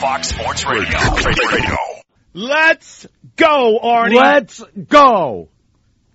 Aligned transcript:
Fox 0.00 0.28
Sports 0.28 0.64
Radio. 0.66 0.98
Radio. 1.52 1.76
Let's 2.32 3.06
go, 3.36 3.78
Arnie. 3.82 4.14
Let's 4.14 4.62
go. 4.88 5.48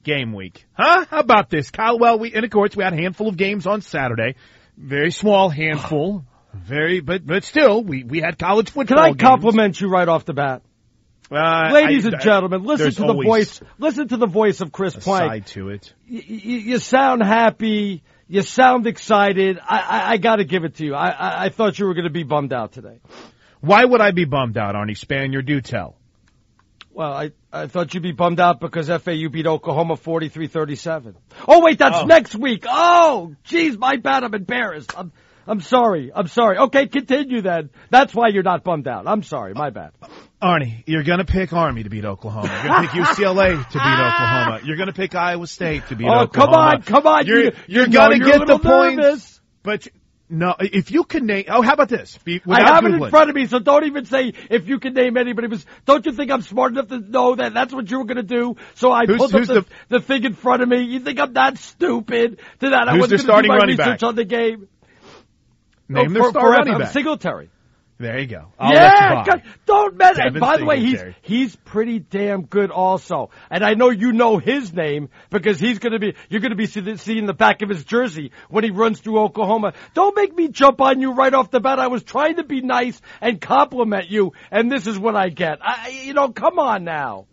Game 0.04 0.34
week. 0.34 0.66
Huh? 0.74 1.06
How 1.10 1.20
about 1.20 1.50
this? 1.50 1.72
Kyle, 1.72 1.98
well, 2.00 2.18
we, 2.20 2.34
and 2.34 2.44
of 2.46 2.52
course, 2.52 2.76
we 2.76 2.84
had 2.84 2.94
a 2.94 2.98
handful 2.98 3.28
of 3.28 3.38
games 3.38 3.68
on 3.68 3.82
Saturday. 3.82 4.36
Very 4.78 5.12
small 5.12 5.50
handful. 5.50 6.26
Very, 6.56 7.02
but, 7.02 7.26
but 7.28 7.44
still, 7.44 7.84
we, 7.84 8.04
we 8.06 8.22
had 8.22 8.40
college 8.40 8.70
football 8.72 8.96
Can 8.98 9.04
I 9.06 9.10
games. 9.10 9.22
compliment 9.22 9.82
you 9.82 9.90
right 9.90 10.08
off 10.08 10.24
the 10.26 10.34
bat? 10.34 10.62
Uh, 11.30 11.70
Ladies 11.74 12.06
I- 12.06 12.10
and 12.12 12.22
gentlemen, 12.22 12.64
listen 12.64 12.92
to 12.92 13.02
the 13.08 13.14
voice. 13.24 13.62
Listen 13.78 14.08
to 14.08 14.18
the 14.18 14.28
voice 14.28 14.62
of 14.62 14.72
Chris 14.72 14.96
a 14.96 15.00
Plank. 15.00 15.32
side 15.32 15.48
to 15.48 15.70
it. 15.70 15.94
Y- 16.10 16.24
y- 16.28 16.36
you 16.44 16.80
sound 16.80 17.22
happy. 17.24 18.04
You 18.28 18.42
sound 18.42 18.88
excited. 18.88 19.60
I, 19.62 19.78
I, 19.80 20.12
I 20.14 20.18
got 20.18 20.38
to 20.38 20.46
give 20.46 20.64
it 20.64 20.76
to 20.76 20.86
you. 20.86 20.96
I, 20.96 21.10
I, 21.10 21.44
I 21.46 21.50
thought 21.50 21.78
you 21.78 21.86
were 21.88 21.94
going 21.94 22.06
to 22.06 22.10
be 22.10 22.24
bummed 22.24 22.54
out 22.54 22.72
today. 22.72 23.00
Why 23.66 23.84
would 23.84 24.02
I 24.02 24.12
be 24.12 24.26
bummed 24.26 24.58
out, 24.58 24.76
Arnie 24.76 24.98
Spanier? 24.98 25.46
Do 25.46 25.60
tell. 25.62 25.96
Well, 26.94 27.12
I, 27.12 27.32
I 27.52 27.68
thought 27.68 27.94
you'd 27.94 28.04
be 28.04 28.14
bummed 28.14 28.40
out 28.40 28.60
because 28.62 28.88
FAU 28.88 29.28
beat 29.30 29.48
Oklahoma 29.48 29.96
43-37. 29.96 31.16
Oh, 31.48 31.62
wait, 31.64 31.78
that's 31.80 31.98
Oh. 32.04 32.06
next 32.06 32.36
week. 32.36 32.66
Oh, 32.70 33.34
jeez, 33.46 33.78
my 33.78 33.98
bad. 33.98 34.24
I'm 34.24 34.34
embarrassed. 34.34 34.94
I'm, 34.98 35.12
I'm 35.46 35.60
sorry. 35.60 36.12
I'm 36.16 36.28
sorry. 36.28 36.58
Okay, 36.58 36.88
continue 36.88 37.42
then. 37.42 37.70
That's 37.90 38.14
why 38.16 38.30
you're 38.30 38.44
not 38.44 38.64
bummed 38.64 38.88
out. 38.88 39.08
I'm 39.08 39.24
sorry. 39.24 39.54
My 39.54 39.72
bad. 39.72 39.92
Arnie, 40.42 40.84
you're 40.86 41.04
going 41.04 41.20
to 41.20 41.26
pick 41.26 41.52
Army 41.52 41.84
to 41.84 41.90
beat 41.90 42.06
Oklahoma. 42.06 42.48
You're 42.64 42.74
going 42.76 42.88
to 42.88 42.94
pick 42.94 43.02
UCLA 43.08 43.58
to 43.68 43.74
beat 43.74 43.82
Oklahoma. 43.82 44.60
You're 44.64 44.78
going 44.78 44.88
to 44.88 44.94
pick 44.94 45.16
Iowa 45.16 45.48
State 45.48 45.88
to 45.88 45.96
beat 45.98 46.08
Oh, 46.08 46.22
Oklahoma. 46.22 46.32
come 46.32 46.54
on, 46.54 46.82
come 46.84 47.08
on. 47.08 47.26
You're, 47.26 47.44
You- 47.46 47.52
you're 47.68 47.84
you 47.88 47.90
know 47.90 48.08
going 48.08 48.20
to 48.20 48.26
get 48.26 48.34
the 48.40 48.40
little 48.40 48.60
points. 48.60 48.98
nervous. 49.02 49.42
But 49.64 49.88
no, 50.28 50.56
if 50.60 50.90
you 50.92 51.04
can 51.04 51.26
name, 51.28 51.46
oh, 51.50 51.62
how 51.62 51.74
about 51.74 51.90
this? 51.90 52.18
Be, 52.24 52.42
I 52.48 52.62
have 52.74 52.84
it 52.86 52.94
in 52.96 53.10
front 53.10 53.30
of 53.30 53.36
me, 53.36 53.46
so 53.46 53.60
don't 53.60 53.86
even 53.86 54.06
say 54.06 54.34
if 54.50 54.68
you 54.68 54.80
can 54.80 54.94
name 54.94 55.18
anybody. 55.18 55.48
Because 55.48 55.66
don't 55.86 56.06
you 56.06 56.14
think 56.14 56.32
I'm 56.32 56.42
smart 56.42 56.72
enough 56.72 56.88
to 56.88 57.00
know 57.00 57.36
that 57.36 57.54
that's 57.54 57.74
what 57.74 57.90
you 57.92 58.00
were 58.00 58.06
going 58.06 58.18
to 58.18 58.24
do? 58.24 58.56
So 58.74 58.92
I 58.92 59.06
Who's- 59.06 59.18
pulled 59.20 59.34
up 59.36 59.40
who's 59.40 59.48
the, 59.50 59.66
the 59.90 60.00
thing 60.00 60.24
in 60.24 60.34
front 60.34 60.64
of 60.64 60.70
me. 60.70 60.82
You 60.82 61.00
think 61.00 61.20
I'm 61.20 61.34
that 61.34 61.58
stupid 61.60 62.40
to 62.62 62.70
that? 62.72 62.88
I 62.90 62.98
was 62.98 63.10
going 63.10 63.20
to 63.20 63.42
do 63.44 63.48
my 63.48 63.58
research 63.66 63.78
back? 64.00 64.04
on 64.04 64.16
the 64.16 64.26
game. 64.26 64.68
Name 65.88 66.08
Oh, 66.10 66.14
their 66.14 66.24
for- 66.24 66.30
star 66.32 66.50
running 66.52 66.78
back. 66.80 66.92
Singletary. 66.92 67.50
There 67.98 68.20
you 68.20 68.28
go. 68.28 68.48
I'll 68.60 68.72
you 68.72 68.76
yeah. 68.76 69.24
Don't 69.66 69.96
mess. 69.96 70.18
And 70.20 70.38
by 70.38 70.58
the 70.58 70.66
way, 70.66 70.82
he's 70.82 71.00
he's 71.22 71.56
pretty 71.56 72.00
damn 72.00 72.44
good 72.44 72.70
also. 72.70 73.30
And 73.50 73.64
I 73.64 73.74
know 73.74 73.90
you 73.90 74.12
know 74.12 74.38
his 74.38 74.74
name 74.74 75.10
because 75.30 75.60
he's 75.60 75.80
going 75.80 75.94
to 75.94 76.00
be 76.00 76.14
you're 76.30 76.42
going 76.42 76.52
to 76.52 76.58
be 76.58 76.66
see- 76.66 76.98
seeing 76.98 77.26
the 77.26 77.34
back 77.34 77.62
of 77.62 77.70
his 77.70 77.86
jersey 77.86 78.32
when 78.50 78.66
he 78.66 78.72
runs 78.72 79.00
through 79.00 79.20
Oklahoma. 79.20 79.74
Don't 79.94 80.16
make 80.16 80.36
me 80.36 80.50
jump 80.50 80.82
on 80.82 81.00
you 81.00 81.14
right 81.14 81.34
off 81.34 81.52
the 81.52 81.62
bat. 81.62 81.80
I 81.80 81.88
was 81.88 82.04
trying 82.04 82.36
to 82.36 82.44
be 82.44 82.60
nice 82.62 83.00
and 83.22 83.40
compliment 83.40 84.10
you, 84.10 84.34
and 84.52 84.70
this 84.70 84.88
is 84.88 85.00
what 85.00 85.16
I 85.16 85.30
get. 85.30 85.60
I, 85.62 86.02
you 86.04 86.14
know, 86.14 86.30
come 86.30 86.60
on 86.60 86.84
now. 86.84 87.28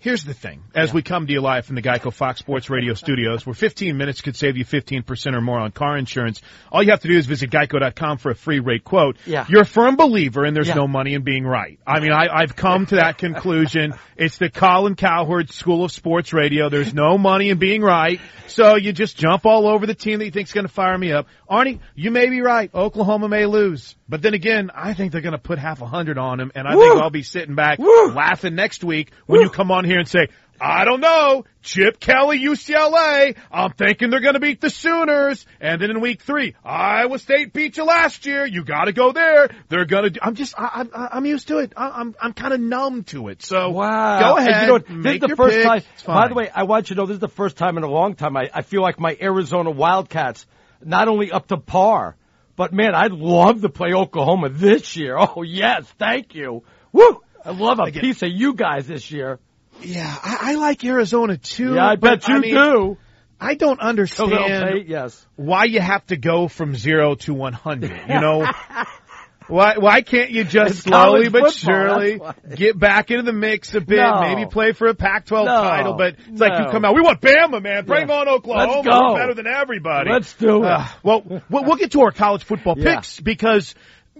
Here's 0.00 0.22
the 0.22 0.32
thing. 0.34 0.62
As 0.76 0.94
we 0.94 1.02
come 1.02 1.26
to 1.26 1.32
you 1.32 1.40
live 1.40 1.66
from 1.66 1.74
the 1.74 1.82
Geico 1.82 2.12
Fox 2.12 2.38
Sports 2.38 2.70
Radio 2.70 2.94
studios, 2.94 3.44
where 3.44 3.52
15 3.54 3.96
minutes 3.96 4.20
could 4.20 4.36
save 4.36 4.56
you 4.56 4.64
15% 4.64 5.34
or 5.34 5.40
more 5.40 5.58
on 5.58 5.72
car 5.72 5.96
insurance, 5.98 6.40
all 6.70 6.84
you 6.84 6.90
have 6.92 7.00
to 7.00 7.08
do 7.08 7.16
is 7.18 7.26
visit 7.26 7.50
geico.com 7.50 8.18
for 8.18 8.30
a 8.30 8.34
free 8.36 8.60
rate 8.60 8.84
quote. 8.84 9.16
Yeah. 9.26 9.44
You're 9.48 9.62
a 9.62 9.66
firm 9.66 9.96
believer 9.96 10.44
and 10.44 10.54
there's 10.54 10.68
Yeah. 10.68 10.74
no 10.74 10.86
money 10.86 11.14
in 11.14 11.22
being 11.22 11.44
right. 11.44 11.80
I 11.84 11.98
mean, 11.98 12.12
I, 12.12 12.28
I've 12.32 12.54
come 12.54 12.86
to 12.86 12.96
that 12.96 13.18
conclusion. 13.18 13.94
It's 14.18 14.36
the 14.36 14.50
Colin 14.50 14.96
Cowherd 14.96 15.52
School 15.52 15.84
of 15.84 15.92
Sports 15.92 16.32
Radio. 16.32 16.68
There's 16.68 16.92
no 16.92 17.16
money 17.18 17.50
in 17.50 17.58
being 17.58 17.82
right. 17.82 18.20
So 18.48 18.74
you 18.74 18.92
just 18.92 19.16
jump 19.16 19.46
all 19.46 19.68
over 19.68 19.86
the 19.86 19.94
team 19.94 20.18
that 20.18 20.24
you 20.24 20.32
think's 20.32 20.52
going 20.52 20.66
to 20.66 20.72
fire 20.72 20.98
me 20.98 21.12
up. 21.12 21.28
Arnie, 21.48 21.78
you 21.94 22.10
may 22.10 22.28
be 22.28 22.40
right. 22.40 22.68
Oklahoma 22.74 23.28
may 23.28 23.46
lose. 23.46 23.94
But 24.08 24.20
then 24.20 24.34
again, 24.34 24.72
I 24.74 24.92
think 24.94 25.12
they're 25.12 25.20
going 25.20 25.34
to 25.34 25.38
put 25.38 25.60
half 25.60 25.82
a 25.82 25.86
hundred 25.86 26.18
on 26.18 26.40
him, 26.40 26.50
and 26.56 26.66
I 26.66 26.72
think 26.72 27.00
I'll 27.00 27.10
be 27.10 27.22
sitting 27.22 27.54
back 27.54 27.78
Woo! 27.78 28.10
laughing 28.10 28.56
next 28.56 28.82
week 28.82 29.12
when 29.26 29.40
you 29.40 29.50
come 29.50 29.70
on 29.70 29.84
here 29.88 29.98
and 29.98 30.08
say, 30.08 30.28
I 30.60 30.84
don't 30.84 31.00
know, 31.00 31.44
Chip 31.62 32.00
Kelly, 32.00 32.40
UCLA, 32.40 33.36
I'm 33.52 33.72
thinking 33.74 34.10
they're 34.10 34.18
going 34.20 34.34
to 34.34 34.40
beat 34.40 34.60
the 34.60 34.70
Sooners. 34.70 35.46
And 35.60 35.80
then 35.80 35.90
in 35.90 36.00
week 36.00 36.22
three, 36.22 36.56
Iowa 36.64 37.18
State 37.20 37.52
beat 37.52 37.76
you 37.76 37.84
last 37.84 38.26
year. 38.26 38.44
You 38.44 38.64
got 38.64 38.86
to 38.86 38.92
go 38.92 39.12
there. 39.12 39.50
They're 39.68 39.84
going 39.84 40.14
to 40.14 40.20
I'm 40.24 40.34
just, 40.34 40.54
I, 40.58 40.84
I, 40.92 41.08
I'm 41.12 41.26
used 41.26 41.46
to 41.48 41.58
it. 41.58 41.74
I, 41.76 41.90
I'm, 41.90 42.14
I'm 42.20 42.32
kind 42.32 42.52
of 42.52 42.60
numb 42.60 43.04
to 43.04 43.28
it. 43.28 43.42
So 43.42 43.70
Wow. 43.70 44.20
go 44.20 44.36
And 44.36 44.48
ahead. 44.48 44.62
you 44.62 44.66
know, 44.66 44.72
what? 44.74 44.86
this 45.04 45.14
is 45.14 45.20
the 45.20 45.36
first 45.36 45.54
pick. 45.56 45.64
time. 45.64 45.82
By 46.06 46.26
the 46.28 46.34
way, 46.34 46.50
I 46.52 46.64
want 46.64 46.90
you 46.90 46.96
to 46.96 47.02
know 47.02 47.06
this 47.06 47.14
is 47.14 47.20
the 47.20 47.28
first 47.28 47.56
time 47.56 47.76
in 47.78 47.84
a 47.84 47.90
long 47.90 48.16
time 48.16 48.36
I, 48.36 48.50
I 48.52 48.62
feel 48.62 48.82
like 48.82 48.98
my 48.98 49.16
Arizona 49.20 49.70
Wildcats 49.70 50.44
not 50.84 51.06
only 51.08 51.30
up 51.30 51.46
to 51.48 51.56
par, 51.56 52.16
but 52.56 52.72
man, 52.72 52.96
I'd 52.96 53.12
love 53.12 53.60
to 53.62 53.68
play 53.68 53.92
Oklahoma 53.92 54.48
this 54.48 54.96
year. 54.96 55.16
Oh 55.18 55.42
yes, 55.42 55.86
thank 56.00 56.34
you. 56.34 56.64
Woo! 56.90 57.22
I 57.44 57.52
love 57.52 57.78
a 57.78 57.84
Again- 57.84 58.00
piece 58.02 58.22
of 58.24 58.30
you 58.32 58.54
guys 58.54 58.88
this 58.88 59.08
year. 59.12 59.38
Yeah, 59.82 60.16
I, 60.22 60.38
I 60.42 60.54
like 60.54 60.84
Arizona 60.84 61.36
too. 61.36 61.74
Yeah, 61.74 61.86
I 61.86 61.96
bet 61.96 62.26
you 62.28 62.40
mean, 62.40 62.54
do. 62.54 62.98
I 63.40 63.54
don't 63.54 63.80
understand 63.80 64.88
yes. 64.88 65.24
why 65.36 65.64
you 65.64 65.80
have 65.80 66.04
to 66.06 66.16
go 66.16 66.48
from 66.48 66.74
zero 66.74 67.14
to 67.16 67.34
100. 67.34 67.90
You 68.08 68.20
know, 68.20 68.50
why 69.46 69.76
why 69.78 70.02
can't 70.02 70.30
you 70.30 70.44
just 70.44 70.70
It's 70.74 70.80
slowly 70.82 71.28
but 71.28 71.52
football, 71.52 71.52
surely 71.52 72.20
get 72.54 72.78
back 72.78 73.10
into 73.10 73.22
the 73.22 73.32
mix 73.32 73.74
a 73.74 73.80
bit, 73.80 73.98
No. 73.98 74.20
maybe 74.22 74.46
play 74.46 74.72
for 74.72 74.88
a 74.88 74.94
Pac-12 74.94 75.44
No. 75.46 75.62
title? 75.62 75.94
But 75.94 76.16
it's 76.28 76.40
like 76.40 76.58
you 76.58 76.70
come 76.70 76.84
out, 76.84 76.94
we 76.94 77.00
want 77.00 77.20
Bama, 77.20 77.62
man, 77.62 77.84
bring 77.84 78.08
Yeah. 78.08 78.14
on 78.16 78.28
Oklahoma. 78.28 78.82
We're 78.84 79.18
better 79.18 79.34
than 79.34 79.46
everybody. 79.46 80.10
Let's 80.10 80.34
do 80.34 80.64
it. 80.64 80.70
Uh, 80.70 80.84
well, 81.02 81.22
we'll 81.48 81.64
we'll 81.64 81.76
get 81.76 81.92
to 81.92 82.00
our 82.02 82.10
college 82.12 82.44
football 82.44 82.74
Yeah. 82.76 82.96
picks 82.96 83.20
because 83.20 83.74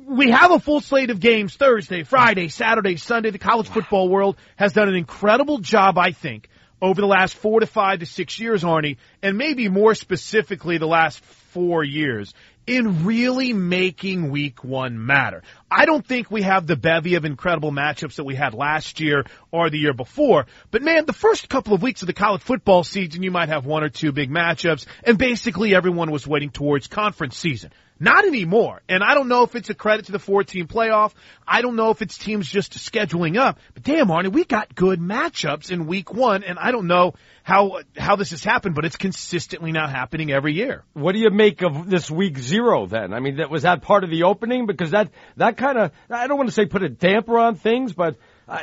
we 0.08 0.30
have 0.30 0.50
a 0.50 0.58
full 0.58 0.80
slate 0.80 1.10
of 1.10 1.20
games 1.20 1.54
Thursday, 1.56 2.02
Friday, 2.02 2.48
Saturday, 2.48 2.96
Sunday. 2.96 3.30
The 3.30 3.38
college 3.38 3.68
football 3.68 4.08
world 4.08 4.36
has 4.56 4.72
done 4.72 4.88
an 4.88 4.96
incredible 4.96 5.58
job, 5.58 5.98
I 5.98 6.12
think, 6.12 6.48
over 6.80 7.00
the 7.00 7.06
last 7.06 7.34
four 7.34 7.60
to 7.60 7.66
five 7.66 8.00
to 8.00 8.06
six 8.06 8.38
years, 8.38 8.64
Arnie, 8.64 8.96
and 9.22 9.36
maybe 9.36 9.68
more 9.68 9.94
specifically 9.94 10.78
the 10.78 10.86
last 10.86 11.22
four 11.24 11.84
years 11.84 12.32
in 12.66 13.06
really 13.06 13.52
making 13.52 14.30
week 14.30 14.62
one 14.62 15.04
matter. 15.04 15.42
I 15.70 15.86
don't 15.86 16.06
think 16.06 16.30
we 16.30 16.42
have 16.42 16.66
the 16.66 16.76
bevy 16.76 17.14
of 17.14 17.24
incredible 17.24 17.72
matchups 17.72 18.16
that 18.16 18.24
we 18.24 18.34
had 18.34 18.52
last 18.54 19.00
year 19.00 19.24
or 19.50 19.70
the 19.70 19.78
year 19.78 19.92
before, 19.92 20.46
but 20.70 20.82
man, 20.82 21.06
the 21.06 21.12
first 21.12 21.48
couple 21.48 21.74
of 21.74 21.82
weeks 21.82 22.02
of 22.02 22.06
the 22.06 22.12
college 22.12 22.42
football 22.42 22.84
season, 22.84 23.22
you 23.22 23.30
might 23.30 23.48
have 23.48 23.66
one 23.66 23.82
or 23.82 23.88
two 23.88 24.12
big 24.12 24.30
matchups, 24.30 24.86
and 25.04 25.18
basically 25.18 25.74
everyone 25.74 26.10
was 26.10 26.26
waiting 26.26 26.50
towards 26.50 26.86
conference 26.86 27.36
season. 27.36 27.70
Not 28.00 28.24
anymore. 28.24 28.80
And 28.88 29.02
I 29.02 29.14
don't 29.14 29.28
know 29.28 29.42
if 29.42 29.56
it's 29.56 29.70
a 29.70 29.74
credit 29.74 30.06
to 30.06 30.12
the 30.12 30.18
four 30.20 30.44
team 30.44 30.68
playoff. 30.68 31.12
I 31.46 31.62
don't 31.62 31.74
know 31.74 31.90
if 31.90 32.00
it's 32.00 32.16
teams 32.16 32.48
just 32.48 32.72
scheduling 32.72 33.36
up. 33.36 33.58
But 33.74 33.82
damn, 33.82 34.06
Arnie, 34.06 34.32
we 34.32 34.44
got 34.44 34.74
good 34.74 35.00
matchups 35.00 35.72
in 35.72 35.86
week 35.86 36.12
one, 36.12 36.44
and 36.44 36.58
I 36.58 36.70
don't 36.70 36.86
know 36.86 37.14
how 37.42 37.80
how 37.96 38.16
this 38.16 38.30
has 38.30 38.44
happened, 38.44 38.76
but 38.76 38.84
it's 38.84 38.96
consistently 38.96 39.72
now 39.72 39.88
happening 39.88 40.30
every 40.30 40.54
year. 40.54 40.84
What 40.92 41.12
do 41.12 41.18
you 41.18 41.30
make 41.30 41.62
of 41.62 41.90
this 41.90 42.10
week 42.10 42.38
zero 42.38 42.86
then? 42.86 43.12
I 43.12 43.20
mean, 43.20 43.38
that 43.38 43.50
was 43.50 43.62
that 43.62 43.82
part 43.82 44.04
of 44.04 44.10
the 44.10 44.24
opening 44.24 44.66
because 44.66 44.92
that 44.92 45.10
that 45.36 45.56
kind 45.56 45.78
of 45.78 45.90
I 46.08 46.28
don't 46.28 46.36
want 46.36 46.48
to 46.50 46.54
say 46.54 46.66
put 46.66 46.82
a 46.84 46.88
damper 46.88 47.38
on 47.38 47.56
things, 47.56 47.92
but 47.92 48.16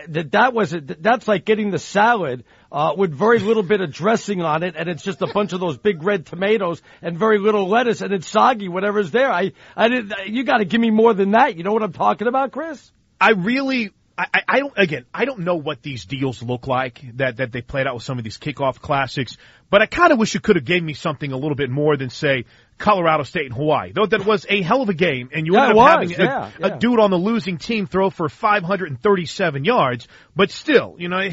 that 0.08 0.32
that 0.32 0.54
was 0.54 0.74
it. 0.74 1.02
that's 1.02 1.28
like 1.28 1.46
getting 1.46 1.72
the 1.72 1.80
salad 1.80 2.44
uh, 2.72 2.94
with 2.98 3.14
very 3.14 3.40
little 3.40 3.64
bit 3.64 3.82
of 3.82 3.92
dressing 3.92 4.42
on 4.42 4.64
it, 4.64 4.76
and 4.76 4.90
it's 4.90 5.04
just 5.04 5.22
a 5.22 5.28
bunch 5.28 5.54
of 5.54 5.60
those 5.60 5.78
big 5.78 6.04
red 6.04 6.26
tomatoes 6.26 6.82
and 7.02 7.18
very 7.18 7.38
little 7.38 7.68
lettuce, 7.68 8.02
and 8.02 8.12
it's 8.14 8.28
soggy 8.28 8.68
whatever's 8.68 9.12
there. 9.12 9.32
I 9.32 9.52
I 9.76 9.88
did 9.88 10.14
you 10.28 10.44
got 10.44 10.58
to 10.58 10.66
give 10.66 10.82
me 10.82 10.90
more 10.90 11.14
than 11.14 11.32
that. 11.32 11.56
You 11.56 11.64
know 11.64 11.74
what 11.74 11.84
I'm 11.84 11.94
talking 11.94 12.28
about, 12.28 12.52
Chris? 12.52 12.92
I 13.22 13.32
really, 13.32 13.92
I, 14.18 14.26
I- 14.34 14.42
I 14.48 14.60
don't, 14.60 14.74
again, 14.78 15.06
I 15.14 15.26
don't 15.26 15.40
know 15.40 15.56
what 15.56 15.82
these 15.82 16.06
deals 16.06 16.42
look 16.42 16.68
like 16.68 17.02
that, 17.18 17.38
that 17.38 17.52
they 17.52 17.62
played 17.62 17.88
out 17.88 17.96
with 17.96 18.04
some 18.04 18.18
of 18.18 18.24
these 18.24 18.38
kickoff 18.38 18.80
classics, 18.80 19.36
but 19.70 19.82
I 19.82 19.86
kind 19.88 20.14
of 20.14 20.20
wish 20.20 20.34
you 20.34 20.40
could 20.40 20.56
have 20.56 20.64
gave 20.64 20.82
me 20.84 20.94
something 20.94 21.32
a 21.32 21.36
little 21.36 21.56
bit 21.56 21.70
more 21.70 21.98
than 21.98 22.10
say 22.10 22.46
Colorado 22.78 23.24
State 23.24 23.48
and 23.48 23.54
Hawaii. 23.56 23.92
Though 23.94 24.06
that 24.06 24.26
was 24.26 24.46
a 24.48 24.62
hell 24.62 24.82
of 24.82 24.88
a 24.90 24.94
game 24.94 25.30
and 25.34 25.46
you 25.46 25.56
Yeah, 25.56 25.64
ended 25.64 25.78
up 25.78 25.90
having 25.90 26.10
a, 26.14 26.24
yeah, 26.24 26.52
a 26.76 26.80
dude 26.80 27.00
on 27.00 27.10
the 27.12 27.18
losing 27.18 27.58
team 27.58 27.88
throw 27.88 28.10
for 28.10 28.30
537 28.30 29.66
yards, 29.66 30.08
but 30.36 30.52
still, 30.52 30.96
you 30.98 31.10
know, 31.10 31.28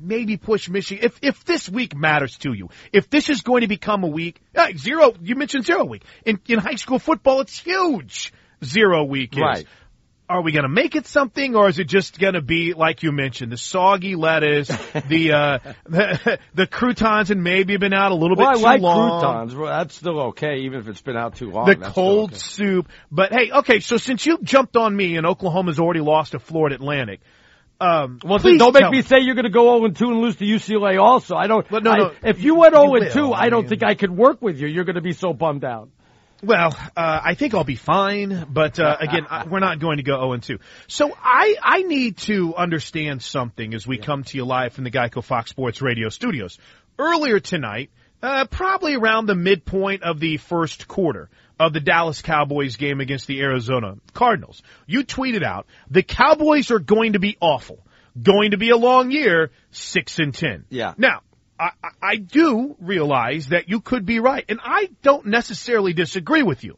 maybe 0.00 0.36
push 0.36 0.68
Michigan. 0.68 1.04
If, 1.04 1.18
if 1.22 1.44
this 1.44 1.68
week 1.68 1.94
matters 1.96 2.36
to 2.38 2.52
you, 2.52 2.70
if 2.92 3.10
this 3.10 3.28
is 3.28 3.42
going 3.42 3.60
to 3.60 3.68
become 3.68 4.02
a 4.04 4.08
week, 4.08 4.40
uh, 4.56 4.68
zero, 4.76 5.14
you 5.22 5.36
mentioned 5.36 5.64
zero 5.66 5.84
week. 5.84 6.02
In, 6.24 6.40
in 6.46 6.58
high 6.58 6.76
school 6.76 6.98
football, 6.98 7.40
it's 7.40 7.58
huge. 7.58 8.32
Zero 8.64 9.04
week 9.04 9.34
is. 9.34 9.40
Right. 9.42 9.66
Are 10.26 10.40
we 10.40 10.52
going 10.52 10.62
to 10.62 10.70
make 10.70 10.96
it 10.96 11.06
something, 11.06 11.54
or 11.54 11.68
is 11.68 11.78
it 11.78 11.84
just 11.84 12.18
going 12.18 12.32
to 12.32 12.40
be 12.40 12.72
like 12.72 13.02
you 13.02 13.12
mentioned, 13.12 13.52
the 13.52 13.58
soggy 13.58 14.16
lettuce, 14.16 14.68
the 15.08 15.32
uh, 15.32 15.58
the, 15.84 16.38
the 16.54 16.66
croutons, 16.66 17.30
and 17.30 17.44
maybe 17.44 17.76
been 17.76 17.92
out 17.92 18.10
a 18.10 18.14
little 18.14 18.36
Well, 18.36 18.48
I 18.48 18.54
too 18.54 18.60
like 18.60 18.80
long. 18.80 19.20
croutons. 19.20 19.54
Well, 19.54 19.66
that's 19.66 19.94
still 19.94 20.20
okay, 20.28 20.60
even 20.60 20.80
if 20.80 20.88
it's 20.88 21.02
been 21.02 21.16
out 21.16 21.36
too 21.36 21.50
long. 21.50 21.66
The 21.66 21.76
cold 21.76 22.30
okay. 22.30 22.38
soup, 22.38 22.88
but 23.12 23.32
hey, 23.34 23.50
okay. 23.52 23.80
So 23.80 23.98
since 23.98 24.24
you 24.24 24.38
jumped 24.42 24.78
on 24.78 24.96
me 24.96 25.18
and 25.18 25.26
Oklahoma's 25.26 25.78
already 25.78 26.00
lost 26.00 26.32
to 26.32 26.38
Florida 26.38 26.76
Atlantic, 26.76 27.20
um, 27.78 28.18
Well, 28.24 28.38
please 28.38 28.58
don't 28.58 28.72
make 28.72 28.80
tell 28.80 28.90
me 28.90 29.02
say 29.02 29.20
you're 29.20 29.34
going 29.34 29.44
to 29.44 29.50
go 29.50 29.78
0 29.78 29.90
2 29.90 30.04
and 30.06 30.20
lose 30.20 30.36
to 30.36 30.44
UCLA 30.46 30.98
also. 30.98 31.36
I 31.36 31.48
don't. 31.48 31.70
Well, 31.70 31.82
no, 31.82 31.90
I- 31.90 31.98
no, 31.98 32.12
if 32.22 32.42
you 32.42 32.54
went 32.54 32.72
you 32.74 32.80
0 32.80 32.94
and 32.94 33.12
2, 33.12 33.22
will. 33.22 33.34
I 33.34 33.44
I 33.44 33.48
don't 33.50 33.68
think 33.68 33.84
I 33.84 33.94
could 33.94 34.10
work 34.10 34.40
with 34.40 34.58
you. 34.58 34.68
You're 34.68 34.84
going 34.84 34.94
to 34.94 35.02
be 35.02 35.12
so 35.12 35.34
bummed 35.34 35.64
out. 35.64 35.90
Well, 36.44 36.76
uh, 36.96 37.20
I 37.24 37.34
think 37.34 37.54
I'll 37.54 37.64
be 37.64 37.76
fine, 37.76 38.46
but 38.50 38.78
uh, 38.78 38.96
again, 39.00 39.26
I, 39.30 39.46
we're 39.46 39.60
not 39.60 39.78
going 39.78 39.96
to 39.96 40.02
go 40.02 40.16
0 40.16 40.32
and 40.32 40.42
2. 40.42 40.58
So 40.88 41.12
I 41.16 41.56
I 41.62 41.82
need 41.82 42.18
to 42.18 42.54
understand 42.54 43.22
something 43.22 43.72
as 43.74 43.86
we 43.86 43.98
come 43.98 44.24
to 44.24 44.36
you 44.36 44.44
live 44.44 44.74
from 44.74 44.84
the 44.84 44.90
Geico 44.90 45.24
Fox 45.24 45.50
Sports 45.50 45.80
Radio 45.80 46.10
studios. 46.10 46.58
Earlier 46.98 47.40
tonight, 47.40 47.90
uh, 48.22 48.46
probably 48.46 48.94
around 48.94 49.26
the 49.26 49.34
midpoint 49.34 50.02
of 50.02 50.20
the 50.20 50.36
first 50.36 50.86
quarter 50.86 51.30
of 51.58 51.72
the 51.72 51.80
Dallas 51.80 52.20
Cowboys 52.20 52.76
game 52.76 53.00
against 53.00 53.26
the 53.26 53.40
Arizona 53.40 53.96
Cardinals, 54.12 54.62
you 54.86 55.04
tweeted 55.04 55.42
out 55.42 55.66
the 55.90 56.02
Cowboys 56.02 56.70
are 56.70 56.78
going 56.78 57.14
to 57.14 57.18
be 57.18 57.36
awful, 57.40 57.78
going 58.20 58.50
to 58.50 58.58
be 58.58 58.70
a 58.70 58.76
long 58.76 59.10
year, 59.10 59.50
six 59.70 60.18
and 60.18 60.34
ten. 60.34 60.64
Yeah. 60.68 60.94
Now, 60.96 61.22
I, 61.58 61.70
I- 61.82 61.88
I 62.02 62.16
do 62.16 62.76
realize 62.80 63.48
that 63.48 63.68
you 63.68 63.80
could 63.80 64.04
be 64.06 64.20
right, 64.20 64.44
and 64.48 64.60
I 64.62 64.90
don't 65.02 65.26
necessarily 65.26 65.92
disagree 65.92 66.42
with 66.42 66.64
you. 66.64 66.76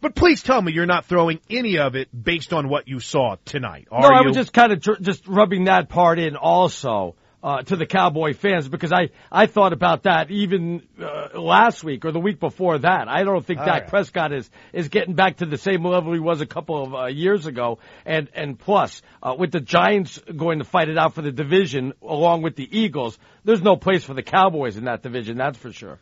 But 0.00 0.14
please 0.14 0.42
tell 0.42 0.60
me 0.60 0.72
you're 0.72 0.86
not 0.86 1.06
throwing 1.06 1.40
any 1.48 1.78
of 1.78 1.94
it 1.94 2.08
based 2.12 2.52
on 2.52 2.68
what 2.68 2.88
you 2.88 2.98
saw 3.00 3.36
tonight. 3.44 3.86
Are 3.92 4.00
no, 4.02 4.08
I 4.08 4.20
you? 4.20 4.26
was 4.28 4.36
just 4.36 4.52
kind 4.52 4.72
of 4.72 4.82
tr- 4.82 5.00
just 5.00 5.26
rubbing 5.28 5.64
that 5.64 5.88
part 5.88 6.18
in 6.18 6.36
also 6.36 7.14
uh, 7.42 7.62
to 7.62 7.76
the 7.76 7.86
Cowboy 7.86 8.34
fans 8.34 8.68
because 8.68 8.92
I 8.92 9.10
I 9.30 9.46
thought 9.46 9.72
about 9.72 10.04
that 10.04 10.30
even 10.30 10.82
uh, 11.00 11.40
last 11.40 11.82
week 11.82 12.04
or 12.04 12.12
the 12.12 12.20
week 12.20 12.38
before 12.38 12.78
that. 12.78 13.08
I 13.08 13.24
don't 13.24 13.44
think 13.44 13.58
Dak 13.58 13.68
right. 13.68 13.88
Prescott 13.88 14.32
is 14.32 14.48
is 14.72 14.88
getting 14.88 15.14
back 15.14 15.38
to 15.38 15.46
the 15.46 15.58
same 15.58 15.84
level 15.84 16.12
he 16.12 16.20
was 16.20 16.40
a 16.40 16.46
couple 16.46 16.82
of 16.82 16.94
uh, 16.94 17.06
years 17.06 17.46
ago. 17.46 17.78
And 18.06 18.28
and 18.34 18.58
plus, 18.58 19.02
uh, 19.22 19.34
with 19.36 19.50
the 19.50 19.60
Giants 19.60 20.18
going 20.36 20.58
to 20.60 20.64
fight 20.64 20.88
it 20.88 20.98
out 20.98 21.14
for 21.14 21.22
the 21.22 21.32
division 21.32 21.94
along 22.02 22.42
with 22.42 22.56
the 22.56 22.68
Eagles, 22.78 23.18
there's 23.44 23.62
no 23.62 23.76
place 23.76 24.04
for 24.04 24.14
the 24.14 24.22
Cowboys 24.22 24.76
in 24.76 24.84
that 24.84 25.02
division. 25.02 25.36
That's 25.36 25.58
for 25.58 25.72
sure. 25.72 25.98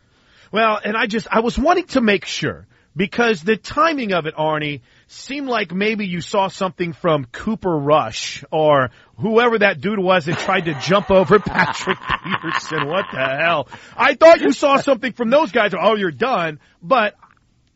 Well, 0.53 0.81
and 0.85 0.97
I 0.97 1.07
just 1.07 1.27
I 1.31 1.41
was 1.41 1.59
wanting 1.59 1.87
to 1.89 2.01
make 2.01 2.27
sure 2.27 2.67
because 3.01 3.43
the 3.43 3.57
timing 3.57 4.13
of 4.13 4.27
it, 4.27 4.35
Arnie, 4.37 4.83
seemed 5.07 5.49
like 5.49 5.73
maybe 5.73 6.07
you 6.07 6.21
saw 6.21 6.49
something 6.49 6.93
from 6.93 7.25
Cooper 7.25 7.75
Rush 7.75 8.45
or 8.53 8.91
whoever 9.17 9.59
that 9.61 9.81
dude 9.81 9.99
was 9.99 10.27
that 10.27 10.39
tried 10.41 10.67
to 10.67 10.75
jump 10.75 11.11
over 11.11 11.39
Patrick 11.39 11.97
Peterson. 12.25 12.87
What 12.89 13.07
the 13.11 13.19
hell? 13.19 13.69
I 13.97 14.17
thought 14.17 14.43
you 14.43 14.53
saw 14.53 14.77
something 14.77 15.15
from 15.15 15.31
those 15.31 15.51
guys. 15.51 15.73
Oh, 15.81 15.97
you're 15.97 16.11
done, 16.11 16.61
but. 16.83 17.15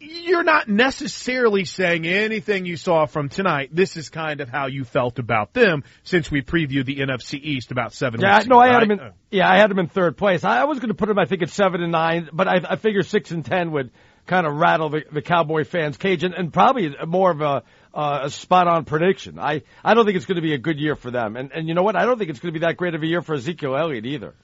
You're 0.07 0.43
not 0.45 0.69
necessarily 0.69 1.65
saying 1.65 2.07
anything 2.07 2.67
you 2.67 2.77
saw 2.77 3.07
from 3.07 3.31
tonight. 3.31 3.71
This 3.73 3.97
is 3.97 4.11
kind 4.11 4.43
of 4.43 4.51
how 4.51 4.67
you 4.67 4.85
felt 4.85 5.19
about 5.19 5.55
them 5.55 5.83
since 6.03 6.31
we 6.31 6.43
previewed 6.43 6.85
the 6.85 6.99
NFC 6.99 7.41
East 7.43 7.71
about 7.71 7.95
seven 7.95 8.21
Yeah, 8.21 8.37
weeks 8.37 8.47
no, 8.47 8.61
ago. 8.61 8.69
I 8.69 8.81
had 8.81 8.91
right? 8.91 9.01
in. 9.01 9.13
Yeah, 9.31 9.51
I 9.51 9.57
had 9.57 9.71
him 9.71 9.79
in 9.79 9.87
third 9.87 10.19
place. 10.19 10.45
I, 10.45 10.61
I 10.61 10.65
was 10.65 10.79
going 10.79 10.89
to 10.91 10.95
put 10.95 11.07
them, 11.09 11.19
I 11.19 11.25
think, 11.25 11.41
at 11.41 11.49
seven 11.49 11.83
and 11.83 11.91
nine, 11.93 12.29
but 12.35 12.47
I, 12.47 12.61
I 12.69 12.77
figure 12.77 13.03
six 13.03 13.31
and 13.31 13.47
ten 13.47 13.71
would 13.73 13.93
kind 14.27 14.47
of 14.47 14.55
rattle 14.55 14.89
the, 14.89 15.05
the 15.13 15.23
Cowboy 15.23 15.65
fans' 15.65 15.97
cage, 15.97 16.25
and, 16.25 16.35
and 16.35 16.53
probably 16.53 16.95
more 17.07 17.31
of 17.31 17.41
a, 17.41 17.63
uh, 17.93 18.21
a 18.25 18.31
spot 18.31 18.67
on 18.67 18.85
prediction. 18.85 19.39
I, 19.39 19.63
I 19.85 19.95
don't 19.95 20.05
think 20.05 20.17
it's 20.17 20.27
going 20.27 20.37
to 20.37 20.43
be 20.43 20.55
a 20.55 20.59
good 20.59 20.79
year 20.79 20.97
for 20.97 21.11
them, 21.11 21.37
and 21.37 21.53
and 21.53 21.69
you 21.69 21.75
know 21.75 21.83
what? 21.83 21.97
I 21.97 22.05
don't 22.05 22.19
think 22.19 22.31
it's 22.31 22.41
going 22.41 22.53
to 22.53 22.59
be 22.59 22.67
that 22.67 22.77
great 22.77 22.95
of 22.95 23.03
a 23.03 23.07
year 23.07 23.23
for 23.23 23.35
Ezekiel 23.35 23.77
Elliott 23.77 24.07
either. 24.07 24.35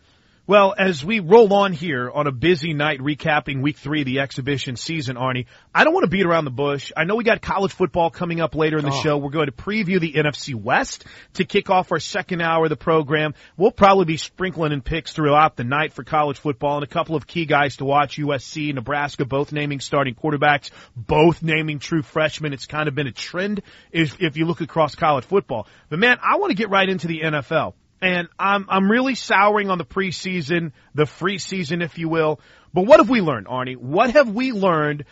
Well, 0.51 0.75
as 0.77 1.05
we 1.05 1.21
roll 1.21 1.55
on 1.55 1.73
here 1.73 2.11
on 2.11 2.27
a 2.27 2.33
busy 2.33 2.75
night 2.75 2.99
recapping 2.99 3.63
week 3.63 3.77
three 3.77 4.01
of 4.01 4.07
the 4.07 4.19
exhibition 4.19 4.75
season, 4.75 5.15
Arnie, 5.15 5.47
I 5.73 5.85
don't 5.85 5.95
want 5.95 6.03
to 6.03 6.11
beat 6.11 6.27
around 6.27 6.45
the 6.45 6.51
bush. 6.51 6.91
I 6.97 7.05
know 7.05 7.15
we 7.15 7.23
got 7.23 7.41
college 7.41 7.71
football 7.71 8.11
coming 8.11 8.41
up 8.41 8.57
later 8.57 8.77
in 8.77 8.85
the 8.85 8.91
oh. 8.91 9.01
show. 9.01 9.17
We're 9.17 9.31
going 9.31 9.47
to 9.47 9.53
preview 9.53 10.01
the 10.01 10.15
NFC 10.15 10.57
West 10.57 11.05
to 11.35 11.45
kick 11.45 11.71
off 11.71 11.93
our 11.93 12.01
second 12.01 12.41
hour 12.41 12.65
of 12.65 12.69
the 12.69 12.77
program. 12.77 13.35
We'll 13.57 13.71
probably 13.71 14.07
be 14.07 14.17
sprinkling 14.17 14.73
in 14.73 14.83
picks 14.83 15.13
throughout 15.13 15.55
the 15.55 15.63
night 15.63 15.93
for 15.93 16.03
college 16.03 16.41
football 16.41 16.79
and 16.79 16.83
a 16.83 16.89
couple 16.89 17.15
of 17.15 17.29
key 17.29 17.47
guys 17.47 17.77
to 17.77 17.85
watch. 17.85 18.19
USC, 18.19 18.75
Nebraska, 18.75 19.25
both 19.25 19.53
naming 19.53 19.79
starting 19.79 20.17
quarterbacks, 20.17 20.73
both 20.97 21.45
naming 21.45 21.79
true 21.79 22.03
freshmen. 22.03 22.53
It's 22.53 22.67
kind 22.67 22.89
of 22.89 22.97
been 22.97 23.07
a 23.07 23.13
trend 23.13 23.63
if, 23.93 24.21
if 24.21 24.37
you 24.37 24.47
look 24.47 24.63
across 24.63 24.97
college 24.97 25.27
football. 25.27 25.69
But 25.91 26.01
man, 26.01 26.19
I 26.21 26.39
want 26.39 26.51
to 26.51 26.57
get 26.57 26.71
right 26.71 26.89
into 26.89 27.07
the 27.07 27.21
NFL. 27.21 27.75
And 28.03 28.29
I'm 28.39 28.67
I'm 28.69 28.91
really 28.91 29.15
souring 29.15 29.71
on 29.71 29.79
the 29.79 29.85
preseason, 29.85 30.73
the 30.95 31.07
free 31.07 31.39
season, 31.39 31.83
if 31.83 31.99
you 31.99 32.09
will. 32.09 32.41
But 32.73 32.87
what 32.87 33.01
have 33.01 33.11
we 33.11 33.21
learned, 33.21 33.47
Arnie? 33.47 33.77
What 33.77 34.13
have 34.13 34.31
we 34.31 34.53
learned 34.53 35.05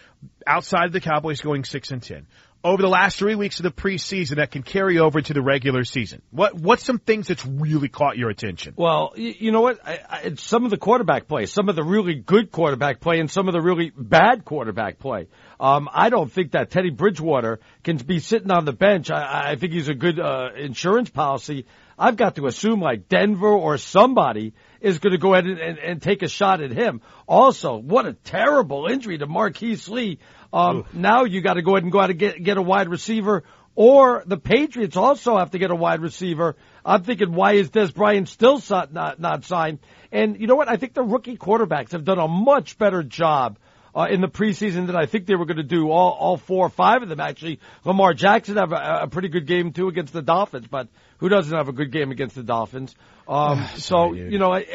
outside 0.46 0.86
of 0.86 0.92
the 0.92 1.00
Cowboys 1.00 1.40
going 1.40 1.64
six 1.64 1.90
and 1.90 2.02
ten 2.02 2.26
over 2.64 2.82
the 2.82 2.88
last 2.88 3.18
three 3.18 3.34
weeks 3.34 3.60
of 3.60 3.62
the 3.62 3.70
preseason 3.70 4.36
that 4.36 4.50
can 4.50 4.62
carry 4.62 4.98
over 4.98 5.20
to 5.20 5.32
the 5.32 5.42
regular 5.42 5.84
season? 5.84 6.22
What 6.30 6.54
what's 6.54 6.84
some 6.84 6.98
things 6.98 7.28
that's 7.28 7.44
really 7.46 7.88
caught 7.88 8.18
your 8.18 8.30
attention? 8.30 8.74
Well, 8.76 9.12
you, 9.16 9.34
you 9.38 9.52
know 9.52 9.60
what? 9.60 9.86
I, 9.86 10.00
I, 10.08 10.34
some 10.36 10.64
of 10.64 10.70
the 10.70 10.76
quarterback 10.76 11.28
play, 11.28 11.46
some 11.46 11.68
of 11.68 11.76
the 11.76 11.84
really 11.84 12.14
good 12.14 12.50
quarterback 12.50 13.00
play, 13.00 13.20
and 13.20 13.30
some 13.30 13.48
of 13.48 13.52
the 13.54 13.60
really 13.60 13.92
bad 13.96 14.44
quarterback 14.44 14.98
play. 14.98 15.28
Um, 15.60 15.88
I 15.92 16.10
don't 16.10 16.30
think 16.30 16.52
that 16.52 16.70
Teddy 16.70 16.90
Bridgewater 16.90 17.60
can 17.82 17.96
be 17.96 18.20
sitting 18.20 18.50
on 18.50 18.64
the 18.64 18.72
bench. 18.72 19.10
I, 19.10 19.52
I 19.52 19.56
think 19.56 19.72
he's 19.72 19.88
a 19.88 19.94
good 19.94 20.20
uh, 20.20 20.50
insurance 20.56 21.10
policy 21.10 21.66
I've 21.98 22.16
got 22.16 22.36
to 22.36 22.46
assume 22.46 22.80
like 22.80 23.08
Denver 23.08 23.48
or 23.48 23.76
somebody 23.76 24.54
is 24.80 25.00
going 25.00 25.12
to 25.12 25.18
go 25.18 25.34
ahead 25.34 25.46
and, 25.46 25.58
and, 25.58 25.78
and, 25.78 26.02
take 26.02 26.22
a 26.22 26.28
shot 26.28 26.60
at 26.60 26.70
him. 26.70 27.00
Also, 27.26 27.76
what 27.76 28.06
a 28.06 28.12
terrible 28.12 28.86
injury 28.86 29.18
to 29.18 29.26
Marquise 29.26 29.88
Lee. 29.88 30.20
Um, 30.52 30.86
now 30.92 31.24
you 31.24 31.40
got 31.40 31.54
to 31.54 31.62
go 31.62 31.72
ahead 31.72 31.82
and 31.82 31.92
go 31.92 32.00
out 32.00 32.10
and 32.10 32.18
get, 32.18 32.42
get 32.42 32.56
a 32.56 32.62
wide 32.62 32.88
receiver 32.88 33.44
or 33.78 34.24
the 34.26 34.36
Patriots 34.36 34.96
also 34.96 35.38
have 35.38 35.52
to 35.52 35.58
get 35.60 35.70
a 35.70 35.74
wide 35.76 36.00
receiver. 36.00 36.56
I'm 36.84 37.04
thinking, 37.04 37.32
why 37.32 37.52
is 37.52 37.70
Dez 37.70 37.94
Bryant 37.94 38.28
still 38.28 38.60
not, 38.68 39.20
not 39.20 39.44
signed? 39.44 39.78
And 40.10 40.40
you 40.40 40.48
know 40.48 40.56
what? 40.56 40.68
I 40.68 40.76
think 40.78 40.94
the 40.94 41.04
rookie 41.04 41.36
quarterbacks 41.36 41.92
have 41.92 42.04
done 42.04 42.18
a 42.18 42.26
much 42.26 42.76
better 42.76 43.04
job 43.04 43.56
uh, 43.94 44.08
in 44.10 44.20
the 44.20 44.26
preseason 44.26 44.88
than 44.88 44.96
I 44.96 45.06
think 45.06 45.26
they 45.26 45.36
were 45.36 45.44
going 45.44 45.58
to 45.58 45.62
do. 45.62 45.92
All 45.92 46.10
all 46.10 46.36
four 46.38 46.66
or 46.66 46.70
five 46.70 47.04
of 47.04 47.08
them 47.08 47.20
actually. 47.20 47.60
Lamar 47.84 48.14
Jackson 48.14 48.56
have 48.56 48.72
a, 48.72 49.02
a 49.02 49.06
pretty 49.06 49.28
good 49.28 49.46
game 49.46 49.72
too 49.72 49.86
against 49.86 50.12
the 50.12 50.22
Dolphins, 50.22 50.66
but 50.66 50.88
who 51.18 51.28
doesn't 51.28 51.56
have 51.56 51.68
a 51.68 51.72
good 51.72 51.92
game 51.92 52.10
against 52.10 52.34
the 52.34 52.42
Dolphins? 52.42 52.96
Um, 53.28 53.64
so 53.76 54.12
you 54.12 54.40
know 54.40 54.52
I, 54.52 54.66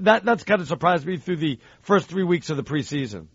that 0.00 0.22
that's 0.26 0.44
kind 0.44 0.60
of 0.60 0.68
surprised 0.68 1.06
me 1.06 1.16
through 1.16 1.38
the 1.38 1.58
first 1.80 2.08
three 2.08 2.24
weeks 2.24 2.50
of 2.50 2.58
the 2.58 2.64
preseason. 2.64 3.28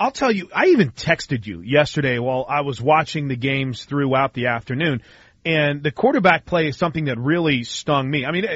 I'll 0.00 0.10
tell 0.10 0.32
you, 0.32 0.48
I 0.54 0.68
even 0.68 0.92
texted 0.92 1.46
you 1.46 1.60
yesterday 1.60 2.18
while 2.18 2.46
I 2.48 2.62
was 2.62 2.80
watching 2.80 3.28
the 3.28 3.36
games 3.36 3.84
throughout 3.84 4.32
the 4.32 4.46
afternoon, 4.46 5.02
and 5.44 5.82
the 5.82 5.92
quarterback 5.92 6.46
play 6.46 6.68
is 6.68 6.78
something 6.78 7.04
that 7.04 7.18
really 7.18 7.64
stung 7.64 8.10
me. 8.10 8.24
I 8.24 8.32
mean, 8.32 8.46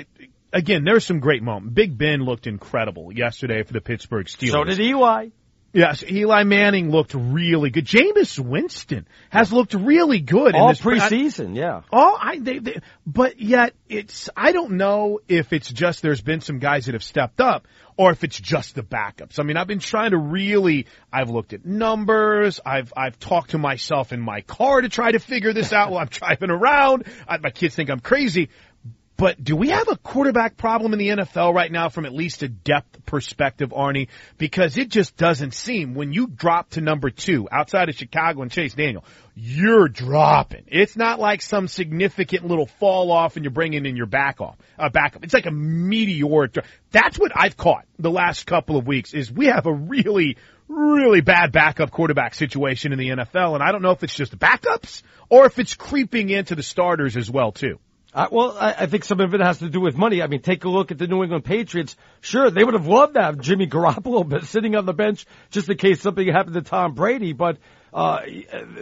again, 0.55 0.85
there's 0.85 1.05
some 1.05 1.21
great 1.21 1.43
moments. 1.43 1.75
Big 1.75 1.99
Ben 1.99 2.21
looked 2.25 2.47
incredible 2.47 3.13
yesterday 3.13 3.63
for 3.63 3.75
the 3.75 3.83
Pittsburgh 3.83 4.27
Steelers. 4.27 4.53
So 4.53 4.65
did 4.65 4.81
Eli. 4.81 5.29
Yes, 5.75 6.05
Eli 6.09 6.45
Manning 6.45 6.93
looked 6.93 7.15
really 7.15 7.69
good. 7.71 7.85
Jameis 7.85 8.39
Winston 8.39 9.09
has 9.31 9.53
looked 9.53 9.75
really 9.75 10.21
good 10.21 10.55
all 10.55 10.69
in 10.69 10.69
this 10.69 10.81
preseason. 10.81 11.57
I, 11.57 11.59
yeah. 11.59 11.81
All 11.91 12.17
I, 12.21 12.39
they, 12.39 12.59
they, 12.61 12.81
but 13.05 13.41
yet 13.41 13.75
it's. 13.89 14.31
I 14.37 14.53
don't 14.53 14.73
know 14.73 15.19
if 15.27 15.53
it's 15.53 15.69
just 15.69 16.01
there's 16.01 16.21
been 16.21 16.41
some 16.41 16.61
guys 16.61 16.87
that 16.87 16.95
have 16.95 17.03
stepped 17.03 17.41
up, 17.41 17.67
or 17.97 18.13
if 18.13 18.23
it's 18.23 18.39
just 18.39 18.77
the 18.77 18.85
backups. 18.85 19.41
I 19.41 19.43
mean, 19.43 19.57
I've 19.57 19.67
been 19.67 19.81
trying 19.81 20.13
to 20.13 20.17
really. 20.17 20.87
I've 21.13 21.29
looked 21.29 21.53
at 21.53 21.67
numbers. 21.67 22.61
I've 22.65 22.93
I've 22.97 23.19
talked 23.19 23.51
to 23.51 23.59
myself 23.59 24.13
in 24.13 24.21
my 24.21 24.43
car 24.43 24.81
to 24.81 24.89
try 24.89 25.11
to 25.11 25.19
figure 25.19 25.53
this 25.53 25.73
out 25.73 25.91
while 25.91 26.03
I'm 26.03 26.07
driving 26.11 26.51
around. 26.51 27.05
I, 27.27 27.39
my 27.39 27.51
kids 27.51 27.75
think 27.75 27.91
I'm 27.91 27.99
crazy, 27.99 28.51
but 29.17 29.43
do 29.43 29.55
we 29.55 29.69
have 29.69 29.89
a 29.89 29.97
quarterback 29.97 30.57
problem 30.57 30.93
in 30.93 30.99
the 30.99 31.09
NFL 31.09 31.55
right 31.55 31.71
now 31.71 31.89
from 31.89 32.05
at 32.05 32.13
least 32.13 32.43
a 32.43 32.49
depth 32.49 33.07
perspective, 33.07 33.71
Arnie? 33.71 34.09
Because 34.39 34.77
it 34.77 34.89
just 34.89 35.17
doesn't 35.17 35.55
seem 35.55 35.95
when 35.95 36.13
you 36.13 36.27
drop 36.27 36.71
to 36.71 36.81
number 36.81 37.11
two 37.11 37.49
outside 37.51 37.89
of 37.89 37.95
Chicago 37.95 38.43
and 38.43 38.51
Chase 38.51 38.75
Daniel, 38.75 39.05
you're 39.37 39.89
dropping. 39.89 40.65
It's 40.67 40.97
not 40.97 41.21
like 41.21 41.43
some 41.43 41.69
significant 41.69 42.45
little 42.45 42.67
fall 42.67 43.13
off 43.13 43.37
and 43.37 43.45
you're 43.45 43.53
bringing 43.53 43.87
in 43.87 43.97
your 43.97 44.07
back 44.07 44.41
off, 44.41 44.57
uh, 44.79 44.89
backup. 44.89 45.23
It's 45.23 45.35
like 45.35 45.47
a 45.47 45.53
meteoric. 45.53 46.59
That's 46.91 47.17
what 47.17 47.31
I've 47.37 47.57
caught 47.57 47.87
the 47.99 48.11
last 48.11 48.47
couple 48.47 48.77
of 48.77 48.87
weeks 48.87 49.15
is 49.15 49.31
we 49.31 49.47
have 49.47 49.67
a 49.67 49.73
really, 49.73 50.39
really 50.67 51.21
bad 51.21 51.53
backup 51.53 51.93
quarterback 51.93 52.35
situation 52.35 52.93
in 52.93 52.99
the 52.99 53.11
NFL. 53.11 53.55
And 53.55 53.63
I 53.63 53.71
don't 53.71 53.83
know 53.83 53.93
if 53.93 54.03
it's 54.03 54.15
just 54.15 54.37
backups 54.37 55.03
or 55.29 55.47
if 55.47 55.61
it's 55.61 55.75
creeping 55.75 56.31
into 56.31 56.57
the 56.57 56.65
starters 56.65 57.17
as 57.17 57.31
well 57.31 57.53
too. 57.53 57.79
Uh, 58.15 58.29
well, 58.31 58.57
I, 58.59 58.75
I 58.79 58.87
think 58.87 59.05
some 59.05 59.19
of 59.19 59.35
it 59.35 59.41
has 59.41 59.59
to 59.59 59.69
do 59.69 59.81
with 59.81 59.97
money. 59.97 60.23
I 60.23 60.29
mean, 60.29 60.41
take 60.41 60.65
a 60.65 60.69
look 60.69 60.93
at 60.93 60.99
the 60.99 61.09
New 61.09 61.25
England 61.25 61.45
Patriots. 61.45 61.97
Sure, 62.21 62.49
they 62.49 62.63
would 62.63 62.75
have 62.75 62.87
loved 62.87 63.15
to 63.15 63.23
have 63.23 63.41
Jimmy 63.41 63.67
Garoppolo 63.67 64.27
but 64.29 64.45
sitting 64.45 64.77
on 64.77 64.87
the 64.87 64.93
bench 64.93 65.27
just 65.51 65.69
in 65.69 65.77
case 65.77 66.01
something 66.01 66.27
happened 66.29 66.55
to 66.55 66.63
Tom 66.63 66.95
Brady. 66.95 67.33
But 67.33 67.59
uh, 67.93 68.21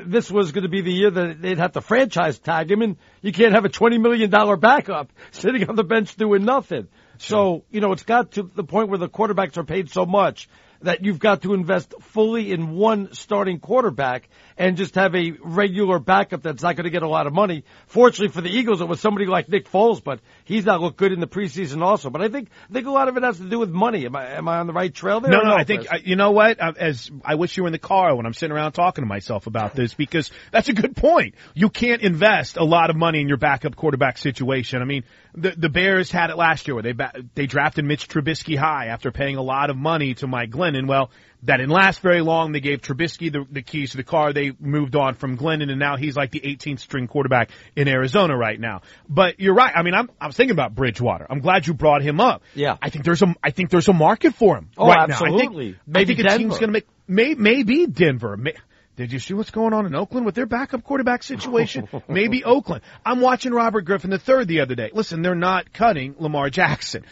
this 0.05 0.31
was 0.31 0.53
going 0.53 0.65
to 0.65 0.69
be 0.69 0.83
the 0.83 0.93
year 0.93 1.11
that 1.11 1.41
they'd 1.41 1.59
have 1.59 1.73
to 1.73 1.81
franchise 1.81 2.39
tag 2.39 2.71
him, 2.71 2.83
and 2.83 2.97
you 3.23 3.33
can't 3.33 3.55
have 3.55 3.65
a 3.65 3.71
twenty 3.71 3.97
million 3.97 4.29
dollar 4.29 4.57
backup 4.57 5.11
sitting 5.31 5.67
on 5.67 5.77
the 5.77 5.85
bench 5.85 6.15
doing 6.17 6.45
nothing. 6.45 6.89
So 7.17 7.65
you 7.71 7.81
know, 7.81 7.93
it's 7.93 8.03
got 8.03 8.33
to 8.33 8.43
the 8.55 8.65
point 8.65 8.91
where 8.91 8.99
the 8.99 9.09
quarterbacks 9.09 9.57
are 9.57 9.65
paid 9.65 9.91
so 9.91 10.05
much 10.05 10.47
that 10.83 11.05
you've 11.05 11.19
got 11.19 11.43
to 11.43 11.55
invest 11.55 11.95
fully 12.01 12.53
in 12.53 12.71
one 12.71 13.13
starting 13.13 13.61
quarterback 13.61 14.29
and 14.57 14.77
just 14.77 14.95
have 14.95 15.15
a 15.15 15.33
regular 15.43 15.99
backup 15.99 16.43
that's 16.43 16.63
not 16.63 16.77
going 16.77 16.85
to 16.85 16.91
get 16.91 17.03
a 17.03 17.09
lot 17.09 17.27
of 17.27 17.33
money. 17.33 17.65
Fortunately 17.87 18.29
for 18.29 18.41
the 18.41 18.51
Eagles, 18.51 18.81
it 18.81 18.89
was 18.89 19.01
somebody 19.01 19.27
like 19.27 19.49
Nick 19.49 19.69
Foles, 19.69 20.03
but 20.03 20.21
he's 20.45 20.65
not 20.65 20.81
looked 20.81 20.97
good 20.97 21.13
in 21.13 21.21
the 21.21 21.27
preseason 21.27 21.83
also. 21.83 22.11
But 22.11 22.23
I 22.23 22.29
think 22.29 22.49
I 22.69 22.73
think 22.73 22.87
a 22.87 22.91
lot 22.91 23.09
of 23.09 23.17
it 23.17 23.23
has 23.23 23.39
to 23.39 23.49
do 23.49 23.59
with 23.59 23.71
money. 23.71 24.07
Am 24.07 24.17
I 24.17 24.33
am 24.33 24.49
I 24.49 24.59
on 24.59 24.67
the 24.67 24.73
right 24.73 24.93
trail 24.93 25.21
there? 25.21 25.31
No, 25.31 25.41
no. 25.41 25.51
no 25.51 25.55
I 25.55 25.65
think 25.65 25.93
uh, 25.93 25.99
you 26.03 26.17
know 26.17 26.31
what? 26.33 26.61
Uh, 26.61 26.73
as 26.79 27.11
I 27.25 27.35
wish 27.37 27.57
you 27.57 27.63
were 27.63 27.69
in 27.69 27.73
the 27.73 27.79
car 27.79 28.15
when 28.15 28.27
I'm 28.27 28.35
sitting 28.35 28.55
around 28.55 28.73
talking 28.73 29.03
to 29.03 29.09
myself 29.09 29.47
about 29.47 29.75
this 29.75 29.95
because 29.95 30.31
that's 30.51 30.69
a 30.69 30.73
good 30.73 30.97
point. 30.97 31.35
You 31.55 31.71
can't 31.71 32.03
invest 32.03 32.57
a 32.57 32.65
lot 32.65 32.91
of 32.91 32.97
money 32.97 33.21
in 33.21 33.29
your 33.29 33.39
backup 33.39 33.77
quarterback 33.77 34.19
situation. 34.19 34.83
I 34.83 34.85
mean, 34.85 35.05
the 35.35 35.51
the 35.57 35.69
Bears 35.69 36.11
had 36.11 36.31
it 36.31 36.37
last 36.37 36.67
year 36.67 36.75
where 36.75 36.83
they 36.83 36.95
they 37.35 37.47
drafted 37.47 37.85
Mitch 37.85 38.09
Trubisky 38.09 38.57
high 38.57 38.87
after 38.87 39.11
paying 39.11 39.37
a 39.37 39.43
lot 39.43 39.71
of 39.71 39.77
money 39.77 40.15
to 40.15 40.27
Mike 40.27 40.51
Glennon. 40.51 40.87
Well 40.87 41.11
that 41.45 41.57
didn't 41.57 41.71
last 41.71 42.01
very 42.01 42.21
long. 42.21 42.53
They 42.53 42.61
gave 42.61 42.81
Trubisky 42.81 43.33
the, 43.33 43.45
the 43.51 43.63
keys 43.63 43.93
to 43.93 43.97
the 43.97 44.05
car. 44.05 44.33
They 44.33 44.53
moved 44.61 44.95
on 44.95 45.15
from 45.15 45.37
Glennon, 45.37 45.71
and 45.71 45.79
now 45.79 45.97
he's 45.97 46.17
like 46.17 46.31
the 46.31 46.41
18th 46.41 46.81
string 46.81 47.09
quarterback 47.09 47.51
in 47.75 47.89
Arizona 47.89 48.37
right 48.37 48.59
now. 48.59 48.83
But 49.09 49.41
you're 49.41 49.55
right. 49.55 49.73
I 49.75 49.83
mean, 49.83 49.95
I'm 49.95 50.11
I'm 50.21 50.33
thinking 50.33 50.53
about 50.53 50.75
Bridgewater. 50.75 51.27
I'm 51.29 51.41
glad 51.41 51.67
you 51.67 51.75
brought 51.75 52.03
him 52.03 52.21
up. 52.21 52.43
Yeah, 52.55 52.77
I 52.81 52.91
think 52.91 53.05
there's 53.05 53.23
a 53.23 53.35
I 53.43 53.51
think 53.51 53.71
there's 53.71 53.89
a 53.89 53.93
market 53.93 54.35
for 54.35 54.57
him 54.57 54.71
oh, 54.77 54.87
right 54.87 55.11
absolutely. 55.11 55.37
now. 55.37 55.39
I 55.39 55.47
think, 55.65 55.77
maybe 55.87 56.13
I 56.13 56.17
think 56.17 56.19
a 56.29 56.39
team's 56.39 56.59
going 56.59 56.69
to 56.69 56.73
make 56.73 56.87
may, 57.09 57.35
maybe 57.35 57.87
Denver. 57.87 58.37
May, 58.37 58.55
did 58.95 59.11
you 59.11 59.19
see 59.19 59.33
what's 59.35 59.51
going 59.51 59.73
on 59.73 59.87
in 59.87 59.95
Oakland 59.95 60.27
with 60.27 60.35
their 60.35 60.47
backup 60.47 60.85
quarterback 60.85 61.23
situation? 61.23 61.89
Maybe 62.09 62.45
Oakland. 62.45 62.83
I'm 63.07 63.21
watching 63.21 63.53
Robert 63.53 63.87
Griffin 63.87 64.13
III 64.13 64.45
the 64.45 64.61
other 64.61 64.75
day. 64.75 64.91
Listen, 64.93 65.23
they're 65.23 65.35
not 65.35 65.73
cutting 65.73 66.15
Lamar 66.19 66.51
Jackson. 66.51 67.05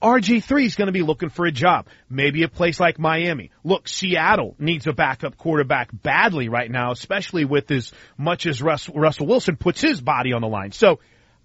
RG3 0.00 0.64
is 0.64 0.74
going 0.74 0.86
to 0.86 0.92
be 0.92 1.02
looking 1.02 1.28
for 1.28 1.46
a 1.46 1.52
job. 1.52 1.86
Maybe 2.08 2.42
a 2.42 2.48
place 2.48 2.80
like 2.80 2.98
Miami. 2.98 3.50
Look, 3.64 3.88
Seattle 3.88 4.54
needs 4.58 4.86
a 4.86 4.92
backup 4.92 5.36
quarterback 5.36 5.90
badly 5.92 6.48
right 6.48 6.70
now, 6.70 6.92
especially 6.92 7.44
with 7.44 7.70
as 7.70 7.92
much 8.16 8.46
as 8.46 8.62
Russ, 8.62 8.88
Russell 8.88 9.26
Wilson 9.26 9.56
puts 9.56 9.80
his 9.80 10.00
body 10.00 10.32
on 10.32 10.42
the 10.42 10.48
line. 10.48 10.72
So 10.72 11.00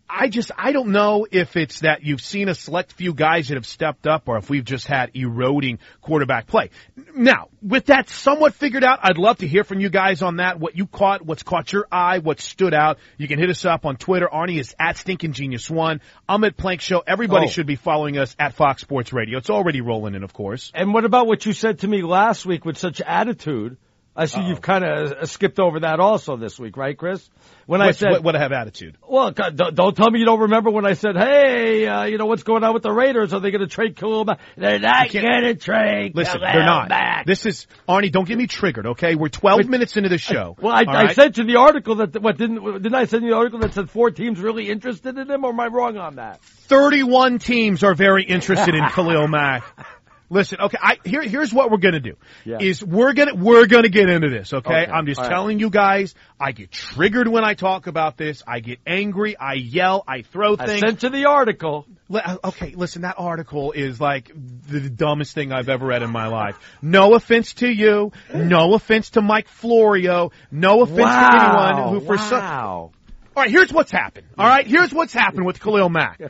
I 0.10 0.28
just, 0.28 0.52
I 0.58 0.72
don't 0.72 0.90
know 0.90 1.26
if 1.32 1.56
it's 1.56 1.80
that 1.80 2.04
you've 2.04 2.22
seen 2.22 2.50
a 2.50 2.56
select 2.56 2.94
few 2.94 3.14
guys 3.14 3.48
that 3.48 3.56
have 3.56 3.66
stepped 3.66 4.06
up 4.06 4.28
or 4.28 4.38
if 4.38 4.50
we've 4.50 4.64
just 4.64 4.86
had 4.86 5.12
eroding 5.16 5.80
quarterback 6.02 6.48
play. 6.48 6.70
Now, 7.16 7.48
with 7.62 7.86
that 7.86 8.10
somewhat 8.10 8.54
figured 8.54 8.84
out, 8.84 9.00
I'd 9.02 9.18
love 9.18 9.38
to 9.38 9.48
hear 9.48 9.64
from 9.64 9.80
you 9.80 9.90
guys 9.90 10.22
on 10.22 10.38
that. 10.38 10.60
What 10.60 10.78
you 10.78 10.86
caught, 10.86 11.24
what's 11.26 11.44
caught 11.44 11.72
your 11.72 11.88
eye, 11.92 12.20
what 12.20 12.40
stood 12.40 12.74
out. 12.74 13.00
You 13.18 13.28
can 13.28 13.40
hit 13.40 13.50
us 13.50 13.66
up 13.66 13.86
on 13.86 13.96
Twitter. 13.96 14.30
Arnie 14.32 14.60
is 14.60 14.76
at 14.80 14.98
Stinking 14.98 15.34
Genius 15.34 15.70
One. 15.70 16.02
I'm 16.28 16.44
at 16.44 16.58
Plank 16.58 16.82
Show. 16.82 17.02
Everybody 17.06 17.48
oh. 17.48 17.50
should 17.50 17.68
be 17.68 17.76
following 17.76 18.18
us 18.18 18.36
at 18.38 18.54
Fox 18.54 18.82
Sports 18.82 19.14
Radio. 19.14 19.40
It's 19.40 19.50
already 19.50 19.82
rolling 19.82 20.16
in, 20.16 20.24
of 20.24 20.34
course. 20.34 20.72
And 20.76 20.94
what 20.94 21.06
about 21.06 21.28
what 21.28 21.46
you 21.46 21.54
said 21.54 21.80
to 21.80 21.88
me 21.88 22.02
last 22.02 22.46
week 22.46 22.66
with 22.66 22.78
such 22.78 23.02
attitude? 23.02 23.78
I 24.16 24.26
see 24.26 24.40
Uh-oh. 24.40 24.50
you've 24.50 24.62
kind 24.62 24.84
of 24.84 25.12
uh, 25.12 25.26
skipped 25.26 25.60
over 25.60 25.80
that 25.80 26.00
also 26.00 26.38
this 26.38 26.60
week, 26.60 26.78
right, 26.78 26.96
Chris? 26.96 27.28
When 27.66 27.80
What's, 27.80 27.98
I 27.98 28.00
said, 28.00 28.12
what, 28.12 28.24
what 28.24 28.36
I 28.36 28.40
have 28.40 28.52
attitude? 28.52 28.98
Well, 29.08 29.32
don't, 29.32 29.74
don't, 29.74 29.96
tell 29.96 30.12
me 30.12 30.20
you 30.20 30.26
don't 30.26 30.42
remember 30.42 30.70
when 30.70 30.86
I 30.86 30.94
said, 30.94 31.16
hey, 31.18 31.88
uh, 31.88 32.04
you 32.04 32.20
know, 32.20 32.28
what's 32.28 32.44
going 32.44 32.64
on 32.64 32.74
with 32.74 32.84
the 32.84 32.92
Raiders? 32.92 33.34
Are 33.34 33.40
they 33.40 33.50
going 33.50 33.68
to 33.68 33.74
trade 33.74 33.96
Khalil 33.96 34.26
back? 34.26 34.40
They're 34.56 34.78
not 34.80 35.12
going 35.12 35.44
to 35.44 35.56
trade 35.56 36.12
Listen, 36.14 36.42
Khalil 36.42 36.54
they're 36.54 36.66
not. 36.66 36.90
back. 36.90 37.26
This 37.26 37.48
is, 37.48 37.66
Arnie, 37.90 38.12
don't 38.12 38.28
get 38.28 38.38
me 38.38 38.46
triggered, 38.46 38.86
okay? 38.88 39.16
We're 39.16 39.30
12 39.30 39.62
but, 39.62 39.70
minutes 39.70 39.98
into 39.98 40.10
the 40.10 40.20
show. 40.20 40.56
Well, 40.62 40.74
I, 40.74 40.84
I 40.88 41.04
right? 41.06 41.16
sent 41.16 41.38
you 41.38 41.46
the 41.46 41.56
article 41.56 41.96
that, 41.96 42.22
what 42.22 42.38
didn't, 42.38 42.64
didn't 42.84 42.96
I 42.96 43.06
send 43.06 43.24
you 43.24 43.32
the 43.32 43.38
article 43.38 43.60
that 43.60 43.74
said 43.74 43.90
four 43.90 44.12
teams 44.12 44.40
really 44.40 44.70
interested 44.70 45.18
in 45.18 45.30
him 45.30 45.44
or 45.44 45.50
am 45.50 45.60
I 45.60 45.68
wrong 45.68 45.98
on 45.98 46.18
that? 46.18 46.44
31 46.44 47.40
teams 47.40 47.84
are 47.84 47.96
very 47.96 48.24
interested 48.26 48.76
in 48.76 48.88
Khalil 48.90 49.28
Mack. 49.28 49.64
Listen, 50.30 50.62
okay, 50.62 50.78
I, 50.82 50.98
here, 51.06 51.22
here's 51.22 51.54
what 51.54 51.70
we're 51.70 51.78
gonna 51.78 52.00
do. 52.00 52.16
Yeah. 52.46 52.58
Is 52.60 52.84
we're 52.84 53.14
gonna, 53.14 53.36
we're 53.36 53.68
gonna 53.68 53.90
get 53.90 54.10
into 54.10 54.30
this, 54.30 54.54
okay? 54.54 54.84
okay. 54.84 54.92
I'm 54.92 55.06
just 55.06 55.20
All 55.20 55.30
telling 55.30 55.58
right. 55.58 55.62
you 55.62 55.70
guys, 55.70 56.16
I 56.40 56.52
get 56.52 56.72
triggered 56.72 57.28
when 57.28 57.44
I 57.44 57.54
talk 57.54 57.88
about 57.88 58.18
this. 58.18 58.42
I 58.48 58.60
get 58.60 58.80
angry. 58.88 59.38
I 59.38 59.54
yell. 59.54 60.04
I 60.08 60.24
throw 60.24 60.56
things. 60.56 60.84
I 60.84 60.88
sent 60.88 61.04
you 61.04 61.10
the 61.10 61.26
article. 61.26 61.86
Uh, 62.12 62.38
okay, 62.44 62.74
listen, 62.76 63.04
that 63.04 63.16
article 63.18 63.72
is 63.72 64.00
like 64.00 64.32
the 64.34 64.90
dumbest 64.90 65.34
thing 65.34 65.52
I've 65.52 65.70
ever 65.70 65.86
read 65.86 66.04
in 66.04 66.12
my 66.12 66.28
life. 66.28 66.58
No 66.82 67.16
offense 67.16 67.54
to 67.56 67.68
you. 67.68 68.12
No 68.34 68.74
offense 68.74 69.12
to 69.12 69.22
Mike 69.22 69.48
Florio. 69.48 70.32
No 70.52 70.82
offense 70.82 71.00
wow. 71.00 71.30
to 71.30 71.38
anyone 71.38 71.94
who 71.94 72.06
for 72.06 72.16
wow. 72.16 72.92
some, 72.92 73.03
all 73.36 73.44
right, 73.44 73.52
here's 73.52 73.74
what's 73.74 73.92
happened. 73.92 74.28
All 74.38 74.48
right, 74.48 74.66
here's 74.68 74.94
what's 74.94 75.14
happened 75.14 75.46
with 75.46 75.60
Khalil 75.60 75.90
Mack. 75.90 76.22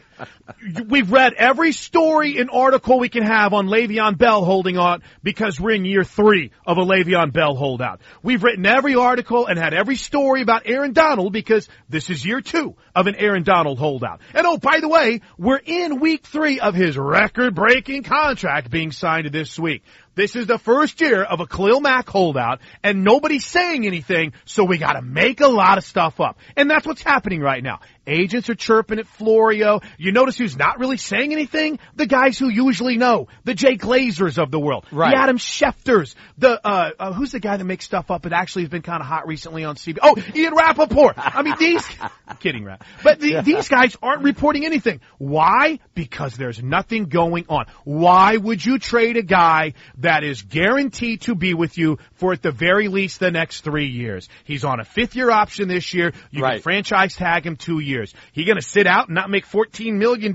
We've 0.87 1.11
read 1.11 1.33
every 1.33 1.73
story 1.73 2.37
and 2.37 2.49
article 2.49 2.99
we 2.99 3.09
can 3.09 3.23
have 3.23 3.53
on 3.53 3.67
Le'Veon 3.67 4.17
Bell 4.17 4.45
holding 4.45 4.77
on 4.77 5.03
because 5.21 5.59
we're 5.59 5.75
in 5.75 5.83
year 5.83 6.03
three 6.03 6.51
of 6.65 6.77
a 6.77 6.81
Le'Veon 6.81 7.33
Bell 7.33 7.55
holdout. 7.55 7.99
We've 8.21 8.41
written 8.41 8.65
every 8.65 8.95
article 8.95 9.47
and 9.47 9.59
had 9.59 9.73
every 9.73 9.95
story 9.95 10.41
about 10.41 10.63
Aaron 10.65 10.93
Donald 10.93 11.33
because 11.33 11.67
this 11.89 12.09
is 12.09 12.25
year 12.25 12.41
two 12.41 12.75
of 12.95 13.07
an 13.07 13.15
Aaron 13.15 13.43
Donald 13.43 13.79
holdout. 13.79 14.21
And 14.33 14.47
oh, 14.47 14.57
by 14.57 14.79
the 14.79 14.87
way, 14.87 15.21
we're 15.37 15.61
in 15.63 15.99
week 15.99 16.25
three 16.25 16.59
of 16.59 16.73
his 16.73 16.97
record-breaking 16.97 18.03
contract 18.03 18.69
being 18.69 18.91
signed 18.91 19.31
this 19.31 19.59
week. 19.59 19.83
This 20.15 20.35
is 20.35 20.45
the 20.45 20.59
first 20.59 21.01
year 21.01 21.23
of 21.23 21.39
a 21.39 21.47
Khalil 21.47 21.81
Mack 21.81 22.07
holdout, 22.07 22.59
and 22.83 23.03
nobody's 23.03 23.45
saying 23.45 23.87
anything, 23.87 24.33
so 24.45 24.63
we 24.63 24.77
gotta 24.77 25.01
make 25.01 25.41
a 25.41 25.47
lot 25.47 25.79
of 25.79 25.83
stuff 25.83 26.19
up. 26.19 26.37
And 26.55 26.69
that's 26.69 26.85
what's 26.85 27.01
happening 27.01 27.41
right 27.41 27.63
now. 27.63 27.79
Agents 28.05 28.49
are 28.49 28.55
chirping 28.55 28.99
at 28.99 29.07
Florio. 29.07 29.79
You 29.97 30.11
notice 30.11 30.37
who's 30.37 30.57
not 30.57 30.79
really 30.79 30.97
saying 30.97 31.31
anything? 31.31 31.79
The 31.95 32.05
guys 32.05 32.37
who 32.37 32.49
usually 32.49 32.97
know. 32.97 33.27
The 33.45 33.53
Jay 33.53 33.77
Glazers 33.77 34.41
of 34.41 34.51
the 34.51 34.59
world. 34.59 34.85
Right. 34.91 35.11
The 35.11 35.21
Adam 35.21 35.37
Schefters. 35.37 36.15
The, 36.37 36.59
uh, 36.65 36.91
uh, 36.99 37.13
who's 37.13 37.31
the 37.31 37.39
guy 37.39 37.55
that 37.55 37.63
makes 37.63 37.85
stuff 37.85 38.11
up 38.11 38.23
that 38.23 38.33
actually 38.33 38.63
has 38.63 38.69
been 38.69 38.81
kind 38.81 39.01
of 39.01 39.07
hot 39.07 39.27
recently 39.27 39.63
on 39.63 39.75
CB? 39.75 39.99
Oh, 40.01 40.21
Ian 40.35 40.53
Rapoport. 40.53 41.15
I 41.17 41.43
mean, 41.43 41.55
these, 41.57 41.83
I'm 42.27 42.37
kidding, 42.39 42.65
Rap. 42.65 42.83
But 43.03 43.19
the, 43.19 43.41
these 43.41 43.69
guys 43.69 43.95
aren't 44.01 44.23
reporting 44.23 44.65
anything. 44.65 44.99
Why? 45.17 45.79
Because 45.95 46.35
there's 46.35 46.61
nothing 46.61 47.05
going 47.05 47.45
on. 47.47 47.67
Why 47.85 48.35
would 48.35 48.63
you 48.65 48.79
trade 48.79 49.15
a 49.15 49.23
guy 49.23 49.73
that 49.99 50.23
is 50.25 50.41
guaranteed 50.41 51.21
to 51.21 51.35
be 51.35 51.53
with 51.53 51.77
you 51.77 51.99
for 52.15 52.33
at 52.33 52.41
the 52.41 52.51
very 52.51 52.89
least 52.89 53.21
the 53.21 53.31
next 53.31 53.61
three 53.61 53.87
years? 53.87 54.27
He's 54.43 54.65
on 54.65 54.81
a 54.81 54.85
fifth 54.85 55.15
year 55.15 55.31
option 55.31 55.69
this 55.69 55.93
year. 55.93 56.11
You 56.31 56.43
can 56.43 56.59
franchise 56.59 57.15
tag 57.15 57.45
him 57.45 57.55
two 57.55 57.79
years. 57.79 57.92
He 58.31 58.45
gonna 58.45 58.61
sit 58.61 58.87
out 58.87 59.07
and 59.07 59.15
not 59.15 59.29
make 59.29 59.47
$14 59.47 59.93
million? 59.95 60.33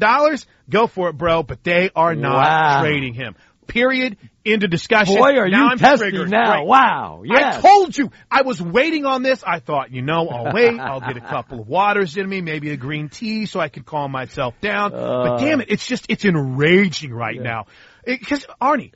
Go 0.71 0.87
for 0.87 1.09
it, 1.11 1.13
bro. 1.15 1.43
But 1.43 1.63
they 1.65 1.91
are 1.95 2.15
not 2.15 2.37
Wow. 2.45 2.81
trading 2.83 3.15
him. 3.15 3.35
Period. 3.67 4.17
Into 4.45 4.67
discussion. 4.67 5.17
Boy, 5.17 5.37
are 5.37 5.49
now 5.51 5.65
you 5.65 5.71
I'm 5.73 5.79
testy 5.79 6.09
triggered. 6.09 6.31
now. 6.31 6.51
Right. 6.51 6.67
Wow. 6.67 7.23
Yes. 7.27 7.57
I 7.57 7.61
told 7.69 7.97
you. 7.99 8.11
I 8.31 8.41
was 8.41 8.63
waiting 8.63 9.05
on 9.05 9.23
this. 9.23 9.45
I 9.47 9.59
thought, 9.61 9.93
you 9.93 10.01
know, 10.01 10.27
I'll 10.29 10.55
wait. 10.55 10.81
I'll 10.81 11.01
get 11.01 11.19
a 11.19 11.21
couple 11.21 11.61
of 11.61 11.69
waters 11.69 12.17
in 12.17 12.27
me, 12.27 12.41
maybe 12.41 12.71
a 12.71 12.79
green 12.79 13.11
tea 13.11 13.45
so 13.45 13.61
I 13.61 13.69
can 13.69 13.83
calm 13.83 14.11
myself 14.11 14.55
down. 14.63 14.93
but 14.93 14.97
uh. 14.99 15.39
damn 15.39 15.61
it, 15.61 15.67
it's 15.71 15.87
just, 15.87 16.07
it's 16.09 16.25
enraging 16.25 17.13
right 17.13 17.39
now. 17.39 17.67
Because, 18.07 18.47
Arnie, 18.59 18.93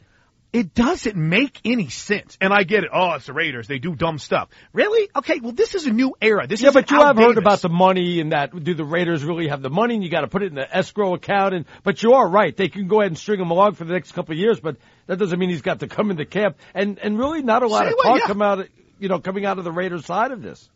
it 0.52 0.74
doesn't 0.74 1.16
make 1.16 1.58
any 1.64 1.88
sense. 1.88 2.36
And 2.40 2.52
I 2.52 2.64
get 2.64 2.84
it. 2.84 2.90
Oh, 2.92 3.12
it's 3.14 3.26
the 3.26 3.32
Raiders. 3.32 3.66
They 3.68 3.78
do 3.78 3.94
dumb 3.94 4.18
stuff. 4.18 4.50
Really? 4.74 5.08
Okay, 5.16 5.40
well, 5.40 5.52
this 5.52 5.74
is 5.74 5.86
a 5.86 5.90
new 5.90 6.14
era. 6.20 6.46
This 6.46 6.60
Yeah, 6.60 6.68
is 6.68 6.74
but 6.74 6.90
you 6.90 7.00
have 7.00 7.16
heard 7.16 7.38
about 7.38 7.62
the 7.62 7.70
money 7.70 8.20
and 8.20 8.32
that. 8.32 8.50
Do 8.62 8.74
the 8.74 8.84
Raiders 8.84 9.24
really 9.24 9.48
have 9.48 9.62
the 9.62 9.70
money? 9.70 9.94
And 9.94 10.04
you 10.04 10.10
got 10.10 10.20
to 10.22 10.28
put 10.28 10.42
it 10.42 10.46
in 10.46 10.54
the 10.54 10.76
escrow 10.76 11.14
account. 11.14 11.54
And 11.54 11.64
but 11.82 12.02
you 12.02 12.12
are 12.14 12.28
right; 12.28 12.54
they 12.56 12.68
can 12.68 12.86
go 12.86 13.00
ahead 13.00 13.10
and 13.12 13.18
string 13.18 13.40
him 13.40 13.50
along 13.50 13.74
for 13.74 13.84
the 13.84 13.94
next 13.94 14.12
couple 14.12 14.32
of 14.32 14.38
years. 14.38 14.60
But 14.60 14.76
that 15.06 15.18
doesn't 15.18 15.38
mean 15.38 15.48
he's 15.48 15.62
got 15.62 15.80
to 15.80 15.88
come 15.88 16.10
into 16.10 16.26
camp. 16.26 16.58
And 16.74 16.98
and 16.98 17.18
really, 17.18 17.42
not 17.42 17.62
a 17.62 17.66
lot 17.68 17.84
Say 17.84 17.90
of 17.90 17.94
what, 17.94 18.04
talk 18.04 18.18
yeah. 18.20 18.26
come 18.26 18.42
out. 18.42 18.68
You 18.98 19.08
know, 19.08 19.20
coming 19.20 19.46
out 19.46 19.58
of 19.58 19.64
the 19.64 19.72
Raiders 19.72 20.04
side 20.04 20.32
of 20.32 20.42
this. 20.42 20.68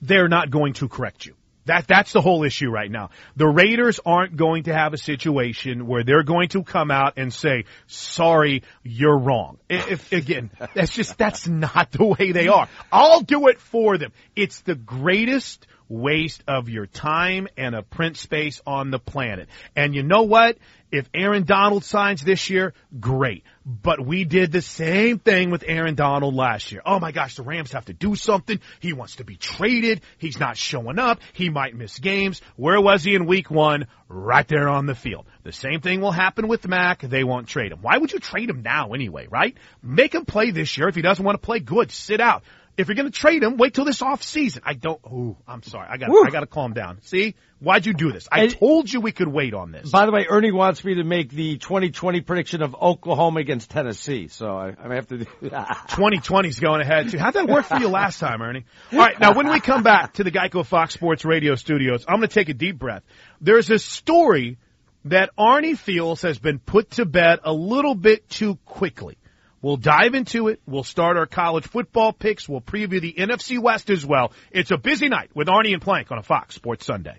they're 0.00 0.28
not 0.28 0.50
going 0.50 0.72
to 0.74 0.88
correct 0.88 1.26
you. 1.26 1.34
That 1.66 1.86
that's 1.86 2.12
the 2.12 2.20
whole 2.20 2.44
issue 2.44 2.70
right 2.70 2.90
now. 2.90 3.10
The 3.36 3.46
Raiders 3.46 4.00
aren't 4.04 4.36
going 4.36 4.64
to 4.64 4.72
have 4.72 4.94
a 4.94 4.98
situation 4.98 5.86
where 5.86 6.04
they're 6.04 6.22
going 6.22 6.48
to 6.50 6.62
come 6.62 6.90
out 6.90 7.14
and 7.16 7.32
say, 7.32 7.64
"Sorry, 7.86 8.62
you're 8.82 9.18
wrong." 9.18 9.58
If 9.68 10.10
again, 10.12 10.50
that's 10.74 10.92
just 10.92 11.18
that's 11.18 11.46
not 11.46 11.92
the 11.92 12.04
way 12.04 12.32
they 12.32 12.48
are. 12.48 12.68
I'll 12.90 13.20
do 13.20 13.48
it 13.48 13.60
for 13.60 13.98
them. 13.98 14.12
It's 14.34 14.60
the 14.60 14.74
greatest 14.74 15.66
waste 15.90 16.42
of 16.46 16.68
your 16.68 16.86
time 16.86 17.48
and 17.58 17.74
a 17.74 17.82
print 17.82 18.16
space 18.16 18.62
on 18.66 18.90
the 18.90 18.98
planet. 18.98 19.48
And 19.76 19.94
you 19.94 20.02
know 20.02 20.22
what? 20.22 20.56
If 20.92 21.08
Aaron 21.14 21.44
Donald 21.44 21.84
signs 21.84 22.22
this 22.22 22.50
year, 22.50 22.74
great. 22.98 23.44
But 23.64 24.04
we 24.04 24.24
did 24.24 24.50
the 24.50 24.62
same 24.62 25.18
thing 25.18 25.50
with 25.50 25.62
Aaron 25.66 25.94
Donald 25.94 26.34
last 26.34 26.72
year. 26.72 26.82
Oh 26.84 26.98
my 26.98 27.12
gosh, 27.12 27.36
the 27.36 27.42
Rams 27.42 27.72
have 27.72 27.84
to 27.84 27.92
do 27.92 28.16
something. 28.16 28.58
He 28.80 28.92
wants 28.92 29.16
to 29.16 29.24
be 29.24 29.36
traded. 29.36 30.00
He's 30.18 30.40
not 30.40 30.56
showing 30.56 30.98
up. 30.98 31.20
He 31.32 31.48
might 31.48 31.76
miss 31.76 31.98
games. 31.98 32.40
Where 32.56 32.80
was 32.80 33.04
he 33.04 33.14
in 33.14 33.26
week 33.26 33.50
one? 33.50 33.86
Right 34.08 34.46
there 34.48 34.68
on 34.68 34.86
the 34.86 34.96
field. 34.96 35.26
The 35.44 35.52
same 35.52 35.80
thing 35.80 36.00
will 36.00 36.10
happen 36.10 36.48
with 36.48 36.66
Mack. 36.66 37.02
They 37.02 37.22
won't 37.22 37.46
trade 37.46 37.70
him. 37.70 37.78
Why 37.82 37.98
would 37.98 38.12
you 38.12 38.18
trade 38.18 38.50
him 38.50 38.62
now 38.62 38.92
anyway, 38.92 39.28
right? 39.30 39.56
Make 39.82 40.14
him 40.14 40.24
play 40.24 40.50
this 40.50 40.76
year. 40.76 40.88
If 40.88 40.96
he 40.96 41.02
doesn't 41.02 41.24
want 41.24 41.40
to 41.40 41.46
play, 41.46 41.60
good. 41.60 41.92
Sit 41.92 42.20
out. 42.20 42.42
If 42.80 42.88
you're 42.88 42.94
going 42.96 43.10
to 43.10 43.16
trade 43.18 43.42
him, 43.42 43.56
wait 43.56 43.74
till 43.74 43.84
this 43.84 44.00
off 44.02 44.22
season. 44.22 44.62
I 44.64 44.74
don't. 44.74 45.00
Ooh, 45.06 45.36
I'm 45.46 45.62
sorry. 45.62 45.86
I 45.90 45.96
got. 45.98 46.10
I 46.10 46.30
got 46.30 46.40
to 46.40 46.46
calm 46.46 46.72
down. 46.72 47.00
See, 47.02 47.34
why'd 47.60 47.84
you 47.86 47.92
do 47.92 48.10
this? 48.10 48.26
I 48.32 48.42
And- 48.44 48.58
told 48.58 48.90
you 48.92 49.00
we 49.00 49.12
could 49.12 49.28
wait 49.28 49.54
on 49.54 49.70
this. 49.70 49.90
By 49.90 50.06
the 50.06 50.12
way, 50.12 50.26
Ernie 50.28 50.50
wants 50.50 50.82
me 50.84 50.94
to 50.94 51.04
make 51.04 51.30
the 51.30 51.58
2020 51.58 52.22
prediction 52.22 52.62
of 52.62 52.74
Oklahoma 52.74 53.40
against 53.40 53.70
Tennessee. 53.70 54.28
So 54.28 54.56
I, 54.56 54.74
I 54.82 54.94
have 54.94 55.06
to. 55.08 55.18
do 55.18 55.24
2020 55.42 56.48
is 56.48 56.58
going 56.58 56.80
ahead 56.80 57.10
too. 57.10 57.18
How'd 57.18 57.34
that 57.34 57.46
work 57.48 57.66
for 57.66 57.78
you 57.78 57.88
last 57.88 58.18
time, 58.18 58.40
Ernie? 58.42 58.64
All 58.92 58.98
right, 58.98 59.18
now 59.20 59.34
when 59.34 59.48
we 59.50 59.60
come 59.60 59.82
back 59.82 60.14
to 60.14 60.24
the 60.24 60.30
Geico 60.30 60.64
Fox 60.64 60.94
Sports 60.94 61.24
Radio 61.24 61.54
studios, 61.54 62.04
I'm 62.08 62.16
going 62.16 62.28
to 62.28 62.34
take 62.34 62.48
a 62.48 62.54
deep 62.54 62.78
breath. 62.78 63.02
There's 63.40 63.70
a 63.70 63.78
story 63.78 64.58
that 65.06 65.30
Arnie 65.38 65.76
feels 65.78 66.22
has 66.22 66.38
been 66.38 66.58
put 66.58 66.90
to 66.92 67.04
bed 67.04 67.40
a 67.44 67.52
little 67.52 67.94
bit 67.94 68.28
too 68.28 68.56
quickly. 68.64 69.16
We'll 69.62 69.76
dive 69.76 70.14
into 70.14 70.48
it. 70.48 70.60
We'll 70.66 70.84
start 70.84 71.18
our 71.18 71.26
college 71.26 71.66
football 71.66 72.12
picks. 72.12 72.48
We'll 72.48 72.62
preview 72.62 73.00
the 73.00 73.12
NFC 73.12 73.58
West 73.58 73.90
as 73.90 74.06
well. 74.06 74.32
It's 74.50 74.70
a 74.70 74.78
busy 74.78 75.08
night 75.08 75.30
with 75.34 75.48
Arnie 75.48 75.74
and 75.74 75.82
Plank 75.82 76.10
on 76.10 76.18
a 76.18 76.22
Fox 76.22 76.54
Sports 76.54 76.86
Sunday. 76.86 77.18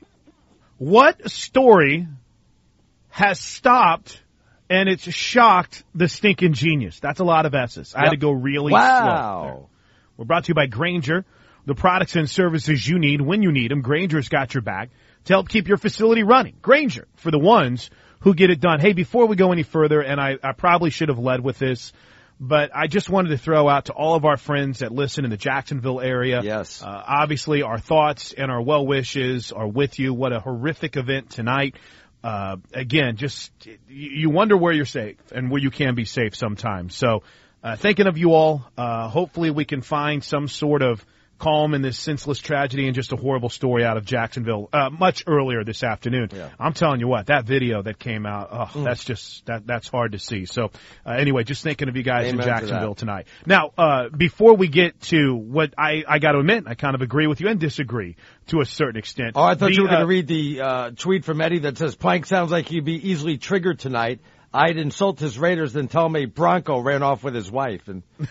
What 0.80 1.30
story 1.30 2.08
has 3.10 3.40
stopped 3.40 4.20
and 4.70 4.90
it's 4.90 5.04
shocked 5.04 5.84
the 5.94 6.08
stinking 6.08 6.54
genius? 6.54 7.00
That's 7.00 7.20
a 7.20 7.24
lot 7.24 7.46
of 7.46 7.54
S's. 7.54 7.94
I 7.94 8.06
had 8.06 8.12
to 8.12 8.18
go 8.18 8.32
really 8.32 8.72
slow. 8.72 8.80
there. 8.80 8.90
wow. 8.90 9.70
We're 10.18 10.26
brought 10.26 10.46
to 10.46 10.50
you 10.50 10.56
by 10.56 10.66
Grainger, 10.66 11.26
the 11.66 11.76
products 11.76 12.16
and 12.16 12.28
services 12.28 12.88
you 12.88 12.98
need 12.98 13.22
when 13.22 13.44
you 13.44 13.52
need 13.52 13.70
them. 13.70 13.82
Grainger's 13.82 14.30
got 14.30 14.56
your 14.56 14.62
back 14.62 14.90
to 15.26 15.34
help 15.34 15.50
keep 15.50 15.68
your 15.68 15.78
facility 15.78 16.24
running. 16.24 16.56
Grainger, 16.62 17.08
for 17.16 17.30
the 17.30 17.40
ones 17.40 17.92
who 18.22 18.34
get 18.34 18.50
it 18.50 18.60
done. 18.60 18.80
Hey, 18.80 18.94
before 18.94 19.28
we 19.28 19.36
go 19.36 19.52
any 19.52 19.64
further, 19.64 20.02
and 20.02 20.20
I, 20.20 20.38
I 20.44 20.54
probably 20.54 20.90
should 20.90 21.10
have 21.10 21.20
led 21.20 21.42
with 21.42 21.60
this, 21.60 21.92
but 22.44 22.72
I 22.76 22.88
just 22.88 23.08
wanted 23.08 23.30
to 23.30 23.38
throw 23.38 23.70
out 23.70 23.86
to 23.86 23.94
all 23.94 24.16
of 24.16 24.26
our 24.26 24.36
friends 24.36 24.80
that 24.80 24.92
listen 24.92 25.26
in 25.26 25.30
the 25.30 25.38
Jacksonville 25.38 26.02
area. 26.02 26.42
Yes. 26.44 26.82
Uh, 26.82 26.88
obviously, 27.08 27.62
our 27.62 27.78
thoughts 27.78 28.34
and 28.34 28.50
our 28.50 28.60
well 28.60 28.84
wishes 28.86 29.52
are 29.52 29.68
with 29.68 30.00
you. 30.00 30.12
What 30.12 30.34
a 30.34 30.40
horrific 30.40 30.98
event 30.98 31.30
tonight. 31.30 31.76
Uh, 32.24 32.58
again, 32.74 33.18
just 33.18 33.52
you- 33.88 34.32
wonder 34.32 34.58
where 34.58 34.74
you're 34.74 34.86
safe 34.86 35.18
and 35.32 35.52
where 35.52 35.62
you 35.62 35.70
can 35.70 35.94
be 35.94 36.06
safe 36.06 36.36
sometimes. 36.36 36.96
So, 36.96 37.22
uh, 37.64 37.76
thinking 37.76 38.08
of 38.08 38.18
you 38.18 38.34
all. 38.34 38.66
Uh, 38.76 39.08
hopefully, 39.08 39.52
we 39.52 39.66
can 39.66 39.82
find 39.82 40.24
some 40.24 40.48
sort 40.48 40.82
of 40.82 41.06
calm 41.42 41.74
in 41.74 41.82
this 41.82 41.98
senseless 41.98 42.38
tragedy 42.38 42.86
and 42.86 42.94
just 42.94 43.12
a 43.12 43.16
horrible 43.16 43.50
story 43.50 43.84
out 43.84 43.98
of 43.98 44.06
Jacksonville 44.06 44.70
uh, 44.72 44.92
much 44.92 45.24
earlier 45.26 45.64
this 45.64 45.84
afternoon. 45.84 46.30
I'm 46.60 46.74
telling 46.74 47.00
you 47.00 47.08
what, 47.08 47.26
that 47.28 47.46
video 47.46 47.82
that 47.82 47.98
came 47.98 48.28
out, 48.28 48.50
oh, 48.52 48.84
that's 48.84 49.04
just 49.04 49.46
that 49.48 49.66
that's 49.66 49.88
hard 49.88 50.12
to 50.12 50.20
see. 50.20 50.46
So, 50.46 50.70
uh, 51.06 51.12
anyway, 51.12 51.44
just 51.44 51.64
thinking 51.64 51.90
of 51.90 51.98
you 51.98 52.04
guys 52.04 52.28
Amen 52.28 52.40
in 52.40 52.46
Jacksonville 52.46 52.94
that. 52.94 53.00
tonight. 53.00 53.28
Now, 53.48 53.72
uh, 53.76 54.10
before 54.10 54.56
we 54.56 54.68
get 54.68 55.02
to 55.04 55.36
what 55.36 55.74
I, 55.78 56.04
I 56.08 56.20
got 56.20 56.34
to 56.34 56.40
admit, 56.40 56.66
I 56.68 56.76
kind 56.76 56.94
of 56.94 57.02
agree 57.02 57.26
with 57.26 57.42
you 57.42 57.48
and 57.48 57.60
disagree 57.60 58.18
to 58.48 58.62
a 58.62 58.66
certain 58.66 58.98
extent. 58.98 59.34
Oh, 59.36 59.42
I 59.42 59.56
thought 59.56 59.70
The, 59.70 59.76
you 59.76 59.84
were 59.84 59.88
going 59.88 59.98
uh, 59.98 60.02
to 60.02 60.08
read 60.08 60.28
the 60.28 60.62
uh, 60.62 60.92
tweet 60.92 61.26
from 61.26 61.42
Eddie 61.42 61.60
that 61.60 61.78
says 61.78 61.96
Plank 61.96 62.28
sounds 62.28 62.52
like 62.52 62.68
he'd 62.68 62.86
be 62.86 63.10
easily 63.10 63.38
triggered 63.38 63.80
tonight. 63.80 64.20
I'd 64.54 64.78
insult 64.78 65.20
his 65.20 65.40
Raiders, 65.40 65.72
then 65.72 65.88
tell 65.88 66.08
him 66.08 66.16
a 66.18 66.26
Bronco 66.26 66.80
ran 66.80 67.04
off 67.04 67.24
with 67.24 67.34
his 67.34 67.50
wife. 67.50 67.88
And 67.88 68.04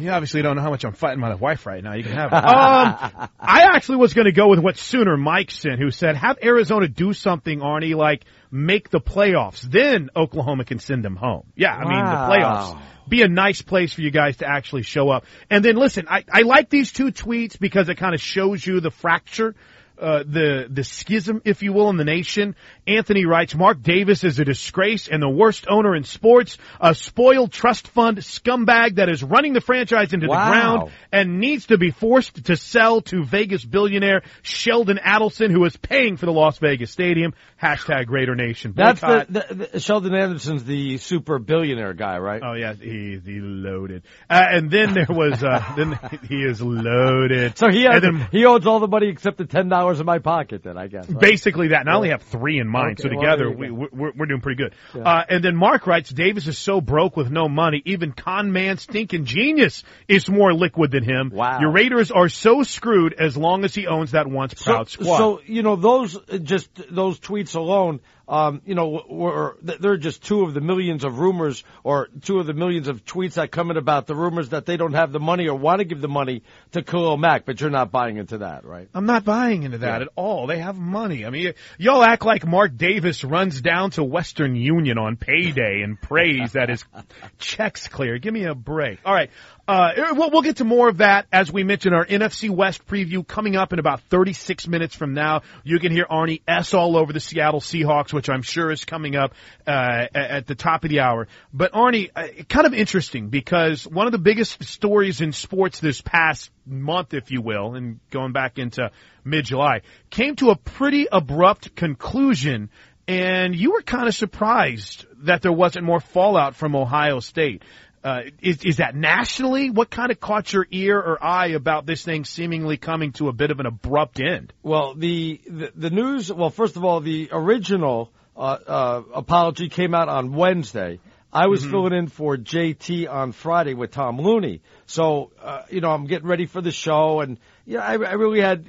You 0.00 0.10
obviously 0.10 0.42
don't 0.42 0.56
know 0.56 0.62
how 0.62 0.70
much 0.70 0.84
I'm 0.84 0.92
fighting 0.92 1.20
my 1.20 1.34
wife 1.34 1.66
right 1.66 1.82
now. 1.82 1.94
You 1.94 2.02
can 2.04 2.12
have 2.12 2.32
it. 2.32 2.36
Um, 2.48 3.28
I 3.38 3.62
actually 3.74 3.96
was 3.98 4.14
going 4.14 4.24
to 4.26 4.32
go 4.32 4.48
with 4.48 4.58
what 4.60 4.76
Sooner 4.78 5.16
Mike 5.16 5.50
sent, 5.50 5.78
who 5.80 5.90
said, 5.90 6.16
have 6.16 6.38
Arizona 6.42 6.88
do 6.88 7.12
something, 7.12 7.60
Arnie, 7.60 7.94
like 7.94 8.24
make 8.50 8.88
the 8.90 9.00
playoffs. 9.00 9.60
Then 9.60 10.10
Oklahoma 10.16 10.64
can 10.64 10.78
send 10.78 11.04
them 11.04 11.16
home. 11.16 11.44
Yeah, 11.56 11.74
I 11.74 11.80
mean, 11.80 12.04
the 12.04 12.12
Wow. 12.12 12.28
playoffs. 12.30 12.80
Be 13.08 13.22
a 13.22 13.28
nice 13.28 13.62
place 13.62 13.92
for 13.94 14.02
you 14.02 14.10
guys 14.10 14.36
to 14.38 14.46
actually 14.48 14.82
show 14.82 15.08
up. 15.10 15.24
And 15.50 15.64
then 15.64 15.76
listen, 15.76 16.06
I, 16.08 16.24
I 16.30 16.42
like 16.42 16.68
these 16.70 16.92
two 16.92 17.06
tweets 17.06 17.58
because 17.58 17.88
it 17.88 17.96
kind 17.96 18.14
of 18.14 18.20
shows 18.20 18.66
you 18.66 18.80
the 18.80 18.90
fracture 18.90 19.54
uh, 20.00 20.22
the 20.26 20.66
the 20.70 20.84
schism, 20.84 21.42
if 21.44 21.62
you 21.62 21.72
will, 21.72 21.90
in 21.90 21.96
the 21.96 22.04
nation. 22.04 22.54
Anthony 22.86 23.26
writes, 23.26 23.54
Mark 23.54 23.82
Davis 23.82 24.24
is 24.24 24.38
a 24.38 24.44
disgrace 24.44 25.08
and 25.08 25.22
the 25.22 25.28
worst 25.28 25.66
owner 25.68 25.94
in 25.94 26.04
sports, 26.04 26.56
a 26.80 26.94
spoiled 26.94 27.52
trust 27.52 27.88
fund 27.88 28.18
scumbag 28.18 28.96
that 28.96 29.08
is 29.08 29.22
running 29.22 29.52
the 29.52 29.60
franchise 29.60 30.12
into 30.12 30.26
Wow. 30.28 30.44
the 30.44 30.50
ground 30.50 30.92
and 31.12 31.38
needs 31.40 31.66
to 31.66 31.78
be 31.78 31.90
forced 31.90 32.44
to 32.46 32.56
sell 32.56 33.00
to 33.02 33.24
Vegas 33.24 33.64
billionaire 33.64 34.22
Sheldon 34.42 34.98
Adelson, 35.04 35.50
who 35.50 35.64
is 35.64 35.76
paying 35.76 36.16
for 36.16 36.26
the 36.26 36.32
Las 36.32 36.58
Vegas 36.58 36.90
Stadium. 36.90 37.34
Hashtag 37.60 38.08
Raider 38.08 38.36
Nation. 38.36 38.72
that's 38.76 39.00
the, 39.00 39.26
the, 39.28 39.68
the 39.72 39.80
Sheldon 39.80 40.14
Anderson's 40.14 40.62
the 40.64 40.98
super 40.98 41.38
billionaire 41.40 41.92
guy, 41.94 42.18
right? 42.18 42.40
Oh 42.44 42.52
yeah, 42.54 42.74
he's 42.74 43.24
he 43.24 43.40
loaded. 43.40 44.04
Uh, 44.30 44.44
and 44.48 44.70
then 44.70 44.94
there 44.94 45.06
was 45.08 45.42
uh 45.42 45.72
then 45.76 45.98
he 46.28 46.36
is 46.36 46.62
loaded. 46.62 47.58
So 47.58 47.68
he 47.68 47.82
has, 47.82 48.02
then 48.02 48.28
he 48.30 48.44
owns 48.44 48.66
all 48.66 48.78
the 48.80 48.86
money 48.86 49.08
except 49.08 49.38
the 49.38 49.44
ten 49.44 49.68
dollars 49.68 49.87
in 50.00 50.06
my 50.06 50.18
pocket. 50.18 50.62
Then 50.62 50.76
I 50.76 50.86
guess. 50.86 51.08
right? 51.08 51.20
Basically 51.20 51.68
that. 51.68 51.80
And 51.80 51.90
I 51.90 51.94
only 51.94 52.10
have 52.10 52.22
three 52.22 52.58
in 52.58 52.68
mind, 52.68 53.00
Okay, 53.00 53.08
so 53.08 53.08
together 53.08 53.48
you 53.48 53.56
we, 53.56 53.70
we're, 53.70 54.12
we're 54.12 54.26
doing 54.26 54.40
pretty 54.40 54.62
good. 54.62 54.74
Uh, 54.94 55.24
and 55.28 55.42
then 55.42 55.56
Mark 55.56 55.86
writes, 55.86 56.10
Davis 56.10 56.46
is 56.46 56.58
so 56.58 56.80
broke 56.80 57.16
with 57.16 57.30
no 57.30 57.48
money, 57.48 57.82
even 57.84 58.12
con 58.12 58.52
man 58.52 58.78
stinking 58.78 59.24
genius 59.24 59.84
is 60.06 60.28
more 60.28 60.52
liquid 60.52 60.90
than 60.90 61.04
him. 61.04 61.30
Wow. 61.32 61.60
Your 61.60 61.70
Raiders 61.70 62.10
are 62.10 62.28
so 62.28 62.62
screwed 62.62 63.14
as 63.14 63.36
long 63.36 63.64
as 63.64 63.74
he 63.74 63.86
owns 63.86 64.12
that 64.12 64.26
once 64.26 64.54
proud 64.54 64.88
so, 64.88 65.02
squad. 65.02 65.18
So 65.18 65.40
you 65.46 65.62
know 65.62 65.76
those 65.76 66.18
just 66.42 66.68
those 66.90 67.18
tweets 67.18 67.56
alone 67.56 68.00
um, 68.28 68.60
you 68.66 68.74
know, 68.74 69.02
were, 69.08 69.56
they're 69.62 69.96
just 69.96 70.22
two 70.22 70.42
of 70.42 70.52
the 70.52 70.60
millions 70.60 71.02
of 71.02 71.18
rumors 71.18 71.64
or 71.82 72.08
two 72.22 72.38
of 72.38 72.46
the 72.46 72.52
millions 72.52 72.86
of 72.86 73.04
tweets 73.04 73.34
that 73.34 73.50
come 73.50 73.70
in 73.70 73.78
about 73.78 74.06
the 74.06 74.14
rumors 74.14 74.50
that 74.50 74.66
they 74.66 74.76
don't 74.76 74.92
have 74.92 75.12
the 75.12 75.20
money 75.20 75.48
or 75.48 75.54
want 75.54 75.78
to 75.78 75.84
give 75.84 76.02
the 76.02 76.08
money 76.08 76.42
to 76.72 76.82
Khalil 76.82 77.16
Mack, 77.16 77.46
but 77.46 77.60
you're 77.60 77.70
not 77.70 77.90
buying 77.90 78.18
into 78.18 78.38
that, 78.38 78.66
right? 78.66 78.88
I'm 78.94 79.06
not 79.06 79.24
buying 79.24 79.62
into 79.62 79.78
that 79.78 80.00
yeah. 80.00 80.06
at 80.06 80.08
all. 80.14 80.46
They 80.46 80.58
have 80.58 80.76
money. 80.76 81.24
I 81.24 81.30
mean, 81.30 81.54
y'all 81.78 82.02
act 82.02 82.24
like 82.26 82.46
Mark 82.46 82.76
Davis 82.76 83.24
runs 83.24 83.62
down 83.62 83.92
to 83.92 84.04
Western 84.04 84.56
Union 84.56 84.98
on 84.98 85.16
payday 85.16 85.80
and 85.82 86.00
prays 86.00 86.52
that 86.52 86.68
his 86.68 86.84
checks 87.38 87.88
clear. 87.88 88.18
Give 88.18 88.34
me 88.34 88.44
a 88.44 88.54
break. 88.54 88.98
All 89.06 89.14
right. 89.14 89.30
Uh, 89.68 89.92
we'll, 90.12 90.30
we'll 90.30 90.40
get 90.40 90.56
to 90.56 90.64
more 90.64 90.88
of 90.88 90.96
that 90.96 91.26
as 91.30 91.52
we 91.52 91.62
mentioned 91.62 91.94
our 91.94 92.06
NFC 92.06 92.48
West 92.48 92.86
preview 92.86 93.26
coming 93.26 93.54
up 93.54 93.74
in 93.74 93.78
about 93.78 94.00
36 94.08 94.66
minutes 94.66 94.94
from 94.94 95.12
now. 95.12 95.42
You 95.62 95.78
can 95.78 95.92
hear 95.92 96.06
Arnie 96.10 96.40
S 96.48 96.72
all 96.72 96.96
over 96.96 97.12
the 97.12 97.20
Seattle 97.20 97.60
Seahawks, 97.60 98.10
which 98.10 98.30
I'm 98.30 98.40
sure 98.40 98.70
is 98.70 98.86
coming 98.86 99.14
up 99.14 99.34
uh, 99.66 100.06
at 100.14 100.46
the 100.46 100.54
top 100.54 100.84
of 100.84 100.90
the 100.90 101.00
hour. 101.00 101.28
But 101.52 101.72
Arnie, 101.72 102.10
uh, 102.16 102.28
kind 102.48 102.66
of 102.66 102.72
interesting 102.72 103.28
because 103.28 103.86
one 103.86 104.06
of 104.06 104.12
the 104.12 104.18
biggest 104.18 104.64
stories 104.64 105.20
in 105.20 105.32
sports 105.32 105.80
this 105.80 106.00
past 106.00 106.50
month, 106.64 107.12
if 107.12 107.30
you 107.30 107.42
will, 107.42 107.74
and 107.74 108.00
going 108.10 108.32
back 108.32 108.58
into 108.58 108.90
mid-July, 109.22 109.82
came 110.08 110.34
to 110.36 110.48
a 110.48 110.56
pretty 110.56 111.08
abrupt 111.12 111.76
conclusion 111.76 112.70
and 113.08 113.56
you 113.56 113.72
were 113.72 113.80
kind 113.80 114.06
of 114.06 114.14
surprised 114.14 115.06
that 115.24 115.40
there 115.40 115.52
wasn't 115.52 115.86
more 115.86 115.98
fallout 115.98 116.54
from 116.54 116.76
Ohio 116.76 117.20
State. 117.20 117.62
Uh, 118.04 118.22
is, 118.40 118.64
is 118.64 118.76
that 118.76 118.94
nationally? 118.94 119.70
What 119.70 119.90
kind 119.90 120.10
of 120.10 120.20
caught 120.20 120.52
your 120.52 120.66
ear 120.70 120.98
or 120.98 121.22
eye 121.22 121.48
about 121.48 121.86
this 121.86 122.04
thing 122.04 122.24
seemingly 122.24 122.76
coming 122.76 123.12
to 123.12 123.28
a 123.28 123.32
bit 123.32 123.50
of 123.50 123.60
an 123.60 123.66
abrupt 123.66 124.20
end? 124.20 124.52
Well, 124.62 124.94
the 124.94 125.40
the, 125.46 125.72
the 125.74 125.90
news. 125.90 126.32
Well, 126.32 126.50
first 126.50 126.76
of 126.76 126.84
all, 126.84 127.00
the 127.00 127.28
original 127.32 128.12
uh, 128.36 128.58
uh, 128.66 129.02
apology 129.14 129.68
came 129.68 129.94
out 129.94 130.08
on 130.08 130.32
Wednesday. 130.32 131.00
I 131.32 131.48
was 131.48 131.60
mm-hmm. 131.60 131.70
filling 131.70 131.92
in 131.92 132.08
for 132.08 132.36
JT 132.36 133.10
on 133.10 133.32
Friday 133.32 133.74
with 133.74 133.90
Tomm 133.90 134.18
Looney. 134.18 134.62
So, 134.86 135.30
uh, 135.42 135.62
you 135.68 135.82
know, 135.82 135.90
I'm 135.90 136.06
getting 136.06 136.26
ready 136.26 136.46
for 136.46 136.62
the 136.62 136.70
show 136.70 137.20
and, 137.20 137.38
yeah, 137.66 137.80
I, 137.80 137.92
I 137.92 138.12
really 138.14 138.40
had 138.40 138.64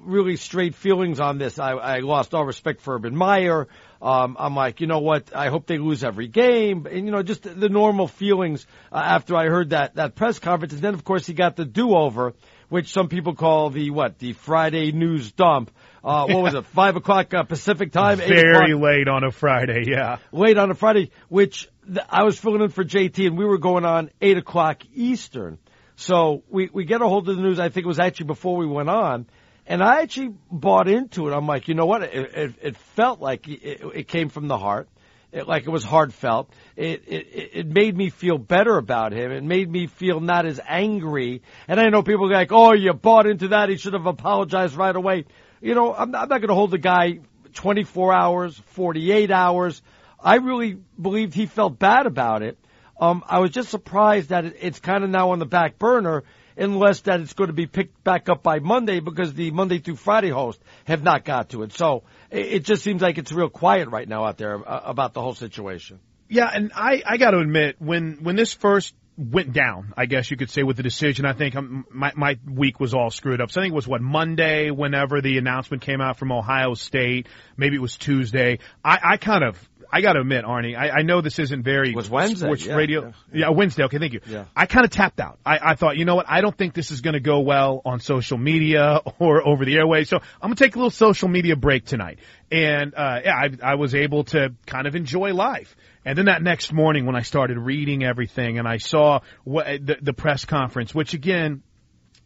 really 0.00 0.36
straight 0.36 0.76
feelings 0.76 1.18
on 1.18 1.38
this. 1.38 1.58
I, 1.58 1.72
I 1.72 1.98
lost 2.00 2.32
all 2.32 2.44
respect 2.44 2.82
for 2.82 2.94
Urban 2.94 3.16
Meyer. 3.16 3.66
Um, 4.04 4.36
I'm 4.38 4.54
like, 4.54 4.82
you 4.82 4.86
know 4.86 4.98
what? 4.98 5.34
I 5.34 5.48
hope 5.48 5.66
they 5.66 5.78
lose 5.78 6.04
every 6.04 6.28
game, 6.28 6.84
and 6.84 7.06
you 7.06 7.10
know, 7.10 7.22
just 7.22 7.42
the 7.42 7.70
normal 7.70 8.06
feelings 8.06 8.66
uh, 8.92 8.96
after 8.96 9.34
I 9.34 9.46
heard 9.46 9.70
that 9.70 9.94
that 9.94 10.14
press 10.14 10.38
conference. 10.38 10.74
And 10.74 10.82
then, 10.82 10.92
of 10.92 11.04
course, 11.04 11.26
he 11.26 11.32
got 11.32 11.56
the 11.56 11.64
do-over, 11.64 12.34
which 12.68 12.92
some 12.92 13.08
people 13.08 13.34
call 13.34 13.70
the 13.70 13.88
what? 13.88 14.18
The 14.18 14.34
Friday 14.34 14.92
news 14.92 15.32
dump. 15.32 15.70
Uh, 16.04 16.26
what 16.26 16.42
was 16.42 16.52
it? 16.52 16.66
Five 16.66 16.96
o'clock 16.96 17.32
uh, 17.32 17.44
Pacific 17.44 17.92
time. 17.92 18.18
Very 18.18 18.74
late 18.74 19.08
on 19.08 19.24
a 19.24 19.30
Friday. 19.30 19.84
Yeah, 19.86 20.18
late 20.32 20.58
on 20.58 20.70
a 20.70 20.74
Friday, 20.74 21.10
which 21.30 21.70
th- 21.86 22.06
I 22.10 22.24
was 22.24 22.38
filling 22.38 22.60
in 22.60 22.68
for 22.68 22.84
JT, 22.84 23.26
and 23.26 23.38
we 23.38 23.46
were 23.46 23.56
going 23.56 23.86
on 23.86 24.10
eight 24.20 24.36
o'clock 24.36 24.82
Eastern. 24.92 25.58
So 25.96 26.42
we 26.50 26.68
we 26.70 26.84
get 26.84 27.00
a 27.00 27.08
hold 27.08 27.26
of 27.30 27.36
the 27.36 27.42
news. 27.42 27.58
I 27.58 27.70
think 27.70 27.86
it 27.86 27.88
was 27.88 28.00
actually 28.00 28.26
before 28.26 28.58
we 28.58 28.66
went 28.66 28.90
on 28.90 29.24
and 29.66 29.82
I 29.82 30.02
actually 30.02 30.34
bought 30.50 30.88
into 30.88 31.28
it. 31.28 31.32
I'm 31.32 31.46
like, 31.46 31.68
you 31.68 31.74
know 31.74 31.86
what? 31.86 32.02
It, 32.02 32.34
it, 32.34 32.54
it 32.62 32.76
felt 32.76 33.20
like 33.20 33.48
it, 33.48 33.82
it 33.94 34.08
came 34.08 34.28
from 34.28 34.48
the 34.48 34.58
heart. 34.58 34.88
It, 35.32 35.48
like 35.48 35.66
it 35.66 35.70
was 35.70 35.82
heartfelt. 35.82 36.50
It, 36.76 37.02
it 37.08 37.50
it 37.52 37.66
made 37.66 37.96
me 37.96 38.10
feel 38.10 38.38
better 38.38 38.76
about 38.76 39.12
him. 39.12 39.32
It 39.32 39.42
made 39.42 39.68
me 39.68 39.88
feel 39.88 40.20
not 40.20 40.46
as 40.46 40.60
angry. 40.64 41.42
And 41.66 41.80
I 41.80 41.88
know 41.88 42.02
people 42.02 42.26
are 42.26 42.32
like, 42.32 42.52
"Oh, 42.52 42.72
you 42.72 42.92
bought 42.92 43.26
into 43.26 43.48
that. 43.48 43.68
He 43.68 43.76
should 43.76 43.94
have 43.94 44.06
apologized 44.06 44.76
right 44.76 44.94
away." 44.94 45.24
You 45.60 45.74
know, 45.74 45.92
I'm 45.92 46.12
not, 46.12 46.22
I'm 46.22 46.28
not 46.28 46.38
going 46.40 46.48
to 46.48 46.54
hold 46.54 46.70
the 46.70 46.78
guy 46.78 47.20
24 47.54 48.14
hours, 48.14 48.60
48 48.66 49.30
hours. 49.30 49.82
I 50.20 50.36
really 50.36 50.78
believed 51.00 51.34
he 51.34 51.46
felt 51.46 51.78
bad 51.78 52.06
about 52.06 52.42
it. 52.42 52.58
Um, 53.00 53.24
I 53.26 53.40
was 53.40 53.50
just 53.50 53.70
surprised 53.70 54.28
that 54.28 54.44
it, 54.44 54.56
it's 54.60 54.78
kind 54.78 55.02
of 55.02 55.10
now 55.10 55.30
on 55.30 55.40
the 55.40 55.46
back 55.46 55.78
burner 55.78 56.22
unless 56.56 57.00
that 57.02 57.20
it's 57.20 57.32
going 57.32 57.48
to 57.48 57.54
be 57.54 57.66
picked 57.66 58.02
back 58.04 58.28
up 58.28 58.42
by 58.42 58.58
Monday 58.58 59.00
because 59.00 59.34
the 59.34 59.50
Monday 59.50 59.78
through 59.78 59.96
Friday 59.96 60.30
host 60.30 60.60
have 60.84 61.02
not 61.02 61.24
got 61.24 61.50
to 61.50 61.62
it. 61.62 61.72
So 61.72 62.04
it, 62.30 62.60
just 62.60 62.82
seems 62.82 63.02
like 63.02 63.18
it's 63.18 63.32
real 63.32 63.48
quiet 63.48 63.88
right 63.88 64.08
now 64.08 64.24
out 64.24 64.38
there 64.38 64.56
uh, 64.56 64.80
about 64.84 65.14
the 65.14 65.20
whole 65.20 65.34
situation. 65.34 66.00
Yeah, 66.28 66.48
and 66.52 66.72
I, 66.74 67.02
I 67.06 67.16
got 67.16 67.32
to 67.32 67.38
admit, 67.38 67.76
when, 67.78 68.18
when 68.22 68.36
this 68.36 68.54
first 68.54 68.94
went 69.16 69.52
down, 69.52 69.92
I 69.96 70.06
guess 70.06 70.30
you 70.30 70.36
could 70.36 70.50
say, 70.50 70.62
with 70.62 70.76
the 70.76 70.82
decision. 70.82 71.24
I 71.24 71.34
think 71.34 71.54
um, 71.54 71.86
my 71.90 72.12
my 72.16 72.38
week 72.50 72.80
was 72.80 72.94
all 72.94 73.10
screwed 73.10 73.40
up. 73.40 73.50
So 73.50 73.60
I 73.60 73.64
think 73.64 73.72
it 73.72 73.76
was 73.76 73.86
what 73.86 74.00
Monday, 74.00 74.70
whenever 74.70 75.20
the 75.20 75.38
announcement 75.38 75.82
came 75.82 76.00
out 76.00 76.18
from 76.18 76.32
Ohio 76.32 76.74
State. 76.74 77.28
Maybe 77.56 77.76
it 77.76 77.82
was 77.82 77.96
Tuesday. 77.96 78.58
I, 78.84 78.98
I 79.12 79.16
kind 79.16 79.44
of 79.44 79.56
I 79.92 80.00
got 80.00 80.14
to 80.14 80.20
admit, 80.20 80.44
Arnie, 80.44 80.76
I, 80.76 80.90
I 80.90 81.02
know 81.02 81.20
this 81.20 81.38
isn't 81.38 81.62
very 81.62 81.90
it 81.90 81.96
was 81.96 82.10
Wednesday, 82.10 82.46
sports 82.46 82.66
yeah, 82.66 82.74
radio. 82.74 83.06
Yeah. 83.06 83.12
yeah, 83.32 83.48
Wednesday. 83.50 83.84
Okay, 83.84 83.98
thank 83.98 84.12
you. 84.12 84.20
Yeah. 84.26 84.44
I 84.54 84.66
kind 84.66 84.84
of 84.84 84.90
tapped 84.90 85.20
out. 85.20 85.38
I, 85.44 85.58
I 85.62 85.74
thought, 85.74 85.96
you 85.96 86.04
know 86.04 86.16
what? 86.16 86.26
I 86.28 86.40
don't 86.40 86.56
think 86.56 86.74
this 86.74 86.90
is 86.90 87.00
going 87.00 87.14
to 87.14 87.20
go 87.20 87.40
well 87.40 87.82
on 87.84 88.00
social 88.00 88.38
media 88.38 89.00
or 89.18 89.46
over 89.46 89.64
the 89.64 89.76
airways. 89.76 90.08
So 90.08 90.18
I'm 90.18 90.48
going 90.48 90.56
to 90.56 90.64
take 90.64 90.74
a 90.76 90.78
little 90.78 90.90
social 90.90 91.28
media 91.28 91.56
break 91.56 91.84
tonight. 91.84 92.18
And 92.50 92.94
uh, 92.94 93.20
yeah, 93.24 93.34
I, 93.34 93.72
I 93.72 93.74
was 93.76 93.94
able 93.94 94.24
to 94.24 94.54
kind 94.66 94.86
of 94.86 94.94
enjoy 94.94 95.32
life. 95.32 95.74
And 96.04 96.18
then 96.18 96.26
that 96.26 96.42
next 96.42 96.72
morning, 96.72 97.06
when 97.06 97.16
I 97.16 97.22
started 97.22 97.58
reading 97.58 98.04
everything 98.04 98.58
and 98.58 98.68
I 98.68 98.76
saw 98.76 99.20
what 99.44 99.66
the, 99.66 99.96
the 100.00 100.12
press 100.12 100.44
conference, 100.44 100.94
which 100.94 101.14
again, 101.14 101.62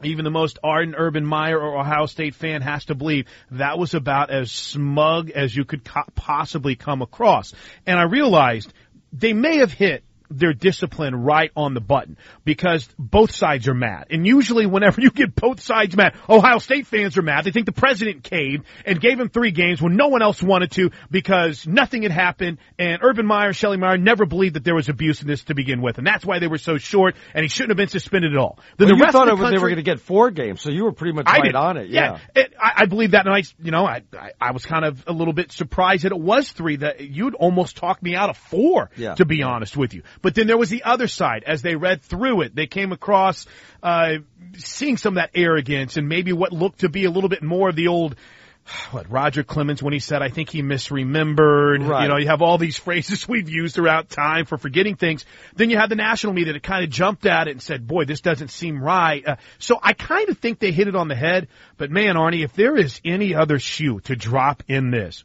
even 0.03 0.25
the 0.25 0.31
most 0.31 0.59
ardent 0.63 0.97
Urban 0.99 1.25
Meyer 1.25 1.59
or 1.59 1.79
Ohio 1.79 2.07
State 2.07 2.35
fan 2.35 2.63
has 2.63 2.85
to 2.87 2.95
believe 2.95 3.27
that 3.51 3.79
was 3.79 3.95
about 3.95 4.31
as 4.31 4.51
smug 4.53 5.31
as 5.31 5.55
you 5.55 5.65
could 5.65 5.85
co- 5.85 6.05
possibly 6.15 6.77
come 6.77 7.03
across. 7.03 7.53
And 7.87 7.99
I 7.99 8.05
realized 8.05 8.73
they 9.13 9.33
may 9.33 9.59
have 9.59 9.73
hit 9.73 10.05
their 10.31 10.53
discipline 10.53 11.15
right 11.15 11.51
on 11.57 11.75
the 11.75 11.81
button 11.81 12.17
because 12.45 12.89
both 12.99 13.35
sides 13.35 13.69
are 13.69 13.75
mad. 13.75 14.07
And 14.11 14.27
usually 14.27 14.67
whenever 14.67 15.01
you 15.01 15.11
get 15.11 15.35
both 15.35 15.61
sides 15.61 15.97
mad, 15.97 16.15
Ohio 16.29 16.59
State 16.59 16.87
fans 16.87 17.17
are 17.19 17.23
mad. 17.23 17.45
They 17.45 17.51
think 17.51 17.67
the 17.67 17.73
president 17.73 18.25
caved 18.25 18.65
and 18.85 19.01
gave 19.01 19.19
him 19.19 19.29
three 19.29 19.51
games 19.51 19.81
when 19.81 19.97
no 19.97 20.09
one 20.09 20.23
else 20.23 20.43
wanted 20.43 20.71
to 20.73 20.91
because 21.11 21.67
nothing 21.67 22.03
had 22.03 22.13
happened 22.13 22.59
and 22.79 23.01
Urban 23.03 23.27
Meyer, 23.27 23.53
Shelley 23.53 23.77
Meyer 23.77 23.99
never 23.99 24.27
believed 24.27 24.55
that 24.57 24.65
there 24.65 24.75
was 24.75 24.89
abuse 24.89 25.23
in 25.23 25.29
this 25.29 25.45
to 25.45 25.55
begin 25.55 25.81
with. 25.81 25.99
And 25.99 26.07
that's 26.07 26.25
why 26.25 26.39
they 26.39 26.49
were 26.49 26.59
so 26.59 26.79
short 26.79 27.17
and 27.35 27.43
he 27.43 27.49
shouldn't 27.49 27.71
have 27.71 27.77
been 27.77 27.89
suspended 27.89 28.33
at 28.33 28.39
all. 28.39 28.59
Then 28.77 28.89
well, 28.89 28.99
the 28.99 29.07
you 29.07 29.13
thought 29.13 29.25
the 29.27 29.37
country, 29.37 29.57
they 29.57 29.63
were 29.63 29.69
going 29.69 29.77
to 29.77 29.83
get 29.83 30.01
four 30.01 30.31
games, 30.31 30.61
so 30.61 30.71
you 30.71 30.85
were 30.85 30.93
pretty 30.93 31.13
much 31.13 31.27
right 31.27 31.45
did. 31.45 31.55
on 31.55 31.77
it. 31.77 31.89
Yeah. 31.89 32.19
yeah. 32.35 32.43
It, 32.43 32.55
I, 32.61 32.73
I 32.83 32.87
believe 32.87 33.13
that. 33.13 33.27
And 33.27 33.35
I, 33.35 33.43
you 33.63 33.71
know, 33.71 33.87
I, 33.87 34.03
I, 34.13 34.31
I 34.41 34.51
was 34.53 34.65
kind 34.65 34.85
of 34.85 35.05
a 35.07 35.13
little 35.13 35.33
bit 35.33 35.53
surprised 35.53 36.05
that 36.05 36.13
it 36.13 36.19
was 36.19 36.51
three 36.51 36.77
that 36.77 37.01
you'd 37.01 37.35
almost 37.35 37.77
talked 37.77 38.03
me 38.03 38.15
out 38.15 38.31
of 38.31 38.37
four, 38.37 38.91
yeah. 38.97 39.15
to 39.15 39.25
be 39.25 39.43
honest 39.43 39.77
with 39.77 39.95
you. 39.95 40.03
But 40.23 40.35
then 40.35 40.47
there 40.47 40.59
was 40.59 40.71
the 40.71 40.85
other 40.85 41.09
side, 41.09 41.45
as 41.47 41.63
they 41.63 41.77
read 41.77 42.03
through 42.03 42.43
it, 42.43 42.55
they 42.55 42.67
came 42.67 42.93
across 42.93 43.47
uh, 43.83 44.17
seeing 44.57 44.97
some 44.97 45.15
of 45.15 45.23
that 45.23 45.31
arrogance 45.35 45.97
and 45.97 46.09
maybe 46.09 46.33
what 46.33 46.53
looked 46.53 46.81
to 46.81 46.89
be 46.89 47.05
a 47.05 47.11
little 47.11 47.29
bit 47.29 47.43
more 47.43 47.69
of 47.69 47.77
the 47.77 47.89
old 47.89 48.17
what 48.91 49.11
Roger 49.11 49.43
Clemens 49.43 49.83
when 49.83 49.93
he 49.93 49.99
said, 49.99 50.23
I 50.23 50.29
think 50.29 50.51
he 50.51 50.63
misremembered. 50.63 51.87
Right. 51.87 52.03
You 52.03 52.09
know, 52.09 52.17
you 52.17 52.27
have 52.29 52.43
all 52.43 52.59
these 52.59 52.79
phrases 52.79 53.29
we've 53.29 53.49
used 53.49 53.75
throughout 53.75 54.09
time 54.09 54.45
for 54.45 54.59
forgetting 54.59 54.97
things. 54.97 55.25
Then 55.55 55.71
you 55.71 55.79
have 55.79 55.89
the 55.89 55.97
national 55.97 56.33
media 56.33 56.53
that 56.53 56.63
kind 56.63 56.85
of 56.85 56.91
jumped 56.91 57.27
at 57.27 57.49
it 57.49 57.53
and 57.53 57.63
said, 57.63 57.87
boy, 57.87 58.05
this 58.05 58.21
doesn't 58.21 58.49
seem 58.49 58.83
right. 58.83 59.27
Uh, 59.27 59.37
so 59.59 59.79
I 59.83 59.93
kind 59.93 60.29
of 60.29 60.39
think 60.39 60.59
they 60.59 60.73
hit 60.73 60.89
it 60.89 60.97
on 60.97 61.09
the 61.09 61.17
head. 61.17 61.49
But 61.77 61.91
man, 61.91 62.17
Arnie, 62.17 62.45
if 62.45 62.53
there 62.55 62.77
is 62.77 63.01
any 63.05 63.35
other 63.35 63.59
shoe 63.59 64.01
to 64.01 64.17
drop 64.17 64.63
in 64.69 64.91
this, 64.91 65.25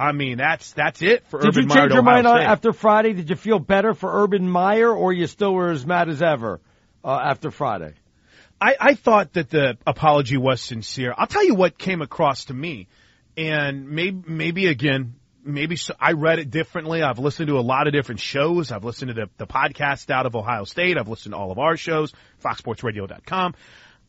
I 0.00 0.12
mean, 0.12 0.38
that's 0.38 0.72
that's 0.72 1.02
it 1.02 1.26
for 1.26 1.40
Did 1.40 1.48
Urban 1.50 1.62
you 1.62 1.68
Meyer 1.68 1.78
change 1.80 1.92
your 1.92 2.02
mind 2.02 2.26
State. 2.26 2.42
after 2.42 2.72
Friday? 2.72 3.12
Did 3.12 3.28
you 3.28 3.36
feel 3.36 3.58
better 3.58 3.92
for 3.92 4.22
Urban 4.22 4.48
Meyer, 4.48 4.90
or 4.90 5.12
you 5.12 5.26
still 5.26 5.52
were 5.52 5.70
as 5.70 5.84
mad 5.84 6.08
as 6.08 6.22
ever 6.22 6.58
uh, 7.04 7.20
after 7.22 7.50
Friday? 7.50 7.92
I, 8.58 8.76
I 8.80 8.94
thought 8.94 9.34
that 9.34 9.50
the 9.50 9.76
apology 9.86 10.38
was 10.38 10.62
sincere. 10.62 11.14
I'll 11.16 11.26
tell 11.26 11.44
you 11.44 11.54
what 11.54 11.76
came 11.76 12.00
across 12.00 12.46
to 12.46 12.54
me, 12.54 12.88
and 13.36 13.90
maybe 13.90 14.22
maybe 14.26 14.66
again, 14.68 15.16
maybe 15.44 15.76
so, 15.76 15.94
I 16.00 16.12
read 16.12 16.38
it 16.38 16.50
differently. 16.50 17.02
I've 17.02 17.18
listened 17.18 17.48
to 17.48 17.58
a 17.58 17.60
lot 17.60 17.86
of 17.86 17.92
different 17.92 18.22
shows. 18.22 18.72
I've 18.72 18.84
listened 18.84 19.10
to 19.10 19.14
the, 19.14 19.30
the 19.36 19.46
podcast 19.46 20.08
out 20.08 20.24
of 20.24 20.34
Ohio 20.34 20.64
State. 20.64 20.96
I've 20.96 21.08
listened 21.08 21.34
to 21.34 21.38
all 21.38 21.52
of 21.52 21.58
our 21.58 21.76
shows, 21.76 22.14
FoxSportsRadio.com. 22.42 23.54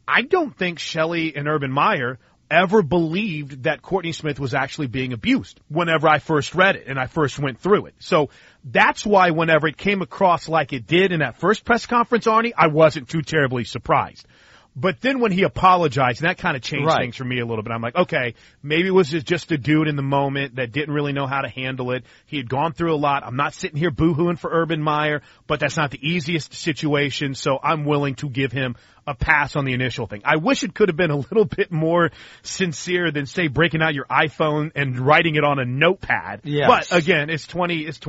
I 0.08 0.22
don't 0.22 0.58
think 0.58 0.80
Shelley 0.80 1.36
and 1.36 1.50
Urban 1.50 1.72
Meyer 1.72 2.18
ever 2.52 2.84
believed 2.84 3.64
that 3.64 3.82
Courtney 3.82 4.12
Smith 4.12 4.40
was 4.40 4.54
actually 4.54 4.88
being 4.88 5.14
abused 5.14 5.60
whenever 5.70 6.08
I 6.08 6.20
first 6.20 6.54
read 6.54 6.76
it 6.76 6.88
and 6.88 7.00
I 7.00 7.08
first 7.08 7.40
went 7.40 7.60
through 7.60 7.88
it. 7.88 7.96
So 8.00 8.30
that's 8.64 9.06
why 9.06 9.32
whenever 9.32 9.68
it 9.68 9.78
came 9.78 10.02
across 10.02 10.50
like 10.50 10.74
it 10.74 10.86
did 10.86 11.12
in 11.12 11.22
that 11.22 11.38
first 11.38 11.64
press 11.64 11.86
conference, 11.86 12.26
Arnie, 12.26 12.52
I 12.56 12.68
wasn't 12.68 13.10
too 13.10 13.22
terribly 13.22 13.64
surprised. 13.64 14.28
But 14.76 15.02
then 15.02 15.20
when 15.20 15.34
he 15.34 15.44
apologized, 15.44 16.22
and 16.22 16.30
that 16.30 16.38
kind 16.38 16.56
of 16.56 16.62
changed 16.64 16.88
Right. 16.88 17.00
things 17.02 17.18
for 17.18 17.26
me 17.26 17.40
a 17.40 17.46
little 17.46 17.62
bit. 17.62 17.74
I'm 17.74 17.82
like, 17.82 17.96
okay, 17.96 18.36
maybe 18.64 18.88
it 18.88 18.94
was 18.94 19.10
just- 19.10 19.28
just 19.28 19.52
a 19.52 19.58
dude 19.58 19.90
in 19.90 19.98
the 19.98 20.02
moment 20.02 20.56
that 20.56 20.72
didn't 20.72 20.94
really 20.94 21.12
know 21.12 21.28
how 21.28 21.42
to 21.42 21.50
handle 21.50 21.92
it. 21.92 22.06
He 22.26 22.38
had 22.38 22.48
gone 22.50 22.72
through 22.72 22.94
a 22.94 22.96
lot. 22.96 23.24
I'm 23.26 23.36
not 23.36 23.54
sitting 23.54 23.78
here 23.78 23.92
boohooing 23.92 24.40
for 24.40 24.50
Urban 24.52 24.82
Meyer, 24.82 25.22
but 25.46 25.60
that's 25.60 25.76
not 25.76 25.92
the 25.92 26.00
easiest 26.02 26.54
situation, 26.54 27.36
so 27.36 27.60
I'm 27.62 27.84
willing 27.84 28.16
to 28.16 28.30
give 28.30 28.54
him 28.54 28.76
a 29.06 29.14
pass 29.16 29.56
on 29.56 29.66
the 29.66 29.74
initial 29.74 30.08
thing. 30.08 30.22
I 30.24 30.38
wish 30.38 30.64
it 30.64 30.74
could 30.74 30.88
have 30.88 30.96
been 30.96 31.12
a 31.12 31.18
little 31.18 31.46
bit 31.46 31.72
more 31.72 32.12
sincere 32.44 33.12
than 33.12 33.26
say 33.26 33.48
breaking 33.48 33.82
out 33.82 33.94
your 33.94 34.06
iPhone 34.06 34.72
and 34.76 34.98
writing 35.00 35.36
it 35.36 35.44
on 35.44 35.60
a 35.60 35.66
notepad. 35.66 36.42
Yes. 36.44 36.68
But 36.68 36.98
again, 36.98 37.30
it's 37.30 37.48
20, 37.48 37.80
it's 37.80 38.00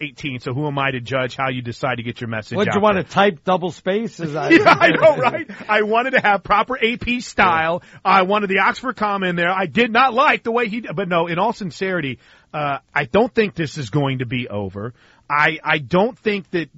2018, 0.00 0.40
so 0.40 0.52
who 0.52 0.66
am 0.66 0.78
I 0.78 0.90
to 0.90 1.00
judge 1.00 1.36
how 1.36 1.48
you 1.50 1.62
decide 1.62 1.96
to 1.96 2.02
get 2.02 2.20
your 2.20 2.28
message 2.28 2.56
What 2.56 2.68
out 2.68 2.74
you 2.74 2.80
want 2.80 2.96
to 2.96 3.04
type 3.04 3.44
double 3.44 3.70
spaces? 3.70 4.34
I, 4.36 4.50
Yeah, 4.50 4.64
I 4.66 4.88
know, 4.90 5.16
right? 5.16 5.50
I 5.68 5.82
wanted 5.82 6.12
to 6.12 6.20
have 6.20 6.42
proper 6.42 6.76
AP 6.76 7.20
style. 7.20 7.82
I 8.04 8.22
wanted 8.22 8.48
the 8.48 8.58
Oxford 8.60 8.96
comma 8.96 9.26
in 9.26 9.36
there. 9.36 9.50
I 9.50 9.66
did 9.66 9.92
not 9.92 10.14
like 10.14 10.42
the 10.42 10.52
way 10.52 10.68
he, 10.68 10.80
but 10.80 11.08
no, 11.08 11.26
in 11.26 11.38
all 11.38 11.52
sincerity, 11.52 12.18
uh, 12.52 12.78
I 12.94 13.04
don't 13.04 13.32
think 13.32 13.54
this 13.54 13.78
is 13.78 13.90
going 13.90 14.18
to 14.18 14.26
be 14.26 14.48
over. 14.48 14.94
I, 15.28 15.58
I 15.64 15.78
don't 15.78 16.18
think 16.18 16.50
that, 16.50 16.68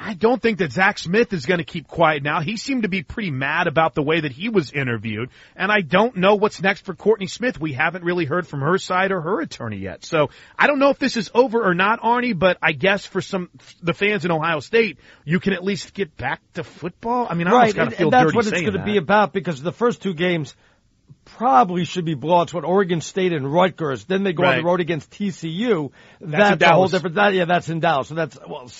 I 0.00 0.14
don't 0.14 0.40
think 0.40 0.58
that 0.58 0.70
Zach 0.70 0.98
Smith 0.98 1.32
is 1.32 1.44
going 1.44 1.58
to 1.58 1.64
keep 1.64 1.88
quiet 1.88 2.22
now. 2.22 2.40
He 2.40 2.56
seemed 2.56 2.84
to 2.84 2.88
be 2.88 3.02
pretty 3.02 3.32
mad 3.32 3.66
about 3.66 3.94
the 3.94 4.02
way 4.02 4.20
that 4.20 4.30
he 4.30 4.48
was 4.48 4.70
interviewed, 4.70 5.30
and 5.56 5.72
I 5.72 5.80
don't 5.80 6.16
know 6.16 6.36
what's 6.36 6.62
next 6.62 6.84
for 6.84 6.94
Courtney 6.94 7.26
Smith. 7.26 7.60
We 7.60 7.72
haven't 7.72 8.04
really 8.04 8.24
heard 8.24 8.46
from 8.46 8.60
her 8.60 8.78
side 8.78 9.10
or 9.10 9.20
her 9.20 9.40
attorney 9.40 9.78
yet. 9.78 10.04
So 10.04 10.30
I 10.56 10.68
don't 10.68 10.78
know 10.78 10.90
if 10.90 10.98
this 10.98 11.16
is 11.16 11.30
over 11.34 11.64
or 11.64 11.74
not, 11.74 12.00
Arnie, 12.00 12.38
but 12.38 12.58
I 12.62 12.72
guess 12.72 13.04
for 13.04 13.20
some, 13.20 13.50
the 13.82 13.92
fans 13.92 14.24
in 14.24 14.30
Ohio 14.30 14.60
State, 14.60 14.98
you 15.24 15.40
can 15.40 15.52
at 15.52 15.64
least 15.64 15.94
get 15.94 16.16
back 16.16 16.40
to 16.54 16.62
football. 16.62 17.26
I 17.28 17.34
mean, 17.34 17.48
I 17.48 17.52
right, 17.52 17.76
and, 17.76 17.88
of 17.88 17.94
feel 17.94 18.06
and 18.06 18.12
that's 18.12 18.34
what 18.34 18.46
it's 18.46 18.60
going 18.60 18.74
to 18.74 18.84
be 18.84 18.98
about 18.98 19.32
because 19.32 19.60
the 19.60 19.72
first 19.72 20.00
two 20.00 20.14
games 20.14 20.54
probably 21.24 21.84
should 21.84 22.04
be 22.04 22.14
blowouts. 22.14 22.54
What 22.54 22.64
Oregon 22.64 23.00
State 23.00 23.32
and 23.32 23.52
Rutgers, 23.52 24.04
then 24.04 24.22
they 24.22 24.32
go 24.32 24.44
on 24.44 24.58
the 24.58 24.64
road 24.64 24.80
against 24.80 25.10
TCU. 25.10 25.90
in 26.20 26.30
That's, 26.30 26.62
a 26.62 26.72
whole 26.72 26.86
different. 26.86 27.16
That, 27.16 27.34
yeah, 27.34 27.46
that's 27.46 27.68
in 27.68 27.80
Dallas. 27.80 28.08
So 28.08 28.14
that's 28.14 28.38
well, 28.46 28.70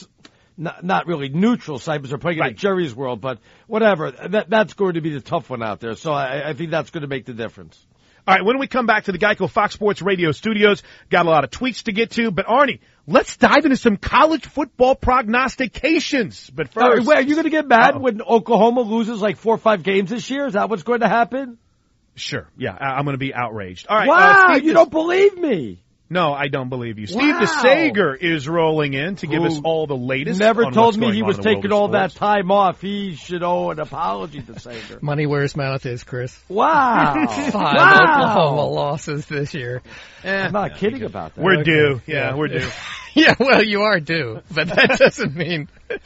not 0.58 0.84
not 0.84 1.06
really 1.06 1.28
neutral 1.30 1.78
site 1.78 2.00
because 2.00 2.10
they're 2.10 2.18
playing 2.18 2.38
Right. 2.40 2.50
at 2.52 2.56
Jerry's 2.58 2.94
World, 2.94 3.20
but 3.20 3.38
whatever. 3.66 4.10
That 4.10 4.50
that's 4.50 4.74
going 4.74 4.94
to 4.94 5.00
be 5.00 5.10
the 5.14 5.20
tough 5.20 5.48
one 5.48 5.62
out 5.62 5.80
there. 5.80 5.94
So 5.94 6.12
I, 6.12 6.50
I 6.50 6.52
think 6.52 6.70
that's 6.70 6.90
going 6.90 7.02
to 7.02 7.08
make 7.08 7.24
the 7.24 7.32
difference. 7.32 7.78
All 8.26 8.34
right, 8.34 8.44
when 8.44 8.58
we 8.58 8.66
come 8.66 8.84
back 8.84 9.04
to 9.04 9.12
the 9.12 9.18
Geico 9.18 9.48
Fox 9.48 9.72
Sports 9.72 10.02
Radio 10.02 10.32
studios, 10.32 10.82
got 11.08 11.24
a 11.24 11.30
lot 11.30 11.44
of 11.44 11.50
tweets 11.50 11.84
to 11.84 11.92
get 11.92 12.10
to, 12.10 12.30
but 12.30 12.44
Arnie, 12.44 12.80
let's 13.06 13.38
dive 13.38 13.64
into 13.64 13.78
some 13.78 13.96
college 13.96 14.44
football 14.44 14.94
prognostications. 14.94 16.50
But 16.50 16.68
first, 16.68 17.06
wait, 17.06 17.16
are 17.18 17.22
you 17.22 17.34
going 17.34 17.44
to 17.44 17.50
get 17.50 17.66
mad 17.66 17.94
Uh-oh. 17.94 18.00
when 18.00 18.20
Oklahoma 18.22 18.82
loses 18.82 19.22
like 19.22 19.38
four 19.38 19.54
or 19.54 19.58
five 19.58 19.82
games 19.82 20.10
this 20.10 20.28
year? 20.30 20.46
Is 20.46 20.52
that 20.54 20.68
what's 20.68 20.82
going 20.82 21.00
to 21.00 21.08
happen? 21.08 21.58
sure, 22.16 22.48
yeah, 22.58 22.76
I- 22.78 22.94
I'm 22.98 23.04
going 23.04 23.14
to 23.14 23.18
be 23.18 23.32
outraged. 23.32 23.86
All 23.88 23.96
right, 23.96 24.08
wow, 24.08 24.46
uh, 24.50 24.56
you 24.56 24.72
don't 24.74 24.90
believe 24.90 25.38
me. 25.38 25.80
No, 26.10 26.32
I 26.32 26.48
don't 26.48 26.70
believe 26.70 26.98
you. 26.98 27.06
Steve 27.06 27.34
Wow. 27.34 27.40
DeSager 27.40 28.16
is 28.18 28.48
rolling 28.48 28.94
in 28.94 29.16
to 29.16 29.26
give 29.26 29.42
us 29.42 29.60
all 29.62 29.86
the 29.86 29.96
latest. 29.96 30.40
Never 30.40 30.64
on 30.64 30.72
told 30.72 30.86
what's 30.86 30.96
me 30.96 31.06
going 31.08 31.14
he 31.16 31.22
was 31.22 31.36
in 31.36 31.42
the 31.42 31.48
world 31.50 31.56
taking 31.62 31.70
of 31.72 31.76
all 31.78 31.88
that 31.88 32.12
time 32.12 32.50
off. 32.50 32.80
He 32.80 33.14
should 33.14 33.42
owe 33.42 33.70
an 33.70 33.78
apology 33.78 34.40
to 34.40 34.58
Sager. 34.58 34.98
Money 35.02 35.26
where 35.26 35.42
his 35.42 35.54
mouth 35.54 35.84
is, 35.84 36.04
Chris. 36.04 36.38
Wow. 36.48 37.26
Five 37.28 37.54
wow. 37.54 38.30
Oklahoma 38.30 38.66
losses 38.68 39.26
this 39.26 39.52
year. 39.52 39.82
I'm 40.24 40.52
not 40.52 40.76
kidding 40.76 41.02
about 41.02 41.34
that. 41.34 41.42
We're 41.44 41.56
Okay. 41.60 41.64
due. 41.64 42.00
Yeah, 42.06 42.30
Yeah. 42.30 42.34
we're 42.36 42.48
due. 42.48 42.68
Yeah, 43.28 43.35
well, 43.38 43.62
you 43.64 43.83
are 43.83 44.00
due, 44.00 44.40
but 44.50 44.68
that 44.68 44.98
doesn't 44.98 45.35
mean. 45.35 45.68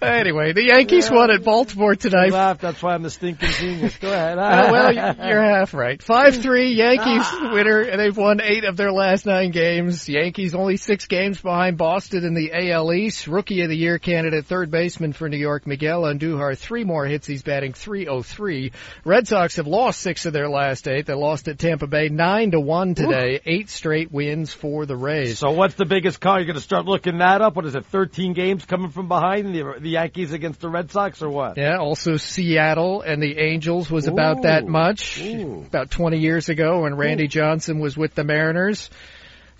Anyway, 0.00 0.52
the 0.52 0.64
Yankees 0.64 1.10
won 1.10 1.30
at 1.30 1.42
Baltimore 1.44 1.94
tonight. 1.96 2.30
laughed. 2.30 2.60
That's 2.60 2.80
why 2.82 2.94
I'm 2.94 3.02
the 3.02 3.10
stinking 3.10 3.50
genius. 3.50 3.96
Go 3.96 4.12
ahead. 4.12 4.38
Uh, 4.38 4.68
well, 4.70 4.92
you're 4.94 5.42
half 5.42 5.74
right. 5.74 6.00
Five 6.00 6.36
three 6.40 6.72
Yankees 6.74 7.26
winner, 7.52 7.80
and 7.80 8.00
they've 8.00 8.16
won 8.16 8.40
eight 8.40 8.64
of 8.64 8.76
their 8.76 8.92
last 8.92 9.26
nine 9.26 9.50
games. 9.50 10.08
Yankees 10.08 10.54
only 10.54 10.76
six 10.76 11.06
games 11.06 11.40
behind 11.40 11.78
Boston 11.78 12.24
in 12.24 12.34
the 12.34 12.52
AL 12.70 12.92
East. 12.92 13.26
Rookie 13.26 13.62
of 13.62 13.68
the 13.70 13.76
year 13.76 13.98
candidate, 13.98 14.46
third 14.46 14.70
baseman 14.70 15.12
for 15.12 15.28
New 15.28 15.36
York, 15.38 15.66
Miguel 15.66 16.02
Andujar, 16.02 16.56
three 16.56 16.84
more 16.84 17.04
hits. 17.04 17.26
He's 17.26 17.42
batting 17.42 17.72
303. 17.72 18.72
Red 19.04 19.26
Sox 19.26 19.56
have 19.56 19.66
lost 19.66 20.00
six 20.00 20.26
of 20.26 20.32
their 20.32 20.48
last 20.48 20.86
eight. 20.86 21.06
They 21.06 21.14
lost 21.14 21.48
at 21.48 21.58
Tampa 21.58 21.88
Bay 21.88 22.08
nine 22.08 22.52
to 22.52 22.60
one 22.60 22.94
today. 22.94 23.40
Eight 23.44 23.68
straight 23.68 24.12
wins 24.12 24.52
for 24.52 24.86
the 24.86 24.96
Rays. 24.96 25.38
So 25.38 25.50
what's 25.50 25.74
the 25.74 25.86
biggest 25.86 26.20
call? 26.20 26.36
You're 26.36 26.46
going 26.46 26.54
to 26.56 26.57
start 26.60 26.86
looking 26.86 27.18
that 27.18 27.40
up? 27.40 27.56
What 27.56 27.66
is 27.66 27.74
it? 27.74 27.86
13 27.86 28.32
games 28.32 28.64
coming 28.64 28.90
from 28.90 29.08
behind 29.08 29.54
the 29.54 29.74
the 29.78 29.90
Yankees 29.90 30.32
against 30.32 30.60
the 30.60 30.68
Red 30.68 30.90
Sox 30.90 31.22
or 31.22 31.28
what? 31.28 31.56
Yeah, 31.56 31.78
also 31.78 32.16
Seattle 32.16 33.02
and 33.02 33.22
the 33.22 33.38
Angels 33.38 33.90
was 33.90 34.06
about 34.06 34.42
that 34.42 34.66
much. 34.66 35.20
Ooh. 35.20 35.64
About 35.66 35.90
20 35.90 36.18
years 36.18 36.48
ago 36.48 36.82
when 36.82 36.94
Randy 36.96 37.28
Johnson 37.28 37.78
was 37.78 37.96
with 37.96 38.14
the 38.14 38.24
Mariners. 38.24 38.90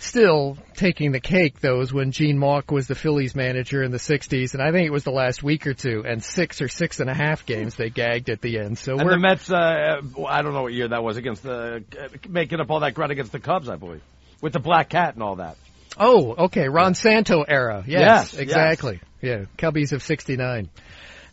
Still 0.01 0.57
taking 0.75 1.11
the 1.11 1.19
cake, 1.19 1.59
though, 1.59 1.81
is 1.81 1.93
when 1.93 2.13
Gene 2.13 2.39
Mauch 2.39 2.71
was 2.71 2.87
the 2.87 2.95
Phillies 2.95 3.35
manager 3.35 3.83
in 3.83 3.91
the 3.91 3.99
60s, 3.99 4.55
and 4.55 4.63
I 4.63 4.71
think 4.71 4.87
it 4.87 4.93
was 4.93 5.03
the 5.03 5.11
last 5.11 5.43
week 5.43 5.67
or 5.67 5.75
two, 5.75 6.05
and 6.07 6.23
six 6.23 6.63
or 6.63 6.69
six 6.69 7.01
and 7.01 7.11
a 7.11 7.15
half 7.15 7.45
games 7.45 7.75
they 7.75 7.91
gagged 7.91 8.31
at 8.31 8.41
the 8.41 8.61
end. 8.61 8.79
So 8.79 8.93
And 8.93 9.05
we're 9.05 9.11
the 9.11 9.19
Mets, 9.19 9.51
uh, 9.51 10.01
I 10.25 10.43
don't 10.43 10.53
know 10.53 10.63
what 10.63 10.73
year 10.73 10.87
that 10.87 11.03
was 11.03 11.17
against 11.17 11.43
the, 11.43 11.83
uh, 12.01 12.09
making 12.29 12.61
up 12.61 12.71
all 12.71 12.79
that 12.81 12.95
ground 12.95 13.11
against 13.11 13.33
the 13.33 13.41
Cubs, 13.41 13.69
I 13.69 13.75
believe. 13.75 14.03
With 14.41 14.53
the 14.53 14.61
black 14.61 14.89
cat 14.89 15.15
and 15.15 15.23
all 15.25 15.37
that. 15.37 15.57
Oh, 15.99 16.35
okay, 16.47 16.69
Ron 16.69 16.95
Santo 16.95 17.43
era. 17.43 17.85
Yes, 17.87 18.01
Yes, 18.01 18.33
yes. 18.33 18.41
exactly. 18.41 19.01
Yeah, 19.21 19.45
Cubbies 19.57 19.93
of 19.93 20.03
69. 20.03 20.69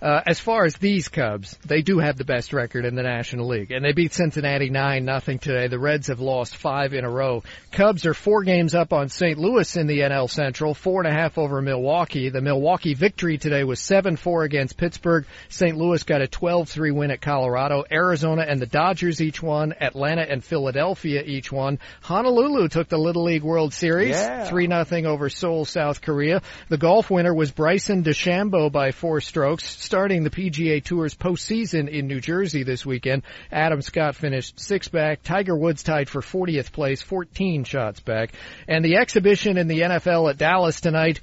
Uh, 0.01 0.21
as 0.27 0.39
far 0.39 0.65
as 0.65 0.75
these 0.75 1.07
Cubs, 1.07 1.57
they 1.65 1.81
do 1.81 1.99
have 1.99 2.17
the 2.17 2.25
best 2.25 2.53
record 2.53 2.85
in 2.85 2.95
the 2.95 3.03
National 3.03 3.47
League, 3.47 3.71
and 3.71 3.83
they 3.83 3.93
beat 3.93 4.13
Cincinnati 4.13 4.69
nine 4.69 5.05
nothing 5.05 5.39
today. 5.39 5.67
The 5.67 5.79
Reds 5.79 6.07
have 6.07 6.19
lost 6.19 6.55
five 6.57 6.93
in 6.93 7.05
a 7.05 7.09
row. 7.09 7.43
Cubs 7.71 8.05
are 8.05 8.13
four 8.13 8.43
games 8.43 8.75
up 8.75 8.93
on 8.93 9.09
St. 9.09 9.37
Louis 9.37 9.75
in 9.75 9.87
the 9.87 9.99
NL 9.99 10.29
Central, 10.29 10.73
four 10.73 11.01
and 11.03 11.11
a 11.11 11.15
half 11.15 11.37
over 11.37 11.61
Milwaukee. 11.61 12.29
The 12.29 12.41
Milwaukee 12.41 12.93
victory 12.93 13.37
today 13.37 13.63
was 13.63 13.79
seven 13.79 14.15
four 14.15 14.43
against 14.43 14.77
Pittsburgh. 14.77 15.25
St. 15.49 15.75
Louis 15.77 16.03
got 16.03 16.21
a 16.21 16.27
12-3 16.27 16.93
win 16.93 17.11
at 17.11 17.21
Colorado. 17.21 17.83
Arizona 17.91 18.43
and 18.47 18.59
the 18.61 18.65
Dodgers 18.65 19.21
each 19.21 19.41
won. 19.41 19.73
Atlanta 19.79 20.21
and 20.29 20.43
Philadelphia 20.43 21.23
each 21.25 21.51
won. 21.51 21.79
Honolulu 22.01 22.67
took 22.67 22.89
the 22.89 22.97
Little 22.97 23.23
League 23.23 23.43
World 23.43 23.73
Series, 23.73 24.11
Yeah. 24.17 24.45
three 24.45 24.67
nothing 24.67 25.05
over 25.05 25.29
Seoul, 25.29 25.65
South 25.65 26.01
Korea. 26.01 26.41
The 26.69 26.77
golf 26.77 27.09
winner 27.09 27.33
was 27.33 27.51
Bryson 27.51 28.03
DeChambeau 28.03 28.71
by 28.71 28.91
four 28.91 29.21
strokes, 29.21 29.84
starting 29.85 30.23
the 30.23 30.29
PGA 30.29 30.83
Tour's 30.83 31.15
postseason 31.15 31.87
in 31.87 32.07
New 32.07 32.19
Jersey 32.19 32.63
this 32.63 32.85
weekend. 32.85 33.23
Adam 33.51 33.81
Scott 33.81 34.15
finished 34.15 34.59
six 34.59 34.87
back. 34.87 35.21
Tiger 35.23 35.55
Woods 35.55 35.83
tied 35.83 36.09
for 36.09 36.21
40th 36.21 36.71
place, 36.71 37.01
14 37.01 37.63
shots 37.63 37.99
back. 37.99 38.31
And 38.67 38.83
the 38.83 38.97
exhibition 38.97 39.57
in 39.57 39.67
the 39.67 39.81
NFL 39.81 40.29
at 40.29 40.37
Dallas 40.37 40.81
tonight. 40.81 41.21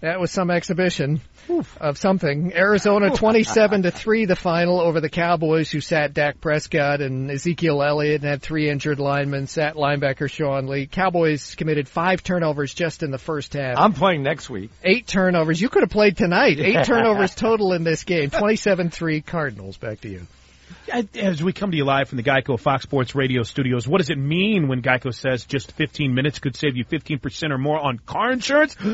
That 0.00 0.20
was 0.20 0.30
some 0.30 0.50
exhibition 0.50 1.22
of 1.80 1.98
something. 1.98 2.52
Arizona 2.54 3.10
27 3.14 3.82
to 3.82 3.90
3 3.90 4.24
the 4.26 4.36
final 4.36 4.80
over 4.80 5.00
the 5.00 5.08
Cowboys 5.08 5.70
who 5.70 5.80
sat 5.80 6.14
Dak 6.14 6.40
Prescott 6.40 7.00
and 7.00 7.30
Ezekiel 7.30 7.82
Elliott 7.82 8.22
and 8.22 8.30
had 8.30 8.42
three 8.42 8.68
injured 8.68 8.98
linemen, 8.98 9.46
sat 9.46 9.74
linebacker 9.74 10.30
Sean 10.30 10.66
Lee. 10.66 10.86
Cowboys 10.86 11.54
committed 11.54 11.88
five 11.88 12.22
turnovers 12.22 12.74
just 12.74 13.02
in 13.02 13.10
the 13.10 13.18
first 13.18 13.54
half. 13.54 13.78
I'm 13.78 13.92
playing 13.92 14.22
next 14.22 14.50
week. 14.50 14.70
Eight 14.82 15.06
turnovers. 15.06 15.60
You 15.60 15.68
could 15.68 15.82
have 15.82 15.90
played 15.90 16.16
tonight. 16.16 16.58
Eight 16.58 16.84
turnovers 16.86 17.34
total 17.34 17.72
in 17.72 17.84
this 17.84 18.04
game. 18.04 18.30
27-3 18.30 19.24
Cardinals. 19.24 19.76
Back 19.76 20.00
to 20.02 20.08
you. 20.08 20.26
As 20.92 21.42
we 21.42 21.52
come 21.52 21.72
to 21.72 21.76
you 21.76 21.84
live 21.84 22.08
from 22.08 22.16
the 22.16 22.22
Geico 22.22 22.58
Fox 22.58 22.84
Sports 22.84 23.14
Radio 23.14 23.42
studios, 23.42 23.88
what 23.88 23.98
does 23.98 24.10
it 24.10 24.18
mean 24.18 24.68
when 24.68 24.82
Geico 24.82 25.12
says 25.12 25.44
just 25.44 25.72
15 25.72 26.14
minutes 26.14 26.38
could 26.38 26.54
save 26.54 26.76
you 26.76 26.84
15% 26.84 27.50
or 27.50 27.58
more 27.58 27.78
on 27.78 27.98
car 27.98 28.32
insurance? 28.32 28.76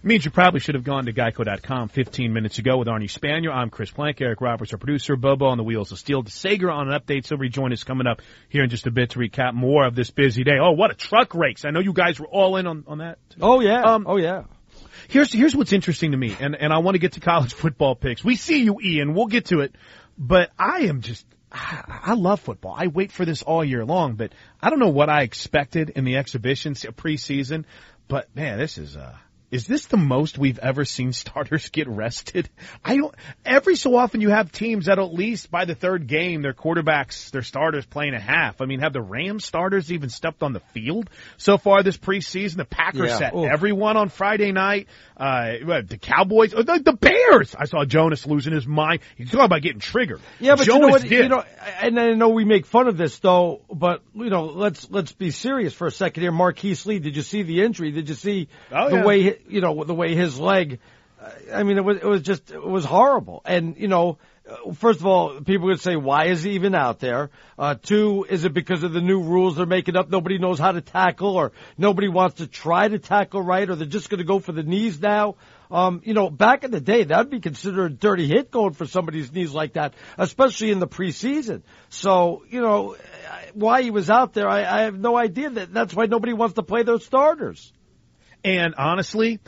It 0.00 0.04
means 0.04 0.24
you 0.24 0.30
probably 0.30 0.60
should 0.60 0.76
have 0.76 0.84
gone 0.84 1.04
to 1.06 1.12
geico.com 1.12 1.88
15 1.88 2.32
minutes 2.32 2.58
ago 2.58 2.78
with 2.78 2.88
Arnie 2.88 3.10
Spanier. 3.10 3.52
I'm 3.52 3.68
Chris 3.68 3.90
Plank, 3.90 4.20
Eric 4.20 4.40
Roberts, 4.40 4.72
our 4.72 4.78
producer, 4.78 5.14
Bobo 5.16 5.46
on 5.46 5.58
the 5.58 5.64
wheels 5.64 5.92
of 5.92 5.98
steel. 5.98 6.24
Sager 6.24 6.70
on 6.70 6.90
an 6.90 6.98
update. 6.98 7.26
So 7.26 7.36
rejoin 7.36 7.72
us 7.72 7.84
coming 7.84 8.06
up 8.06 8.22
here 8.48 8.64
in 8.64 8.70
just 8.70 8.86
a 8.86 8.90
bit 8.90 9.10
to 9.10 9.18
recap 9.18 9.52
more 9.52 9.84
of 9.86 9.94
this 9.94 10.10
busy 10.10 10.42
day. 10.42 10.58
Oh, 10.60 10.70
what 10.70 10.90
a 10.90 10.94
truck 10.94 11.34
race. 11.34 11.64
I 11.66 11.70
know 11.70 11.80
you 11.80 11.92
guys 11.92 12.18
were 12.18 12.28
all 12.28 12.56
in 12.56 12.66
on, 12.66 12.84
on 12.86 12.98
that. 12.98 13.18
Oh 13.40 13.60
yeah. 13.60 13.82
Um, 13.82 14.06
oh 14.08 14.16
yeah. 14.16 14.44
Here's 15.08 15.32
here's 15.32 15.54
what's 15.54 15.72
interesting 15.72 16.12
to 16.12 16.16
me, 16.16 16.36
and 16.40 16.54
and 16.54 16.72
I 16.72 16.78
want 16.78 16.94
to 16.94 16.98
get 16.98 17.12
to 17.12 17.20
college 17.20 17.52
football 17.62 17.94
picks. 17.94 18.24
We 18.24 18.36
see 18.36 18.62
you, 18.62 18.78
Ian. 18.82 19.14
We'll 19.14 19.26
get 19.26 19.46
to 19.46 19.60
it, 19.60 19.74
but 20.16 20.50
I 20.58 20.82
am 20.82 21.00
just. 21.00 21.26
I 21.52 22.14
love 22.14 22.40
football. 22.40 22.74
I 22.76 22.86
wait 22.86 23.12
for 23.12 23.24
this 23.24 23.42
all 23.42 23.64
year 23.64 23.84
long, 23.84 24.14
but 24.14 24.32
I 24.62 24.70
don't 24.70 24.78
know 24.78 24.90
what 24.90 25.08
I 25.10 25.22
expected 25.22 25.90
in 25.90 26.04
the 26.04 26.16
exhibitions 26.16 26.82
preseason. 26.82 27.64
But 28.08 28.34
man, 28.34 28.58
this 28.58 28.78
is 28.78 28.96
uh 28.96 29.16
is 29.50 29.66
this 29.66 29.86
the 29.86 29.96
most 29.96 30.38
we've 30.38 30.58
ever 30.60 30.84
seen 30.84 31.12
starters 31.14 31.68
get 31.70 31.88
rested? 31.88 32.48
I 32.84 32.96
don't, 32.96 33.14
every 33.44 33.76
so 33.76 33.96
often 33.96 34.20
you 34.20 34.30
have 34.30 34.52
teams 34.52 34.86
that 34.86 34.98
at 34.98 35.12
least 35.12 35.50
by 35.50 35.64
the 35.64 35.74
third 35.74 36.06
game, 36.06 36.42
their 36.42 36.52
quarterbacks, 36.54 37.30
their 37.30 37.42
starters 37.42 37.84
playing 37.86 38.14
a 38.14 38.20
half. 38.20 38.60
I 38.60 38.66
mean, 38.66 38.80
have 38.80 38.92
the 38.92 39.02
Rams 39.02 39.44
starters 39.44 39.90
even 39.92 40.08
stepped 40.08 40.42
on 40.42 40.52
the 40.52 40.60
field 40.72 41.10
so 41.36 41.58
far 41.58 41.82
this 41.82 41.96
preseason? 41.98 42.56
The 42.56 42.64
Packers 42.64 43.10
Yeah. 43.10 43.18
set 43.18 43.34
Oof. 43.34 43.50
everyone 43.50 43.96
on 43.96 44.08
Friday 44.08 44.52
night. 44.52 44.86
Uh, 45.16 45.82
the 45.86 45.98
Cowboys, 46.00 46.52
the, 46.52 46.80
the 46.82 46.92
Bears. 46.94 47.54
I 47.54 47.66
saw 47.66 47.84
Jonas 47.84 48.26
losing 48.26 48.54
his 48.54 48.66
mind. 48.66 49.00
He's 49.16 49.30
talking 49.30 49.44
about 49.44 49.60
getting 49.62 49.80
triggered. 49.80 50.20
Yeah, 50.38 50.54
but 50.56 50.64
Jonas 50.64 50.76
you 50.76 50.80
know 50.80 50.88
what? 50.92 51.02
did. 51.02 51.10
You 51.24 51.28
know, 51.28 51.44
and 51.82 52.00
I 52.00 52.12
know 52.14 52.30
we 52.30 52.44
make 52.46 52.64
fun 52.64 52.88
of 52.88 52.96
this 52.96 53.18
though, 53.18 53.60
but 53.70 54.02
you 54.14 54.30
know, 54.30 54.46
let's 54.46 54.90
let's 54.90 55.12
be 55.12 55.30
serious 55.30 55.74
for 55.74 55.86
a 55.86 55.90
second 55.90 56.22
here. 56.22 56.32
Marquise 56.32 56.86
Lee, 56.86 57.00
did 57.00 57.16
you 57.16 57.22
see 57.22 57.42
the 57.42 57.62
injury? 57.62 57.90
Did 57.90 58.08
you 58.08 58.14
see 58.14 58.48
Oh, 58.72 58.88
the 58.88 58.96
yeah. 58.96 59.04
way 59.04 59.22
he- 59.22 59.36
you 59.48 59.60
know 59.60 59.84
the 59.84 59.94
way 59.94 60.14
his 60.14 60.38
leg? 60.38 60.80
I 61.52 61.62
mean, 61.64 61.76
it 61.76 61.84
was 61.84 61.96
it 61.98 62.04
was 62.04 62.22
just 62.22 62.50
it 62.50 62.62
was 62.62 62.84
horrible. 62.84 63.42
And 63.44 63.76
you 63.76 63.88
know, 63.88 64.18
first 64.74 65.00
of 65.00 65.06
all, 65.06 65.40
people 65.40 65.66
would 65.68 65.80
say, 65.80 65.96
why 65.96 66.26
is 66.26 66.42
he 66.42 66.52
even 66.52 66.74
out 66.74 66.98
there? 66.98 67.30
Uh, 67.58 67.74
two, 67.74 68.26
is 68.28 68.44
it 68.44 68.54
because 68.54 68.82
of 68.82 68.92
the 68.92 69.00
new 69.00 69.22
rules 69.22 69.56
they're 69.56 69.66
making 69.66 69.96
up? 69.96 70.08
Nobody 70.08 70.38
knows 70.38 70.58
how 70.58 70.72
to 70.72 70.80
tackle, 70.80 71.36
or 71.36 71.52
nobody 71.76 72.08
wants 72.08 72.36
to 72.36 72.46
try 72.46 72.88
to 72.88 72.98
tackle 72.98 73.42
right, 73.42 73.68
or 73.68 73.76
they're 73.76 73.86
just 73.86 74.08
going 74.08 74.18
to 74.18 74.24
go 74.24 74.38
for 74.38 74.52
the 74.52 74.62
knees 74.62 75.00
now. 75.00 75.36
Um, 75.70 76.02
you 76.04 76.14
know, 76.14 76.30
back 76.30 76.64
in 76.64 76.72
the 76.72 76.80
day, 76.80 77.04
that'd 77.04 77.30
be 77.30 77.38
considered 77.38 77.92
a 77.92 77.94
dirty 77.94 78.26
hit 78.26 78.50
going 78.50 78.72
for 78.72 78.86
somebody's 78.86 79.32
knees 79.32 79.52
like 79.52 79.74
that, 79.74 79.94
especially 80.18 80.72
in 80.72 80.80
the 80.80 80.88
preseason. 80.88 81.62
So, 81.90 82.42
you 82.48 82.60
know, 82.60 82.96
why 83.54 83.82
he 83.82 83.90
was 83.90 84.10
out 84.10 84.32
there, 84.32 84.48
I, 84.48 84.64
I 84.64 84.82
have 84.82 84.98
no 84.98 85.16
idea. 85.16 85.50
That 85.50 85.72
that's 85.72 85.94
why 85.94 86.06
nobody 86.06 86.32
wants 86.32 86.54
to 86.54 86.62
play 86.62 86.82
those 86.82 87.04
starters. 87.04 87.72
And 88.44 88.74
honestly, 88.76 89.40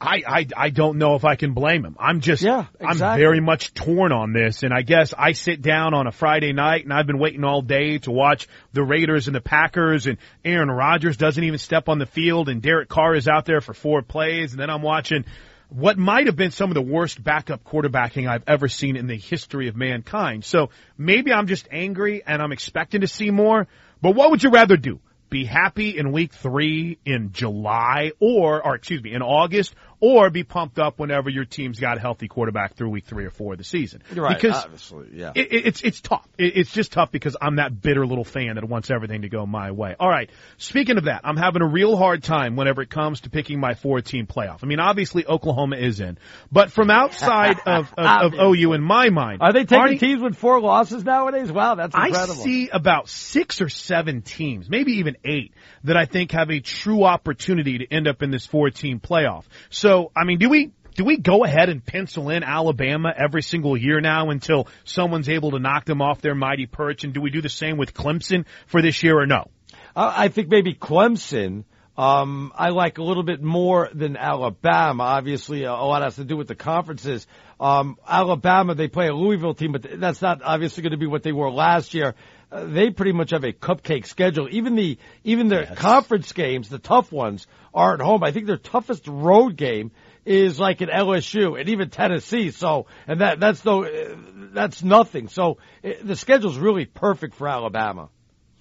I, 0.00 0.22
I 0.26 0.46
I 0.56 0.70
don't 0.70 0.98
know 0.98 1.14
if 1.14 1.24
I 1.24 1.36
can 1.36 1.54
blame 1.54 1.84
him. 1.84 1.96
I'm 1.98 2.20
just 2.20 2.42
Yeah, 2.42 2.66
I'm 2.80 2.98
very 2.98 3.40
much 3.40 3.72
torn 3.74 4.12
on 4.12 4.32
this 4.32 4.62
and 4.62 4.72
I 4.72 4.82
guess 4.82 5.14
I 5.16 5.32
sit 5.32 5.62
down 5.62 5.94
on 5.94 6.06
a 6.06 6.12
Friday 6.12 6.52
night 6.52 6.84
and 6.84 6.92
I've 6.92 7.06
been 7.06 7.18
waiting 7.18 7.44
all 7.44 7.62
day 7.62 7.98
to 7.98 8.10
watch 8.10 8.48
the 8.72 8.82
Raiders 8.82 9.28
and 9.28 9.34
the 9.34 9.40
Packers 9.40 10.06
and 10.06 10.18
Aaron 10.44 10.70
Rodgers 10.70 11.16
doesn't 11.16 11.42
even 11.42 11.58
step 11.58 11.88
on 11.88 11.98
the 11.98 12.06
field 12.06 12.48
and 12.48 12.60
Derek 12.60 12.88
Carr 12.88 13.14
is 13.14 13.28
out 13.28 13.46
there 13.46 13.60
for 13.60 13.72
four 13.72 14.02
plays 14.02 14.52
and 14.52 14.60
then 14.60 14.68
I'm 14.68 14.82
watching 14.82 15.24
what 15.70 15.96
might 15.96 16.26
have 16.26 16.36
been 16.36 16.50
some 16.50 16.70
of 16.70 16.74
the 16.74 16.82
worst 16.82 17.22
backup 17.22 17.64
quarterbacking 17.64 18.28
I've 18.28 18.44
ever 18.46 18.68
seen 18.68 18.96
in 18.96 19.06
the 19.06 19.16
history 19.16 19.68
of 19.68 19.76
mankind. 19.76 20.44
So 20.44 20.70
maybe 20.98 21.32
I'm 21.32 21.46
just 21.46 21.66
angry 21.70 22.22
and 22.24 22.42
I'm 22.42 22.52
expecting 22.52 23.00
to 23.00 23.08
see 23.08 23.30
more, 23.30 23.66
but 24.02 24.14
what 24.14 24.30
would 24.30 24.42
you 24.42 24.50
rather 24.50 24.76
do? 24.76 25.00
Be 25.34 25.44
happy 25.44 25.98
in 25.98 26.12
week 26.12 26.32
three 26.32 26.96
in 27.04 27.32
July 27.32 28.12
or, 28.20 28.64
or 28.64 28.76
excuse 28.76 29.02
me, 29.02 29.12
in 29.12 29.20
August, 29.20 29.74
or 30.04 30.28
be 30.28 30.44
pumped 30.44 30.78
up 30.78 30.98
whenever 30.98 31.30
your 31.30 31.46
team's 31.46 31.80
got 31.80 31.96
a 31.96 32.00
healthy 32.00 32.28
quarterback 32.28 32.74
through 32.74 32.90
week 32.90 33.06
three 33.06 33.24
or 33.24 33.30
four 33.30 33.52
of 33.52 33.58
the 33.58 33.64
season. 33.64 34.02
You're 34.14 34.24
right, 34.24 34.36
Because 34.36 34.62
obviously, 34.64 35.08
yeah. 35.14 35.32
it, 35.34 35.50
it- 35.52 35.66
it's 35.66 35.80
it's 35.82 36.00
tough. 36.02 36.28
It, 36.36 36.56
it's 36.58 36.70
just 36.72 36.92
tough 36.92 37.10
because 37.10 37.36
I'm 37.40 37.56
that 37.56 37.80
bitter 37.80 38.06
little 38.06 38.24
fan 38.24 38.56
that 38.56 38.68
wants 38.68 38.90
everything 38.90 39.22
to 39.22 39.28
go 39.30 39.46
my 39.46 39.70
way. 39.70 39.96
All 39.98 40.08
right. 40.10 40.28
Speaking 40.58 40.98
of 40.98 41.04
that, 41.04 41.22
I'm 41.24 41.38
having 41.38 41.62
a 41.62 41.66
real 41.66 41.96
hard 41.96 42.22
time 42.22 42.54
whenever 42.56 42.82
it 42.82 42.90
comes 42.90 43.20
to 43.22 43.30
picking 43.30 43.58
my 43.58 43.72
four 43.74 44.02
team 44.02 44.26
playoff. 44.26 44.58
I 44.62 44.66
mean, 44.66 44.78
obviously 44.80 45.26
Oklahoma 45.26 45.76
is 45.76 46.00
in, 46.00 46.18
but 46.52 46.70
from 46.70 46.90
outside 46.90 47.56
of, 47.66 47.92
of, 47.96 48.34
of 48.34 48.34
OU 48.34 48.74
in 48.74 48.82
my 48.82 49.08
mind, 49.08 49.38
Are 49.40 49.52
they 49.54 49.64
taking 49.64 49.96
Arnie- 49.96 50.00
teams 50.00 50.20
with 50.22 50.36
four 50.36 50.60
losses 50.60 51.02
nowadays? 51.04 51.50
Wow, 51.50 51.76
that's 51.76 51.94
incredible. 51.94 52.40
I 52.42 52.44
see 52.44 52.68
about 52.68 53.08
six 53.08 53.60
or 53.62 53.68
seven 53.70 54.20
teams, 54.22 54.68
maybe 54.68 54.94
even 54.98 55.16
eight, 55.24 55.54
that 55.84 55.96
I 55.96 56.04
think 56.04 56.32
have 56.32 56.50
a 56.50 56.60
true 56.60 57.04
opportunity 57.04 57.78
to 57.78 57.86
end 57.92 58.08
up 58.08 58.22
in 58.22 58.30
this 58.30 58.44
four 58.46 58.70
team 58.70 59.00
playoff. 59.00 59.44
So, 59.70 59.93
I 60.16 60.24
mean, 60.24 60.38
do 60.38 60.48
we, 60.48 60.72
do 60.94 61.04
we 61.04 61.16
go 61.16 61.44
ahead 61.44 61.68
and 61.68 61.84
pencil 61.84 62.30
in 62.30 62.42
Alabama 62.44 63.12
every 63.16 63.42
single 63.42 63.76
year 63.76 64.00
now 64.00 64.30
until 64.30 64.68
someone's 64.84 65.28
able 65.28 65.52
to 65.52 65.58
knock 65.58 65.84
them 65.84 66.00
off 66.00 66.20
their 66.20 66.34
mighty 66.34 66.66
perch? 66.66 67.04
And 67.04 67.12
do 67.12 67.20
we 67.20 67.30
do 67.30 67.42
the 67.42 67.48
same 67.48 67.76
with 67.76 67.94
Clemson 67.94 68.44
for 68.66 68.80
this 68.80 69.02
year 69.02 69.18
or 69.18 69.26
no? 69.26 69.48
Uh, 69.96 70.12
I 70.16 70.28
think 70.28 70.48
maybe 70.48 70.74
Clemson. 70.74 71.64
Um, 71.96 72.52
I 72.56 72.70
like 72.70 72.98
a 72.98 73.04
little 73.04 73.22
bit 73.22 73.40
more 73.40 73.88
than 73.94 74.16
Alabama. 74.16 75.04
Obviously, 75.04 75.62
a 75.62 75.72
lot 75.72 76.02
has 76.02 76.16
to 76.16 76.24
do 76.24 76.36
with 76.36 76.48
the 76.48 76.56
conferences. 76.56 77.26
Um, 77.60 77.98
Alabama, 78.06 78.74
they 78.74 78.88
play 78.88 79.06
a 79.06 79.14
Louisville 79.14 79.54
team, 79.54 79.70
but 79.70 80.00
that's 80.00 80.20
not 80.20 80.42
obviously 80.42 80.82
going 80.82 80.90
to 80.90 80.98
be 80.98 81.06
what 81.06 81.22
they 81.22 81.30
were 81.30 81.50
last 81.50 81.94
year. 81.94 82.16
Uh, 82.50 82.64
they 82.64 82.90
pretty 82.90 83.12
much 83.12 83.30
have 83.30 83.44
a 83.44 83.52
cupcake 83.52 84.06
schedule. 84.06 84.48
Even 84.50 84.74
the 84.74 84.98
even 85.22 85.48
the 85.48 85.66
conference 85.76 86.32
games, 86.32 86.68
the 86.68 86.78
tough 86.78 87.12
ones, 87.12 87.46
are 87.74 87.94
at 87.94 88.00
home. 88.00 88.22
I 88.22 88.30
think 88.30 88.46
their 88.46 88.56
toughest 88.56 89.06
road 89.08 89.56
game 89.56 89.90
is 90.24 90.58
like 90.58 90.80
at 90.80 90.88
LSU 90.88 91.58
and 91.58 91.68
even 91.68 91.90
Tennessee. 91.90 92.50
So, 92.50 92.86
and 93.06 93.20
that 93.20 93.40
that's 93.40 93.64
no, 93.64 93.84
uh, 93.84 94.16
that's 94.52 94.82
nothing. 94.82 95.28
So 95.28 95.58
uh, 95.84 95.90
the 96.02 96.16
schedule's 96.16 96.56
really 96.56 96.86
perfect 96.86 97.34
for 97.34 97.48
Alabama. 97.48 98.08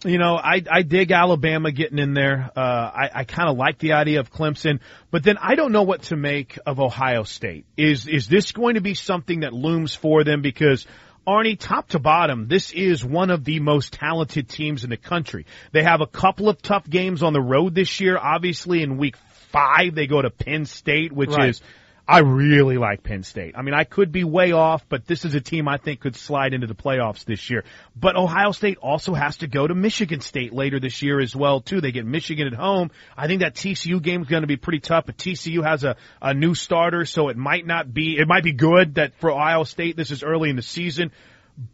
You 0.05 0.17
know, 0.17 0.35
I, 0.35 0.61
I 0.69 0.81
dig 0.81 1.11
Alabama 1.11 1.71
getting 1.71 1.97
in 1.97 2.13
there. 2.13 2.51
Uh, 2.55 2.59
I, 2.59 3.09
I 3.13 3.23
kind 3.23 3.49
of 3.49 3.55
like 3.55 3.77
the 3.79 3.93
idea 3.93 4.19
of 4.19 4.31
Clemson, 4.31 4.81
but 5.11 5.23
then 5.23 5.37
I 5.41 5.55
don't 5.55 5.71
know 5.71 5.83
what 5.83 6.03
to 6.03 6.17
make 6.17 6.59
of 6.65 6.81
Ohio 6.81 7.23
State. 7.23 7.65
Is, 7.77 8.05
is 8.05 8.27
this 8.27 8.51
going 8.51 8.75
to 8.75 8.81
be 8.81 8.95
something 8.95 9.41
that 9.41 9.53
looms 9.53 9.95
for 9.95 10.25
them? 10.25 10.41
Because 10.41 10.85
Arnie, 11.27 11.57
top 11.57 11.89
to 11.89 11.99
bottom, 11.99 12.47
this 12.47 12.71
is 12.71 13.03
one 13.03 13.29
of 13.29 13.45
the 13.45 13.59
most 13.59 13.93
talented 13.93 14.49
teams 14.49 14.83
in 14.83 14.89
the 14.89 14.97
country. 14.97 15.45
They 15.71 15.83
have 15.83 16.01
a 16.01 16.07
couple 16.07 16.49
of 16.49 16.61
tough 16.61 16.89
games 16.89 17.23
on 17.23 17.31
the 17.33 17.41
road 17.41 17.73
this 17.73 18.01
year. 18.01 18.17
Obviously 18.17 18.83
in 18.83 18.97
week 18.97 19.15
five, 19.51 19.95
they 19.95 20.07
go 20.07 20.21
to 20.21 20.29
Penn 20.29 20.65
State, 20.65 21.13
which 21.13 21.29
Right. 21.29 21.49
is, 21.49 21.61
I 22.05 22.19
really 22.19 22.77
like 22.77 23.01
Penn 23.01 23.23
State. 23.23 23.55
I 23.57 23.61
mean, 23.61 23.73
I 23.73 23.85
could 23.85 24.11
be 24.11 24.25
way 24.25 24.51
off, 24.51 24.83
but 24.89 25.07
this 25.07 25.23
is 25.23 25.35
a 25.35 25.41
team 25.41 25.69
I 25.69 25.77
think 25.77 26.01
could 26.01 26.17
slide 26.17 26.53
into 26.53 26.67
the 26.67 26.75
playoffs 26.75 27.23
this 27.23 27.49
year. 27.49 27.63
But 27.95 28.17
Ohio 28.17 28.51
State 28.51 28.77
also 28.79 29.13
has 29.13 29.37
to 29.37 29.47
go 29.47 29.65
to 29.65 29.73
Michigan 29.73 30.19
State 30.19 30.51
later 30.51 30.81
this 30.81 31.01
year 31.01 31.21
as 31.21 31.33
well, 31.33 31.61
too. 31.61 31.79
They 31.79 31.93
get 31.93 32.05
Michigan 32.05 32.47
at 32.47 32.53
home. 32.53 32.91
I 33.15 33.27
think 33.27 33.41
that 33.41 33.55
TCU 33.55 34.01
game 34.01 34.21
is 34.21 34.27
going 34.27 34.41
to 34.41 34.47
be 34.47 34.57
pretty 34.57 34.81
tough, 34.81 35.05
but 35.05 35.17
TCU 35.17 35.63
has 35.63 35.85
a, 35.85 35.95
a 36.21 36.33
new 36.33 36.55
starter, 36.55 37.05
so 37.05 37.29
it 37.29 37.37
might 37.37 37.65
not 37.65 37.93
be, 37.93 38.17
it 38.17 38.27
might 38.27 38.43
be 38.43 38.53
good 38.53 38.95
that 38.95 39.13
for 39.15 39.31
Ohio 39.31 39.63
State, 39.63 39.95
this 39.95 40.11
is 40.11 40.23
early 40.23 40.49
in 40.49 40.57
the 40.57 40.61
season. 40.61 41.11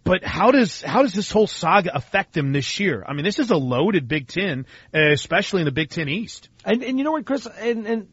But 0.04 0.26
how 0.26 0.52
does 0.52 0.82
how 0.82 1.04
does 1.04 1.14
this 1.14 1.32
whole 1.32 1.48
saga 1.48 1.96
affect 1.96 2.34
them 2.34 2.52
this 2.52 2.82
year? 2.82 3.02
I 3.08 3.14
mean, 3.14 3.24
this 3.24 3.40
is 3.40 3.50
a 3.50 3.56
loaded 3.56 4.10
Big 4.10 4.28
Ten, 4.28 4.66
especially 4.94 5.62
in 5.62 5.66
the 5.66 5.72
Big 5.72 5.90
Ten 5.90 6.10
East. 6.10 6.50
And 6.66 6.84
and 6.84 6.98
you 6.98 7.06
know 7.06 7.14
what, 7.14 7.26
Chris? 7.26 7.46
And 7.46 7.88
and 7.88 8.08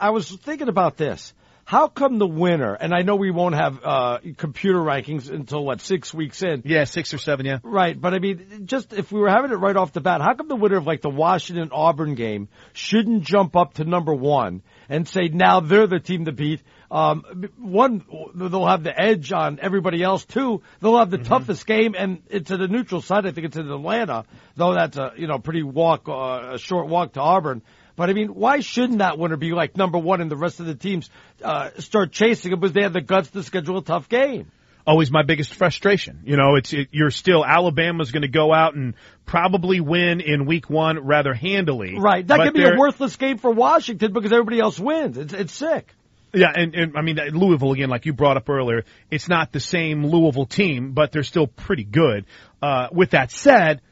I, 0.00 0.10
was 0.10 0.30
thinking 0.30 0.68
about 0.68 0.96
this. 0.96 1.32
How 1.64 1.88
come 1.88 2.18
the 2.18 2.26
winner? 2.26 2.72
And 2.72 2.94
I 2.94 3.02
know 3.02 3.16
we 3.16 3.30
won't 3.30 3.54
have 3.54 3.84
uh, 3.84 4.18
computer 4.38 4.78
rankings 4.78 5.30
until 5.30 5.62
what 5.64 5.82
six 5.82 6.14
weeks 6.14 6.42
in. 6.42 6.62
Yeah, 6.64 6.84
six 6.84 7.12
or 7.12 7.18
seven. 7.18 7.44
Yeah. 7.44 7.58
Right, 7.62 8.00
but 8.00 8.14
I 8.14 8.20
mean, 8.20 8.62
just 8.64 8.94
if 8.94 9.12
we 9.12 9.20
were 9.20 9.28
having 9.28 9.50
it 9.50 9.56
right 9.56 9.76
off 9.76 9.92
the 9.92 10.00
bat, 10.00 10.22
how 10.22 10.32
come 10.34 10.48
the 10.48 10.56
winner 10.56 10.78
of 10.78 10.86
like 10.86 11.02
the 11.02 11.10
Washington 11.10 11.68
Auburn 11.70 12.14
game 12.14 12.48
shouldn't 12.72 13.24
jump 13.24 13.54
up 13.54 13.74
to 13.74 13.84
number 13.84 14.14
one 14.14 14.62
and 14.88 15.06
say 15.06 15.28
now 15.28 15.60
they're 15.60 15.86
the 15.86 16.00
team 16.00 16.24
to 16.24 16.32
beat? 16.32 16.62
Um, 16.90 17.50
one, 17.58 18.02
they'll 18.34 18.66
have 18.66 18.82
the 18.82 18.98
edge 18.98 19.30
on 19.30 19.58
everybody 19.60 20.02
else. 20.02 20.24
Two, 20.24 20.62
they'll 20.80 20.98
have 20.98 21.10
the 21.10 21.18
toughest 21.18 21.66
game, 21.66 21.94
and 21.98 22.22
it's 22.28 22.50
at 22.50 22.62
a 22.62 22.68
neutral 22.68 23.02
site. 23.02 23.26
I 23.26 23.32
think 23.32 23.48
it's 23.48 23.58
in 23.58 23.70
Atlanta, 23.70 24.24
though 24.56 24.72
that's 24.72 24.96
a 24.96 25.12
you 25.18 25.26
know 25.26 25.38
pretty 25.38 25.62
walk, 25.62 26.08
uh, 26.08 26.54
a 26.54 26.58
short 26.58 26.88
walk 26.88 27.12
to 27.12 27.20
Auburn. 27.20 27.60
But 27.98 28.10
I 28.10 28.12
mean, 28.12 28.28
why 28.28 28.60
shouldn't 28.60 29.00
that 29.00 29.18
winner 29.18 29.36
be 29.36 29.50
like 29.50 29.76
number 29.76 29.98
one, 29.98 30.20
and 30.20 30.30
the 30.30 30.36
rest 30.36 30.60
of 30.60 30.66
the 30.66 30.76
teams 30.76 31.10
uh, 31.42 31.70
start 31.78 32.12
chasing 32.12 32.52
them 32.52 32.60
because 32.60 32.72
they 32.72 32.82
have 32.82 32.92
the 32.92 33.00
guts 33.00 33.30
to 33.30 33.42
schedule 33.42 33.78
a 33.78 33.82
tough 33.82 34.08
game? 34.08 34.52
always 34.86 35.10
my 35.10 35.22
biggest 35.22 35.52
frustration. 35.54 36.22
You 36.24 36.36
know, 36.36 36.54
it's 36.54 36.72
it, 36.72 36.88
you're 36.92 37.10
still 37.10 37.44
Alabama's 37.44 38.10
going 38.10 38.22
to 38.22 38.28
go 38.28 38.54
out 38.54 38.74
and 38.74 38.94
probably 39.26 39.80
win 39.80 40.20
in 40.20 40.46
week 40.46 40.70
one 40.70 41.00
rather 41.00 41.34
handily. 41.34 41.98
Right, 41.98 42.26
that 42.26 42.38
could 42.38 42.54
be 42.54 42.64
a 42.64 42.78
worthless 42.78 43.16
game 43.16 43.36
for 43.36 43.50
Washington 43.50 44.12
because 44.12 44.32
everybody 44.32 44.60
else 44.60 44.78
wins. 44.78 45.18
It's 45.18 45.34
it's 45.34 45.52
sick. 45.52 45.92
Yeah, 46.32 46.52
and, 46.54 46.74
and 46.74 46.96
I 46.96 47.02
mean 47.02 47.16
Louisville 47.32 47.72
again, 47.72 47.90
like 47.90 48.06
you 48.06 48.12
brought 48.12 48.36
up 48.36 48.48
earlier, 48.48 48.84
it's 49.10 49.28
not 49.28 49.52
the 49.52 49.60
same 49.60 50.06
Louisville 50.06 50.46
team, 50.46 50.92
but 50.92 51.12
they're 51.12 51.22
still 51.22 51.48
pretty 51.48 51.84
good. 51.84 52.26
Uh, 52.62 52.88
with 52.92 53.10
that 53.10 53.30
said, 53.30 53.82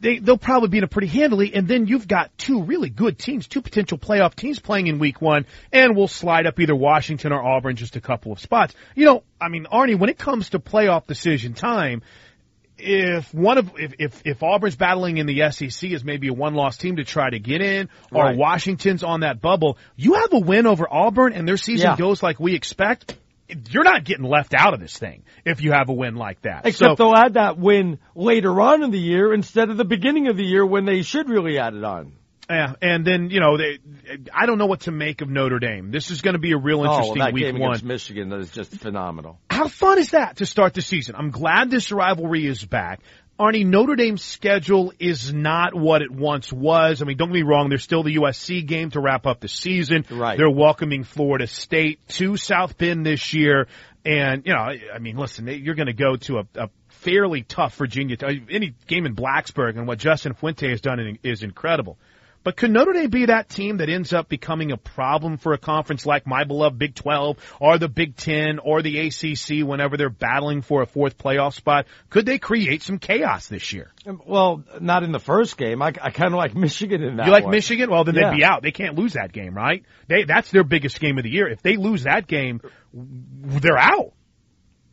they 0.00 0.18
they'll 0.18 0.38
probably 0.38 0.68
beat 0.68 0.80
them 0.80 0.88
pretty 0.88 1.08
handily, 1.08 1.52
and 1.54 1.66
then 1.66 1.86
you've 1.86 2.06
got 2.06 2.36
two 2.38 2.62
really 2.62 2.90
good 2.90 3.18
teams, 3.18 3.48
two 3.48 3.60
potential 3.60 3.98
playoff 3.98 4.34
teams 4.34 4.58
playing 4.60 4.86
in 4.86 4.98
week 4.98 5.20
one, 5.20 5.46
and 5.72 5.96
we'll 5.96 6.06
slide 6.08 6.46
up 6.46 6.60
either 6.60 6.76
Washington 6.76 7.32
or 7.32 7.42
Auburn 7.42 7.74
just 7.76 7.96
a 7.96 8.00
couple 8.00 8.30
of 8.32 8.38
spots. 8.40 8.74
You 8.94 9.04
know, 9.06 9.22
I 9.40 9.48
mean, 9.48 9.66
Arnie, 9.72 9.98
when 9.98 10.10
it 10.10 10.18
comes 10.18 10.50
to 10.50 10.60
playoff 10.60 11.06
decision 11.06 11.54
time, 11.54 12.02
if 12.78 13.34
one 13.34 13.58
of 13.58 13.72
if 13.76 13.94
if, 13.98 14.22
if 14.24 14.42
Auburn's 14.44 14.76
battling 14.76 15.18
in 15.18 15.26
the 15.26 15.50
SEC 15.50 15.90
is 15.90 16.04
maybe 16.04 16.28
a 16.28 16.32
one 16.32 16.54
loss 16.54 16.76
team 16.76 16.96
to 16.96 17.04
try 17.04 17.28
to 17.28 17.40
get 17.40 17.60
in, 17.60 17.88
or 18.12 18.24
Right. 18.24 18.36
Washington's 18.36 19.02
on 19.02 19.20
that 19.20 19.40
bubble, 19.40 19.76
you 19.96 20.14
have 20.14 20.32
a 20.32 20.38
win 20.38 20.66
over 20.66 20.86
Auburn, 20.88 21.32
and 21.32 21.48
their 21.48 21.56
season 21.56 21.90
Yeah. 21.90 21.96
goes 21.96 22.22
like 22.22 22.38
we 22.38 22.54
expect. 22.54 23.16
You're 23.70 23.84
not 23.84 24.04
getting 24.04 24.24
left 24.24 24.54
out 24.54 24.74
of 24.74 24.80
this 24.80 24.96
thing 24.96 25.24
if 25.44 25.62
you 25.62 25.72
have 25.72 25.88
a 25.88 25.92
win 25.92 26.16
like 26.16 26.42
that. 26.42 26.66
Except 26.66 26.90
so, 26.90 26.94
they'll 26.96 27.14
add 27.16 27.34
that 27.34 27.58
win 27.58 27.98
later 28.14 28.60
on 28.60 28.82
in 28.82 28.90
the 28.90 28.98
year 28.98 29.32
instead 29.32 29.70
of 29.70 29.76
the 29.76 29.84
beginning 29.84 30.28
of 30.28 30.36
the 30.36 30.44
year 30.44 30.64
when 30.66 30.84
they 30.84 31.02
should 31.02 31.28
really 31.30 31.58
add 31.58 31.74
it 31.74 31.82
on. 31.84 32.12
Yeah, 32.50 32.74
and 32.80 33.06
then 33.06 33.28
you 33.30 33.40
know 33.40 33.58
they, 33.58 33.78
I 34.32 34.46
don't 34.46 34.56
know 34.56 34.66
what 34.66 34.80
to 34.82 34.90
make 34.90 35.20
of 35.20 35.28
Notre 35.28 35.58
Dame. 35.58 35.90
This 35.90 36.10
is 36.10 36.22
going 36.22 36.32
to 36.32 36.38
be 36.38 36.52
a 36.52 36.56
real 36.56 36.80
Oh, 36.80 36.84
interesting 36.84 37.18
that 37.18 37.32
week 37.34 37.44
game 37.44 37.58
one. 37.58 37.72
against 37.72 37.84
Michigan 37.84 38.32
is 38.32 38.50
just 38.50 38.70
phenomenal. 38.74 39.38
How 39.50 39.68
fun 39.68 39.98
is 39.98 40.12
that 40.12 40.38
to 40.38 40.46
start 40.46 40.72
the 40.72 40.80
season? 40.80 41.14
I'm 41.14 41.30
glad 41.30 41.70
this 41.70 41.92
rivalry 41.92 42.46
is 42.46 42.64
back. 42.64 43.00
Arnie, 43.38 43.64
Notre 43.64 43.94
Dame's 43.94 44.22
schedule 44.22 44.92
is 44.98 45.32
not 45.32 45.74
what 45.74 46.02
it 46.02 46.10
once 46.10 46.52
was. 46.52 47.00
I 47.00 47.04
mean, 47.04 47.16
don't 47.16 47.28
get 47.28 47.34
me 47.34 47.42
wrong, 47.42 47.68
there's 47.68 47.84
still 47.84 48.02
the 48.02 48.16
USC 48.16 48.66
game 48.66 48.90
to 48.90 49.00
wrap 49.00 49.26
up 49.26 49.40
the 49.40 49.48
season. 49.48 50.04
Right. 50.10 50.36
They're 50.36 50.50
welcoming 50.50 51.04
Florida 51.04 51.46
State 51.46 52.06
to 52.08 52.36
South 52.36 52.76
Bend 52.76 53.06
this 53.06 53.32
year. 53.32 53.68
And, 54.04 54.44
you 54.44 54.52
know, 54.54 54.60
I 54.60 54.98
mean, 54.98 55.16
listen, 55.16 55.46
you're 55.46 55.76
going 55.76 55.86
to 55.86 55.92
go 55.92 56.16
to 56.16 56.38
a, 56.38 56.46
a 56.56 56.70
fairly 56.88 57.42
tough 57.42 57.76
Virginia. 57.76 58.16
t- 58.16 58.42
Any 58.50 58.74
game 58.86 59.06
in 59.06 59.14
Blacksburg 59.14 59.76
and 59.76 59.86
what 59.86 59.98
Justin 59.98 60.34
Fuente 60.34 60.68
has 60.70 60.80
done 60.80 61.18
is 61.22 61.42
incredible. 61.42 61.96
But 62.44 62.56
could 62.56 62.70
Notre 62.70 62.92
Dame 62.92 63.10
be 63.10 63.26
that 63.26 63.48
team 63.48 63.78
that 63.78 63.88
ends 63.90 64.12
up 64.12 64.28
becoming 64.28 64.72
a 64.72 64.76
problem 64.76 65.36
for 65.36 65.52
a 65.52 65.58
conference 65.58 66.06
like 66.06 66.26
my 66.26 66.44
beloved 66.44 66.78
Big 66.78 66.94
12 66.94 67.36
or 67.60 67.78
the 67.78 67.88
Big 67.88 68.16
10 68.16 68.58
or 68.60 68.80
the 68.80 68.98
ACC 69.08 69.66
whenever 69.68 69.96
they're 69.96 70.08
battling 70.08 70.62
for 70.62 70.80
a 70.80 70.86
fourth 70.86 71.18
playoff 71.18 71.54
spot? 71.54 71.86
Could 72.10 72.24
they 72.26 72.38
create 72.38 72.82
some 72.82 72.98
chaos 72.98 73.48
this 73.48 73.72
year? 73.72 73.92
Well, 74.24 74.64
not 74.80 75.02
in 75.02 75.12
the 75.12 75.18
first 75.20 75.58
game. 75.58 75.82
I, 75.82 75.88
I 76.00 76.10
kind 76.10 76.32
of 76.32 76.38
like 76.38 76.54
Michigan 76.56 77.02
in 77.02 77.16
that. 77.16 77.26
you 77.26 77.32
like 77.32 77.44
one. 77.44 77.50
Michigan? 77.50 77.90
Well, 77.90 78.04
then 78.04 78.14
Yeah. 78.14 78.30
they'd 78.30 78.36
be 78.38 78.44
out. 78.44 78.62
They 78.62 78.72
can't 78.72 78.96
lose 78.96 79.14
that 79.14 79.32
game, 79.32 79.54
right? 79.54 79.84
They, 80.06 80.24
that's 80.24 80.50
their 80.50 80.64
biggest 80.64 81.00
game 81.00 81.18
of 81.18 81.24
the 81.24 81.30
year. 81.30 81.48
If 81.48 81.60
they 81.62 81.76
lose 81.76 82.04
that 82.04 82.26
game, 82.26 82.60
they're 82.94 83.76
out. 83.76 84.12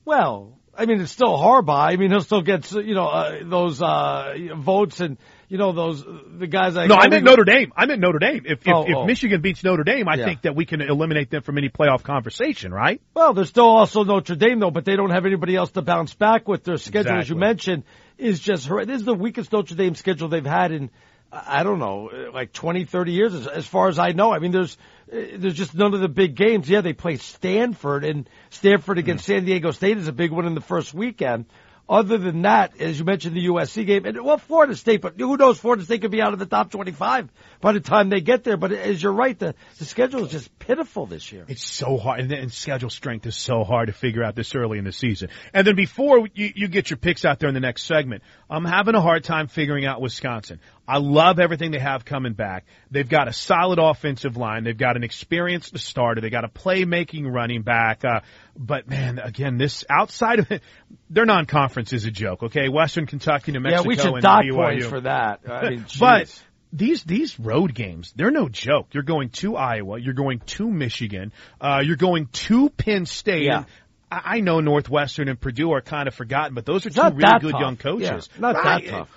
Well, 0.03 0.59
I 0.77 0.85
mean, 0.85 0.99
it's 1.01 1.11
still 1.11 1.37
Harbaugh. 1.37 1.91
I 1.91 1.95
mean, 1.95 2.11
he'll 2.11 2.21
still 2.21 2.41
get 2.41 2.69
you 2.71 2.95
know 2.95 3.07
uh, 3.07 3.35
those 3.43 3.81
uh, 3.81 4.33
votes 4.57 4.99
and 4.99 5.17
you 5.47 5.57
know 5.57 5.71
those 5.71 6.03
the 6.03 6.47
guys. 6.47 6.75
Like, 6.75 6.89
No, 6.89 6.95
I 6.95 7.07
meant 7.07 7.23
Notre 7.23 7.43
Dame. 7.43 7.71
I 7.75 7.85
meant 7.85 7.99
Notre 7.99 8.19
Dame. 8.19 8.43
If 8.45 8.61
if, 8.61 8.67
Oh, 8.67 8.83
if 8.87 8.95
oh. 8.95 9.05
Michigan 9.05 9.41
beats 9.41 9.63
Notre 9.63 9.83
Dame, 9.83 10.07
I 10.07 10.15
Yeah. 10.15 10.25
think 10.25 10.41
that 10.43 10.55
we 10.55 10.65
can 10.65 10.81
eliminate 10.81 11.29
them 11.29 11.41
from 11.41 11.57
any 11.57 11.69
playoff 11.69 12.03
conversation, 12.03 12.73
right? 12.73 13.01
Well, 13.13 13.33
there's 13.33 13.49
still 13.49 13.65
also 13.65 14.03
Notre 14.03 14.35
Dame 14.35 14.59
though, 14.59 14.71
but 14.71 14.85
they 14.85 14.95
don't 14.95 15.11
have 15.11 15.25
anybody 15.25 15.55
else 15.55 15.71
to 15.71 15.81
bounce 15.81 16.13
back 16.13 16.47
with. 16.47 16.63
Their 16.63 16.77
schedule, 16.77 17.17
as 17.17 17.29
you 17.29 17.35
mentioned, 17.35 17.83
is 18.17 18.39
just. 18.39 18.67
This 18.67 18.99
is 18.99 19.05
the 19.05 19.13
weakest 19.13 19.51
Notre 19.51 19.75
Dame 19.75 19.95
schedule 19.95 20.29
they've 20.29 20.45
had 20.45 20.71
in. 20.71 20.89
I 21.31 21.63
don't 21.63 21.79
know, 21.79 22.09
like 22.33 22.53
20, 22.53 22.85
30 22.85 23.11
years, 23.11 23.33
as, 23.33 23.47
as 23.47 23.67
far 23.67 23.89
as 23.89 23.99
I 23.99 24.11
know. 24.11 24.31
I 24.31 24.39
mean, 24.39 24.51
there's, 24.51 24.77
there's 25.11 25.55
just 25.55 25.75
none 25.75 25.93
of 25.93 25.99
the 25.99 26.07
big 26.07 26.35
games. 26.35 26.69
Yeah, 26.69 26.79
they 26.79 26.93
play 26.93 27.17
Stanford, 27.17 28.05
and 28.05 28.29
Stanford 28.51 28.99
against 28.99 29.25
hmm. 29.25 29.33
San 29.33 29.45
Diego 29.45 29.71
State 29.71 29.97
is 29.97 30.07
a 30.07 30.13
big 30.13 30.31
one 30.31 30.45
in 30.45 30.55
the 30.55 30.61
first 30.61 30.93
weekend. 30.93 31.45
Other 31.87 32.17
than 32.17 32.41
that, 32.41 32.81
as 32.81 32.97
you 32.97 33.05
mentioned, 33.05 33.35
the 33.35 33.45
USC 33.45 33.85
game, 33.85 34.05
and 34.05 34.23
well, 34.23 34.39
Florida 34.39 34.75
State, 34.75 35.01
but 35.01 35.13
who 35.19 35.37
knows? 35.37 35.59
Florida 35.59 35.83
State 35.83 36.01
could 36.01 36.09
be 36.09 36.21
out 36.21 36.33
of 36.33 36.39
the 36.39 36.47
top 36.47 36.71
25 36.71 37.29
by 37.61 37.73
the 37.73 37.79
time 37.79 38.09
they 38.09 38.21
get 38.21 38.43
there. 38.43 38.57
But 38.57 38.71
as 38.71 39.03
you're 39.03 39.13
right, 39.13 39.37
the, 39.37 39.53
the 39.77 39.85
schedule 39.85 40.25
is 40.25 40.31
just 40.31 40.57
pitiful 40.57 41.05
this 41.05 41.31
year. 41.31 41.45
It's 41.47 41.63
so 41.63 41.97
hard, 41.97 42.21
and, 42.21 42.31
and 42.31 42.51
schedule 42.51 42.89
strength 42.89 43.27
is 43.27 43.35
so 43.35 43.63
hard 43.63 43.87
to 43.87 43.93
figure 43.93 44.23
out 44.23 44.35
this 44.35 44.55
early 44.55 44.79
in 44.79 44.83
the 44.83 44.91
season. 44.91 45.29
And 45.53 45.67
then 45.67 45.75
before 45.75 46.27
you, 46.33 46.51
you 46.55 46.67
get 46.69 46.89
your 46.89 46.97
picks 46.97 47.23
out 47.23 47.37
there 47.37 47.49
in 47.49 47.53
the 47.53 47.61
next 47.61 47.83
segment, 47.83 48.23
I'm 48.49 48.65
having 48.65 48.95
a 48.95 49.01
hard 49.01 49.23
time 49.23 49.47
figuring 49.47 49.85
out 49.85 50.01
Wisconsin. 50.01 50.59
I 50.87 50.99
love 50.99 51.39
everything 51.39 51.71
they 51.71 51.79
have 51.79 52.05
coming 52.05 52.33
back. 52.33 52.65
They've 52.91 53.07
got 53.09 53.27
a 53.27 53.33
solid 53.33 53.79
offensive 53.79 54.37
line. 54.37 54.63
They've 54.63 54.77
got 54.77 54.95
an 54.95 55.03
experienced 55.03 55.77
starter. 55.79 56.21
They 56.21 56.29
got 56.29 56.45
a 56.45 56.47
playmaking 56.47 57.31
running 57.31 57.63
back. 57.63 58.05
Uh, 58.05 58.19
but 58.55 58.87
man, 58.87 59.17
again, 59.19 59.57
this 59.57 59.83
outside 59.89 60.39
of 60.39 60.51
it, 60.51 60.61
their 61.09 61.25
non-conference 61.25 61.91
is 61.93 62.05
a 62.05 62.11
joke. 62.11 62.43
Okay, 62.43 62.69
Western 62.69 63.07
Kentucky, 63.07 63.51
New 63.51 63.61
Mexico, 63.61 63.81
yeah, 63.83 63.87
we 63.87 63.95
should 63.95 64.13
and 64.13 64.21
dock 64.21 64.43
BYU. 64.43 64.53
points 64.55 64.85
for 64.85 65.01
that. 65.01 65.39
I 65.49 65.69
mean, 65.71 65.85
But 65.99 66.43
these 66.71 67.03
these 67.03 67.39
road 67.39 67.73
games, 67.73 68.13
they're 68.15 68.31
no 68.31 68.47
joke. 68.49 68.89
You're 68.91 69.03
going 69.03 69.29
to 69.29 69.55
Iowa, 69.55 69.99
you're 69.99 70.13
going 70.13 70.39
to 70.39 70.69
Michigan, 70.69 71.31
uh, 71.59 71.81
you're 71.83 71.95
going 71.95 72.27
to 72.27 72.69
Penn 72.69 73.05
State. 73.05 73.43
Yeah. 73.45 73.63
I 74.11 74.21
I 74.37 74.39
know 74.41 74.59
Northwestern 74.59 75.29
and 75.29 75.39
Purdue 75.41 75.71
are 75.71 75.81
kind 75.81 76.07
of 76.07 76.13
forgotten, 76.13 76.53
but 76.53 76.65
those 76.65 76.85
are 76.85 76.89
It's 76.89 76.95
two 76.95 77.01
really 77.01 77.39
good 77.39 77.51
tough. 77.53 77.61
young 77.61 77.77
coaches. 77.77 78.29
Yeah, 78.33 78.39
not 78.39 78.63
that 78.63 78.85
tough. 78.85 79.09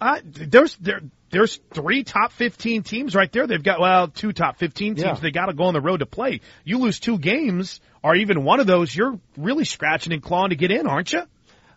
Uh, 0.00 0.20
there's 0.24 0.76
there 0.76 1.00
there's 1.30 1.58
three 1.72 2.04
top 2.04 2.32
15 2.32 2.82
teams 2.82 3.14
right 3.14 3.30
there. 3.30 3.46
They've 3.46 3.62
got 3.62 3.80
well 3.80 4.08
two 4.08 4.32
top 4.32 4.58
15 4.58 4.94
teams. 4.94 5.04
Yeah. 5.04 5.14
They 5.14 5.30
got 5.30 5.46
to 5.46 5.54
go 5.54 5.64
on 5.64 5.74
the 5.74 5.80
road 5.80 5.98
to 5.98 6.06
play. 6.06 6.40
You 6.64 6.78
lose 6.78 7.00
two 7.00 7.18
games, 7.18 7.80
or 8.02 8.14
even 8.14 8.44
one 8.44 8.60
of 8.60 8.66
those, 8.66 8.94
you're 8.94 9.18
really 9.36 9.64
scratching 9.64 10.12
and 10.12 10.22
clawing 10.22 10.50
to 10.50 10.56
get 10.56 10.70
in, 10.70 10.86
aren't 10.86 11.12
you? 11.12 11.22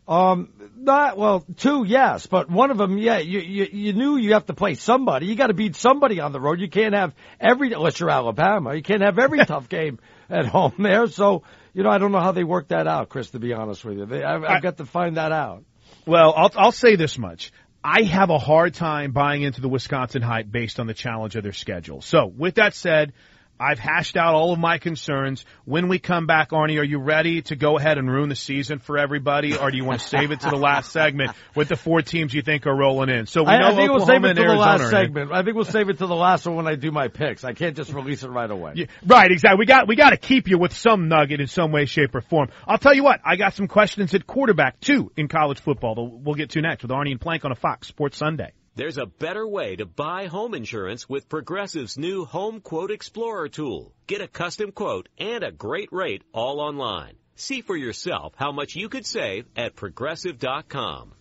Um, 0.08 0.50
not 0.76 1.18
well, 1.18 1.46
two, 1.58 1.84
yes, 1.86 2.26
but 2.26 2.50
one 2.50 2.72
of 2.72 2.78
them, 2.78 2.98
yeah. 2.98 3.20
You 3.20 3.40
you, 3.42 3.68
you 3.72 3.94
knew 3.94 4.18
you 4.18 4.34
have 4.34 4.48
to 4.48 4.56
play 4.56 4.74
somebody. 4.74 5.28
You 5.28 5.36
got 5.36 5.48
to 5.48 5.54
beat 5.54 5.76
somebody 5.76 6.20
on 6.20 6.32
the 6.32 6.40
road. 6.40 6.60
You 6.60 6.68
can't 6.68 6.96
have 6.96 7.14
every 7.40 7.74
unless 7.74 8.00
you're 8.00 8.10
Alabama. 8.10 8.74
You 8.74 8.82
can't 8.82 9.04
have 9.04 9.20
every 9.20 9.38
tough 9.46 9.70
game 9.70 10.00
at 10.28 10.48
home 10.48 10.74
there. 10.80 11.06
So 11.08 11.44
you 11.74 11.84
know, 11.84 11.92
I 11.92 12.00
don't 12.00 12.12
know 12.12 12.22
how 12.22 12.32
they 12.32 12.44
work 12.44 12.70
that 12.70 12.88
out, 12.88 13.10
Chris. 13.10 13.30
To 13.32 13.40
be 13.40 13.54
honest 13.54 13.86
with 13.86 14.00
you, 14.00 14.06
they, 14.08 14.24
I've, 14.24 14.44
I've 14.44 14.64
got 14.64 14.78
to 14.78 14.86
find 14.86 15.18
that 15.18 15.32
out. 15.32 15.64
Well, 16.08 16.34
I'll, 16.36 16.52
I'll 16.56 16.72
say 16.72 16.96
this 16.96 17.18
much. 17.20 17.52
I 17.84 18.04
have 18.04 18.30
a 18.30 18.38
hard 18.38 18.74
time 18.74 19.12
buying 19.12 19.42
into 19.42 19.62
the 19.62 19.70
Wisconsin 19.70 20.22
hype 20.22 20.52
based 20.52 20.80
on 20.80 20.88
the 20.88 20.94
challenge 20.94 21.36
of 21.36 21.44
their 21.44 21.54
schedule. 21.54 22.02
So, 22.02 22.26
with 22.26 22.56
that 22.56 22.74
said, 22.74 23.14
I've 23.60 23.80
hashed 23.80 24.16
out 24.16 24.36
all 24.36 24.54
of 24.54 24.60
my 24.60 24.78
concerns. 24.78 25.46
When 25.66 25.90
we 25.90 26.00
come 26.00 26.28
back, 26.28 26.52
Arnie, 26.52 26.80
are 26.80 26.84
you 26.84 27.00
ready 27.00 27.42
to 27.44 27.56
go 27.56 27.78
ahead 27.78 27.98
and 27.98 28.10
ruin 28.10 28.30
the 28.30 28.36
season 28.36 28.80
for 28.80 28.98
everybody, 28.98 29.58
or 29.58 29.70
do 29.70 29.78
you 29.78 29.84
want 29.84 30.00
to 30.00 30.08
save 30.08 30.32
it 30.32 30.40
to 30.42 30.50
the 30.50 30.56
last 30.56 30.92
segment 30.92 31.32
with 31.56 31.68
the 31.68 31.76
four 31.76 32.02
teams 32.02 32.34
you 32.34 32.42
think 32.42 32.68
are 32.68 32.76
rolling 32.76 33.10
in? 33.10 33.26
So 33.26 33.44
we 33.44 33.50
I, 33.50 33.60
know 33.60 33.68
I 33.68 33.76
think 33.76 33.92
we'll 33.92 34.06
save 34.06 34.24
it 34.24 34.36
to 34.36 34.44
the 34.44 34.54
last 34.54 34.84
in. 34.84 34.90
segment. 34.90 35.32
I 35.34 35.44
think 35.44 35.56
we'll 35.56 35.66
save 35.66 35.90
it 35.90 35.98
to 35.98 36.08
the 36.08 36.16
last 36.16 36.46
one 36.46 36.56
when 36.56 36.68
I 36.68 36.76
do 36.76 36.92
my 36.92 37.10
picks. 37.10 37.44
I 37.44 37.52
can't 37.54 37.76
just 37.76 37.92
release 37.92 38.24
it 38.24 38.30
right 38.30 38.50
away. 38.50 38.74
Yeah, 38.76 38.86
right, 39.06 39.30
exactly. 39.30 39.60
We 39.60 39.66
got 39.66 39.88
we 39.88 39.98
got 39.98 40.12
to 40.12 40.18
keep 40.18 40.48
you 40.48 40.58
with 40.58 40.74
some 40.74 41.10
nugget 41.10 41.42
in 41.42 41.48
some 41.48 41.72
way, 41.72 41.86
shape, 41.86 42.16
or 42.16 42.22
form. 42.22 42.50
I'll 42.66 42.78
tell 42.78 42.94
you 42.94 43.04
what. 43.04 43.20
I 43.26 43.36
got 43.36 43.56
some 43.56 43.68
questions 43.68 44.14
at 44.14 44.26
quarterback 44.26 44.80
too 44.80 45.12
in 45.18 45.28
college 45.28 45.60
football. 45.60 45.96
That 45.96 46.04
we'll 46.04 46.36
get 46.36 46.52
to 46.52 46.62
next 46.62 46.84
with 46.84 46.92
Arnie 46.92 47.12
and 47.12 47.20
Plank 47.20 47.44
on 47.44 47.52
a 47.52 47.56
Fox 47.56 47.88
Sports 47.88 48.18
Sunday. 48.18 48.54
There's 48.80 48.98
a 48.98 49.06
better 49.06 49.46
way 49.46 49.76
to 49.76 49.86
buy 49.86 50.28
home 50.28 50.54
insurance 50.54 51.10
with 51.10 51.28
Progressive's 51.28 51.98
new 51.98 52.24
Home 52.24 52.62
Quote 52.62 52.92
Explorer 52.92 53.50
tool. 53.50 53.92
Get 54.08 54.22
a 54.22 54.28
custom 54.30 54.72
quote 54.72 55.10
and 55.18 55.44
a 55.44 55.52
great 55.52 55.90
rate 55.92 56.24
all 56.32 56.62
online. 56.62 57.16
See 57.36 57.60
for 57.60 57.76
yourself 57.76 58.36
how 58.38 58.54
much 58.54 58.78
you 58.78 58.88
could 58.88 59.06
save 59.06 59.48
at 59.58 59.76
progressive.com. 59.76 61.12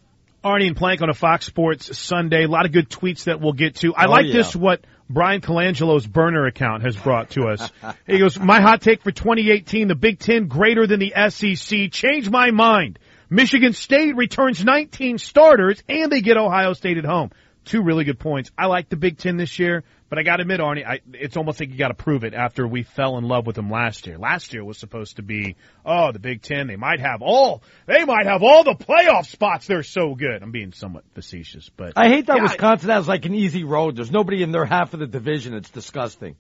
Arnie 0.45 0.69
and 0.69 0.77
Plank 0.77 1.03
on 1.03 1.11
a 1.11 1.15
Fox 1.15 1.47
Sports 1.47 1.99
Sunday. 1.99 2.45
A 2.45 2.49
lot 2.49 2.65
of 2.65 2.71
good 2.71 2.89
tweets 2.89 3.25
that 3.25 3.41
we'll 3.41 3.55
get 3.55 3.75
to. 3.79 3.93
I 3.93 4.07
Oh, 4.07 4.11
like 4.11 4.27
yeah. 4.27 4.35
this 4.35 4.55
what 4.55 4.85
Bryan 5.11 5.41
Colangelo's 5.41 6.07
burner 6.07 6.47
account 6.47 6.85
has 6.85 6.95
brought 6.95 7.31
to 7.31 7.49
us. 7.49 7.73
he 8.07 8.21
goes, 8.21 8.39
my 8.39 8.61
hot 8.61 8.83
take 8.83 9.03
for 9.03 9.11
2018, 9.11 9.89
the 9.89 9.97
Big 9.97 10.21
Ten 10.21 10.47
greater 10.47 10.87
than 10.87 11.01
the 11.01 11.13
SEC. 11.31 11.91
Change 11.91 12.31
my 12.31 12.53
mind. 12.53 13.01
Michigan 13.29 13.73
State 13.73 14.15
returns 14.17 14.65
19 14.65 15.19
starters 15.19 15.83
and 15.89 16.11
they 16.13 16.21
get 16.21 16.37
Ohio 16.37 16.73
State 16.73 16.99
at 16.99 17.05
home. 17.05 17.31
Two 17.65 17.83
really 17.83 18.05
good 18.05 18.19
points. 18.19 18.51
I 18.57 18.67
like 18.67 18.89
the 18.89 18.97
Big 18.97 19.19
Ten 19.19 19.37
this 19.37 19.59
year, 19.59 19.85
but 20.09 20.19
I 20.19 20.23
gotta 20.23 20.43
admit, 20.43 20.61
Arnie, 20.61 20.87
I, 20.87 21.01
it's 21.13 21.37
almost 21.37 21.61
like 21.61 21.71
you 21.71 21.77
gotta 21.77 21.93
prove 21.95 22.25
it 22.25 22.33
after 22.33 22.67
we 22.67 22.83
fell 22.83 23.19
in 23.19 23.25
love 23.25 23.47
with 23.47 23.57
them 23.57 23.71
last 23.71 24.07
year. 24.07 24.17
Last 24.17 24.55
year 24.55 24.65
was 24.65 24.79
supposed 24.79 25.17
to 25.17 25.23
be, 25.23 25.57
oh, 25.85 26.13
the 26.13 26.19
Big 26.19 26.41
Ten, 26.41 26.67
they 26.67 26.77
might 26.77 27.01
have 27.01 27.21
all, 27.21 27.63
they 27.87 28.05
might 28.05 28.27
have 28.27 28.43
all 28.43 28.65
the 28.65 28.75
playoff 28.75 29.27
spots. 29.27 29.67
They're 29.67 29.83
so 29.83 30.15
good. 30.15 30.43
I'm 30.43 30.51
being 30.51 30.73
somewhat 30.73 31.05
facetious, 31.15 31.69
but. 31.77 31.93
I 31.97 32.09
hate 32.09 32.27
that 32.27 32.37
Yeah, 32.37 32.43
I- 32.43 32.45
Wisconsin 32.45 32.91
has 32.91 33.07
like 33.07 33.27
an 33.27 33.35
easy 33.35 33.65
road. 33.65 33.97
There's 33.97 34.11
nobody 34.11 34.43
in 34.43 34.51
their 34.51 34.65
half 34.65 34.95
of 34.95 35.01
the 35.01 35.07
division. 35.07 35.53
It's 35.55 35.71
disgusting. 35.71 36.37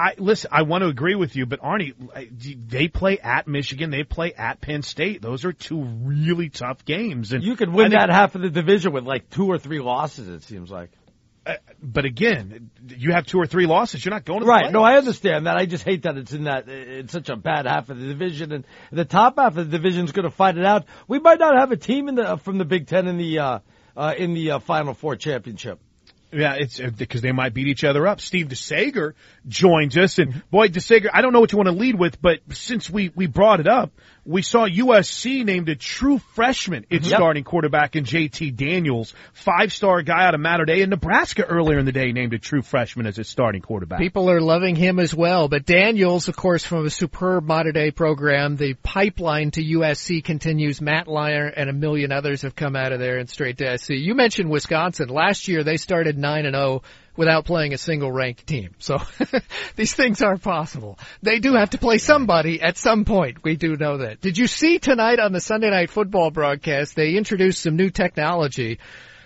I 0.00 0.14
listen. 0.16 0.50
I 0.52 0.62
want 0.62 0.82
to 0.82 0.88
agree 0.88 1.14
with 1.14 1.36
you, 1.36 1.44
but 1.44 1.60
Arnie, 1.60 1.92
they 2.68 2.88
play 2.88 3.18
at 3.18 3.46
Michigan. 3.46 3.90
They 3.90 4.02
play 4.04 4.32
at 4.32 4.60
Penn 4.60 4.82
State. 4.82 5.20
Those 5.20 5.44
are 5.44 5.52
two 5.52 5.82
really 5.82 6.48
tough 6.48 6.84
games. 6.84 7.32
And 7.32 7.44
You 7.44 7.54
could 7.56 7.68
win 7.68 7.90
think- 7.90 8.00
that 8.00 8.08
half 8.10 8.34
of 8.34 8.40
the 8.40 8.50
division 8.50 8.92
with 8.92 9.04
like 9.04 9.28
two 9.28 9.46
or 9.46 9.58
three 9.58 9.80
losses. 9.80 10.28
It 10.28 10.42
seems 10.42 10.70
like. 10.70 10.90
But 11.82 12.04
again, 12.04 12.70
you 12.86 13.12
have 13.12 13.26
two 13.26 13.38
or 13.38 13.46
three 13.46 13.66
losses. 13.66 14.04
You're 14.04 14.14
not 14.14 14.24
going 14.24 14.40
to 14.40 14.46
Right. 14.46 14.70
No. 14.70 14.82
I 14.82 14.96
understand 14.98 15.46
that. 15.46 15.56
I 15.56 15.66
just 15.66 15.84
hate 15.84 16.02
that 16.02 16.16
it's 16.16 16.32
in 16.32 16.44
that 16.44 16.68
it's 16.68 17.12
such 17.12 17.28
a 17.28 17.36
bad 17.36 17.66
half 17.66 17.88
of 17.90 17.98
the 17.98 18.06
division, 18.06 18.52
and 18.52 18.64
the 18.92 19.04
top 19.06 19.38
half 19.38 19.56
of 19.56 19.70
the 19.70 19.78
division 19.78 20.04
is 20.04 20.12
going 20.12 20.28
to 20.28 20.34
fight 20.34 20.56
it 20.58 20.64
out. 20.64 20.84
We 21.08 21.18
might 21.18 21.40
not 21.40 21.58
have 21.58 21.72
a 21.72 21.76
team 21.76 22.08
in 22.08 22.14
the 22.14 22.36
from 22.36 22.58
the 22.58 22.64
Big 22.64 22.86
Ten 22.86 23.06
in 23.08 23.16
the 23.16 23.38
uh, 23.38 23.58
uh, 23.96 24.14
in 24.16 24.34
the 24.34 24.52
uh, 24.52 24.58
Final 24.60 24.94
Four 24.94 25.16
championship. 25.16 25.80
Yeah, 26.32 26.54
it's 26.54 26.78
uh, 26.78 26.90
because 26.96 27.22
they 27.22 27.32
might 27.32 27.54
beat 27.54 27.66
each 27.66 27.82
other 27.82 28.06
up. 28.06 28.20
Steve 28.20 28.48
DeSager 28.48 29.14
joins 29.48 29.96
us, 29.98 30.18
and 30.18 30.42
boy, 30.50 30.68
DeSager, 30.68 31.08
I 31.12 31.22
don't 31.22 31.32
know 31.32 31.40
what 31.40 31.50
you 31.50 31.58
want 31.58 31.68
to 31.68 31.74
lead 31.74 31.98
with, 31.98 32.22
but 32.22 32.38
since 32.50 32.88
we 32.88 33.10
we 33.14 33.26
brought 33.26 33.58
it 33.58 33.66
up, 33.66 33.92
we 34.24 34.42
saw 34.42 34.66
USC 34.66 35.44
named 35.44 35.68
a 35.68 35.76
true 35.76 36.18
freshman 36.34 36.86
its 36.90 37.04
mm-hmm. 37.04 37.10
Yep. 37.10 37.18
starting 37.18 37.44
quarterback 37.44 37.96
in 37.96 38.04
JT 38.04 38.56
Daniels, 38.56 39.14
five 39.32 39.72
star 39.72 40.02
guy 40.02 40.26
out 40.26 40.34
of 40.34 40.40
Mater 40.40 40.64
Dei, 40.64 40.82
and 40.82 40.90
Nebraska 40.90 41.44
earlier 41.44 41.78
in 41.78 41.86
the 41.86 41.92
day 41.92 42.12
named 42.12 42.34
a 42.34 42.38
true 42.38 42.62
freshman 42.62 43.06
as 43.06 43.18
its 43.18 43.30
starting 43.30 43.62
quarterback. 43.62 43.98
People 43.98 44.30
are 44.30 44.40
loving 44.40 44.76
him 44.76 44.98
as 44.98 45.14
well. 45.14 45.48
But 45.48 45.66
Daniels, 45.66 46.28
of 46.28 46.36
course, 46.36 46.64
from 46.64 46.86
a 46.86 46.90
superb 46.90 47.44
modern 47.44 47.72
day 47.72 47.90
program, 47.90 48.56
the 48.56 48.74
pipeline 48.74 49.50
to 49.52 49.62
USC 49.62 50.22
continues. 50.22 50.80
Matt 50.80 51.06
Leinart 51.06 51.54
and 51.56 51.70
a 51.70 51.72
million 51.72 52.12
others 52.12 52.42
have 52.42 52.54
come 52.54 52.76
out 52.76 52.92
of 52.92 53.00
there 53.00 53.18
and 53.18 53.28
straight 53.28 53.58
to 53.58 53.78
SC. 53.78 53.90
You 53.90 54.14
mentioned 54.14 54.50
Wisconsin. 54.50 55.08
Last 55.08 55.48
year 55.48 55.64
they 55.64 55.76
started 55.76 56.18
9 56.18 56.46
and 56.46 56.54
0 56.54 56.82
without 57.20 57.44
playing 57.44 57.74
a 57.74 57.78
single 57.78 58.10
ranked 58.10 58.46
team. 58.46 58.70
So 58.78 58.96
these 59.76 59.92
things 59.92 60.22
are 60.22 60.38
possible. 60.38 60.98
They 61.20 61.38
do 61.38 61.52
have 61.52 61.68
to 61.70 61.78
play 61.78 61.98
somebody 61.98 62.62
at 62.62 62.78
some 62.78 63.04
point. 63.04 63.44
We 63.44 63.56
do 63.56 63.76
know 63.76 63.98
that. 63.98 64.22
Did 64.22 64.38
you 64.38 64.46
see 64.46 64.78
tonight 64.78 65.20
on 65.20 65.34
the 65.34 65.40
Sunday 65.40 65.68
night 65.68 65.90
football 65.90 66.30
broadcast, 66.30 66.96
they 66.96 67.16
introduced 67.16 67.60
some 67.60 67.76
new 67.76 67.90
technology 67.90 68.78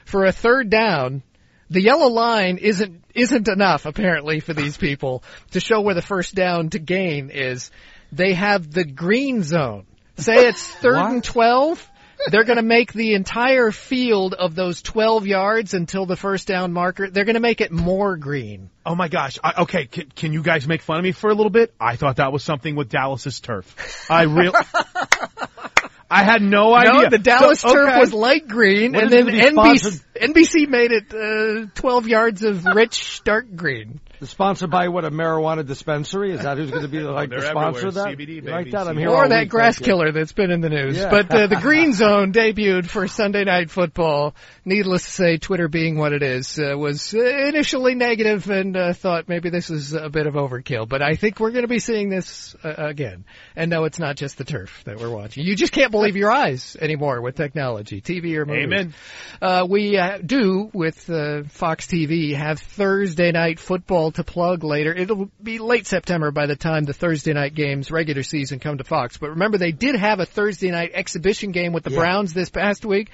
for 0.07 0.25
a 0.25 0.33
third 0.33 0.71
down 0.71 1.23
the 1.71 1.81
yellow 1.81 2.09
line 2.09 2.59
isn't 2.59 3.05
isn't 3.15 3.49
enough 3.49 3.87
apparently 3.87 4.41
for 4.41 4.53
these 4.53 4.77
people 4.77 5.23
to 5.53 5.61
show 5.61 5.81
where 5.81 5.95
the 5.95 6.03
first 6.03 6.35
down 6.35 6.71
to 6.71 6.81
gain 6.81 7.31
is. 7.31 7.71
They 8.11 8.35
have 8.35 8.73
the 8.73 8.85
green 8.85 9.45
zone. 9.45 9.87
Say 10.17 10.49
it's 10.49 10.67
third 10.83 10.97
and 10.97 11.25
twelve. 11.25 11.89
They're 12.31 12.45
going 12.45 12.57
to 12.57 12.63
make 12.63 12.93
the 12.93 13.15
entire 13.15 13.71
field 13.71 14.35
of 14.35 14.55
those 14.55 14.83
12 14.83 15.27
yards 15.27 15.75
until 15.75 16.07
the 16.07 16.17
first 16.17 16.49
down 16.49 16.73
marker. 16.73 17.11
They're 17.11 17.25
going 17.25 17.35
to 17.35 17.41
make 17.41 17.61
it 17.61 17.71
more 17.71 18.17
green. 18.17 18.71
Oh 18.87 18.95
my 18.95 19.09
gosh. 19.09 19.39
I, 19.43 19.63
okay, 19.63 19.87
can, 19.87 20.11
can 20.11 20.33
you 20.33 20.43
guys 20.43 20.67
make 20.67 20.83
fun 20.83 20.99
of 20.99 21.05
me 21.05 21.13
for 21.13 21.31
a 21.31 21.35
little 21.35 21.51
bit? 21.51 21.75
I 21.81 21.97
thought 21.97 22.17
that 22.17 22.33
was 22.33 22.43
something 22.43 22.77
with 22.77 22.89
Dallas's 22.89 23.41
turf. 23.41 24.07
I 24.11 24.23
real. 24.23 24.53
I 26.11 26.23
had 26.23 26.43
no 26.43 26.75
idea. 26.75 26.93
No, 26.93 27.11
the 27.11 27.19
Dallas 27.19 27.61
So, 27.61 27.73
turf 27.73 27.99
was 27.99 28.13
light 28.13 28.47
green, 28.47 28.93
What 28.93 29.05
and 29.05 29.13
then 29.13 29.27
NBC, 29.27 30.05
NBC 30.15 30.69
made 30.69 30.93
it 30.93 31.13
uh, 31.13 31.67
12 31.75 32.09
yards 32.09 32.45
of 32.45 32.65
rich 32.65 33.23
dark 33.25 33.47
green. 33.57 34.01
Sponsored 34.27 34.71
by 34.71 34.89
what 34.89 35.05
a 35.05 35.11
marijuana 35.11 35.67
dispensary? 35.67 36.33
Is 36.33 36.43
that 36.43 36.59
who's 36.59 36.71
going 36.71 36.83
to 36.83 36.89
be 36.89 37.01
like 37.01 37.31
the 37.31 37.41
sponsor 37.43 37.89
of 37.89 37.95
that? 37.95 38.09
CBD, 38.09 38.37
You 38.37 38.43
like 38.43 38.71
that? 38.71 38.89
I'm 38.89 38.97
here 38.97 39.11
Or 39.11 39.29
that 39.29 39.41
week, 39.43 39.51
grass 39.51 39.79
killer 39.79 40.13
that's 40.13 40.33
been 40.33 40.51
in 40.51 40.61
the 40.61 40.69
news. 40.69 40.97
Yeah. 40.97 41.11
But 41.11 41.35
uh, 41.35 41.47
the 41.47 41.57
Green 41.61 41.93
Zone 41.93 42.33
debuted 42.33 42.87
for 42.87 43.09
Sunday 43.09 43.45
Night 43.45 43.71
Football. 43.71 44.35
Needless 44.65 45.05
to 45.05 45.11
say, 45.11 45.37
Twitter 45.37 45.69
being 45.69 45.99
what 45.99 46.13
it 46.13 46.23
is, 46.23 46.59
uh, 46.59 46.77
was 46.77 47.15
uh, 47.15 47.19
initially 47.19 47.95
negative 47.95 48.49
and 48.51 48.77
uh, 48.77 48.93
thought 48.93 49.29
maybe 49.29 49.51
this 49.51 49.71
is 49.71 49.93
a 49.93 50.09
bit 50.09 50.27
of 50.27 50.35
overkill. 50.35 50.89
But 50.89 51.03
I 51.03 51.17
think 51.17 51.41
we're 51.41 51.51
going 51.51 51.63
to 51.63 51.69
be 51.69 51.79
seeing 51.79 52.09
this 52.09 52.55
uh, 52.65 52.75
again. 52.77 53.25
And 53.57 53.71
no, 53.71 53.85
it's 53.85 53.99
not 53.99 54.17
just 54.17 54.39
the 54.39 54.45
turf 54.45 54.83
that 54.85 54.99
we're 54.99 55.11
watching. 55.11 55.45
You 55.45 55.57
just 55.57 55.73
can't 55.73 55.91
believe 55.91 56.17
your 56.17 56.33
eyes 56.33 56.77
anymore 56.81 57.21
with 57.21 57.37
technology, 57.37 58.01
TV 58.01 58.37
or 58.37 58.47
movies. 58.47 58.65
Amen. 58.65 58.95
Uh, 59.41 59.67
we 59.69 59.99
uh, 59.99 60.19
do 60.25 60.71
with 60.73 61.09
uh, 61.11 61.43
Fox 61.49 61.87
TV 61.87 62.35
have 62.35 62.61
Thursday 62.61 63.33
night 63.33 63.59
football 63.59 64.11
to 64.15 64.25
plug 64.25 64.65
later. 64.65 64.93
It'll 64.95 65.31
be 65.43 65.59
late 65.59 65.87
September 65.87 66.31
by 66.31 66.47
the 66.47 66.57
time 66.57 66.85
the 66.85 66.93
Thursday 66.93 67.33
night 67.33 67.55
games 67.55 67.91
regular 67.91 68.23
season 68.23 68.59
come 68.59 68.79
to 68.79 68.85
Fox. 68.85 69.17
But 69.17 69.31
remember, 69.31 69.59
they 69.59 69.73
did 69.73 69.97
have 69.97 70.21
a 70.21 70.27
Thursday 70.27 70.71
night 70.71 70.93
exhibition 70.95 71.53
game 71.53 71.73
with 71.73 71.85
the 71.85 71.91
Browns 71.91 72.33
this 72.33 72.51
past 72.51 72.85
week. 72.85 73.11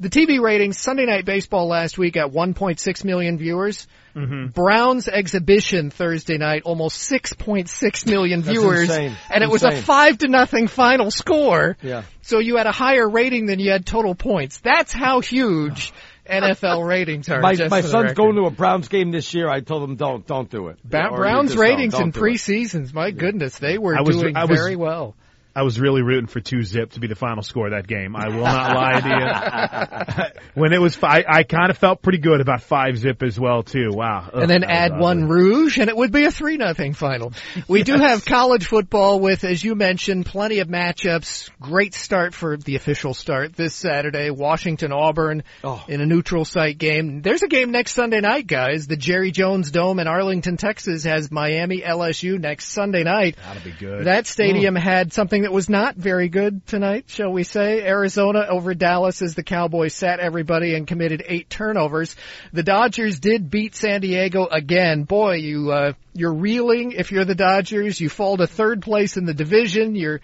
The 0.00 0.10
TV 0.10 0.40
ratings 0.40 0.78
Sunday 0.78 1.06
night 1.06 1.24
baseball 1.24 1.68
last 1.68 1.96
week 1.96 2.16
at 2.16 2.32
1.6 2.32 3.04
million 3.04 3.38
viewers. 3.38 3.86
Mm-hmm. 4.16 4.48
Browns 4.48 5.06
exhibition 5.06 5.90
Thursday 5.90 6.38
night 6.38 6.62
almost 6.64 7.10
6.6 7.10 8.06
million 8.06 8.42
viewers, 8.42 8.90
and 8.90 9.16
it 9.30 9.48
was 9.48 9.62
a 9.62 9.70
five 9.70 10.18
to 10.18 10.28
nothing 10.28 10.66
final 10.66 11.10
score. 11.10 11.76
Yeah. 11.82 12.02
So 12.22 12.40
you 12.40 12.56
had 12.56 12.66
a 12.66 12.72
higher 12.72 13.08
rating 13.08 13.46
than 13.46 13.60
you 13.60 13.70
had 13.70 13.86
total 13.86 14.14
points. 14.14 14.58
That's 14.58 14.92
how 14.92 15.20
huge 15.20 15.92
NFL 16.28 16.86
ratings 16.86 17.28
are. 17.28 17.40
My, 17.40 17.54
just 17.54 17.70
my 17.70 17.80
son's 17.80 18.12
going 18.14 18.36
to 18.36 18.42
a 18.46 18.50
Browns 18.50 18.88
game 18.88 19.10
this 19.10 19.34
year. 19.34 19.48
I 19.48 19.60
told 19.60 19.82
him 19.88 19.96
don't 19.96 20.26
don't 20.26 20.48
do 20.50 20.68
it. 20.68 20.78
Ba- 20.84 21.10
Browns 21.14 21.50
just 21.50 21.56
don't- 21.56 21.68
ratings 21.68 21.92
don't 21.94 22.02
in 22.04 22.10
do 22.10 22.20
it. 22.20 22.22
preseasons. 22.22 22.94
My 22.94 23.10
goodness, 23.10 23.58
they 23.58 23.78
were 23.78 23.96
I 23.96 24.02
was- 24.02 24.16
doing 24.16 24.36
I 24.36 24.44
was- 24.44 24.58
very 24.58 24.76
well. 24.76 25.16
I 25.54 25.62
was 25.62 25.78
really 25.78 26.00
rooting 26.02 26.28
for 26.28 26.40
two 26.40 26.62
zip 26.62 26.92
to 26.92 27.00
be 27.00 27.08
the 27.08 27.14
final 27.14 27.42
score 27.42 27.66
of 27.66 27.72
that 27.72 27.86
game. 27.86 28.16
I 28.16 28.28
will 28.28 28.44
not 28.44 28.74
lie 28.74 29.00
to 29.00 30.32
you. 30.34 30.40
when 30.54 30.72
it 30.72 30.80
was, 30.80 30.96
fi- 30.96 31.18
I, 31.20 31.38
I 31.38 31.42
kind 31.42 31.70
of 31.70 31.76
felt 31.76 32.00
pretty 32.00 32.18
good 32.18 32.40
about 32.40 32.62
five 32.62 32.96
zip 32.96 33.22
as 33.22 33.38
well 33.38 33.62
too. 33.62 33.90
Wow. 33.92 34.30
Ugh, 34.32 34.42
and 34.42 34.50
then 34.50 34.62
that 34.62 34.70
was 34.70 34.92
add 34.92 34.98
one 34.98 35.28
rouge, 35.28 35.78
and 35.78 35.90
it 35.90 35.96
would 35.96 36.10
be 36.10 36.24
a 36.24 36.30
three 36.30 36.56
nothing 36.56 36.94
final. 36.94 37.32
We 37.68 37.82
do 37.82 37.98
have 37.98 38.24
college 38.24 38.66
football 38.66 39.20
with, 39.20 39.44
as 39.44 39.62
you 39.62 39.74
mentioned, 39.74 40.24
plenty 40.24 40.60
of 40.60 40.68
matchups. 40.68 41.50
Great 41.60 41.94
start 41.94 42.34
for 42.34 42.56
the 42.56 42.76
official 42.76 43.12
start 43.12 43.54
this 43.54 43.74
Saturday. 43.74 44.30
Washington 44.30 44.92
Auburn 44.92 45.42
Oh. 45.64 45.84
in 45.86 46.00
a 46.00 46.06
neutral 46.06 46.46
site 46.46 46.78
game. 46.78 47.20
There's 47.20 47.42
a 47.42 47.48
game 47.48 47.72
next 47.72 47.92
Sunday 47.92 48.20
night, 48.20 48.46
guys. 48.46 48.86
The 48.86 48.96
Jerry 48.96 49.30
Jones 49.30 49.70
Dome 49.70 49.98
in 49.98 50.06
Arlington, 50.06 50.56
Texas, 50.56 51.04
has 51.04 51.30
Miami 51.30 51.82
LSU 51.82 52.38
next 52.38 52.68
Sunday 52.68 53.02
night. 53.02 53.36
That'll 53.44 53.62
be 53.62 53.72
good. 53.72 54.06
That 54.06 54.26
stadium 54.26 54.74
hmm. 54.74 54.80
had 54.80 55.12
something 55.12 55.41
that 55.42 55.52
was 55.52 55.68
not 55.68 55.96
very 55.96 56.28
good 56.28 56.66
tonight, 56.66 57.04
shall 57.08 57.30
we 57.30 57.44
say. 57.44 57.82
Arizona 57.82 58.46
over 58.48 58.74
Dallas 58.74 59.22
as 59.22 59.34
the 59.34 59.42
Cowboys 59.42 59.94
sat 59.94 60.20
everybody 60.20 60.74
and 60.74 60.86
committed 60.86 61.22
eight 61.26 61.48
turnovers. 61.48 62.16
The 62.52 62.62
Dodgers 62.62 63.20
did 63.20 63.50
beat 63.50 63.74
San 63.74 64.00
Diego 64.00 64.46
again. 64.46 65.04
Boy, 65.04 65.34
you, 65.36 65.70
uh, 65.70 65.92
you're 66.14 66.34
reeling 66.34 66.92
if 66.92 67.12
you're 67.12 67.24
the 67.24 67.34
Dodgers. 67.34 68.00
You 68.00 68.08
fall 68.08 68.36
to 68.38 68.46
third 68.46 68.82
place 68.82 69.16
in 69.16 69.24
the 69.24 69.34
division. 69.34 69.94
You're 69.94 70.20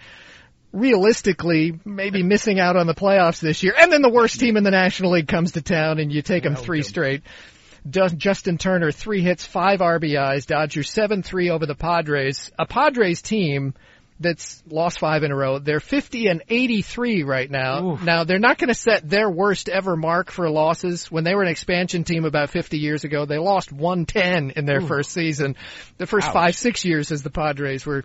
realistically 0.71 1.79
maybe 1.85 2.23
missing 2.23 2.59
out 2.59 2.75
on 2.75 2.87
the 2.87 2.93
playoffs 2.93 3.39
this 3.39 3.63
year. 3.63 3.73
And 3.77 3.91
then 3.91 4.01
the 4.01 4.09
worst 4.09 4.39
team 4.39 4.57
in 4.57 4.63
the 4.63 4.71
National 4.71 5.11
League 5.11 5.27
comes 5.27 5.53
to 5.53 5.61
town 5.61 5.99
and 5.99 6.11
you 6.11 6.21
take 6.21 6.43
them 6.43 6.55
three 6.55 6.83
straight. 6.83 7.23
Justin 7.89 8.57
Turner, 8.57 8.91
three 8.91 9.21
hits, 9.21 9.45
five 9.45 9.79
RBIs. 9.79 10.45
Dodgers 10.45 10.91
7-3 10.91 11.49
over 11.49 11.65
the 11.65 11.75
Padres. 11.75 12.51
A 12.59 12.65
Padres 12.65 13.21
team 13.21 13.73
that's 14.19 14.61
lost 14.67 14.99
five 14.99 15.23
in 15.23 15.31
a 15.31 15.35
row. 15.35 15.59
They're 15.59 15.79
50 15.79 16.27
and 16.27 16.43
83 16.49 17.23
right 17.23 17.49
now. 17.49 17.97
Now, 18.03 18.23
they're 18.25 18.37
not 18.39 18.57
going 18.57 18.67
to 18.67 18.73
set 18.73 19.09
their 19.09 19.29
worst 19.29 19.69
ever 19.69 19.95
mark 19.95 20.29
for 20.31 20.49
losses. 20.49 21.09
When 21.09 21.23
they 21.23 21.33
were 21.35 21.43
an 21.43 21.47
expansion 21.47 22.03
team 22.03 22.25
about 22.25 22.49
50 22.49 22.77
years 22.77 23.03
ago, 23.05 23.25
they 23.25 23.37
lost 23.37 23.71
110 23.71 24.51
in 24.57 24.65
their 24.65 24.81
first 24.81 25.11
season. 25.11 25.55
The 25.97 26.07
first 26.07 26.27
five, 26.33 26.55
six 26.55 26.83
years 26.83 27.11
as 27.11 27.23
the 27.23 27.29
Padres 27.29 27.85
were 27.85 28.03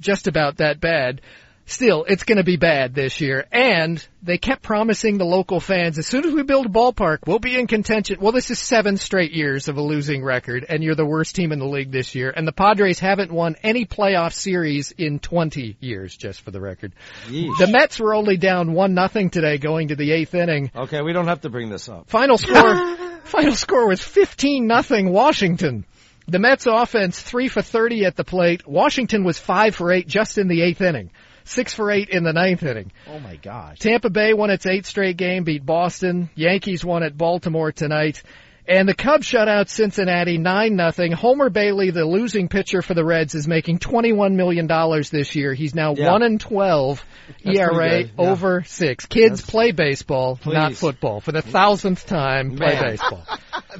just 0.00 0.26
about 0.26 0.56
that 0.56 0.80
bad. 0.80 1.20
Still, 1.66 2.04
it's 2.06 2.24
going 2.24 2.36
to 2.36 2.44
be 2.44 2.56
bad 2.56 2.94
this 2.94 3.22
year. 3.22 3.46
And 3.50 4.04
they 4.22 4.36
kept 4.36 4.62
promising 4.62 5.16
the 5.16 5.24
local 5.24 5.60
fans, 5.60 5.98
as 5.98 6.06
soon 6.06 6.26
as 6.26 6.32
we 6.32 6.42
build 6.42 6.66
a 6.66 6.68
ballpark, 6.68 7.20
we'll 7.26 7.38
be 7.38 7.58
in 7.58 7.66
contention. 7.66 8.18
Well, 8.20 8.32
this 8.32 8.50
is 8.50 8.58
seven 8.58 8.98
straight 8.98 9.32
years 9.32 9.68
of 9.68 9.78
a 9.78 9.82
losing 9.82 10.22
record, 10.22 10.66
and 10.68 10.82
you're 10.82 10.94
the 10.94 11.06
worst 11.06 11.34
team 11.34 11.52
in 11.52 11.58
the 11.58 11.66
league 11.66 11.90
this 11.90 12.14
year. 12.14 12.32
And 12.34 12.46
the 12.46 12.52
Padres 12.52 12.98
haven't 12.98 13.32
won 13.32 13.56
any 13.62 13.86
playoff 13.86 14.34
series 14.34 14.90
in 14.92 15.20
20 15.20 15.78
years, 15.80 16.14
just 16.14 16.42
for 16.42 16.50
the 16.50 16.60
record. 16.60 16.92
Yeesh. 17.28 17.56
The 17.58 17.68
Mets 17.68 17.98
were 17.98 18.14
only 18.14 18.36
down 18.36 18.74
one 18.74 18.92
nothing 18.92 19.30
today 19.30 19.56
going 19.56 19.88
to 19.88 19.96
the 19.96 20.12
eighth 20.12 20.34
inning. 20.34 20.70
Okay, 20.76 21.00
we 21.00 21.14
don't 21.14 21.28
have 21.28 21.40
to 21.42 21.50
bring 21.50 21.70
this 21.70 21.88
up. 21.88 22.10
Final 22.10 22.36
score, 22.36 22.96
final 23.24 23.54
score 23.54 23.88
was 23.88 24.02
15 24.02 24.66
nothing 24.66 25.10
Washington. 25.10 25.86
The 26.26 26.38
Mets 26.38 26.66
offense 26.66 27.20
three 27.20 27.48
for 27.48 27.62
30 27.62 28.04
at 28.04 28.16
the 28.16 28.24
plate. 28.24 28.66
Washington 28.66 29.24
was 29.24 29.38
five 29.38 29.74
for 29.74 29.92
eight 29.92 30.08
just 30.08 30.38
in 30.38 30.48
the 30.48 30.62
eighth 30.62 30.80
inning. 30.80 31.10
Six 31.44 31.74
for 31.74 31.90
eight 31.90 32.08
in 32.08 32.24
the 32.24 32.32
ninth 32.32 32.62
inning. 32.62 32.90
oh 33.08 33.18
my 33.20 33.36
gosh. 33.36 33.78
Tampa 33.78 34.10
Bay 34.10 34.32
won 34.32 34.50
its 34.50 34.66
eighth 34.66 34.86
straight 34.86 35.16
game, 35.16 35.44
beat 35.44 35.64
Boston. 35.64 36.30
Yankees 36.34 36.84
won 36.84 37.02
at 37.02 37.16
Baltimore 37.16 37.70
tonight. 37.72 38.22
And 38.66 38.88
the 38.88 38.94
Cubs 38.94 39.26
shut 39.26 39.46
out 39.46 39.68
Cincinnati 39.68 40.38
9 40.38 40.74
nothing. 40.74 41.12
Homer 41.12 41.50
Bailey, 41.50 41.90
the 41.90 42.06
losing 42.06 42.48
pitcher 42.48 42.80
for 42.80 42.94
the 42.94 43.04
Reds, 43.04 43.34
is 43.34 43.46
making 43.46 43.78
$21 43.78 44.36
million 44.36 44.66
this 45.12 45.34
year. 45.36 45.52
He's 45.52 45.74
now 45.74 45.94
Yeah. 45.94 46.10
1 46.12 46.22
and 46.22 46.40
12 46.40 47.04
That's 47.44 47.58
ERA 47.58 48.00
yeah. 48.04 48.06
over 48.16 48.62
6. 48.62 49.04
Kids 49.04 49.40
That's- 49.42 49.50
play 49.50 49.72
baseball, 49.72 50.38
not 50.46 50.72
football. 50.76 51.20
For 51.20 51.32
the 51.32 51.42
thousandth 51.42 52.06
time, 52.06 52.56
play 52.56 52.72
Man. 52.72 52.82
baseball. 52.84 53.26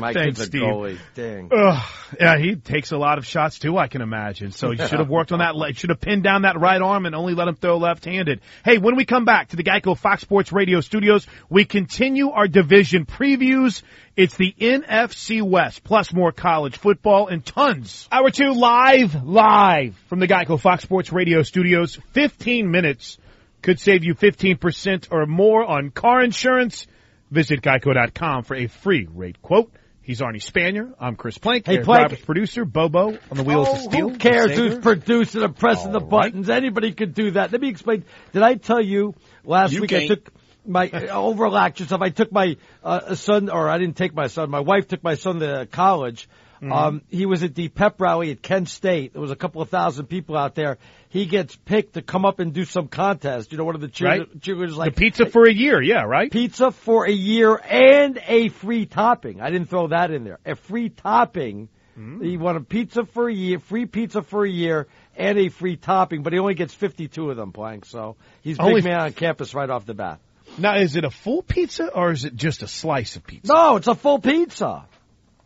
My 0.00 0.12
Thanks, 0.12 0.38
kid's 0.38 0.40
a 0.40 0.44
Steve. 0.46 0.62
goalie. 0.62 0.98
Dang. 1.14 1.50
Ugh. 1.56 1.82
Yeah, 2.18 2.38
he 2.38 2.56
takes 2.56 2.90
a 2.92 2.96
lot 2.98 3.18
of 3.18 3.26
shots 3.26 3.58
too, 3.58 3.78
I 3.78 3.86
can 3.88 4.02
imagine. 4.02 4.50
So 4.52 4.70
you 4.72 4.78
should 4.86 4.98
have 4.98 5.08
worked 5.18 5.32
on 5.32 5.38
that. 5.38 5.54
le- 5.56 5.72
Should 5.72 5.90
have 5.90 6.00
pinned 6.00 6.22
down 6.22 6.42
that 6.42 6.58
right 6.58 6.80
arm 6.80 7.06
and 7.06 7.14
only 7.14 7.34
let 7.34 7.48
him 7.48 7.54
throw 7.56 7.78
left-handed. 7.78 8.40
Hey, 8.64 8.78
when 8.78 8.96
we 8.96 9.04
come 9.04 9.24
back 9.24 9.48
to 9.48 9.56
the 9.56 9.62
Geico 9.64 9.96
Fox 9.96 10.22
Sports 10.22 10.52
Radio 10.52 10.80
studios, 10.80 11.26
we 11.48 11.64
continue 11.64 12.30
our 12.30 12.48
division 12.48 13.06
previews. 13.06 13.82
It's 14.16 14.36
the 14.36 14.54
NFC 14.60 15.40
West, 15.40 15.84
plus 15.84 16.12
more 16.12 16.32
college 16.32 16.76
football 16.76 17.28
and 17.28 17.44
tons. 17.44 18.08
Hour 18.12 18.30
two 18.30 18.52
live, 18.52 19.22
live 19.24 19.96
from 20.08 20.18
the 20.20 20.26
Geico 20.28 20.60
Fox 20.60 20.82
Sports 20.82 21.12
Radio 21.12 21.42
studios. 21.42 21.98
15 22.12 22.70
minutes 22.70 23.18
could 23.62 23.78
save 23.78 24.04
you 24.04 24.14
15% 24.14 25.08
or 25.10 25.26
more 25.26 25.64
on 25.64 25.90
car 25.90 26.22
insurance. 26.22 26.86
Visit 27.30 27.62
geico.com 27.62 28.42
for 28.44 28.56
a 28.56 28.66
free 28.66 29.06
rate 29.12 29.40
quote. 29.40 29.72
He's 30.02 30.20
Arnie 30.20 30.42
Spanier. 30.42 30.92
I'm 30.98 31.14
Chris 31.14 31.38
Plank. 31.38 31.66
Hey, 31.66 31.74
Eric 31.74 31.84
Plank. 31.84 32.02
Roberts, 32.02 32.24
producer. 32.24 32.64
Bobo 32.64 33.10
on 33.30 33.36
the 33.36 33.44
wheels 33.44 33.68
Oh, 33.70 33.72
of 33.74 33.78
steel. 33.82 34.08
Who 34.08 34.16
cares 34.18 34.56
who's 34.56 34.78
producing 34.78 35.42
and 35.42 35.54
pressing 35.54 35.92
the 35.92 36.00
All 36.00 36.08
right. 36.08 36.22
buttons? 36.32 36.50
Anybody 36.50 36.92
could 36.92 37.14
do 37.14 37.32
that. 37.32 37.52
Let 37.52 37.60
me 37.60 37.68
explain. 37.68 38.04
Did 38.32 38.42
I 38.42 38.54
tell 38.54 38.82
you 38.82 39.14
last 39.44 39.72
You 39.72 39.82
week 39.82 39.92
I 39.92 39.98
can't. 40.06 40.08
took 40.08 40.32
my 40.66 40.88
uh, 40.88 41.16
overlapped 41.20 41.78
yourself? 41.78 42.00
I 42.02 42.08
took 42.08 42.32
my 42.32 42.56
uh, 42.82 43.14
son, 43.14 43.48
or 43.48 43.68
I 43.68 43.78
didn't 43.78 43.96
take 43.96 44.12
my 44.14 44.26
son. 44.26 44.50
My 44.50 44.60
wife 44.60 44.88
took 44.88 45.04
my 45.04 45.14
son 45.14 45.38
to 45.40 45.68
college. 45.70 46.28
Mm-hmm. 46.60 46.72
Um, 46.72 47.02
he 47.08 47.24
was 47.24 47.42
at 47.42 47.54
the 47.54 47.68
pep 47.68 48.00
rally 48.00 48.30
at 48.30 48.42
Kent 48.42 48.68
State. 48.68 49.12
There 49.14 49.22
was 49.22 49.30
a 49.30 49.36
couple 49.36 49.62
of 49.62 49.70
thousand 49.70 50.06
people 50.06 50.36
out 50.36 50.54
there. 50.54 50.76
He 51.08 51.24
gets 51.24 51.56
picked 51.56 51.94
to 51.94 52.02
come 52.02 52.24
up 52.26 52.38
and 52.38 52.52
do 52.52 52.64
some 52.64 52.86
contest. 52.88 53.50
You 53.50 53.58
know, 53.58 53.64
one 53.64 53.74
of 53.74 53.80
the 53.80 53.88
cheer- 53.88 54.08
Right. 54.08 54.40
cheerleaders 54.40 54.76
like 54.76 54.94
the 54.94 55.00
pizza 55.00 55.26
for 55.26 55.46
a 55.46 55.52
year, 55.52 55.80
yeah, 55.80 56.02
right? 56.02 56.30
pizza 56.30 56.70
for 56.70 57.06
a 57.06 57.10
year 57.12 57.56
and 57.56 58.20
a 58.26 58.50
free 58.50 58.84
topping. 58.86 59.40
I 59.40 59.50
didn't 59.50 59.70
throw 59.70 59.88
that 59.88 60.10
in 60.10 60.24
there. 60.24 60.38
A 60.44 60.54
free 60.54 60.90
topping. 60.90 61.68
Mm. 61.98 62.24
He 62.24 62.36
won 62.36 62.56
a 62.56 62.60
pizza 62.60 63.04
for 63.04 63.28
a 63.28 63.32
year, 63.34 63.58
free 63.58 63.86
pizza 63.86 64.22
for 64.22 64.44
a 64.44 64.48
year, 64.50 64.86
and 65.16 65.38
a 65.38 65.48
free 65.48 65.76
topping. 65.76 66.22
But 66.22 66.32
he 66.34 66.38
only 66.38 66.54
gets 66.54 66.72
fifty-two 66.74 67.30
of 67.30 67.36
them, 67.36 67.52
Plank. 67.52 67.84
So 67.86 68.16
he's 68.42 68.58
big 68.58 68.66
Only- 68.66 68.82
man 68.82 69.00
on 69.00 69.12
campus 69.12 69.54
right 69.54 69.68
off 69.68 69.86
the 69.86 69.94
bat. 69.94 70.20
Now, 70.58 70.76
is 70.76 70.96
it 70.96 71.04
a 71.04 71.10
full 71.10 71.42
pizza 71.42 71.88
or 71.94 72.10
is 72.10 72.24
it 72.24 72.34
just 72.36 72.62
a 72.62 72.68
slice 72.68 73.16
of 73.16 73.26
pizza? 73.26 73.52
No, 73.52 73.76
it's 73.76 73.86
a 73.88 73.94
full 73.94 74.18
pizza. 74.18 74.84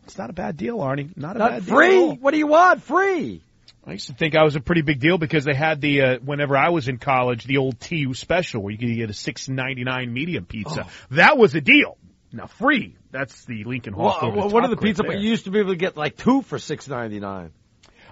It's 0.05 0.17
not 0.17 0.29
a 0.29 0.33
bad 0.33 0.57
deal, 0.57 0.77
Arnie. 0.77 1.15
Not 1.17 1.35
a 1.35 1.39
Not 1.39 1.51
bad 1.51 1.65
deal. 1.65 1.75
free. 1.75 2.09
What 2.19 2.31
do 2.31 2.37
you 2.37 2.47
want? 2.47 2.81
Free. 2.83 3.41
I 3.87 3.91
used 3.91 4.07
to 4.07 4.13
think 4.13 4.35
I 4.35 4.43
was 4.43 4.55
a 4.55 4.59
pretty 4.59 4.81
big 4.81 4.99
deal 4.99 5.17
because 5.19 5.45
they 5.45 5.53
had 5.53 5.79
the 5.79 6.01
uh, 6.01 6.17
whenever 6.19 6.57
I 6.57 6.69
was 6.69 6.87
in 6.87 6.97
college 6.97 7.43
the 7.45 7.57
old 7.57 7.79
TU 7.79 8.13
special 8.15 8.63
where 8.63 8.71
you 8.71 8.79
could 8.79 8.95
get 8.95 9.09
a 9.09 9.13
six 9.13 9.47
ninety 9.47 9.83
nine 9.83 10.11
medium 10.11 10.45
pizza. 10.45 10.87
That 11.11 11.37
was 11.37 11.53
a 11.53 11.61
deal. 11.61 11.97
Now 12.31 12.47
free. 12.47 12.95
That's 13.11 13.45
the 13.45 13.63
Lincoln 13.63 13.93
Hall. 13.93 14.17
Well, 14.21 14.31
well, 14.31 14.49
what 14.49 14.63
are 14.63 14.69
the 14.69 14.77
pizza? 14.77 15.03
But 15.03 15.19
you 15.19 15.29
used 15.29 15.45
to 15.45 15.51
be 15.51 15.59
able 15.59 15.69
to 15.71 15.75
get 15.77 15.95
like 15.95 16.17
two 16.17 16.41
for 16.41 16.57
six 16.57 16.87
ninety 16.87 17.19
nine. 17.19 17.51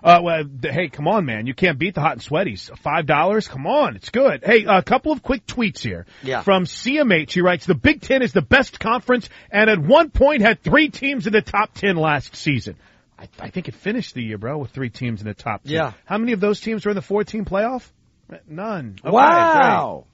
Uh, 0.04 0.20
well, 0.22 0.44
hey, 0.62 0.90
come 0.90 1.08
on, 1.08 1.26
man! 1.26 1.48
You 1.48 1.54
can't 1.54 1.80
beat 1.80 1.96
the 1.96 2.02
hot 2.02 2.14
and 2.14 2.22
sweaties. 2.22 2.70
Five 2.80 3.06
dollars, 3.06 3.48
come 3.48 3.66
on, 3.66 3.96
it's 3.96 4.10
good. 4.10 4.44
Hey, 4.44 4.66
a 4.68 4.84
couple 4.84 5.14
of 5.14 5.24
quick 5.24 5.46
tweets 5.48 5.80
here. 5.80 6.06
Yeah. 6.22 6.42
From 6.42 6.66
CMH, 6.66 7.32
he 7.32 7.42
writes: 7.42 7.66
The 7.66 7.74
Big 7.74 8.02
Ten 8.02 8.22
is 8.22 8.34
the 8.34 8.42
best 8.42 8.82
conference, 8.82 9.30
and 9.50 9.70
at 9.70 9.80
one 9.80 10.10
point 10.10 10.42
had 10.42 10.62
three 10.62 10.90
teams 10.90 11.26
in 11.26 11.32
the 11.32 11.42
top 11.42 11.74
ten 11.74 11.96
last 11.96 12.36
season. 12.36 12.76
I, 13.18 13.30
I 13.40 13.50
think 13.50 13.70
it 13.70 13.76
finished 13.76 14.14
the 14.14 14.24
year, 14.24 14.38
bro, 14.38 14.58
with 14.58 14.72
three 14.72 14.90
teams 14.90 15.22
in 15.22 15.28
the 15.28 15.34
top 15.34 15.64
ten. 15.64 15.72
Yeah. 15.72 15.94
How 16.06 16.18
many 16.18 16.34
of 16.34 16.42
those 16.42 16.60
teams 16.60 16.86
were 16.86 16.92
in 16.92 16.96
the 16.96 17.02
four-team 17.02 17.46
playoff? 17.46 17.90
None. 18.48 18.98
Okay, 19.04 19.10
wow. 19.10 19.92
great. 20.06 20.13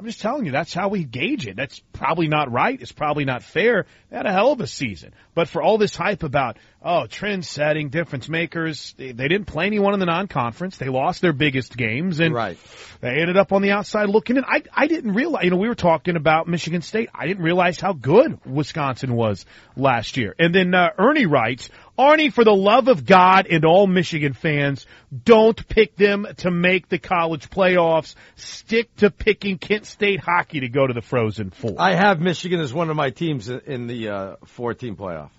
I'm 0.00 0.06
just 0.06 0.22
telling 0.22 0.46
you, 0.46 0.52
that's 0.52 0.72
how 0.72 0.88
we 0.88 1.04
gauge 1.04 1.46
it. 1.46 1.56
That's 1.56 1.78
probably 1.92 2.26
not 2.26 2.50
right. 2.50 2.80
It's 2.80 2.90
probably 2.90 3.26
not 3.26 3.42
fair. 3.42 3.84
They 4.08 4.16
had 4.16 4.24
a 4.24 4.32
hell 4.32 4.50
of 4.50 4.60
a 4.62 4.66
season. 4.66 5.12
But 5.34 5.46
for 5.48 5.60
all 5.60 5.76
this 5.76 5.94
hype 5.94 6.22
about, 6.22 6.56
oh, 6.82 7.06
trend 7.06 7.44
setting, 7.44 7.90
difference 7.90 8.26
makers, 8.26 8.94
they, 8.96 9.12
they 9.12 9.28
didn't 9.28 9.44
play 9.46 9.66
anyone 9.66 9.92
in 9.92 10.00
the 10.00 10.06
non-conference. 10.06 10.78
They 10.78 10.88
lost 10.88 11.20
their 11.20 11.34
biggest 11.34 11.76
games 11.76 12.18
and 12.18 12.34
Right. 12.34 12.56
they 13.02 13.20
ended 13.20 13.36
up 13.36 13.52
on 13.52 13.60
the 13.60 13.72
outside 13.72 14.08
looking 14.08 14.38
in. 14.38 14.44
I, 14.44 14.62
I 14.72 14.86
didn't 14.86 15.12
realize, 15.12 15.44
you 15.44 15.50
know, 15.50 15.58
we 15.58 15.68
were 15.68 15.74
talking 15.74 16.16
about 16.16 16.48
Michigan 16.48 16.80
State. 16.80 17.10
I 17.14 17.26
didn't 17.26 17.44
realize 17.44 17.78
how 17.78 17.92
good 17.92 18.38
Wisconsin 18.46 19.14
was 19.14 19.44
last 19.76 20.16
year. 20.16 20.34
And 20.38 20.54
then, 20.54 20.74
uh, 20.74 20.92
Ernie 20.96 21.26
writes, 21.26 21.68
Arnie, 22.00 22.32
for 22.32 22.44
the 22.44 22.54
love 22.54 22.88
of 22.88 23.04
God 23.04 23.46
and 23.46 23.66
all 23.66 23.86
Michigan 23.86 24.32
fans, 24.32 24.86
don't 25.24 25.68
pick 25.68 25.96
them 25.96 26.26
to 26.38 26.50
make 26.50 26.88
the 26.88 26.98
college 26.98 27.50
playoffs. 27.50 28.14
Stick 28.36 28.96
to 28.96 29.10
picking 29.10 29.58
Kent 29.58 29.84
State 29.84 30.20
hockey 30.20 30.60
to 30.60 30.68
go 30.70 30.86
to 30.86 30.94
the 30.94 31.02
Frozen 31.02 31.50
Four. 31.50 31.76
I 31.78 31.94
have 31.94 32.18
Michigan 32.18 32.58
as 32.60 32.72
one 32.72 32.88
of 32.88 32.96
my 32.96 33.10
teams 33.10 33.50
in- 33.50 33.86
the 33.86 34.08
uh, 34.08 34.36
four-team 34.46 34.96
playoff. 34.96 35.30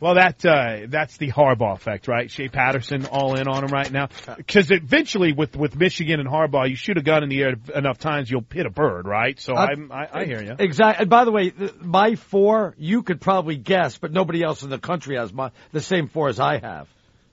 Well, 0.00 0.14
that 0.14 0.44
uh, 0.46 0.86
that's 0.88 1.16
the 1.16 1.32
Harbaugh 1.32 1.74
effect, 1.74 2.06
right? 2.06 2.30
Shea 2.30 2.48
Patterson 2.48 3.06
all 3.06 3.34
in 3.34 3.48
on 3.48 3.64
him 3.64 3.70
right 3.72 3.90
now. 3.90 4.08
Because 4.36 4.70
eventually, 4.70 5.32
with 5.32 5.56
with 5.56 5.74
Michigan 5.74 6.20
and 6.20 6.28
Harbaugh, 6.28 6.68
you 6.68 6.76
shoot 6.76 6.96
a 6.98 7.02
gun 7.02 7.24
in 7.24 7.28
the 7.28 7.42
air 7.42 7.54
enough 7.74 7.98
times, 7.98 8.30
you'll 8.30 8.44
hit 8.52 8.64
a 8.66 8.70
bird, 8.70 9.06
right? 9.08 9.40
So 9.40 9.54
Uh, 9.54 9.66
I'm, 9.72 9.90
I, 9.90 10.06
I 10.12 10.24
hear 10.24 10.40
you. 10.42 10.54
Exactly. 10.58 11.02
And 11.02 11.10
by 11.10 11.24
the 11.24 11.32
way, 11.32 11.52
my 11.80 12.14
four 12.14 12.74
you 12.78 13.02
could 13.02 13.20
probably 13.20 13.56
guess, 13.56 13.98
but 13.98 14.12
nobody 14.12 14.42
else 14.44 14.62
in 14.62 14.70
the 14.70 14.78
country 14.78 15.16
has 15.16 15.32
my 15.32 15.50
the 15.72 15.80
same 15.80 16.06
four 16.08 16.28
as 16.28 16.38
I 16.38 16.58
have. 16.58 16.86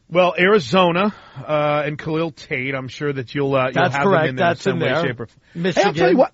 Well, 0.10 0.36
Arizona 0.38 1.16
uh, 1.48 1.82
and 1.86 1.98
Khalil 1.98 2.30
Tate, 2.32 2.76
I'm 2.76 2.88
sure 2.88 3.12
that 3.12 3.34
you'll 3.34 3.56
uh, 3.56 3.66
you'll 3.66 3.74
That's 3.74 3.96
have 3.96 4.04
correct. 4.06 4.22
them 4.24 4.30
in 4.30 4.36
there 4.38 4.48
That's 4.50 4.60
in 4.66 4.72
some 4.74 4.82
in 4.82 4.88
way, 4.88 4.94
there. 4.94 5.08
shape, 5.08 5.20
or 5.20 5.26
Hey, 5.26 5.32
I'll 5.56 5.62
Michigan. 5.62 5.94
tell 5.96 6.12
you 6.12 6.18
what. 6.18 6.34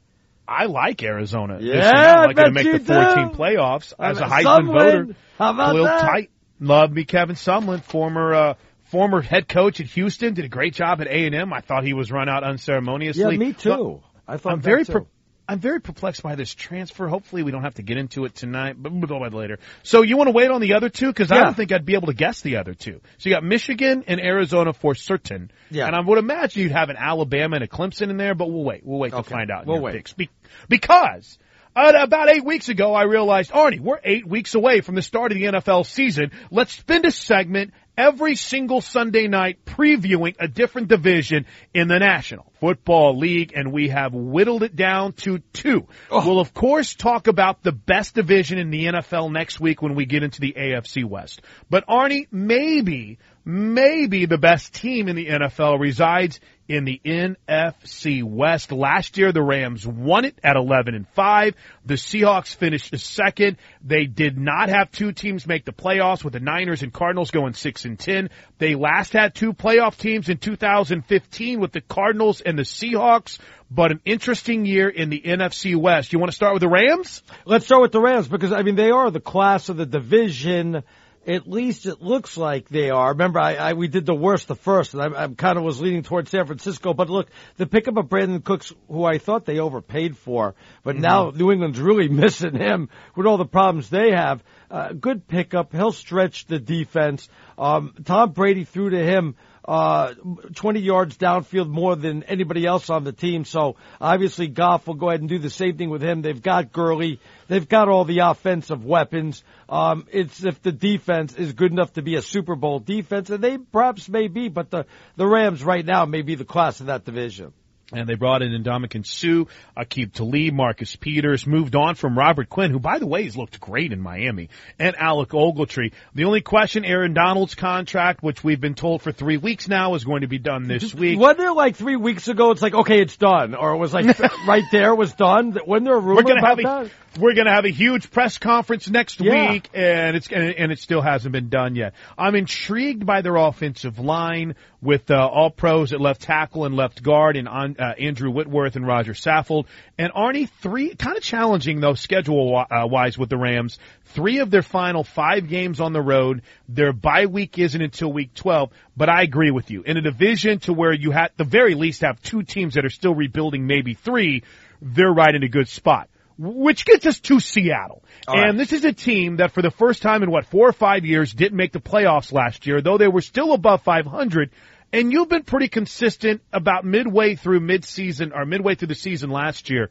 I 0.52 0.66
like 0.66 1.02
Arizona. 1.04 1.60
Yeah. 1.62 1.92
I 1.94 2.26
like 2.26 2.38
I 2.38 2.44
to 2.44 2.52
make 2.52 2.66
you 2.66 2.78
the 2.80 2.94
14 2.94 3.30
do. 3.30 3.38
playoffs 3.38 3.94
as 4.00 4.20
a 4.20 4.26
Uh, 4.26 4.30
Heisman 4.30 4.44
Sumlin, 4.44 4.74
voter. 4.74 5.16
how 5.38 5.50
about 5.52 5.72
Khalil 5.72 5.84
that? 5.86 6.12
Tate, 6.14 6.30
love 6.60 6.92
me, 6.92 7.06
Kevin 7.06 7.36
Sumlin, 7.36 7.82
former 7.84 8.34
uh, 8.34 8.54
former 8.84 9.22
head 9.22 9.48
coach 9.48 9.80
at 9.80 9.86
Houston, 9.88 10.34
did 10.34 10.44
a 10.46 10.50
great 10.50 10.74
job 10.74 11.00
at 11.02 11.08
A 11.08 11.26
and 11.26 11.34
M. 11.34 11.54
I 11.54 11.62
thought 11.62 11.84
he 11.86 11.94
was 11.94 12.12
run 12.12 12.28
out 12.28 12.44
unceremoniously. 12.44 13.22
Yeah, 13.22 13.38
me 13.38 13.54
too. 13.54 14.02
I 14.28 14.38
thought 14.38 14.54
I'm 14.54 14.62
very 14.62 14.84
too. 14.86 15.08
I'm 15.52 15.60
very 15.60 15.82
perplexed 15.82 16.24
by 16.24 16.36
this 16.36 16.56
transfer. 16.56 17.10
Hopefully, 17.10 17.44
we 17.44 17.52
don't 17.52 17.64
have 17.64 17.76
to 17.76 17.82
get 17.82 17.98
into 17.98 18.24
it 18.24 18.34
tonight, 18.34 18.82
but 18.82 18.94
we'll 18.94 19.02
go 19.02 19.22
it 19.26 19.34
later. 19.34 19.60
So, 19.84 20.02
you 20.02 20.16
want 20.16 20.30
to 20.30 20.32
wait 20.32 20.50
on 20.50 20.62
the 20.62 20.76
other 20.76 20.88
two 20.88 21.08
because 21.08 21.30
I 21.30 21.44
don't 21.44 21.58
think 21.58 21.74
I'd 21.74 21.86
be 21.86 21.96
able 21.96 22.08
to 22.08 22.14
guess 22.14 22.40
the 22.40 22.56
other 22.56 22.74
two. 22.74 23.02
So, 23.18 23.28
you 23.30 23.36
got 23.36 23.44
Michigan 23.44 24.06
and 24.08 24.22
Arizona 24.22 24.72
for 24.72 24.96
certain, 24.96 25.52
Yeah. 25.70 25.88
and 25.88 25.96
I 25.96 26.00
would 26.00 26.20
imagine 26.20 26.62
you'd 26.64 26.72
have 26.72 26.90
an 26.90 26.96
Alabama 26.98 27.56
and 27.56 27.66
a 27.66 27.68
Clemson 27.68 28.10
in 28.10 28.16
there, 28.16 28.34
but 28.34 28.50
we'll 28.50 28.64
wait. 28.64 28.86
We'll 28.86 28.98
wait 28.98 29.12
to 29.12 29.24
find 29.24 29.52
out. 29.52 29.66
We'll 29.66 29.82
wait. 29.82 29.96
picks. 29.96 30.14
Be- 30.14 30.30
because. 30.70 31.38
Uh, 31.74 31.94
about 32.02 32.30
eight 32.30 32.44
weeks 32.44 32.68
ago, 32.68 32.94
I 32.94 33.04
realized, 33.04 33.52
Arnie, 33.52 33.80
we're 33.80 34.00
eight 34.04 34.28
weeks 34.28 34.56
away 34.56 34.82
from 34.82 34.96
the 34.96 35.02
start 35.02 35.32
of 35.32 35.38
the 35.38 35.46
NFL 35.46 35.86
season. 35.86 36.32
Let's 36.50 36.74
spend 36.74 37.06
a 37.06 37.12
segment 37.12 37.74
every 37.98 38.36
single 38.36 38.82
Sunday 38.82 39.28
night 39.28 39.66
previewing 39.66 40.36
a 40.40 40.48
different 40.48 40.88
division 40.88 41.46
in 41.74 41.88
the 41.88 42.00
National 42.00 42.52
Football 42.60 43.18
League, 43.18 43.54
and 43.56 43.72
we 43.72 43.90
have 43.90 44.14
whittled 44.14 44.64
it 44.64 44.76
down 44.76 45.14
to 45.14 45.40
two. 45.54 45.88
Oh. 46.10 46.26
We'll 46.26 46.40
of 46.40 46.54
course 46.54 46.96
talk 46.96 47.28
about 47.28 47.64
the 47.64 47.72
best 47.72 48.16
division 48.16 48.58
in 48.58 48.70
the 48.70 48.86
NFL 48.86 49.32
next 49.32 49.60
week 49.60 49.82
when 49.82 49.96
we 49.96 50.06
get 50.06 50.24
into 50.24 50.42
the 50.42 50.54
AFC 50.58 51.06
West. 51.06 51.42
But 51.70 51.88
Arnie, 51.88 52.28
maybe, 52.32 53.20
maybe 53.46 54.26
the 54.26 54.38
best 54.38 54.74
team 54.74 55.08
in 55.08 55.16
the 55.16 55.28
NFL 55.28 55.80
resides 55.80 56.40
in 56.72 56.86
the 56.86 57.02
NFC 57.04 58.24
West. 58.24 58.72
Last 58.72 59.18
year, 59.18 59.34
the 59.34 59.44
Rams 59.44 59.86
won 59.86 60.24
it 60.24 60.40
at 60.42 60.56
11 60.56 60.96
and 60.96 61.08
5. 61.10 61.54
The 61.86 61.96
Seahawks 61.96 62.56
finished 62.56 62.98
second. 62.98 63.58
They 63.84 64.06
did 64.06 64.38
not 64.38 64.70
have 64.70 64.90
two 64.92 65.12
teams 65.12 65.46
make 65.46 65.66
the 65.66 65.74
playoffs 65.74 66.24
with 66.24 66.34
the 66.34 66.40
Niners 66.40 66.82
and 66.82 66.94
Cardinals 66.94 67.32
going 67.32 67.54
6 67.54 67.86
and 67.86 68.00
10. 68.00 68.30
They 68.58 68.76
last 68.76 69.12
had 69.12 69.36
two 69.36 69.54
playoff 69.54 69.98
teams 69.98 70.30
in 70.30 70.38
2015 70.38 71.60
with 71.60 71.74
the 71.74 71.82
Cardinals 71.82 72.40
and 72.40 72.58
the 72.58 72.64
Seahawks, 72.64 73.38
but 73.70 73.92
an 73.92 74.00
interesting 74.06 74.66
year 74.66 74.88
in 74.88 75.10
the 75.10 75.22
NFC 75.22 75.76
West. 75.76 76.14
You 76.14 76.20
want 76.20 76.32
to 76.32 76.36
start 76.36 76.54
with 76.54 76.62
the 76.62 76.70
Rams? 76.70 77.22
Let's 77.46 77.66
start 77.66 77.82
with 77.82 77.92
the 77.92 78.02
Rams 78.02 78.28
because 78.28 78.54
I 78.54 78.62
mean 78.62 78.76
they 78.76 78.92
are 78.92 79.12
the 79.12 79.20
class 79.20 79.68
of 79.68 79.78
the 79.78 79.86
division. 79.86 80.84
At 81.28 81.48
least 81.48 81.86
it 81.86 82.02
looks 82.02 82.36
like 82.36 82.68
they 82.68 82.90
are. 82.90 83.10
Remember, 83.10 83.40
I, 83.40 83.54
I 83.54 83.74
we 83.74 83.88
did 83.88 84.08
the 84.08 84.16
worst 84.16 84.48
the 84.48 84.56
first, 84.56 84.96
and 84.96 85.04
I, 85.04 85.24
I 85.24 85.28
kind 85.28 85.58
of 85.58 85.64
was 85.64 85.80
leaning 85.80 86.02
towards 86.02 86.32
San 86.32 86.48
Francisco. 86.48 86.94
But 86.96 87.10
look, 87.10 87.30
the 87.58 87.68
pickup 87.68 87.98
of 87.98 88.08
Brandin 88.08 88.44
Cooks, 88.44 88.74
who 88.88 89.06
I 89.06 89.20
thought 89.20 89.46
they 89.46 89.60
overpaid 89.60 90.18
for, 90.18 90.56
but 90.84 90.96
now 90.96 91.30
New 91.30 91.52
England's 91.52 91.80
really 91.80 92.08
missing 92.24 92.56
him 92.56 92.90
with 93.16 93.28
all 93.28 93.38
the 93.38 93.46
problems 93.46 93.90
they 93.90 94.12
have. 94.12 94.44
Uh, 94.72 94.94
good 94.94 95.28
pickup. 95.28 95.74
He'll 95.74 95.92
stretch 95.92 96.48
the 96.48 96.58
defense. 96.58 97.30
Um, 97.58 97.94
Tom 98.04 98.32
Brady 98.32 98.64
threw 98.64 98.90
to 98.90 99.04
him 99.04 99.36
uh, 99.66 100.14
20 100.56 100.80
yards 100.80 101.18
downfield 101.18 101.70
more 101.70 101.96
than 101.96 102.24
anybody 102.24 102.66
else 102.66 102.90
on 102.90 103.04
the 103.04 103.12
team. 103.12 103.46
So 103.46 103.76
obviously 104.00 104.48
Goff 104.48 104.88
will 104.88 104.96
go 104.96 105.10
ahead 105.10 105.20
and 105.20 105.30
do 105.30 105.40
the 105.40 105.50
same 105.50 105.78
thing 105.78 105.90
with 105.90 106.02
him. 106.02 106.22
They've 106.22 106.42
got 106.42 106.72
Gurley. 106.72 107.20
They've 107.48 107.68
got 107.68 107.90
all 107.90 108.06
the 108.06 108.20
offensive 108.20 108.84
weapons. 108.84 109.44
Um, 109.70 110.08
it's 110.12 110.44
if 110.44 110.62
the 110.62 110.72
defense 110.72 111.36
is 111.36 111.54
good 111.54 111.72
enough 111.72 111.94
to 111.94 112.02
be 112.02 112.16
a 112.16 112.22
Super 112.22 112.56
Bowl 112.56 112.80
defense, 112.80 113.30
and 113.30 113.44
they 113.44 113.58
perhaps 113.58 114.10
may 114.10 114.28
be, 114.28 114.50
but 114.50 114.72
the, 114.72 114.86
the 115.16 115.28
Rams 115.28 115.64
right 115.64 115.86
now 115.86 116.06
may 116.06 116.22
be 116.24 116.36
the 116.36 116.46
class 116.46 116.80
of 116.80 116.88
that 116.88 117.06
division. 117.06 117.54
And 117.94 118.08
they 118.08 118.16
brought 118.16 118.42
in 118.42 118.52
Ndamukong 118.64 119.06
Suh, 119.06 119.46
Aqib 119.78 120.14
Talib, 120.14 120.54
Marcus 120.54 120.96
Peters, 120.96 121.46
moved 121.46 121.76
on 121.76 121.96
from 121.96 122.18
Robert 122.18 122.48
Quinn, 122.50 122.72
who, 122.72 122.80
by 122.80 123.00
the 123.00 123.06
way, 123.06 123.24
has 123.26 123.36
looked 123.36 123.60
great 123.60 123.92
in 123.92 124.00
Miami, 124.00 124.50
and 124.80 124.96
Alec 124.98 125.30
Ogletree. 125.30 125.92
The 126.16 126.24
only 126.26 126.42
question, 126.42 126.86
Aaron 126.86 127.14
Donald's 127.14 127.56
contract, 127.56 128.24
which 128.24 128.44
we've 128.44 128.62
been 128.62 128.76
told 128.76 129.02
for 129.02 129.12
three 129.12 129.38
weeks 129.38 129.68
now 129.68 129.96
is 129.96 130.04
going 130.06 130.22
to 130.22 130.28
be 130.28 130.38
done 130.40 130.68
this 130.68 130.94
week. 130.94 131.20
Wasn't 131.20 131.40
it 131.42 131.52
like 131.52 131.76
three 131.76 131.98
weeks 131.98 132.28
ago? 132.28 132.52
It's 132.52 132.62
like 132.62 132.74
okay, 132.74 133.02
it's 133.02 133.18
done, 133.18 133.56
or 133.56 133.74
it 133.74 133.78
was 133.78 133.94
like 133.94 134.18
right 134.48 134.64
there 134.72 134.96
was 134.96 135.14
done. 135.14 135.58
Wasn't 135.66 135.86
there 135.86 135.96
a 135.96 136.00
rumor 136.00 136.16
We're 136.16 136.24
gonna 136.24 136.40
about 136.40 136.50
have 136.50 136.60
a, 136.60 136.90
that? 136.90 137.20
we're 137.20 137.34
gonna 137.36 137.54
have 137.54 137.66
a 137.66 137.72
huge 137.72 138.10
press 138.10 138.38
conference 138.38 138.90
next 138.90 139.20
Yeah. 139.20 139.52
week, 139.52 139.70
and 139.74 140.16
it's 140.16 140.32
and, 140.32 140.54
and 140.56 140.72
it 140.72 140.80
still 140.80 141.02
hasn't 141.02 141.34
been 141.34 141.50
done 141.50 141.76
yet. 141.76 141.94
I'm 142.18 142.36
intrigued 142.36 143.06
by 143.06 143.22
their 143.22 143.36
offensive 143.36 144.00
line 144.00 144.56
with 144.82 145.12
uh, 145.12 145.28
all 145.28 145.50
pros 145.52 145.94
at 145.94 146.02
left 146.02 146.22
tackle 146.22 146.66
and 146.66 146.76
left 146.76 147.04
guard, 147.04 147.36
and 147.38 147.48
on, 147.48 147.76
uh, 147.82 147.94
Andrew 148.00 148.30
Whitworth 148.30 148.76
and 148.76 148.86
Rodger 148.86 149.14
Saffold. 149.14 149.66
And 149.98 150.14
Arnie, 150.14 150.50
three 150.62 150.94
kind 150.96 151.18
of 151.18 151.24
challenging 151.24 151.80
though 151.80 151.96
schedule 151.96 152.56
uh, 152.58 152.86
wise 152.88 153.18
with 153.18 153.30
the 153.30 153.38
Rams. 153.38 153.80
Three 154.06 154.40
of 154.40 154.52
their 154.52 154.62
final 154.62 155.04
five 155.04 155.48
games 155.48 155.82
on 155.82 155.94
the 155.94 156.02
road. 156.02 156.44
Their 156.70 156.94
bye 156.94 157.26
week 157.26 157.58
isn't 157.58 157.82
until 157.82 158.14
week 158.14 158.34
12. 158.36 158.70
But 158.96 159.10
I 159.10 159.24
agree 159.24 159.52
with 159.52 159.72
you. 159.72 159.82
In 159.84 159.98
a 159.98 160.02
division 160.02 160.60
to 160.60 160.74
where 160.74 160.94
you 160.94 161.12
at 161.14 161.36
the 161.38 161.44
very 161.44 161.76
least 161.76 162.02
have 162.02 162.22
two 162.22 162.44
teams 162.44 162.76
that 162.76 162.86
are 162.86 162.90
still 162.90 163.16
rebuilding, 163.16 163.66
maybe 163.66 163.94
three, 163.94 164.44
they're 164.82 165.12
right 165.12 165.34
in 165.34 165.44
a 165.44 165.50
good 165.50 165.68
spot. 165.68 166.10
which 166.38 166.86
gets 166.86 167.06
us 167.06 167.20
to 167.20 167.40
Seattle. 167.40 168.04
All 168.28 168.36
and 168.36 168.44
right. 168.44 168.58
this 168.58 168.74
is 168.74 168.84
a 168.86 168.94
team 168.94 169.38
that 169.38 169.52
for 169.52 169.62
the 169.62 169.72
first 169.72 170.02
time 170.02 170.24
in 170.24 170.32
what, 170.32 170.46
four 170.46 170.68
or 170.68 170.74
five 170.74 171.06
years 171.06 171.34
didn't 171.34 171.58
make 171.58 171.72
the 171.72 171.80
playoffs 171.80 172.32
last 172.32 172.66
year, 172.68 172.82
though 172.82 172.98
they 172.98 173.08
were 173.08 173.22
still 173.22 173.54
above 173.54 173.84
500. 173.84 174.50
And 174.94 175.12
you've 175.12 175.30
been 175.30 175.44
pretty 175.44 175.70
consistent 175.70 176.42
about 176.52 176.84
midway 176.86 177.36
through 177.36 177.62
mid-season 177.62 178.34
or 178.36 178.46
midway 178.46 178.76
through 178.76 178.90
the 178.90 178.96
season 178.96 179.30
last 179.30 179.70
year. 179.70 179.90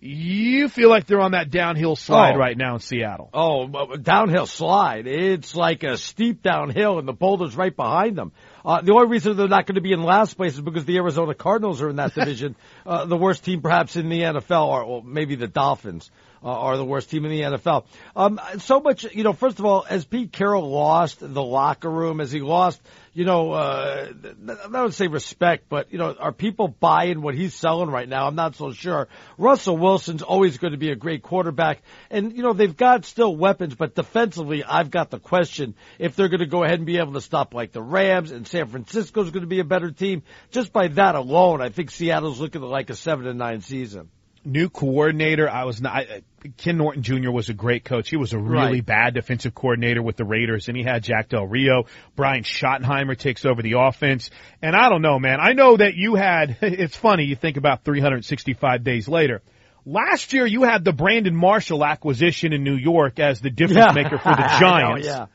You 0.00 0.68
feel 0.68 0.90
like 0.90 1.06
they're 1.06 1.20
on 1.20 1.30
that 1.32 1.50
downhill 1.50 1.96
slide 1.96 2.34
Oh. 2.34 2.38
right 2.38 2.56
now 2.58 2.74
in 2.74 2.80
Seattle. 2.80 3.30
Oh, 3.32 3.96
downhill 3.96 4.44
slide. 4.46 5.06
It's 5.06 5.54
like 5.54 5.82
a 5.82 5.96
steep 5.96 6.42
downhill, 6.42 6.98
and 6.98 7.08
the 7.08 7.14
boulder's 7.14 7.56
right 7.56 7.74
behind 7.74 8.16
them. 8.18 8.32
Uh, 8.66 8.82
the 8.82 8.92
only 8.92 9.08
reason 9.08 9.34
they're 9.36 9.48
not 9.48 9.64
going 9.66 9.76
to 9.76 9.80
be 9.80 9.92
in 9.92 10.02
last 10.02 10.34
place 10.34 10.54
is 10.54 10.60
because 10.60 10.84
the 10.84 10.96
Arizona 10.96 11.32
Cardinals 11.34 11.80
are 11.80 11.88
in 11.88 11.96
that 11.96 12.14
division, 12.14 12.54
uh, 12.84 13.06
the 13.06 13.16
worst 13.16 13.44
team 13.44 13.62
perhaps 13.62 13.96
in 13.96 14.10
the 14.10 14.20
NFL, 14.22 14.66
or, 14.66 14.82
or 14.82 15.02
maybe 15.02 15.36
the 15.36 15.48
Dolphins 15.48 16.10
uh, 16.44 16.48
are 16.48 16.76
the 16.76 16.84
worst 16.84 17.10
team 17.10 17.24
in 17.24 17.30
the 17.30 17.40
NFL. 17.40 17.86
Um, 18.14 18.38
so 18.58 18.80
much, 18.80 19.04
you 19.14 19.24
know. 19.24 19.32
First 19.32 19.58
of 19.58 19.64
all, 19.64 19.86
as 19.88 20.04
Pete 20.04 20.30
Carroll 20.30 20.70
lost 20.70 21.20
the 21.20 21.42
locker 21.42 21.90
room, 21.90 22.20
as 22.20 22.30
he 22.30 22.40
lost, 22.40 22.82
you 23.14 23.24
know, 23.24 23.52
uh, 23.52 24.08
I 24.12 24.68
don't 24.70 24.92
say 24.92 25.06
respect, 25.06 25.68
but 25.68 25.90
you 25.90 25.98
know, 25.98 26.14
are 26.18 26.32
people 26.32 26.68
buying 26.68 27.22
what 27.22 27.34
he's 27.34 27.54
selling 27.54 27.88
right 27.88 28.08
now? 28.08 28.26
I'm 28.26 28.34
not 28.34 28.56
so 28.56 28.72
sure. 28.72 29.08
Russell 29.38 29.78
Wilson's 29.78 30.22
always 30.22 30.58
going 30.58 30.72
to 30.72 30.78
be 30.78 30.90
a 30.90 30.96
great 30.96 31.22
quarterback, 31.22 31.80
and 32.10 32.36
you 32.36 32.42
know 32.42 32.52
they've 32.52 32.76
got 32.76 33.06
still 33.06 33.34
weapons, 33.34 33.74
but 33.74 33.94
defensively, 33.94 34.62
I've 34.64 34.90
got 34.90 35.10
the 35.10 35.18
question 35.18 35.74
if 35.98 36.14
they're 36.14 36.28
going 36.28 36.40
to 36.40 36.46
go 36.46 36.62
ahead 36.62 36.78
and 36.78 36.86
be 36.86 36.98
able 36.98 37.14
to 37.14 37.22
stop 37.22 37.54
like 37.54 37.72
the 37.72 37.82
Rams, 37.82 38.32
and 38.32 38.46
San 38.46 38.66
Francisco's 38.66 39.30
going 39.30 39.44
to 39.44 39.48
be 39.48 39.60
a 39.60 39.64
better 39.64 39.90
team. 39.90 40.22
Just 40.50 40.72
by 40.72 40.88
that 40.88 41.14
alone, 41.14 41.62
I 41.62 41.70
think 41.70 41.90
Seattle's 41.90 42.40
looking 42.40 42.60
like 42.60 42.90
a 42.90 42.94
seven 42.94 43.26
and 43.26 43.38
nine 43.38 43.62
season. 43.62 44.10
New 44.44 44.68
coordinator. 44.68 45.48
I 45.48 45.64
was 45.64 45.80
not. 45.80 45.94
I, 45.96 46.22
Ken 46.58 46.76
Norton 46.76 47.02
Jr. 47.02 47.30
was 47.30 47.48
a 47.48 47.54
great 47.54 47.84
coach. 47.84 48.10
He 48.10 48.16
was 48.16 48.32
a 48.34 48.38
really 48.38 48.72
Right. 48.80 48.86
bad 48.86 49.14
defensive 49.14 49.54
coordinator 49.54 50.02
with 50.02 50.16
the 50.16 50.24
Raiders, 50.24 50.68
and 50.68 50.76
he 50.76 50.82
had 50.82 51.02
Jack 51.02 51.30
Del 51.30 51.46
Rio. 51.46 51.84
Brian 52.16 52.42
Schottenheimer 52.42 53.16
takes 53.16 53.46
over 53.46 53.62
the 53.62 53.74
offense, 53.78 54.30
and 54.60 54.76
I 54.76 54.90
don't 54.90 55.00
know, 55.02 55.18
man. 55.18 55.38
I 55.40 55.52
know 55.52 55.76
that 55.76 55.94
you 55.94 56.14
had. 56.16 56.56
It's 56.62 56.96
funny 56.96 57.24
you 57.24 57.36
think 57.36 57.56
about 57.56 57.84
365 57.84 58.84
days 58.84 59.08
later. 59.08 59.40
Last 59.86 60.32
year, 60.32 60.46
you 60.46 60.62
had 60.64 60.84
the 60.84 60.92
Brandon 60.92 61.34
Marshall 61.36 61.84
acquisition 61.84 62.52
in 62.52 62.62
New 62.64 62.76
York 62.76 63.18
as 63.20 63.40
the 63.40 63.50
difference 63.50 63.94
maker 63.94 64.18
for 64.18 64.34
the 64.34 64.42
I 64.44 64.52
know, 64.52 64.58
Giants. 64.60 65.06
yeah. 65.06 65.26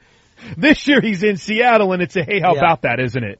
This 0.58 0.88
year, 0.88 1.02
he's 1.02 1.22
in 1.24 1.38
Seattle, 1.38 1.92
and 1.94 2.02
it's 2.02 2.16
a 2.16 2.24
hey, 2.24 2.40
how 2.40 2.54
Yeah. 2.54 2.60
about 2.62 2.82
that, 2.84 3.00
isn't 3.00 3.24
it? 3.24 3.40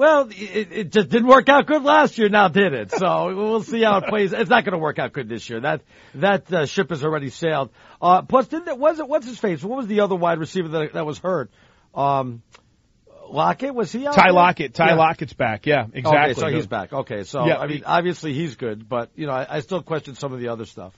Well, 0.00 0.30
it, 0.30 0.72
it 0.72 0.92
just 0.92 1.10
didn't 1.10 1.28
work 1.28 1.50
out 1.50 1.66
good 1.66 1.82
last 1.82 2.16
year. 2.16 2.30
Now 2.30 2.48
did 2.48 2.72
it? 2.72 2.90
So 2.90 3.36
we'll 3.36 3.62
see 3.62 3.82
how 3.82 3.98
it 3.98 4.06
plays. 4.06 4.32
It's 4.32 4.48
not 4.48 4.64
going 4.64 4.72
to 4.72 4.78
work 4.78 4.98
out 4.98 5.12
good 5.12 5.28
this 5.28 5.50
year. 5.50 5.60
That 5.60 5.82
that 6.14 6.50
uh, 6.50 6.64
ship 6.64 6.88
has 6.88 7.04
already 7.04 7.28
sailed. 7.28 7.68
Uh, 8.00 8.22
plus, 8.22 8.48
didn't 8.48 8.68
it? 8.68 8.78
Was 8.78 8.98
it? 8.98 9.06
What's 9.06 9.26
his 9.26 9.38
face? 9.38 9.62
What 9.62 9.76
was 9.76 9.88
the 9.88 10.00
other 10.00 10.16
wide 10.16 10.38
receiver 10.38 10.68
that 10.68 10.94
that 10.94 11.04
was 11.04 11.18
hurt? 11.18 11.50
Um, 11.94 12.40
Lockett 13.28 13.74
was 13.74 13.92
he? 13.92 14.06
Out 14.06 14.14
Ty 14.14 14.22
there? 14.28 14.32
Lockett. 14.32 14.72
Ty 14.72 14.86
Yeah. 14.86 14.94
Lockett's 14.94 15.34
back. 15.34 15.66
Yeah, 15.66 15.84
exactly. 15.92 16.30
Okay, 16.30 16.40
so 16.40 16.46
he's 16.48 16.66
back. 16.66 16.94
Okay, 16.94 17.24
so 17.24 17.44
Yeah. 17.44 17.58
I 17.58 17.66
mean, 17.66 17.82
obviously 17.84 18.32
he's 18.32 18.56
good, 18.56 18.88
but 18.88 19.10
you 19.16 19.26
know, 19.26 19.32
I, 19.32 19.56
I 19.56 19.60
still 19.60 19.82
question 19.82 20.14
some 20.14 20.32
of 20.32 20.40
the 20.40 20.48
other 20.48 20.64
stuff. 20.64 20.94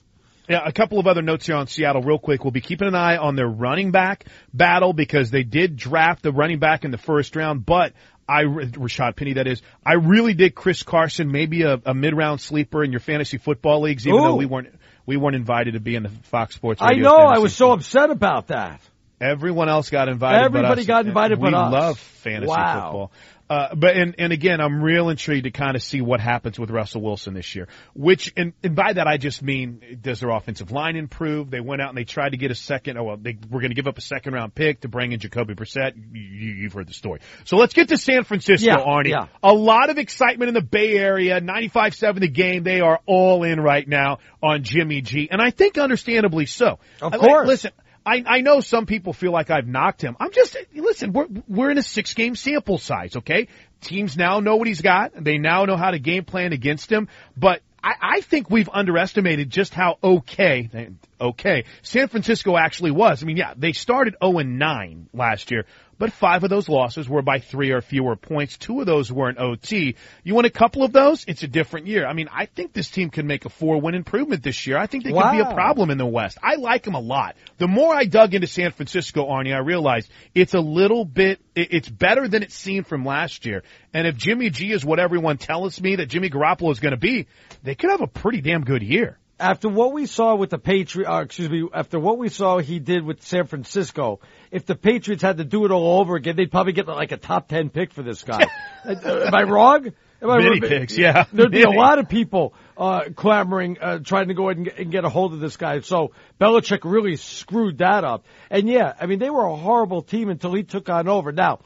Yeah, 0.49 0.61
a 0.65 0.73
couple 0.73 0.99
of 0.99 1.07
other 1.07 1.21
notes 1.21 1.45
here 1.45 1.55
on 1.55 1.67
Seattle 1.67 2.01
real 2.01 2.19
quick. 2.19 2.43
We'll 2.43 2.51
be 2.51 2.59
keeping 2.59 2.89
an 2.89 2.95
eye 2.95 3.15
on 3.15 3.37
their 3.37 3.47
running 3.47 3.91
back 3.91 4.25
battle 4.53 4.91
because 4.91 5.31
they 5.31 5.43
did 5.43 5.77
draft 5.77 6.21
the 6.21 6.33
running 6.33 6.59
back 6.59 6.83
in 6.83 6.91
the 6.91 6.97
first 6.97 7.37
round, 7.37 7.65
but 7.65 7.93
I, 8.33 8.43
Rashaad 8.45 9.15
Penny, 9.15 9.33
that 9.33 9.47
is, 9.47 9.61
I 9.85 9.93
really 9.93 10.33
did 10.33 10.55
Chris 10.55 10.83
Carson, 10.83 11.31
maybe 11.31 11.61
a, 11.63 11.79
a 11.85 11.93
mid-round 11.93 12.41
sleeper 12.41 12.83
in 12.83 12.91
your 12.91 12.99
fantasy 12.99 13.37
football 13.37 13.81
leagues, 13.81 14.07
even 14.07 14.21
though 14.21 14.35
we 14.35 14.45
weren't, 14.45 14.69
we 15.05 15.17
weren't 15.17 15.35
invited 15.35 15.73
to 15.73 15.79
be 15.79 15.95
in 15.95 16.03
the 16.03 16.09
Fox 16.31 16.55
Sports 16.55 16.81
I 16.81 16.93
know. 16.93 17.15
I 17.15 17.39
was 17.39 17.55
so 17.55 17.71
upset 17.71 18.09
about 18.09 18.47
that. 18.47 18.81
Everyone 19.21 19.69
else 19.69 19.89
got 19.89 20.09
invited. 20.09 20.51
but 20.51 20.57
Everybody 20.57 20.85
got 20.85 21.05
invited 21.05 21.39
we 21.39 21.51
but 21.51 21.57
us. 21.57 21.71
love 21.71 21.99
fantasy 21.99 22.49
Wow. 22.49 22.73
football. 22.73 23.11
Uh, 23.49 23.75
but 23.75 23.95
and 23.97 24.15
and 24.19 24.31
again, 24.33 24.61
I'm 24.61 24.81
real 24.81 25.09
intrigued 25.09 25.43
to 25.43 25.51
kind 25.51 25.75
of 25.75 25.83
see 25.83 26.01
what 26.01 26.19
happens 26.21 26.57
with 26.57 26.71
Russell 26.71 27.01
Wilson 27.01 27.33
this 27.33 27.53
year. 27.55 27.67
Which 27.93 28.31
and 28.37 28.53
and 28.63 28.75
by 28.75 28.93
that 28.93 29.05
I 29.05 29.17
just 29.17 29.43
mean 29.43 29.99
does 30.01 30.21
their 30.21 30.29
offensive 30.29 30.71
line 30.71 30.95
improve? 30.95 31.51
They 31.51 31.59
went 31.59 31.81
out 31.81 31.89
and 31.89 31.97
they 31.97 32.05
tried 32.05 32.29
to 32.29 32.37
get 32.37 32.51
a 32.51 32.55
second. 32.55 32.97
Oh 32.97 33.03
well, 33.03 33.17
they 33.17 33.37
were 33.51 33.59
going 33.59 33.71
to 33.71 33.75
give 33.75 33.85
up 33.87 33.97
a 33.97 34.01
second 34.01 34.33
round 34.33 34.55
pick 34.55 34.81
to 34.81 34.87
bring 34.87 35.11
in 35.11 35.19
Jacoby 35.19 35.55
Brissett. 35.55 35.93
You, 36.13 36.21
you've 36.21 36.73
heard 36.73 36.87
the 36.87 36.93
story. 36.93 37.19
So 37.43 37.57
let's 37.57 37.73
get 37.73 37.89
to 37.89 37.97
San 37.97 38.23
Francisco, 38.23 38.65
Yeah, 38.65 38.77
Arnie. 38.77 39.09
yeah. 39.09 39.27
A 39.43 39.53
lot 39.53 39.89
of 39.89 39.97
excitement 39.97 40.47
in 40.47 40.53
the 40.53 40.61
Bay 40.61 40.97
Area. 40.97 41.41
95-7 41.41 42.21
the 42.21 42.27
game. 42.29 42.63
They 42.63 42.79
are 42.79 43.01
all 43.05 43.43
in 43.43 43.59
right 43.59 43.87
now 43.87 44.19
on 44.41 44.63
Jimmy 44.63 45.01
G, 45.01 45.27
and 45.29 45.41
I 45.41 45.51
think 45.51 45.77
understandably 45.77 46.45
so. 46.45 46.79
Of 47.01 47.13
I- 47.13 47.17
course. 47.17 47.47
listen. 47.47 47.71
I, 48.05 48.23
I 48.25 48.41
know 48.41 48.59
some 48.59 48.85
people 48.85 49.13
feel 49.13 49.31
like 49.31 49.49
I've 49.49 49.67
knocked 49.67 50.01
him. 50.01 50.15
I'm 50.19 50.31
just 50.31 50.57
listen. 50.73 51.13
We're 51.13 51.27
we're 51.47 51.71
in 51.71 51.77
a 51.77 51.83
six 51.83 52.13
game 52.13 52.35
sample 52.35 52.77
size. 52.77 53.15
Okay, 53.15 53.47
teams 53.81 54.17
now 54.17 54.39
know 54.39 54.57
what 54.57 54.67
he's 54.67 54.81
got. 54.81 55.11
They 55.15 55.37
now 55.37 55.65
know 55.65 55.77
how 55.77 55.91
to 55.91 55.99
game 55.99 56.25
plan 56.25 56.53
against 56.53 56.91
him. 56.91 57.07
But 57.37 57.61
I, 57.83 57.93
I 58.01 58.21
think 58.21 58.49
we've 58.49 58.69
underestimated 58.71 59.49
just 59.49 59.73
how 59.73 59.97
okay 60.03 60.91
okay 61.19 61.65
San 61.81 62.07
Francisco 62.07 62.57
actually 62.57 62.91
was. 62.91 63.23
I 63.23 63.25
mean, 63.25 63.37
yeah, 63.37 63.53
they 63.55 63.73
started 63.73 64.15
0 64.23 64.39
and 64.39 64.59
9 64.59 65.09
last 65.13 65.51
year, 65.51 65.65
but 65.97 66.11
five 66.11 66.43
of 66.43 66.49
those 66.49 66.69
losses 66.69 67.07
were 67.07 67.21
by 67.21 67.39
three 67.39 67.71
or 67.71 67.81
fewer 67.81 68.15
points. 68.15 68.57
Two 68.57 68.79
of 68.79 68.85
those 68.85 69.11
were 69.11 69.29
in 69.29 69.37
OT. 69.37 69.95
You 70.23 70.35
win 70.35 70.45
a 70.45 70.49
couple 70.49 70.83
of 70.83 70.91
those? 70.91 71.25
It's 71.27 71.43
a 71.43 71.47
different 71.47 71.87
year. 71.87 72.05
I 72.05 72.13
mean, 72.13 72.29
I 72.31 72.45
think 72.45 72.73
this 72.73 72.89
team 72.89 73.09
can 73.09 73.27
make 73.27 73.45
a 73.45 73.49
four 73.49 73.79
win 73.79 73.95
improvement 73.95 74.43
this 74.43 74.65
year. 74.67 74.77
I 74.77 74.87
think 74.87 75.03
they 75.03 75.11
could 75.11 75.31
be 75.31 75.39
a 75.39 75.53
problem 75.53 75.89
in 75.89 75.97
the 75.97 76.05
West. 76.05 76.37
I 76.41 76.55
like 76.55 76.83
them 76.83 76.95
a 76.95 76.99
lot. 76.99 77.35
The 77.57 77.67
more 77.67 77.93
I 77.93 78.05
dug 78.05 78.33
into 78.33 78.47
San 78.47 78.71
Francisco, 78.71 79.25
Arnie, 79.25 79.53
I 79.53 79.59
realized 79.59 80.09
it's 80.33 80.53
a 80.53 80.59
little 80.59 81.05
bit, 81.05 81.39
it's 81.55 81.89
better 81.89 82.27
than 82.27 82.43
it 82.43 82.51
seemed 82.51 82.87
from 82.87 83.05
last 83.05 83.45
year. 83.45 83.63
And 83.93 84.07
if 84.07 84.17
Jimmy 84.17 84.49
G 84.49 84.71
is 84.71 84.83
what 84.83 84.99
everyone 84.99 85.37
tells 85.37 85.79
me 85.81 85.97
that 85.97 86.07
Jimmy 86.07 86.29
Garoppolo 86.29 86.71
is 86.71 86.79
going 86.79 86.93
to 86.93 86.97
be, 86.97 87.27
they 87.61 87.75
could 87.75 87.91
have 87.91 88.01
a 88.01 88.07
pretty 88.07 88.41
damn 88.41 88.63
good 88.63 88.81
year. 88.81 89.17
After 89.39 89.67
what 89.67 89.93
we 89.93 90.05
saw 90.05 90.35
with 90.35 90.51
the 90.51 90.57
Patriots, 90.59 91.09
uh, 91.09 91.21
excuse 91.21 91.49
me, 91.49 91.67
after 91.73 91.99
what 91.99 92.17
we 92.17 92.29
saw 92.29 92.59
he 92.59 92.79
did 92.79 93.03
with 93.03 93.23
San 93.23 93.47
Francisco, 93.47 94.19
if 94.51 94.65
the 94.65 94.75
Patriots 94.75 95.23
had 95.23 95.37
to 95.37 95.43
do 95.43 95.65
it 95.65 95.71
all 95.71 95.99
over 95.99 96.15
again, 96.15 96.35
they'd 96.35 96.51
probably 96.51 96.73
get 96.73 96.87
like 96.87 97.11
a 97.11 97.17
top 97.17 97.47
ten 97.47 97.69
pick 97.69 97.91
for 97.93 98.03
this 98.03 98.23
guy. 98.23 98.45
Am 98.85 99.33
I 99.35 99.43
wrong? 99.43 99.91
Am 100.21 100.29
I 100.29 100.37
Many 100.37 100.61
wrong? 100.61 100.69
picks, 100.69 100.97
yeah. 100.97 101.25
There'd 101.33 101.51
be 101.51 101.63
a 101.63 101.69
lot 101.69 101.99
of 101.99 102.07
people 102.07 102.53
uh, 102.77 103.09
clamoring, 103.15 103.77
uh, 103.81 103.99
trying 103.99 104.29
to 104.29 104.33
go 104.33 104.47
ahead 104.49 104.57
and 104.57 104.65
get, 104.65 104.77
and 104.79 104.91
get 104.91 105.03
a 105.03 105.09
hold 105.09 105.33
of 105.33 105.41
this 105.41 105.57
guy. 105.57 105.81
So 105.81 106.11
Belichick 106.39 106.79
really 106.89 107.17
screwed 107.17 107.79
that 107.79 108.05
up. 108.05 108.25
And 108.49 108.69
yeah, 108.69 108.93
I 108.99 109.07
mean 109.07 109.19
they 109.19 109.29
were 109.29 109.45
a 109.45 109.55
horrible 109.55 110.01
team 110.01 110.29
until 110.29 110.53
he 110.53 110.63
took 110.63 110.87
on 110.89 111.09
over. 111.09 111.31
Now, 111.33 111.59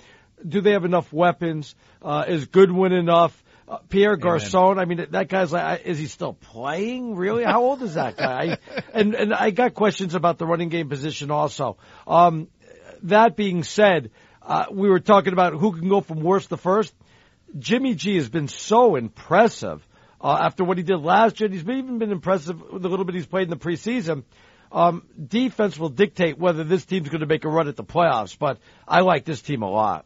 do 0.48 0.62
they 0.62 0.72
have 0.72 0.86
enough 0.86 1.14
weapons? 1.14 1.76
Uh, 2.02 2.26
is 2.28 2.46
Goodwin 2.48 2.94
enough? 2.94 3.44
Uh, 3.68 3.80
Pierre 3.90 4.16
Garcon, 4.16 4.80
I 4.80 4.86
mean, 4.86 5.08
that 5.12 5.28
guy's 5.28 5.52
like, 5.52 5.82
is 5.86 6.00
he 6.00 6.08
still 6.08 6.34
playing? 6.34 7.16
Really? 7.16 7.44
How 7.44 7.64
old 7.64 7.82
is 7.84 7.96
that 7.96 8.16
guy? 8.16 8.54
I, 8.54 8.82
and 8.94 9.14
and 9.14 9.34
I 9.34 9.50
got 9.50 9.74
questions 9.74 10.16
about 10.16 10.38
the 10.38 10.46
running 10.46 10.70
game 10.70 10.88
position 10.88 11.32
also. 11.32 11.78
Um, 12.08 12.48
that 13.04 13.36
being 13.36 13.64
said, 13.64 14.12
uh, 14.42 14.68
we 14.72 14.90
were 14.90 15.02
talking 15.02 15.34
about 15.34 15.54
who 15.54 15.74
can 15.74 15.90
go 15.90 16.00
from 16.00 16.22
worst 16.22 16.50
to 16.50 16.58
first. 16.58 16.94
Jimmy 17.60 17.94
G 17.94 18.16
has 18.16 18.30
been 18.30 18.48
so 18.48 18.96
impressive 18.96 19.86
uh, 20.22 20.38
after 20.40 20.64
what 20.64 20.78
he 20.78 20.84
did 20.84 20.98
last 20.98 21.40
year. 21.40 21.50
He's 21.50 21.64
been, 21.64 21.78
even 21.78 21.98
been 21.98 22.12
impressive 22.12 22.62
with 22.72 22.82
the 22.82 22.90
little 22.90 23.06
bit 23.06 23.16
he's 23.16 23.26
played 23.26 23.44
in 23.44 23.50
the 23.50 23.58
preseason. 23.58 24.24
Um, 24.72 25.04
defense 25.22 25.78
will 25.78 25.90
dictate 25.90 26.38
whether 26.38 26.64
this 26.64 26.86
team's 26.86 27.10
going 27.10 27.22
to 27.22 27.28
make 27.28 27.46
a 27.46 27.50
run 27.50 27.68
at 27.68 27.76
the 27.76 27.86
playoffs, 27.86 28.38
but 28.38 28.60
I 28.88 29.02
like 29.02 29.24
this 29.24 29.42
team 29.42 29.62
a 29.62 29.70
lot. 29.70 30.06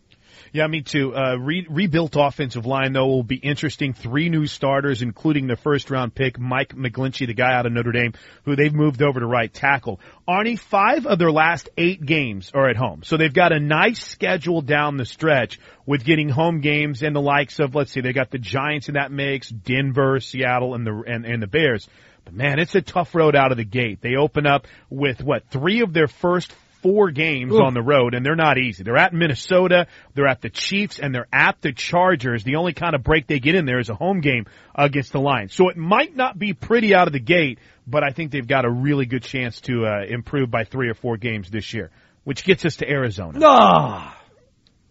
Yeah, 0.54 0.68
me 0.68 0.82
too. 0.82 1.16
Uh, 1.16 1.38
re- 1.38 1.66
rebuilt 1.70 2.16
offensive 2.18 2.66
line 2.66 2.92
though 2.92 3.08
will 3.08 3.24
be 3.24 3.38
interesting. 3.38 3.94
Three 3.94 4.28
new 4.28 4.48
starters, 4.48 5.02
including 5.02 5.48
their 5.48 5.56
first 5.56 5.90
round 5.90 6.14
pick, 6.14 6.38
Mike 6.38 6.76
McGlinchey, 6.76 7.28
the 7.28 7.34
guy 7.34 7.54
out 7.54 7.66
of 7.66 7.72
Notre 7.72 7.94
Dame, 7.94 8.14
who 8.44 8.58
they've 8.58 8.74
moved 8.74 9.02
over 9.02 9.22
to 9.22 9.26
right 9.26 9.54
tackle. 9.54 10.02
Arnie, 10.28 10.60
five 10.60 11.06
of 11.06 11.20
their 11.20 11.32
last 11.32 11.70
eight 11.78 12.06
games 12.06 12.52
are 12.54 12.70
at 12.70 12.76
home. 12.76 13.02
So 13.04 13.16
they've 13.16 13.34
got 13.34 13.54
a 13.54 13.62
nice 13.62 14.04
schedule 14.04 14.62
down 14.62 14.98
the 14.98 15.06
stretch 15.06 15.58
with 15.86 16.04
getting 16.04 16.28
home 16.28 16.60
games 16.60 17.02
and 17.02 17.16
the 17.16 17.22
likes 17.22 17.60
of, 17.60 17.74
let's 17.74 17.94
see, 17.94 18.02
they 18.02 18.12
got 18.12 18.30
the 18.30 18.38
Giants 18.38 18.90
in 18.90 18.96
that 18.96 19.12
mix, 19.12 19.48
Denver, 19.50 20.20
Seattle, 20.20 20.76
and 20.76 20.86
the, 20.86 21.04
and, 21.08 21.26
and 21.26 21.42
the 21.42 21.48
Bears. 21.48 21.88
But 22.26 22.34
man, 22.34 22.60
it's 22.60 22.76
a 22.76 22.82
tough 22.82 23.16
road 23.16 23.36
out 23.36 23.52
of 23.52 23.58
the 23.58 23.64
gate. 23.64 24.00
They 24.02 24.16
open 24.16 24.46
up 24.46 24.68
with 24.90 25.24
what, 25.24 25.48
three 25.50 25.82
of 25.82 25.94
their 25.94 26.08
first 26.08 26.54
four 26.82 27.12
games 27.12 27.54
Oof. 27.54 27.62
on 27.62 27.74
the 27.74 27.82
road, 27.82 28.14
and 28.14 28.26
they're 28.26 28.36
not 28.36 28.58
easy. 28.58 28.84
They're 28.84 28.98
at 28.98 29.14
Minnesota, 29.14 29.88
they're 30.14 30.28
at 30.28 30.42
the 30.42 30.50
Chiefs, 30.50 31.00
and 31.00 31.14
they're 31.14 31.28
at 31.32 31.62
the 31.62 31.72
Chargers. 31.74 32.44
The 32.44 32.56
only 32.56 32.74
kind 32.74 32.96
of 32.96 33.04
break 33.04 33.28
they 33.28 33.40
get 33.40 33.56
in 33.56 33.66
there 33.66 33.80
is 33.80 33.90
a 33.90 33.96
home 33.96 34.22
game 34.22 34.46
against 34.76 35.12
the 35.12 35.20
Lions. 35.20 35.54
So 35.54 35.70
it 35.70 35.78
might 35.78 36.16
not 36.16 36.38
be 36.38 36.54
pretty 36.54 36.94
out 36.96 37.08
of 37.08 37.14
the 37.14 37.20
gate, 37.20 37.60
but 37.88 38.04
I 38.04 38.12
think 38.12 38.32
they've 38.32 38.48
got 38.48 38.66
a 38.66 38.70
really 38.70 39.06
good 39.06 39.24
chance 39.24 39.62
to 39.62 39.86
uh, 39.86 40.06
improve 40.08 40.50
by 40.52 40.64
three 40.64 40.90
or 40.90 40.94
four 40.94 41.18
games 41.18 41.50
this 41.50 41.74
year, 41.74 41.90
which 42.24 42.44
gets 42.44 42.66
us 42.66 42.78
to 42.78 42.90
Arizona. 42.90 43.40
No, 43.40 43.48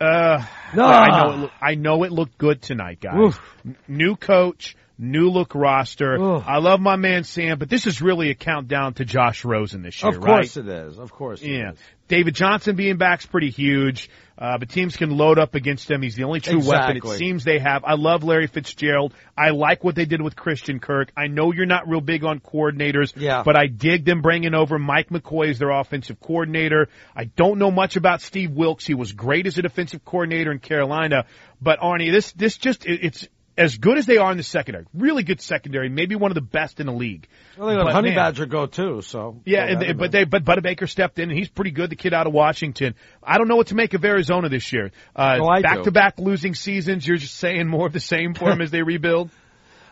Uh, 0.01 0.45
No. 0.75 0.85
I 0.85 1.09
know 1.25 1.45
it. 1.45 1.51
I 1.61 1.75
know 1.75 2.05
it 2.05 2.13
looked 2.13 2.39
good 2.39 2.63
tonight, 2.63 3.01
guys. 3.01 3.19
Oof. 3.19 3.57
New 3.87 4.17
coach, 4.17 4.77
new 5.01 5.31
look 5.31 5.55
roster. 5.55 6.21
Ugh. 6.23 6.45
I 6.47 6.59
love 6.59 6.81
my 6.81 6.97
man 6.97 7.25
Sam, 7.25 7.59
but 7.59 7.69
this 7.69 7.87
is 7.87 8.03
really 8.03 8.31
a 8.31 8.35
countdown 8.35 8.95
to 8.95 9.05
Josh 9.05 9.45
Rosen 9.45 9.83
this 9.83 10.03
year, 10.03 10.11
right? 10.13 10.17
Of 10.19 10.23
course 10.25 10.57
right? 10.57 10.67
it 10.67 10.87
is. 10.87 10.99
Of 10.99 11.13
course. 11.13 11.43
Yeah. 11.43 11.73
is. 11.73 11.79
David 12.09 12.35
Johnson 12.35 12.75
being 12.75 12.97
back's 12.97 13.25
pretty 13.25 13.51
huge, 13.51 14.11
uh, 14.37 14.59
but 14.59 14.69
teams 14.69 14.97
can 14.97 15.11
load 15.17 15.39
up 15.39 15.55
against 15.55 15.89
him. 15.89 16.03
He's 16.03 16.17
the 16.17 16.25
only 16.25 16.41
true 16.41 16.59
weapon 16.59 16.97
it 16.97 17.07
seems 17.19 17.45
they 17.45 17.61
have. 17.61 17.85
I 17.85 17.95
love 17.95 18.25
Larry 18.25 18.49
Fitzgerald. 18.49 19.15
I 19.39 19.51
like 19.51 19.85
what 19.85 19.95
they 19.95 20.07
did 20.07 20.21
with 20.21 20.35
Christian 20.35 20.81
Kirk. 20.81 21.13
I 21.17 21.29
know 21.29 21.53
you're 21.53 21.67
not 21.67 21.89
real 21.89 22.01
big 22.01 22.25
on 22.25 22.41
coordinators, 22.41 23.13
Yeah. 23.17 23.45
but 23.45 23.57
I 23.57 23.69
dig 23.69 24.05
them 24.05 24.23
bringing 24.23 24.55
over 24.55 24.77
Mike 24.77 25.11
McCoy 25.11 25.51
as 25.51 25.61
their 25.61 25.71
offensive 25.71 26.19
coordinator. 26.19 26.89
I 27.15 27.25
don't 27.25 27.61
know 27.61 27.71
much 27.71 27.95
about 27.95 28.23
Steve 28.23 28.51
Wilks. 28.51 28.85
He 28.85 28.95
was 28.95 29.13
great 29.13 29.47
as 29.47 29.57
a 29.59 29.63
defensive 29.63 30.05
coordinator 30.05 30.51
in 30.51 30.59
Carolina, 30.59 31.27
but 31.63 31.79
Arnie, 31.79 32.11
this 32.11 32.33
this 32.33 32.59
just 32.59 32.87
it- 32.87 33.05
it's 33.05 33.29
as 33.61 33.77
good 33.77 33.99
as 33.99 34.07
they 34.07 34.17
are 34.17 34.31
in 34.31 34.39
the 34.39 34.43
secondary. 34.43 34.87
Really 34.95 35.23
good 35.23 35.41
secondary, 35.41 35.91
maybe 35.91 36.17
one 36.17 36.31
of 36.31 36.35
the 36.35 36.41
best 36.41 36.81
in 36.81 36.87
the 36.87 36.93
league. 36.93 37.29
Well, 37.59 37.69
they 37.69 37.77
let 37.77 37.93
Honey 37.93 38.09
man, 38.09 38.17
Badger 38.17 38.47
go 38.47 38.67
too. 38.67 39.03
So 39.03 39.41
yeah, 39.45 39.65
Well, 39.65 39.73
and 39.73 39.83
they, 39.83 39.93
but 39.93 40.13
they 40.13 40.25
but 40.25 40.45
Budda 40.45 40.63
Baker 40.63 40.87
stepped 40.87 41.19
in 41.19 41.29
and 41.31 41.39
he's 41.39 41.49
pretty 41.51 41.71
good. 41.71 41.91
The 41.91 41.97
kid 41.97 42.15
out 42.15 42.27
of 42.27 42.33
Washington. 42.33 42.95
I 43.23 43.37
don't 43.37 43.49
know 43.49 43.57
what 43.57 43.69
to 43.69 43.75
make 43.75 43.93
of 43.93 44.05
Arizona 44.05 44.49
this 44.49 44.73
year. 44.73 44.91
Uh, 45.15 45.39
Oh, 45.41 45.57
do. 45.57 45.63
back 45.63 45.83
to 45.83 45.91
back 45.93 46.19
losing 46.19 46.55
seasons. 46.55 47.07
You're 47.07 47.19
just 47.19 47.37
saying 47.37 47.69
more 47.69 47.87
of 47.87 47.93
the 47.93 48.01
same 48.01 48.35
for 48.35 48.49
them 48.49 48.63
as 48.63 48.71
they 48.71 48.83
rebuild. 48.83 49.31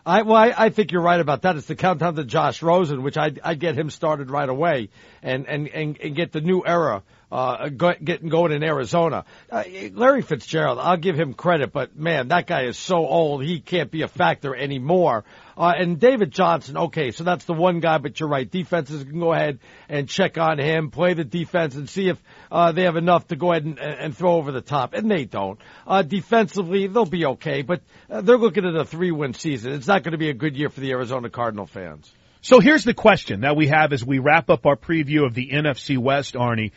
I 0.06 0.22
well, 0.22 0.36
I, 0.36 0.54
I 0.56 0.70
think 0.70 0.90
you're 0.90 1.02
right 1.02 1.20
about 1.20 1.42
that. 1.42 1.56
It's 1.56 1.66
the 1.66 1.76
countdown 1.76 2.14
to 2.14 2.24
Josh 2.24 2.62
Rosen, 2.62 3.02
which 3.02 3.18
I 3.18 3.32
I 3.44 3.54
get 3.54 3.76
him 3.76 3.90
started 3.90 4.30
right 4.30 4.48
away, 4.48 4.88
and 5.22 5.46
and 5.46 5.68
and, 5.68 5.98
and 6.00 6.16
get 6.16 6.32
the 6.32 6.40
new 6.40 6.62
era 6.64 7.02
uh 7.30 7.68
getting 7.68 8.28
going 8.28 8.52
in 8.52 8.62
Arizona. 8.62 9.24
Uh, 9.50 9.64
Larry 9.92 10.22
Fitzgerald, 10.22 10.78
I'll 10.78 10.96
give 10.96 11.18
him 11.18 11.34
credit, 11.34 11.72
but 11.72 11.96
man, 11.96 12.28
that 12.28 12.46
guy 12.46 12.64
is 12.64 12.78
so 12.78 13.06
old, 13.06 13.42
he 13.42 13.60
can't 13.60 13.90
be 13.90 14.02
a 14.02 14.08
factor 14.08 14.54
anymore. 14.54 15.24
Uh, 15.58 15.72
and 15.76 15.98
David 15.98 16.30
Johnson, 16.30 16.76
okay, 16.76 17.10
so 17.10 17.24
that's 17.24 17.44
the 17.44 17.52
one 17.52 17.80
guy, 17.80 17.98
but 17.98 18.20
you're 18.20 18.28
right. 18.28 18.48
Defenses 18.48 19.02
can 19.02 19.18
go 19.18 19.32
ahead 19.32 19.58
and 19.88 20.08
check 20.08 20.38
on 20.38 20.58
him, 20.60 20.90
play 20.90 21.14
the 21.14 21.24
defense, 21.24 21.74
and 21.74 21.90
see 21.90 22.08
if 22.08 22.22
uh, 22.52 22.70
they 22.70 22.84
have 22.84 22.94
enough 22.94 23.26
to 23.28 23.36
go 23.36 23.50
ahead 23.50 23.64
and, 23.64 23.78
and 23.80 24.16
throw 24.16 24.36
over 24.36 24.52
the 24.52 24.60
top. 24.60 24.94
And 24.94 25.10
they 25.10 25.24
don't. 25.24 25.58
Uh, 25.84 26.02
defensively, 26.02 26.86
they'll 26.86 27.06
be 27.06 27.26
okay, 27.26 27.62
but 27.62 27.82
uh, 28.08 28.20
they're 28.20 28.38
looking 28.38 28.64
at 28.66 28.76
a 28.76 28.84
three-win 28.84 29.34
season. 29.34 29.72
It's 29.72 29.88
not 29.88 30.04
going 30.04 30.12
to 30.12 30.18
be 30.18 30.30
a 30.30 30.34
good 30.34 30.56
year 30.56 30.68
for 30.68 30.78
the 30.78 30.92
Arizona 30.92 31.28
Cardinal 31.28 31.66
fans. 31.66 32.08
So 32.40 32.60
here's 32.60 32.84
the 32.84 32.94
question 32.94 33.40
that 33.40 33.56
we 33.56 33.66
have 33.66 33.92
as 33.92 34.04
we 34.04 34.20
wrap 34.20 34.48
up 34.50 34.64
our 34.64 34.76
preview 34.76 35.26
of 35.26 35.34
the 35.34 35.50
NFC 35.50 35.98
West, 35.98 36.34
Arnie. 36.34 36.70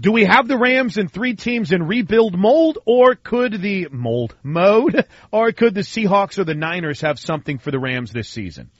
Do 0.00 0.12
we 0.12 0.24
have 0.24 0.46
the 0.46 0.56
Rams 0.56 0.96
and 0.96 1.10
three 1.10 1.34
teams 1.34 1.72
in 1.72 1.82
rebuild 1.82 2.38
mold, 2.38 2.78
or 2.84 3.16
could 3.16 3.60
the 3.60 3.88
mold 3.90 4.36
mode, 4.42 5.06
or 5.32 5.52
could 5.52 5.74
the 5.74 5.80
Seahawks 5.80 6.38
or 6.38 6.44
the 6.44 6.54
Niners 6.54 7.00
have 7.00 7.18
something 7.18 7.58
for 7.58 7.70
the 7.70 7.80
Rams 7.80 8.12
this 8.12 8.28
season? 8.28 8.70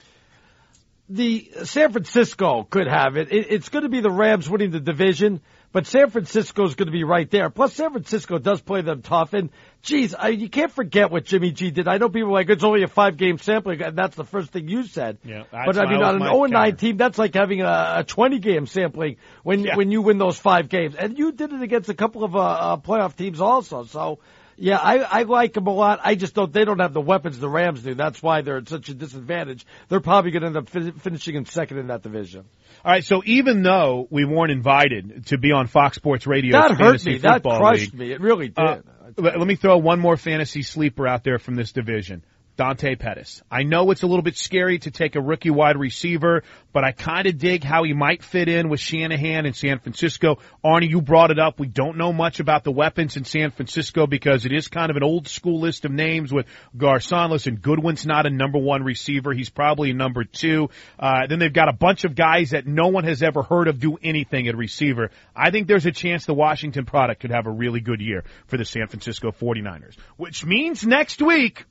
the 1.09 1.49
San 1.63 1.91
Francisco 1.91 2.63
could 2.69 2.87
have 2.87 3.17
it. 3.17 3.31
it 3.31 3.47
it's 3.49 3.69
going 3.69 3.83
to 3.83 3.89
be 3.89 3.99
the 3.99 4.11
Rams 4.11 4.47
winning 4.47 4.69
the 4.69 4.79
division, 4.79 5.41
but 5.71 5.85
San 5.85 6.09
Francisco 6.09 6.65
is 6.65 6.75
going 6.75 6.87
to 6.87 6.91
be 6.91 7.03
right 7.03 7.29
there. 7.29 7.49
Plus, 7.49 7.73
San 7.73 7.91
Francisco 7.91 8.39
does 8.39 8.59
play 8.61 8.81
them 8.81 9.01
tough. 9.01 9.33
And 9.33 9.49
geez, 9.83 10.15
I, 10.15 10.29
you 10.29 10.49
can't 10.49 10.71
forget 10.71 11.11
what 11.11 11.25
Jimmy 11.25 11.51
G 11.51 11.71
did. 11.71 11.87
I 11.87 11.97
know 11.97 12.09
people 12.09 12.29
are 12.29 12.33
like 12.33 12.49
it's 12.49 12.63
only 12.63 12.83
a 12.83 12.87
five 12.87 13.17
game 13.17 13.37
sampling, 13.37 13.81
and 13.81 13.95
that's 13.97 14.15
the 14.15 14.25
first 14.25 14.51
thing 14.51 14.67
you 14.67 14.83
said. 14.83 15.19
Yeah, 15.23 15.43
but 15.51 15.77
I 15.77 15.85
mean, 15.85 16.01
on 16.01 16.15
an 16.15 16.19
my 16.19 16.31
0 16.31 16.45
9 16.45 16.75
team, 16.75 16.97
that's 16.97 17.17
like 17.17 17.33
having 17.35 17.61
a, 17.61 17.95
a 17.97 18.03
20 18.03 18.39
game 18.39 18.65
sampling 18.65 19.17
when 19.43 19.59
Yeah. 19.63 19.75
when 19.75 19.91
you 19.91 20.01
win 20.01 20.17
those 20.17 20.37
five 20.37 20.69
games. 20.69 20.95
And 20.95 21.17
you 21.17 21.31
did 21.31 21.53
it 21.53 21.61
against 21.61 21.89
a 21.89 21.93
couple 21.93 22.23
of 22.23 22.35
uh, 22.35 22.39
uh, 22.39 22.77
playoff 22.77 23.15
teams 23.15 23.39
also. 23.41 23.83
So. 23.83 24.19
Yeah, 24.61 24.75
I, 24.75 24.97
I 24.97 25.23
like 25.23 25.53
them 25.53 25.67
a 25.67 25.73
lot. 25.73 26.01
I 26.03 26.15
just 26.15 26.33
don't. 26.33 26.51
They 26.51 26.65
don't 26.65 26.79
have 26.79 26.91
the 26.91 26.99
weapons 26.99 27.39
the 27.39 27.47
Rams 27.47 27.81
do. 27.81 27.95
That's 27.95 28.21
why 28.21 28.41
they're 28.41 28.57
at 28.57 28.67
such 28.67 28.89
a 28.89 28.93
disadvantage. 28.93 29.65
They're 29.87 30.01
probably 30.01 30.31
going 30.31 30.41
to 30.41 30.47
end 30.47 30.57
up 30.57 30.67
fin- 30.67 30.91
finishing 30.91 31.35
in 31.35 31.45
second 31.45 31.77
in 31.77 31.87
that 31.87 32.03
division. 32.03 32.43
All 32.83 32.91
right, 32.91 33.03
so 33.03 33.21
even 33.25 33.61
though 33.61 34.07
we 34.09 34.25
weren't 34.25 34.51
invited 34.51 35.25
to 35.27 35.37
be 35.37 35.51
on 35.51 35.67
Fox 35.67 35.97
Sports 35.97 36.25
Radio, 36.25 36.53
That 36.53 36.71
hurt 36.71 36.77
Fantasy 36.77 37.11
me. 37.11 37.17
That 37.19 37.43
crushed 37.43 37.93
League, 37.93 37.93
me. 37.93 38.11
It 38.13 38.21
really 38.21 38.47
did. 38.49 38.57
Uh, 38.57 38.77
let 39.17 39.47
me 39.47 39.55
throw 39.55 39.77
one 39.77 39.99
more 39.99 40.15
fantasy 40.15 40.61
sleeper 40.61 41.07
out 41.07 41.23
there 41.23 41.39
from 41.39 41.55
this 41.55 41.73
division. 41.73 42.23
Dante 42.59 42.95
Pettis. 42.95 43.41
I 43.49 43.63
know 43.63 43.89
it's 43.89 44.03
a 44.03 44.05
little 44.05 44.21
bit 44.21 44.35
scary 44.35 44.79
to 44.79 44.91
take 44.91 45.15
a 45.15 45.21
rookie 45.21 45.49
wide 45.49 45.77
receiver, 45.77 46.43
but 46.73 46.83
I 46.83 46.91
kind 46.91 47.25
of 47.25 47.37
dig 47.37 47.63
how 47.63 47.85
he 47.85 47.93
might 47.93 48.21
fit 48.21 48.49
in 48.49 48.67
with 48.67 48.81
Shanahan 48.81 49.45
in 49.45 49.53
San 49.53 49.79
Francisco. 49.79 50.39
Arnie, 50.61 50.89
you 50.89 51.01
brought 51.01 51.31
it 51.31 51.39
up. 51.39 51.57
We 51.57 51.67
don't 51.67 51.95
know 51.95 52.11
much 52.11 52.41
about 52.41 52.65
the 52.65 52.71
weapons 52.73 53.15
in 53.15 53.23
San 53.23 53.51
Francisco 53.51 54.07
because 54.07 54.45
it 54.45 54.51
is 54.51 54.67
kind 54.67 54.91
of 54.91 54.97
an 54.97 55.03
old 55.03 55.29
school 55.29 55.61
list 55.61 55.85
of 55.85 55.91
names 55.91 56.33
with 56.33 56.47
Garcon. 56.75 57.31
Listen, 57.31 57.55
Goodwin's 57.55 58.05
not 58.05 58.25
a 58.25 58.29
number 58.29 58.59
one 58.59 58.83
receiver. 58.83 59.31
He's 59.31 59.49
probably 59.49 59.91
a 59.91 59.93
number 59.93 60.25
two. 60.25 60.69
Uh, 60.99 61.27
then 61.27 61.39
they've 61.39 61.53
got 61.53 61.69
a 61.69 61.73
bunch 61.73 62.03
of 62.03 62.13
guys 62.13 62.49
that 62.49 62.67
no 62.67 62.89
one 62.89 63.05
has 63.05 63.23
ever 63.23 63.41
heard 63.41 63.69
of 63.69 63.79
do 63.79 63.97
anything 64.03 64.49
at 64.49 64.57
receiver. 64.57 65.11
I 65.33 65.51
think 65.51 65.69
there's 65.69 65.85
a 65.85 65.93
chance 65.93 66.25
the 66.25 66.33
Washington 66.33 66.83
product 66.83 67.21
could 67.21 67.31
have 67.31 67.47
a 67.47 67.51
really 67.51 67.79
good 67.79 68.01
year 68.01 68.25
for 68.47 68.57
the 68.57 68.65
San 68.65 68.87
Francisco 68.87 69.31
49ers, 69.31 69.95
which 70.17 70.43
means 70.43 70.85
next 70.85 71.21
week, 71.21 71.63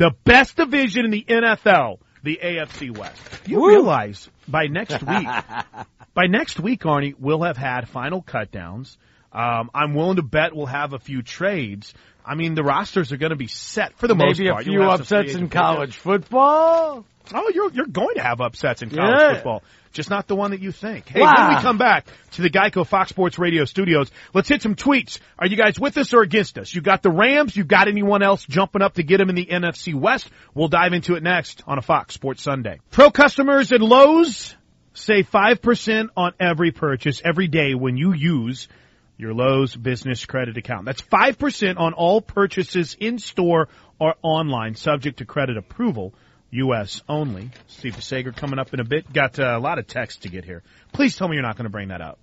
the 0.00 0.12
best 0.24 0.56
division 0.56 1.04
in 1.04 1.10
the 1.10 1.24
NFL, 1.28 1.98
the 2.22 2.40
AFC 2.42 2.96
West. 2.96 3.20
You 3.46 3.68
realize 3.68 4.30
by 4.48 4.66
next 4.66 5.02
week, 5.02 5.28
by 6.14 6.26
next 6.26 6.58
week, 6.58 6.80
Arnie, 6.84 7.14
we'll 7.18 7.42
have 7.42 7.58
had 7.58 7.86
final 7.86 8.22
cutdowns. 8.22 8.96
Um, 9.32 9.70
I'm 9.74 9.94
willing 9.94 10.16
to 10.16 10.22
bet 10.22 10.54
we'll 10.54 10.66
have 10.66 10.92
a 10.92 10.98
few 10.98 11.22
trades. 11.22 11.94
I 12.24 12.34
mean, 12.34 12.54
the 12.54 12.62
rosters 12.64 13.12
are 13.12 13.16
going 13.16 13.30
to 13.30 13.36
be 13.36 13.46
set 13.46 13.96
for 13.98 14.06
the 14.08 14.14
most 14.14 14.38
part. 14.38 14.66
Maybe 14.66 14.74
a 14.76 14.78
few 14.78 14.82
upsets 14.90 15.34
in 15.34 15.48
college 15.48 15.96
football. 15.96 17.04
Oh, 17.32 17.50
you're 17.54 17.70
you're 17.72 17.86
going 17.86 18.16
to 18.16 18.22
have 18.22 18.40
upsets 18.40 18.82
in 18.82 18.90
college 18.90 19.14
Yeah. 19.20 19.34
football, 19.34 19.62
just 19.92 20.10
not 20.10 20.26
the 20.26 20.34
one 20.34 20.50
that 20.50 20.60
you 20.60 20.72
think. 20.72 21.08
Hey, 21.08 21.20
when 21.20 21.48
we 21.48 21.54
come 21.62 21.78
back 21.78 22.06
to 22.32 22.42
the 22.42 22.50
Geico 22.50 22.84
Fox 22.86 23.10
Sports 23.10 23.38
Radio 23.38 23.64
studios, 23.64 24.10
let's 24.34 24.48
hit 24.48 24.62
some 24.62 24.74
tweets. 24.74 25.20
Are 25.38 25.46
you 25.46 25.56
guys 25.56 25.78
with 25.78 25.96
us 25.96 26.12
or 26.12 26.22
against 26.22 26.58
us? 26.58 26.74
You 26.74 26.80
got 26.80 27.02
the 27.02 27.10
Rams. 27.10 27.56
You 27.56 27.62
got 27.64 27.86
anyone 27.88 28.22
else 28.22 28.44
jumping 28.44 28.82
up 28.82 28.94
to 28.94 29.02
get 29.04 29.18
them 29.18 29.28
in 29.28 29.36
the 29.36 29.46
NFC 29.46 29.94
West? 29.94 30.28
We'll 30.54 30.68
dive 30.68 30.92
into 30.92 31.14
it 31.14 31.22
next 31.22 31.62
on 31.68 31.78
a 31.78 31.82
Fox 31.82 32.14
Sports 32.14 32.42
Sunday. 32.42 32.80
Pro 32.90 33.10
customers 33.10 33.70
at 33.70 33.80
Lowe's 33.80 34.54
save 34.94 35.28
five 35.28 35.62
percent 35.62 36.10
on 36.16 36.32
every 36.40 36.72
purchase 36.72 37.22
every 37.24 37.46
day 37.46 37.74
when 37.74 37.96
you 37.96 38.12
use 38.12 38.66
your 39.20 39.34
Lowe's 39.34 39.76
business 39.76 40.24
credit 40.24 40.56
account. 40.56 40.86
That's 40.86 41.02
5% 41.02 41.78
on 41.78 41.92
all 41.92 42.20
purchases 42.20 42.96
in 42.98 43.18
store 43.18 43.68
or 44.00 44.14
online, 44.22 44.74
subject 44.74 45.18
to 45.18 45.24
credit 45.26 45.56
approval. 45.56 46.14
U.S. 46.52 47.00
only. 47.08 47.50
Steve 47.68 47.94
DeSager 47.94 48.34
coming 48.34 48.58
up 48.58 48.74
in 48.74 48.80
a 48.80 48.84
bit. 48.84 49.12
Got 49.12 49.38
uh, 49.38 49.56
a 49.56 49.60
lot 49.60 49.78
of 49.78 49.86
text 49.86 50.22
to 50.22 50.28
get 50.28 50.44
here. 50.44 50.64
Please 50.92 51.16
tell 51.16 51.28
me 51.28 51.36
you're 51.36 51.44
not 51.44 51.56
going 51.56 51.66
to 51.66 51.70
bring 51.70 51.88
that 51.88 52.00
up. 52.00 52.18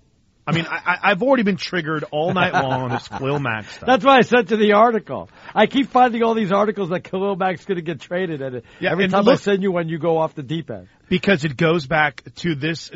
I 0.46 0.52
mean, 0.52 0.66
I, 0.66 0.98
I've 1.02 1.22
already 1.22 1.42
been 1.42 1.58
triggered 1.58 2.04
all 2.10 2.32
night 2.32 2.54
long 2.54 2.72
on 2.82 2.90
this 2.90 3.06
Khalil 3.06 3.38
Mack 3.38 3.68
stuff. 3.68 3.86
That's 3.86 4.04
why 4.04 4.16
I 4.16 4.20
sent 4.22 4.50
you 4.50 4.56
the 4.56 4.72
article. 4.72 5.28
I 5.54 5.66
keep 5.66 5.90
finding 5.90 6.22
all 6.22 6.34
these 6.34 6.52
articles 6.52 6.88
that 6.88 7.04
Khalil 7.04 7.36
Mack's 7.36 7.66
going 7.66 7.76
to 7.76 7.82
get 7.82 8.00
traded, 8.00 8.40
and 8.40 8.62
Yeah, 8.80 8.92
every 8.92 9.04
and 9.04 9.12
time 9.12 9.28
I 9.28 9.34
send 9.34 9.62
you 9.62 9.72
one, 9.72 9.90
you 9.90 9.98
go 9.98 10.16
off 10.18 10.34
the 10.34 10.42
deep 10.42 10.70
end. 10.70 10.88
because 11.10 11.44
it 11.44 11.54
goes 11.56 11.86
back 11.86 12.22
to 12.36 12.54
this. 12.54 12.90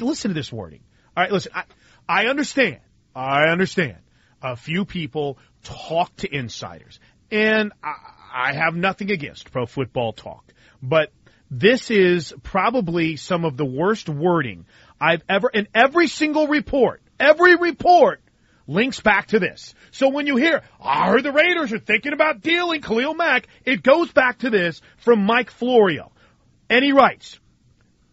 Listen 0.00 0.30
to 0.30 0.34
this 0.34 0.52
wording. 0.52 0.80
All 1.16 1.24
right, 1.24 1.32
listen. 1.32 1.50
I, 1.54 1.64
I 2.08 2.26
understand. 2.26 2.78
I 3.14 3.48
understand. 3.48 3.98
A 4.42 4.56
few 4.56 4.84
people 4.84 5.38
talk 5.62 6.14
to 6.16 6.34
insiders, 6.34 6.98
and 7.30 7.72
I, 7.82 7.94
I 8.32 8.52
have 8.54 8.74
nothing 8.74 9.10
against 9.10 9.52
pro 9.52 9.66
football 9.66 10.12
talk, 10.12 10.52
but 10.82 11.12
this 11.50 11.90
is 11.90 12.34
probably 12.42 13.16
some 13.16 13.44
of 13.44 13.56
the 13.56 13.64
worst 13.64 14.08
wording 14.08 14.64
I've 15.00 15.22
ever. 15.28 15.48
In 15.48 15.68
every 15.74 16.08
single 16.08 16.48
report, 16.48 17.02
every 17.20 17.56
report 17.56 18.22
links 18.66 19.00
back 19.00 19.28
to 19.28 19.38
this. 19.38 19.74
So 19.90 20.08
when 20.08 20.26
you 20.26 20.36
hear, 20.36 20.62
I 20.80 21.08
heard 21.08 21.22
the 21.22 21.32
Raiders 21.32 21.72
are 21.72 21.78
thinking 21.78 22.14
about 22.14 22.40
dealing 22.40 22.80
Khalil 22.80 23.14
Mack, 23.14 23.48
it 23.64 23.82
goes 23.82 24.10
back 24.10 24.38
to 24.38 24.50
this 24.50 24.80
from 24.98 25.26
Mike 25.26 25.50
Florio. 25.50 26.10
And 26.70 26.84
he 26.84 26.92
writes, 26.92 27.38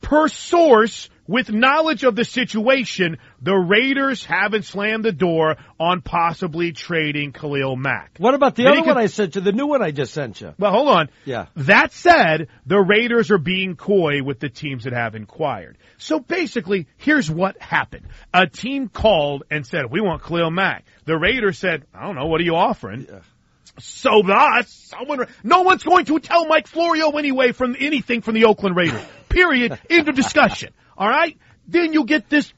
per 0.01 0.27
source 0.27 1.09
with 1.29 1.51
knowledge 1.51 2.03
of 2.03 2.15
the 2.15 2.25
situation, 2.25 3.19
the 3.39 3.53
Raiders 3.53 4.25
haven't 4.25 4.65
slammed 4.65 5.05
the 5.05 5.11
door 5.11 5.57
on 5.79 6.01
possibly 6.01 6.71
trading 6.71 7.33
Khalil 7.33 7.75
Mack. 7.75 8.17
What 8.17 8.33
about 8.33 8.55
the 8.55 8.65
other 8.65 8.77
he 8.77 8.81
one 8.81 8.97
I 8.97 9.05
sent 9.05 9.35
you, 9.35 9.41
the 9.41 9.51
new 9.51 9.67
one 9.67 9.83
I 9.83 9.91
just 9.91 10.11
sent 10.11 10.41
you? 10.41 10.55
Well, 10.57 10.71
hold 10.71 10.87
on. 10.87 11.09
Yeah. 11.25 11.45
That 11.55 11.93
said, 11.93 12.47
the 12.65 12.79
Raiders 12.79 13.29
are 13.29 13.37
being 13.37 13.75
coy 13.75 14.23
with 14.23 14.39
the 14.39 14.49
teams 14.49 14.85
that 14.85 14.93
have 14.93 15.13
inquired. 15.13 15.77
So 15.99 16.19
basically, 16.19 16.87
here's 16.97 17.29
what 17.29 17.61
happened. 17.61 18.07
A 18.33 18.47
team 18.47 18.89
called 18.89 19.43
and 19.51 19.67
said, 19.67 19.91
we 19.91 20.01
want 20.01 20.23
Khalil 20.23 20.49
Mack. 20.49 20.83
The 21.05 21.15
Raiders 21.15 21.59
said, 21.59 21.85
I 21.93 22.07
don't 22.07 22.15
know, 22.15 22.25
what 22.25 22.41
are 22.41 22.45
you 22.45 22.55
offering? 22.55 23.07
So 23.77 24.23
thus, 24.25 24.67
someone, 24.67 25.27
no 25.43 25.61
one's 25.61 25.83
going 25.83 26.05
to 26.05 26.19
tell 26.19 26.47
Mike 26.47 26.65
Florio 26.65 27.11
anyway 27.11 27.51
from 27.51 27.75
anything 27.79 28.21
from 28.21 28.33
the 28.33 28.45
Oakland 28.45 28.75
Raiders. 28.75 29.01
Period. 29.29 29.79
End 29.91 30.09
of 30.09 30.15
discussion. 30.15 30.73
All 30.99 31.09
right. 31.09 31.37
Then 31.67 31.93
you 31.93 32.03
get 32.03 32.29
this 32.29 32.53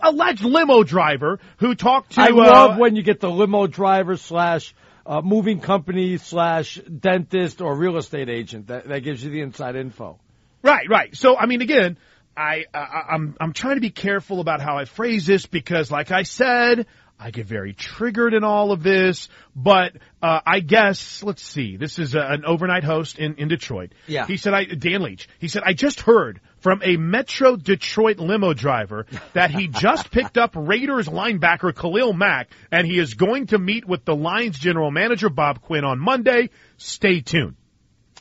alleged 0.00 0.44
limo 0.44 0.82
driver 0.82 1.38
who 1.58 1.74
talked 1.74 2.12
to. 2.12 2.20
I 2.20 2.26
uh, 2.26 2.34
love 2.34 2.78
when 2.78 2.96
you 2.96 3.02
get 3.02 3.20
the 3.20 3.30
limo 3.30 3.66
driver 3.66 4.16
slash 4.16 4.74
uh, 5.06 5.20
moving 5.22 5.60
company 5.60 6.18
slash 6.18 6.76
dentist 6.76 7.60
or 7.60 7.76
real 7.76 7.96
estate 7.96 8.28
agent. 8.28 8.66
That, 8.66 8.88
that 8.88 9.00
gives 9.00 9.22
you 9.22 9.30
the 9.30 9.40
inside 9.40 9.76
info. 9.76 10.18
Right, 10.62 10.88
right. 10.90 11.16
So, 11.16 11.36
I 11.36 11.46
mean, 11.46 11.62
again, 11.62 11.96
I, 12.36 12.64
I 12.74 13.02
I'm 13.10 13.36
I'm 13.40 13.52
trying 13.52 13.76
to 13.76 13.80
be 13.80 13.90
careful 13.90 14.40
about 14.40 14.60
how 14.60 14.76
I 14.76 14.84
phrase 14.84 15.24
this 15.24 15.46
because, 15.46 15.90
like 15.90 16.10
I 16.10 16.24
said, 16.24 16.86
I 17.18 17.30
get 17.30 17.46
very 17.46 17.72
triggered 17.72 18.34
in 18.34 18.44
all 18.44 18.72
of 18.72 18.82
this. 18.82 19.28
But 19.54 19.96
uh, 20.22 20.40
I 20.46 20.60
guess 20.60 21.22
let's 21.22 21.42
see. 21.42 21.76
This 21.76 21.98
is 21.98 22.14
a, 22.14 22.20
an 22.20 22.44
overnight 22.44 22.84
host 22.84 23.18
in 23.18 23.36
in 23.36 23.48
Detroit. 23.48 23.92
Yeah. 24.06 24.26
He 24.26 24.36
said, 24.36 24.54
"I 24.54 24.64
Dan 24.64 25.02
Leach." 25.02 25.28
He 25.38 25.48
said, 25.48 25.62
"I 25.64 25.72
just 25.72 26.00
heard 26.00 26.40
from 26.58 26.82
a 26.84 26.96
Metro 26.96 27.56
Detroit 27.56 28.18
limo 28.18 28.52
driver 28.52 29.06
that 29.32 29.50
he 29.50 29.68
just 29.68 30.10
picked 30.10 30.36
up 30.36 30.52
Raiders 30.54 31.08
linebacker 31.08 31.74
Khalil 31.74 32.12
Mack, 32.12 32.50
and 32.70 32.86
he 32.86 32.98
is 32.98 33.14
going 33.14 33.46
to 33.48 33.58
meet 33.58 33.86
with 33.86 34.04
the 34.04 34.14
Lions 34.14 34.58
general 34.58 34.90
manager 34.90 35.30
Bob 35.30 35.62
Quinn 35.62 35.84
on 35.84 35.98
Monday. 35.98 36.50
Stay 36.76 37.20
tuned." 37.20 37.56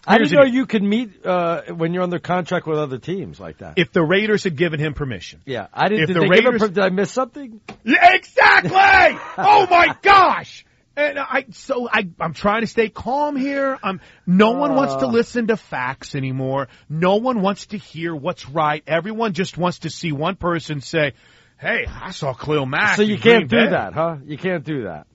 I 0.08 0.18
didn't 0.18 0.34
know 0.34 0.44
you 0.44 0.66
could 0.66 0.84
meet 0.84 1.26
uh, 1.26 1.64
when 1.74 1.94
you're 1.94 2.04
under 2.04 2.20
contract 2.20 2.68
with 2.68 2.78
other 2.78 2.98
teams 2.98 3.40
like 3.40 3.60
that. 3.60 3.74
If 3.78 3.92
the 3.92 4.04
Raiders 4.04 4.44
had 4.44 4.56
given 4.56 4.80
him 4.80 4.94
permission. 4.94 5.42
yeah, 5.46 5.68
I 5.74 5.90
didn't. 5.90 6.04
if 6.04 6.08
Did 6.08 6.16
the 6.18 6.20
give 6.22 6.46
him 6.46 6.52
Raiders- 6.54 6.70
did 6.70 6.80
I 6.80 6.90
miss 6.90 7.12
something? 7.12 7.62
Yeah, 7.84 8.14
exactly. 8.16 8.72
oh 9.38 9.68
my 9.70 9.96
gosh. 10.02 10.66
And 10.98 11.20
I 11.20 11.46
so 11.52 11.90
I 11.92 12.08
I'm 12.22 12.34
trying 12.34 12.62
to 12.62 12.68
stay 12.68 12.88
calm 12.88 13.36
here. 13.36 13.78
I'm 13.84 14.00
no 14.26 14.52
one 14.52 14.76
wants 14.76 14.96
to 14.96 15.08
listen 15.08 15.48
to 15.48 15.58
facts 15.58 16.16
anymore. 16.16 16.70
No 16.88 17.18
one 17.18 17.42
wants 17.42 17.66
to 17.68 17.78
hear 17.78 18.16
what's 18.16 18.48
right. 18.48 18.82
Everyone 18.88 19.34
just 19.34 19.58
wants 19.58 19.80
to 19.80 19.90
see 19.90 20.14
one 20.14 20.38
person 20.38 20.80
say, 20.80 21.12
"Hey, 21.60 21.86
I 21.86 22.12
saw 22.12 22.34
Khalil 22.34 22.66
Mack." 22.66 22.96
So 22.96 23.02
you 23.02 23.18
can't 23.18 23.50
do 23.50 23.58
Bay." 23.58 23.72
that, 23.72 23.94
huh? 23.94 24.18
You 24.24 24.38
can't 24.38 24.64
do 24.64 24.84
that. 24.84 25.08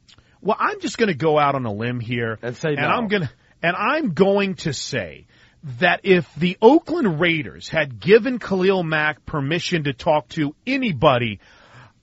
Well, 0.42 0.56
I'm 0.58 0.80
just 0.80 0.98
going 0.98 1.08
to 1.08 1.14
go 1.14 1.38
out 1.38 1.54
on 1.54 1.64
a 1.64 1.72
limb 1.72 2.00
here 2.00 2.38
And 2.42 2.56
say 2.56 2.74
no. 2.74 2.82
I'm 2.82 3.08
going 3.08 3.22
to 3.22 3.30
and 3.62 3.76
I'm 3.76 4.14
going 4.14 4.54
to 4.56 4.72
say 4.72 5.26
that 5.78 6.00
if 6.04 6.32
the 6.36 6.56
Oakland 6.62 7.20
Raiders 7.20 7.68
had 7.68 8.00
given 8.00 8.38
Khalil 8.38 8.82
Mack 8.82 9.26
permission 9.26 9.84
to 9.84 9.92
talk 9.92 10.28
to 10.30 10.54
anybody, 10.66 11.40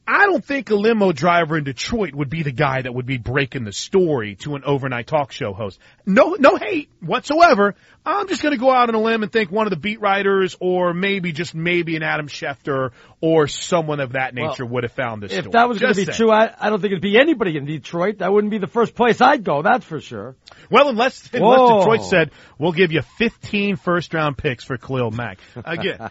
I 0.07 0.25
don't 0.25 0.43
think 0.43 0.69
a 0.69 0.75
limo 0.75 1.11
driver 1.11 1.57
in 1.57 1.65
Detroit 1.65 2.13
would 2.15 2.29
be 2.29 2.41
the 2.41 2.53
guy 2.53 2.81
that 2.81 2.93
would 2.93 3.05
be 3.05 3.17
breaking 3.17 3.65
the 3.65 3.73
story 3.73 4.35
to 4.35 4.55
an 4.55 4.63
overnight 4.63 5.05
talk 5.05 5.33
show 5.33 5.51
host. 5.51 5.79
No, 6.05 6.37
no 6.39 6.55
hate 6.55 6.89
whatsoever. 7.01 7.75
I'm 8.05 8.29
just 8.29 8.41
going 8.41 8.53
to 8.53 8.57
go 8.57 8.71
out 8.71 8.87
on 8.87 8.95
a 8.95 9.01
limb 9.01 9.23
and 9.23 9.31
think 9.31 9.51
one 9.51 9.67
of 9.67 9.71
the 9.71 9.77
beat 9.77 9.99
writers, 9.99 10.55
or 10.61 10.93
maybe 10.93 11.33
just 11.33 11.53
maybe 11.53 11.97
an 11.97 12.03
Adam 12.03 12.29
Schefter 12.29 12.91
or 13.19 13.47
someone 13.47 13.99
of 13.99 14.13
that 14.13 14.33
nature 14.33 14.65
would 14.65 14.83
have 14.83 14.93
found 14.93 15.21
this. 15.21 15.33
If 15.33 15.39
story. 15.39 15.51
that 15.51 15.67
was 15.67 15.79
going 15.79 15.93
to 15.93 15.99
be 15.99 16.05
saying. 16.05 16.15
true, 16.15 16.31
I, 16.31 16.53
I 16.57 16.69
don't 16.69 16.79
think 16.79 16.91
it'd 16.91 17.01
be 17.01 17.19
anybody 17.19 17.57
in 17.57 17.65
Detroit. 17.65 18.19
That 18.19 18.31
wouldn't 18.31 18.51
be 18.51 18.59
the 18.59 18.67
first 18.67 18.95
place 18.95 19.19
I'd 19.19 19.43
go. 19.43 19.61
That's 19.61 19.83
for 19.83 19.99
sure. 19.99 20.37
Well, 20.69 20.87
unless, 20.87 21.29
unless 21.33 21.79
Detroit 21.79 22.03
said, 22.03 22.31
we'll 22.57 22.71
give 22.71 22.93
you 22.93 23.01
15 23.17 23.75
first 23.75 24.13
round 24.13 24.37
picks 24.37 24.63
for 24.63 24.77
Khalil 24.77 25.11
Mack. 25.11 25.39
Again, 25.65 26.09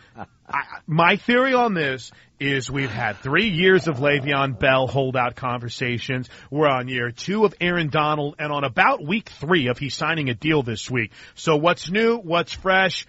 I, 0.49 0.81
my 0.87 1.17
theory 1.17 1.55
on 1.55 1.75
this 1.75 2.13
is 2.39 2.71
we've 2.71 2.91
had 2.91 3.17
three 3.19 3.49
years 3.49 3.89
of 3.89 3.97
Le'Veon 3.97 4.59
Bell 4.59 4.87
holdout 4.87 5.37
conversations. 5.37 6.29
We're 6.51 6.69
on 6.69 6.89
year 6.89 7.11
two 7.11 7.45
of 7.45 7.55
Aaron 7.61 7.89
Donald 7.89 8.37
and 8.39 8.53
on 8.53 8.65
about 8.65 9.05
week 9.05 9.29
three 9.29 9.69
of 9.69 9.79
he 9.79 9.89
signing 9.89 10.29
a 10.29 10.35
deal 10.35 10.63
this 10.63 10.91
week. 10.91 11.13
So 11.35 11.57
what's 11.57 11.91
new? 11.91 12.19
What's 12.19 12.53
fresh? 12.53 13.07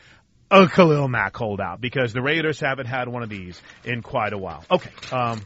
A 0.49 0.67
Khalil 0.67 1.09
Mack 1.09 1.35
holdout 1.35 1.81
because 1.81 2.13
the 2.13 2.21
Raiders 2.21 2.61
haven't 2.61 2.85
had 2.85 3.09
one 3.09 3.21
of 3.21 3.27
these 3.27 3.61
in 3.83 4.01
quite 4.01 4.31
a 4.31 4.37
while. 4.37 4.63
Okay. 4.71 4.89
Um, 5.11 5.41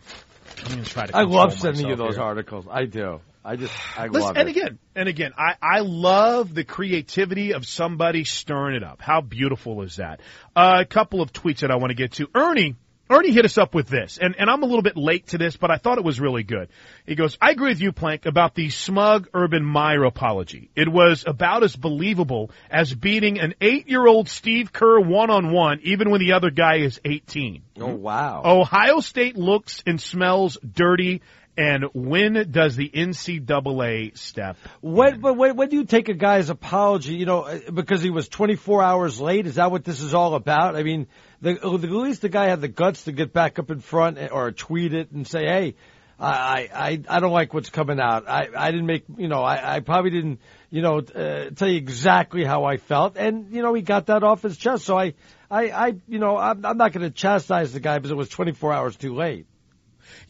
I'm 0.59 0.71
going 0.73 0.83
to 0.83 0.89
try 0.89 1.07
to 1.07 1.17
I 1.17 1.23
love 1.23 1.57
sending 1.59 1.87
you 1.87 1.95
those 1.95 2.15
here. 2.15 2.23
articles. 2.23 2.67
I 2.69 2.85
do. 2.85 3.19
I 3.43 3.55
just, 3.55 3.73
I 3.97 4.07
Listen, 4.07 4.21
love 4.21 4.37
and 4.37 4.49
it. 4.49 4.55
again, 4.55 4.79
and 4.95 5.09
again, 5.09 5.31
I, 5.35 5.55
I 5.61 5.79
love 5.79 6.53
the 6.53 6.63
creativity 6.63 7.53
of 7.53 7.65
somebody 7.65 8.23
stirring 8.23 8.75
it 8.75 8.83
up. 8.83 9.01
How 9.01 9.21
beautiful 9.21 9.81
is 9.81 9.95
that? 9.95 10.21
Uh, 10.55 10.77
a 10.81 10.85
couple 10.85 11.21
of 11.21 11.33
tweets 11.33 11.61
that 11.61 11.71
I 11.71 11.77
want 11.77 11.89
to 11.89 11.95
get 11.95 12.13
to. 12.13 12.27
Ernie, 12.35 12.75
Ernie 13.09 13.31
hit 13.31 13.43
us 13.43 13.57
up 13.57 13.73
with 13.73 13.87
this, 13.87 14.19
and, 14.21 14.35
and 14.37 14.49
I'm 14.49 14.61
a 14.61 14.65
little 14.65 14.83
bit 14.83 14.95
late 14.95 15.27
to 15.29 15.37
this, 15.37 15.57
but 15.57 15.71
I 15.71 15.77
thought 15.77 15.97
it 15.97 16.03
was 16.03 16.21
really 16.21 16.43
good. 16.43 16.69
He 17.05 17.15
goes, 17.15 17.37
I 17.41 17.49
agree 17.51 17.69
with 17.69 17.81
you, 17.81 17.91
Plank, 17.91 18.25
about 18.25 18.55
the 18.55 18.69
smug 18.69 19.27
Urban 19.33 19.65
Meyer 19.65 20.05
apology. 20.05 20.69
It 20.75 20.87
was 20.87 21.25
about 21.27 21.63
as 21.63 21.75
believable 21.75 22.51
as 22.69 22.93
beating 22.93 23.39
an 23.39 23.55
eight-year-old 23.59 24.29
Steve 24.29 24.71
Kerr 24.71 24.99
one-on-one, 24.99 25.81
even 25.83 26.09
when 26.09 26.21
the 26.21 26.33
other 26.33 26.51
guy 26.51 26.77
is 26.77 27.01
18. 27.03 27.63
Oh, 27.81 27.87
wow. 27.95 28.43
Ohio 28.45 29.01
State 29.01 29.35
looks 29.35 29.83
and 29.85 29.99
smells 29.99 30.57
dirty. 30.63 31.21
And 31.57 31.85
when 31.93 32.51
does 32.51 32.75
the 32.75 32.89
NCAA 32.89 34.17
step? 34.17 34.57
When, 34.79 35.19
but 35.19 35.35
when, 35.35 35.57
when 35.57 35.69
do 35.69 35.75
you 35.75 35.85
take 35.85 36.07
a 36.07 36.13
guy's 36.13 36.49
apology, 36.49 37.15
you 37.15 37.25
know, 37.25 37.41
uh, 37.41 37.71
because 37.71 38.01
he 38.01 38.09
was 38.09 38.29
24 38.29 38.81
hours 38.81 39.19
late? 39.19 39.45
Is 39.45 39.55
that 39.55 39.69
what 39.69 39.83
this 39.83 40.01
is 40.01 40.13
all 40.13 40.35
about? 40.35 40.75
I 40.75 40.83
mean, 40.83 41.07
the, 41.41 41.51
at 41.51 41.65
least 41.65 42.21
the 42.21 42.29
guy 42.29 42.47
had 42.47 42.61
the 42.61 42.69
guts 42.69 43.03
to 43.03 43.11
get 43.11 43.33
back 43.33 43.59
up 43.59 43.69
in 43.69 43.81
front 43.81 44.17
or 44.31 44.51
tweet 44.51 44.93
it 44.93 45.11
and 45.11 45.27
say, 45.27 45.45
hey, 45.45 45.75
I, 46.17 46.69
I, 46.73 47.01
I 47.09 47.19
don't 47.19 47.31
like 47.31 47.53
what's 47.53 47.69
coming 47.69 47.99
out. 47.99 48.29
I, 48.29 48.47
I 48.55 48.71
didn't 48.71 48.85
make, 48.85 49.03
you 49.17 49.27
know, 49.27 49.41
I, 49.41 49.75
I 49.75 49.79
probably 49.79 50.11
didn't, 50.11 50.39
you 50.69 50.81
know, 50.81 50.99
uh, 50.99 51.49
tell 51.49 51.67
you 51.67 51.77
exactly 51.77 52.45
how 52.45 52.63
I 52.63 52.77
felt. 52.77 53.17
And, 53.17 53.51
you 53.51 53.61
know, 53.61 53.73
he 53.73 53.81
got 53.81 54.05
that 54.05 54.23
off 54.23 54.43
his 54.43 54.55
chest. 54.55 54.85
So 54.85 54.97
I, 54.97 55.15
I, 55.49 55.69
I 55.71 55.95
you 56.07 56.19
know, 56.19 56.37
I'm, 56.37 56.63
I'm 56.65 56.77
not 56.77 56.93
going 56.93 57.03
to 57.03 57.09
chastise 57.09 57.73
the 57.73 57.79
guy 57.79 57.97
because 57.97 58.11
it 58.11 58.17
was 58.17 58.29
24 58.29 58.71
hours 58.71 58.95
too 58.95 59.15
late. 59.15 59.47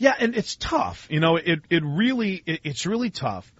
Yeah, 0.02 0.16
and 0.20 0.36
it's 0.36 0.56
tough. 0.56 1.08
You 1.12 1.20
know, 1.20 1.36
it 1.36 1.60
it 1.70 1.84
really 1.86 2.42
it, 2.46 2.62
it's 2.64 2.86
really 2.88 3.12
tough 3.12 3.52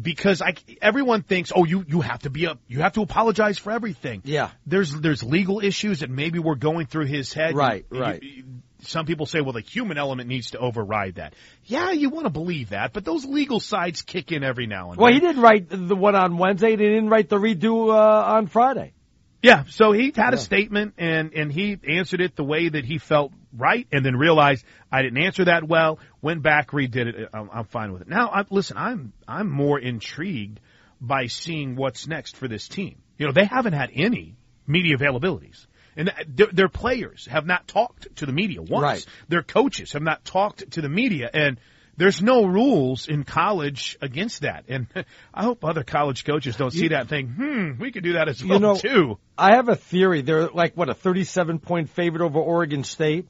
because 0.00 0.40
I 0.42 0.54
everyone 0.80 1.22
thinks, 1.22 1.52
oh, 1.54 1.64
you 1.64 1.84
you 1.86 2.00
have 2.00 2.20
to 2.20 2.30
be 2.30 2.46
a 2.46 2.56
you 2.66 2.80
have 2.80 2.94
to 2.94 3.02
apologize 3.02 3.58
for 3.58 3.72
everything. 3.72 4.22
Yeah. 4.24 4.50
There's 4.66 4.90
there's 4.92 5.22
legal 5.22 5.60
issues 5.60 6.00
that 6.00 6.08
maybe 6.10 6.38
were 6.38 6.56
going 6.56 6.86
through 6.86 7.06
his 7.06 7.32
head. 7.32 7.54
Right, 7.54 7.84
You- 7.90 8.00
right. 8.00 8.22
you- 8.22 8.44
some 8.82 9.06
people 9.06 9.24
say, 9.26 9.40
well, 9.40 9.54
the 9.54 9.62
human 9.62 9.96
element 9.98 10.28
needs 10.28 10.50
to 10.50 10.58
override 10.58 11.14
that. 11.16 11.34
Yeah, 11.64 11.92
you 11.92 12.10
want 12.10 12.24
to 12.26 12.30
believe 12.30 12.68
that, 12.70 12.92
but 12.92 13.04
those 13.04 13.24
legal 13.24 13.58
sides 13.58 14.02
kick 14.02 14.32
in 14.32 14.44
every 14.44 14.66
now 14.66 14.90
and 14.90 15.00
Well, 15.00 15.12
he 15.12 15.18
didn't 15.18 15.40
write 15.42 15.68
the 15.70 15.96
one 15.96 16.14
on 16.14 16.36
Wednesday. 16.36 16.72
and 16.72 16.80
He 16.80 16.86
didn't 16.88 17.08
write 17.08 17.28
the 17.30 17.38
redo 17.38 17.88
uh, 17.88 18.34
on 18.36 18.46
Friday. 18.48 18.92
Yeah, 19.46 19.64
so 19.68 19.92
he 19.92 20.12
had 20.14 20.34
a 20.34 20.38
statement 20.38 20.94
and 20.98 21.32
and 21.34 21.52
he 21.52 21.78
answered 21.88 22.20
it 22.20 22.36
the 22.36 22.44
way 22.44 22.68
that 22.68 22.84
he 22.84 22.98
felt 22.98 23.32
right, 23.56 23.86
and 23.92 24.04
then 24.04 24.16
realized 24.16 24.64
I 24.90 25.02
didn't 25.02 25.22
answer 25.22 25.44
that 25.44 25.66
well. 25.66 25.98
Went 26.20 26.42
back, 26.42 26.70
redid 26.70 27.06
it. 27.06 27.28
I'm, 27.32 27.48
I'm 27.52 27.64
fine 27.64 27.92
with 27.92 28.02
it. 28.02 28.08
Now, 28.08 28.28
I, 28.28 28.44
listen, 28.50 28.76
I'm 28.76 29.12
I'm 29.26 29.50
more 29.50 29.78
intrigued 29.78 30.60
by 31.00 31.26
seeing 31.26 31.76
what's 31.76 32.06
next 32.06 32.36
for 32.36 32.48
this 32.48 32.68
team. 32.68 32.96
You 33.18 33.26
know, 33.26 33.32
they 33.32 33.44
haven't 33.44 33.74
had 33.74 33.90
any 33.94 34.36
media 34.66 34.96
availabilities. 34.96 35.66
And 35.98 36.12
their, 36.28 36.48
their 36.52 36.68
players 36.68 37.26
have 37.30 37.46
not 37.46 37.66
talked 37.66 38.16
to 38.16 38.26
the 38.26 38.32
media 38.32 38.60
once. 38.60 38.82
Right. 38.82 39.06
Their 39.28 39.42
coaches 39.42 39.92
have 39.92 40.02
not 40.02 40.24
talked 40.24 40.70
to 40.72 40.82
the 40.82 40.90
media. 40.90 41.30
And 41.32 41.58
there's 41.96 42.20
no 42.22 42.44
rules 42.44 43.08
in 43.08 43.24
college 43.24 43.96
against 44.00 44.42
that. 44.42 44.64
And 44.68 44.86
I 45.34 45.44
hope 45.44 45.64
other 45.64 45.84
college 45.84 46.24
coaches 46.24 46.56
don't 46.56 46.72
see 46.72 46.88
that 46.88 47.00
and 47.00 47.08
think, 47.08 47.30
hmm, 47.30 47.72
we 47.78 47.92
could 47.92 48.04
do 48.04 48.14
that 48.14 48.28
as 48.28 48.44
well, 48.44 48.54
you 48.54 48.60
know, 48.60 48.76
too. 48.76 49.18
I 49.36 49.56
have 49.56 49.68
a 49.68 49.76
theory. 49.76 50.22
They're 50.22 50.48
like 50.48 50.76
what 50.76 50.88
a 50.88 50.94
37 50.94 51.58
point 51.58 51.90
favorite 51.90 52.22
over 52.22 52.38
Oregon 52.38 52.84
State. 52.84 53.28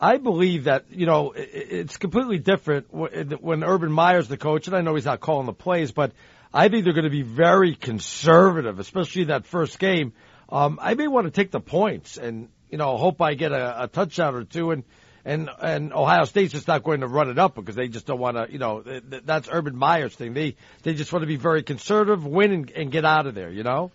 I 0.00 0.18
believe 0.18 0.64
that 0.64 0.84
you 0.90 1.06
know 1.06 1.32
it's 1.34 1.96
completely 1.96 2.38
different 2.38 2.86
when 2.92 3.64
Urban 3.64 3.90
Meyer's 3.90 4.28
the 4.28 4.36
coach, 4.36 4.68
and 4.68 4.76
I 4.76 4.80
know 4.80 4.94
he's 4.94 5.04
not 5.04 5.18
calling 5.20 5.46
the 5.46 5.52
plays, 5.52 5.90
but 5.90 6.12
I 6.54 6.68
think 6.68 6.84
they're 6.84 6.92
going 6.92 7.04
to 7.04 7.10
be 7.10 7.22
very 7.22 7.74
conservative, 7.74 8.78
especially 8.78 9.22
in 9.22 9.28
that 9.28 9.44
first 9.44 9.78
game. 9.78 10.12
Um, 10.50 10.78
I 10.80 10.94
may 10.94 11.08
want 11.08 11.26
to 11.26 11.30
take 11.30 11.50
the 11.50 11.60
points 11.60 12.16
and 12.16 12.48
you 12.70 12.78
know 12.78 12.96
hope 12.96 13.20
I 13.20 13.34
get 13.34 13.50
a, 13.50 13.84
a 13.84 13.88
touchdown 13.88 14.36
or 14.36 14.44
two, 14.44 14.70
and 14.70 14.84
and 15.24 15.50
and 15.60 15.92
Ohio 15.92 16.24
State's 16.24 16.52
just 16.52 16.68
not 16.68 16.82
going 16.82 17.00
to 17.00 17.06
run 17.06 17.30
it 17.30 17.38
up 17.38 17.54
because 17.54 17.74
they 17.74 17.88
just 17.88 18.06
don't 18.06 18.18
want 18.18 18.36
to. 18.36 18.50
You 18.50 18.58
know 18.58 18.82
th- 18.82 19.02
th- 19.10 19.22
that's 19.24 19.48
Urban 19.50 19.76
Meyer's 19.76 20.14
thing. 20.14 20.34
They 20.34 20.56
they 20.82 20.94
just 20.94 21.12
want 21.12 21.22
to 21.22 21.26
be 21.26 21.36
very 21.36 21.62
conservative, 21.62 22.24
win 22.24 22.52
and, 22.52 22.70
and 22.70 22.92
get 22.92 23.04
out 23.04 23.26
of 23.26 23.34
there. 23.34 23.50
You 23.50 23.62
know. 23.62 23.90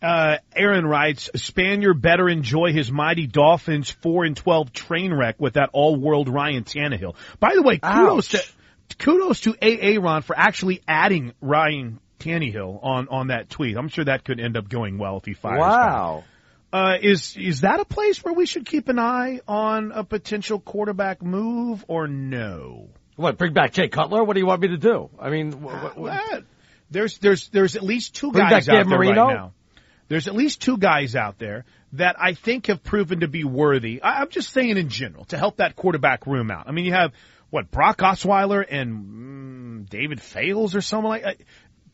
Uh, 0.00 0.36
Aaron 0.54 0.86
writes, 0.86 1.28
Spanier 1.34 2.00
better 2.00 2.28
enjoy 2.28 2.72
his 2.72 2.88
mighty 2.88 3.26
Dolphins 3.26 3.90
4 3.90 4.26
and 4.26 4.36
12 4.36 4.72
train 4.72 5.12
wreck 5.12 5.40
with 5.40 5.54
that 5.54 5.70
all 5.72 5.96
world 5.96 6.28
Ryan 6.28 6.62
Tannehill. 6.62 7.16
By 7.40 7.54
the 7.56 7.62
way, 7.62 7.78
kudos 7.78 8.32
Ouch. 8.32 8.54
to, 8.90 8.96
kudos 8.98 9.40
to 9.40 9.56
AA 9.60 10.00
Ron 10.00 10.22
for 10.22 10.38
actually 10.38 10.82
adding 10.86 11.32
Ryan 11.40 11.98
Tannehill 12.20 12.78
on, 12.80 13.08
on 13.08 13.26
that 13.28 13.50
tweet. 13.50 13.76
I'm 13.76 13.88
sure 13.88 14.04
that 14.04 14.24
could 14.24 14.38
end 14.38 14.56
up 14.56 14.68
going 14.68 14.98
well 14.98 15.16
if 15.16 15.24
he 15.24 15.34
fires. 15.34 15.58
Wow. 15.58 16.18
back. 16.18 16.37
Uh, 16.72 16.96
is, 17.00 17.36
is 17.36 17.62
that 17.62 17.80
a 17.80 17.84
place 17.84 18.22
where 18.22 18.34
we 18.34 18.44
should 18.44 18.66
keep 18.66 18.88
an 18.88 18.98
eye 18.98 19.40
on 19.48 19.90
a 19.92 20.04
potential 20.04 20.60
quarterback 20.60 21.22
move 21.22 21.84
or 21.88 22.06
no? 22.06 22.88
What? 23.16 23.38
Bring 23.38 23.52
back 23.54 23.72
Jay 23.72 23.88
Cutler? 23.88 24.22
What 24.22 24.34
do 24.34 24.40
you 24.40 24.46
want 24.46 24.60
me 24.60 24.68
to 24.68 24.76
do? 24.76 25.08
I 25.18 25.30
mean, 25.30 25.52
wh- 25.52 25.92
wh- 25.92 25.98
Well, 25.98 26.40
there's 26.90 27.18
there's 27.18 27.48
there's 27.48 27.74
at 27.76 27.82
least 27.82 28.14
two 28.14 28.30
Bring 28.32 28.48
guys 28.48 28.68
out 28.68 28.88
there 28.90 28.98
right 29.08 29.16
now. 29.30 29.52
There's 30.08 30.28
at 30.28 30.34
least 30.34 30.62
two 30.62 30.78
guys 30.78 31.16
out 31.16 31.38
there 31.38 31.64
that 31.94 32.16
I 32.18 32.34
think 32.34 32.66
have 32.66 32.82
proven 32.82 33.20
to 33.20 33.28
be 33.28 33.44
worthy. 33.44 34.00
I, 34.02 34.20
I'm 34.20 34.28
just 34.28 34.52
saying 34.52 34.76
in 34.76 34.88
general 34.88 35.24
to 35.26 35.38
help 35.38 35.56
that 35.56 35.74
quarterback 35.74 36.26
room 36.26 36.50
out. 36.50 36.68
I 36.68 36.72
mean, 36.72 36.84
you 36.84 36.92
have 36.92 37.12
what 37.50 37.70
Brock 37.70 37.98
Osweiler 37.98 38.64
and 38.68 39.84
mm, 39.86 39.90
David 39.90 40.20
Fales 40.20 40.74
or 40.74 40.80
someone 40.80 41.20
like. 41.22 41.46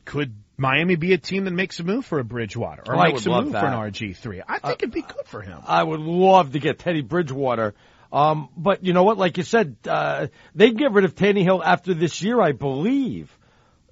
Could 0.04 0.34
Miami 0.56 0.96
be 0.96 1.12
a 1.12 1.18
team 1.18 1.44
that 1.44 1.52
makes 1.52 1.80
a 1.80 1.84
move 1.84 2.04
for 2.04 2.18
a 2.18 2.24
Bridgewater 2.24 2.82
or 2.86 2.96
I 2.96 3.08
makes 3.08 3.26
a 3.26 3.30
move 3.30 3.52
that. 3.52 3.60
for 3.60 3.66
an 3.66 3.92
RG3? 3.92 4.42
I 4.46 4.58
think 4.58 4.82
it'd 4.82 4.94
be 4.94 5.02
good 5.02 5.26
for 5.26 5.42
him. 5.42 5.60
I 5.66 5.82
would 5.82 6.00
love 6.00 6.52
to 6.52 6.58
get 6.58 6.78
Teddy 6.78 7.02
Bridgewater. 7.02 7.74
Um, 8.12 8.48
but 8.56 8.84
you 8.84 8.92
know 8.92 9.02
what? 9.02 9.18
Like 9.18 9.36
you 9.38 9.42
said, 9.42 9.76
uh, 9.88 10.28
they 10.54 10.68
can 10.68 10.76
get 10.76 10.92
rid 10.92 11.04
of 11.04 11.16
Tannehill 11.16 11.62
after 11.64 11.94
this 11.94 12.22
year, 12.22 12.40
I 12.40 12.52
believe. 12.52 13.36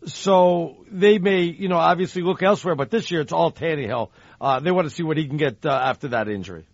So 0.06 0.84
they 0.90 1.18
may, 1.18 1.42
you 1.42 1.68
know, 1.68 1.76
obviously 1.76 2.22
look 2.22 2.42
elsewhere, 2.42 2.74
but 2.74 2.90
this 2.90 3.10
year 3.10 3.20
it's 3.20 3.32
all 3.32 3.50
Tannehill. 3.50 4.10
Uh, 4.40 4.60
they 4.60 4.70
want 4.70 4.88
to 4.88 4.94
see 4.94 5.02
what 5.02 5.16
he 5.16 5.26
can 5.26 5.36
get 5.36 5.64
uh, 5.64 5.70
after 5.70 6.08
that 6.08 6.28
injury. 6.28 6.66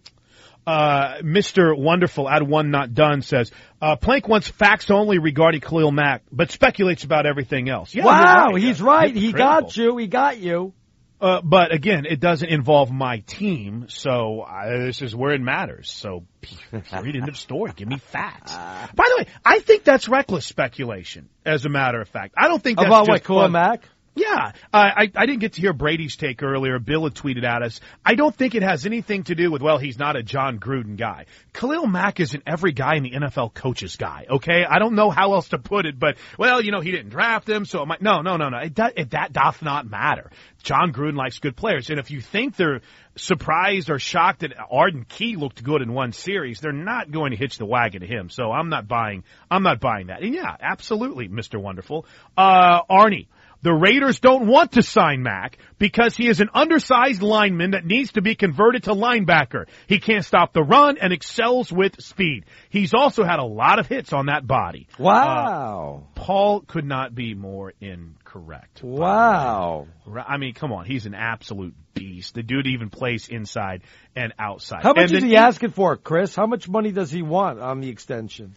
Uh, 0.69 1.23
Mr. 1.23 1.75
Wonderful, 1.75 2.29
at 2.29 2.43
one 2.47 2.71
not 2.71 2.93
done, 2.93 3.23
says, 3.23 3.51
uh, 3.81 3.97
Plank 3.97 4.29
wants 4.29 4.49
facts 4.49 4.91
only 4.91 5.19
regarding 5.19 5.62
Khalil 5.62 5.91
Mack, 5.91 6.25
but 6.31 6.51
speculates 6.51 7.05
about 7.05 7.25
everything 7.25 7.71
else. 7.71 7.95
Yeah, 7.95 8.05
wow, 8.05 8.49
you're 8.49 8.53
right. 8.53 8.62
he's 8.62 8.83
right. 8.83 9.16
He 9.16 9.33
got 9.33 9.75
you. 9.79 9.97
He 9.97 10.09
got 10.09 10.37
you. 10.37 10.75
Uh, 11.23 11.41
but 11.43 11.73
again, 11.73 12.05
it 12.05 12.21
doesn't 12.21 12.51
involve 12.51 12.91
my 12.91 13.21
team, 13.21 13.87
so 13.89 14.43
uh, 14.43 14.85
this 14.85 15.01
is 15.01 15.16
where 15.16 15.33
it 15.33 15.41
matters. 15.41 15.91
So, 15.91 16.27
period, 16.71 17.16
end 17.16 17.31
of 17.31 17.39
story. 17.39 17.73
Give 17.75 17.89
me 17.89 17.97
facts. 17.97 18.53
By 18.95 19.05
the 19.09 19.25
way, 19.25 19.27
I 19.47 19.61
think 19.61 19.85
that's 19.85 20.07
reckless 20.07 20.45
speculation, 20.45 21.31
as 21.47 21.64
a 21.64 21.71
matter 21.71 21.99
of 21.99 22.09
fact. 22.09 22.35
I 22.37 22.47
don't 22.47 22.62
think 22.62 22.77
that's 22.77 22.89
About 22.89 23.07
just 23.07 23.11
what, 23.11 23.25
Khalil 23.25 23.49
Mack? 23.49 23.89
Yeah, 24.14 24.52
uh, 24.72 24.90
I 24.96 25.12
I 25.14 25.26
didn't 25.26 25.38
get 25.38 25.52
to 25.54 25.61
hear 25.61 25.72
Brady's 25.72 26.16
take 26.16 26.42
earlier. 26.42 26.78
Bill 26.80 27.04
had 27.04 27.14
tweeted 27.14 27.44
at 27.44 27.62
us. 27.62 27.80
I 28.04 28.16
don't 28.16 28.34
think 28.34 28.54
it 28.56 28.62
has 28.62 28.84
anything 28.84 29.24
to 29.24 29.34
do 29.34 29.50
with 29.52 29.62
well, 29.62 29.78
he's 29.78 29.98
not 29.98 30.16
a 30.16 30.22
Jon 30.22 30.59
Gruden 30.59 30.96
guy. 30.96 31.26
Khalil 31.52 31.86
Mack 31.86 32.18
isn't 32.18 32.42
every 32.46 32.72
guy 32.72 32.96
in 32.96 33.04
the 33.04 33.12
NFL 33.12 33.54
coaches 33.54 33.96
guy. 33.96 34.26
Okay, 34.28 34.64
I 34.68 34.78
don't 34.78 34.94
know 34.94 35.11
how 35.11 35.34
else 35.34 35.50
to 35.50 35.59
put 35.59 35.86
it, 35.86 35.98
but 35.98 36.16
well, 36.36 36.61
you 36.61 36.72
know, 36.72 36.80
he 36.80 36.90
didn't 36.90 37.11
draft 37.11 37.48
him, 37.48 37.64
so 37.64 37.82
it 37.82 37.86
might, 37.86 38.02
no, 38.02 38.22
no, 38.22 38.36
no, 38.36 38.48
no. 38.48 38.59
It, 38.59 38.74
do, 38.74 38.88
it, 38.96 39.11
that 39.11 39.32
doth 39.32 39.62
not 39.62 39.88
matter. 39.88 40.30
Jon 40.62 40.92
Gruden 40.92 41.16
likes 41.16 41.38
good 41.38 41.56
players, 41.56 41.90
and 41.90 42.00
if 42.00 42.11
you 42.11 42.20
think 42.20 42.56
they're 42.56 42.80
surprised 43.16 43.90
or 43.90 43.98
shocked 43.98 44.40
that 44.40 44.52
Arden 44.70 45.04
Key 45.09 45.36
looked 45.36 45.62
good 45.62 45.82
in 45.82 45.92
one 45.92 46.12
series, 46.12 46.61
they're 46.61 46.72
not 46.72 47.11
going 47.11 47.30
to 47.30 47.36
hitch 47.36 47.59
the 47.59 47.66
wagon 47.66 48.00
to 48.00 48.06
him. 48.06 48.30
So 48.30 48.50
I'm 48.50 48.68
not 48.68 48.88
buying. 48.88 49.24
I'm 49.50 49.62
not 49.62 49.80
buying 49.80 50.09
that. 50.09 50.22
And 50.22 50.34
yeah, 50.34 50.56
absolutely, 50.61 51.28
Mr. 51.28 51.61
Wonderful. 51.61 52.06
Uh, 52.36 52.82
Arnie. 52.90 53.26
The 53.62 53.72
Raiders 53.72 54.20
don't 54.20 54.46
want 54.46 54.72
to 54.72 54.82
sign 54.82 55.22
Mack 55.22 55.59
because 55.78 56.16
he 56.16 56.28
is 56.28 56.40
an 56.40 56.48
undersized 56.54 57.22
lineman 57.22 57.72
that 57.72 57.84
needs 57.84 58.12
to 58.12 58.22
be 58.22 58.36
converted 58.36 58.84
to 58.84 58.90
linebacker. 58.90 59.66
He 59.88 59.98
can't 59.98 60.24
stop 60.24 60.52
the 60.52 60.62
run 60.62 60.96
and 60.98 61.12
excels 61.12 61.72
with 61.72 62.00
speed. 62.00 62.44
He's 62.70 62.94
also 62.94 63.24
had 63.24 63.40
a 63.40 63.44
lot 63.44 63.80
of 63.80 63.88
hits 63.88 64.12
on 64.12 64.26
that 64.26 64.46
body. 64.46 64.86
Wow. 64.98 66.04
Uh, 66.04 66.20
Paul 66.20 66.61
could 66.61 66.84
not 66.84 67.14
be 67.14 67.34
more 67.34 67.72
incorrect. 67.80 68.82
wow. 68.82 69.88
I 70.06 70.36
mean, 70.36 70.54
come 70.54 70.72
on. 70.72 70.84
He's 70.84 71.06
an 71.06 71.14
absolute 71.14 71.74
beast. 71.94 72.34
The 72.34 72.44
dude 72.44 72.68
even 72.68 72.90
plays 72.90 73.28
inside 73.28 73.82
and 74.14 74.32
outside. 74.38 74.82
How 74.84 74.92
much 74.92 75.11
And 75.11 75.12
is 75.12 75.24
he 75.24 75.36
asking 75.36 75.70
for, 75.70 75.96
Chris? 75.96 76.34
How 76.34 76.46
much 76.46 76.68
money 76.68 76.92
does 76.92 77.11
he 77.11 77.22
want 77.22 77.59
on 77.59 77.80
the 77.80 77.88
extension? 77.88 78.54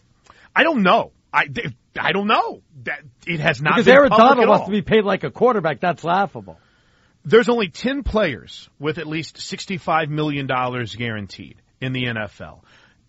I 0.54 0.62
don't 0.62 0.82
know. 0.82 1.12
I, 1.32 1.46
I 1.98 2.12
don't 2.12 2.26
know. 2.26 2.62
That 2.84 3.00
it 3.26 3.40
has 3.40 3.62
not 3.62 3.74
Because 3.74 3.86
been 3.86 3.94
Aaron 3.94 4.10
Donald 4.10 4.40
at 4.40 4.48
wants 4.48 4.66
to 4.66 4.70
be 4.70 4.82
paid 4.82 5.04
like 5.04 5.24
a 5.24 5.30
quarterback. 5.30 5.80
That's 5.80 6.04
laughable. 6.04 6.58
There's 7.24 7.48
only 7.48 7.68
10 7.68 8.02
players 8.02 8.68
with 8.78 8.98
at 8.98 9.06
least 9.06 9.36
$65 9.36 10.08
million 10.08 10.46
guaranteed 10.46 11.62
in 11.80 11.92
the 11.92 12.04
NFL. 12.04 12.62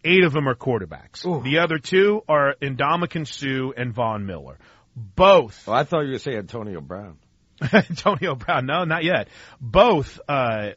Eight 0.05 0.23
of 0.23 0.33
them 0.33 0.47
are 0.47 0.55
quarterbacks. 0.55 1.43
The 1.43 1.59
other 1.59 1.79
two 1.79 2.21
are 2.27 2.55
Ndamukong 2.61 3.25
Suh 3.25 3.71
and 3.75 3.93
Von 3.93 4.25
Miller. 4.25 4.59
Both. 4.95 5.63
Oh, 5.67 5.73
I 5.73 5.83
thought 5.83 6.01
you 6.01 6.11
were 6.11 6.11
going 6.11 6.19
to 6.19 6.23
say 6.23 6.37
Antonio 6.37 6.81
Brown. 6.81 7.17
Antonio 7.73 8.35
Brown. 8.35 8.65
No, 8.65 8.83
not 8.83 9.03
yet. 9.03 9.29
Both 9.59 10.19
uh, 10.27 10.71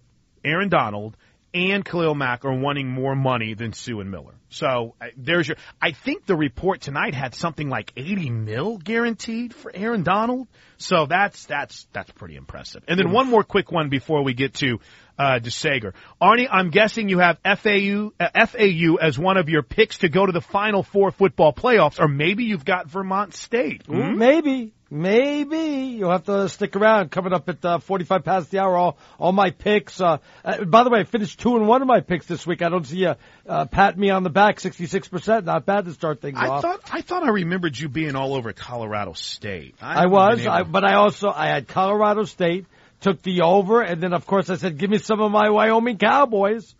Aaron 0.44 0.68
Donald 0.68 1.16
and 1.57 1.84
Khalil 1.84 2.14
Mack 2.14 2.44
are 2.44 2.54
wanting 2.54 2.88
more 2.88 3.16
money 3.16 3.54
than 3.54 3.72
Suh 3.72 4.00
and 4.00 4.11
Miller. 4.11 4.34
So 4.48 4.94
there's 5.16 5.48
your. 5.48 5.57
I 5.80 5.92
think 5.92 6.26
the 6.26 6.36
report 6.36 6.80
tonight 6.80 7.14
had 7.14 7.34
something 7.34 7.68
like 7.68 7.92
80 7.96 8.30
mil 8.30 8.78
guaranteed 8.78 9.54
for 9.54 9.70
Aaron 9.74 10.02
Donald. 10.02 10.48
So 10.78 11.07
that's 11.07 11.46
that's 11.46 11.86
that's 11.92 12.11
pretty 12.12 12.36
impressive. 12.36 12.82
And 12.86 12.98
then 12.98 13.11
one 13.11 13.28
more 13.28 13.42
quick 13.42 13.72
one 13.72 13.88
before 13.88 14.22
we 14.22 14.34
get 14.34 14.54
to 14.54 14.78
uh, 15.18 15.38
DeSager. 15.42 15.94
Arnie, 16.20 16.48
I'm 16.50 16.70
guessing 16.70 17.09
you 17.09 17.18
have 17.18 17.38
FAU 17.42 18.12
uh, 18.20 18.46
FAU 18.46 18.96
as 19.00 19.18
one 19.18 19.36
of 19.36 19.48
your 19.48 19.62
picks 19.62 19.98
to 19.98 20.09
go 20.09 20.26
to 20.26 20.32
the 20.32 20.40
Final 20.40 20.82
Four 20.82 21.11
football 21.11 21.52
playoffs, 21.52 21.98
or 21.98 22.09
maybe 22.09 22.44
you've 22.44 22.64
got 22.64 22.88
Vermont 22.88 23.34
State. 23.34 23.86
Hmm? 23.86 24.18
Maybe, 24.18 24.74
maybe 24.91 25.97
you'll 25.97 26.11
have 26.11 26.24
to 26.24 26.49
stick 26.49 26.76
around. 26.76 27.11
Coming 27.11 27.32
up 27.32 27.49
at 27.49 27.64
uh, 27.64 27.78
forty-five 27.78 28.24
past 28.24 28.51
the 28.51 28.59
hour, 28.61 28.76
all 28.76 28.99
all 29.18 29.32
my 29.32 29.51
picks. 29.51 30.01
Uh, 30.01 30.18
uh, 30.45 30.64
by 30.64 30.84
the 30.84 30.91
way, 30.91 31.01
I 31.01 31.05
finished 31.05 31.41
two 31.41 31.57
and 31.57 31.66
one 31.66 31.82
of 31.82 31.89
my 31.89 32.01
picks 32.01 32.26
this 32.26 32.47
week. 32.47 32.62
I 32.62 32.68
don't 32.68 32.87
see 32.87 32.99
you 32.99 33.14
uh, 33.49 33.64
pat 33.66 33.99
me 33.99 34.11
on 34.11 34.22
the 34.22 34.30
back. 34.30 34.61
Sixty-six 34.61 35.09
percent, 35.09 35.45
not 35.45 35.66
bad 35.66 35.87
to 35.87 35.93
start 35.93 36.20
things 36.20 36.39
I 36.39 36.49
off. 36.49 36.62
thought 36.62 36.80
I 36.93 37.01
thought 37.03 37.22
I 37.22 37.30
remembered 37.30 37.78
you 37.78 37.89
being 37.89 38.16
all 38.16 38.34
over 38.34 38.53
Colorado 38.53 39.12
State. 39.14 39.74
I 39.80 39.95
haven't 39.95 40.11
was, 40.11 40.47
I, 40.47 40.62
but 40.62 40.84
I 40.84 40.95
also 40.95 41.30
I 41.30 41.47
had 41.47 41.68
Colorado 41.68 42.24
State, 42.24 42.66
took 43.01 43.22
the 43.22 43.43
over, 43.43 43.82
and 43.82 44.03
then 44.03 44.12
of 44.12 44.26
course 44.26 44.51
I 44.51 44.57
said, 44.57 44.78
give 44.78 44.91
me 44.91 44.99
some 44.99 45.20
of 45.20 45.30
my 45.30 45.51
Wyoming 45.51 45.99
Cowboys. 45.99 46.74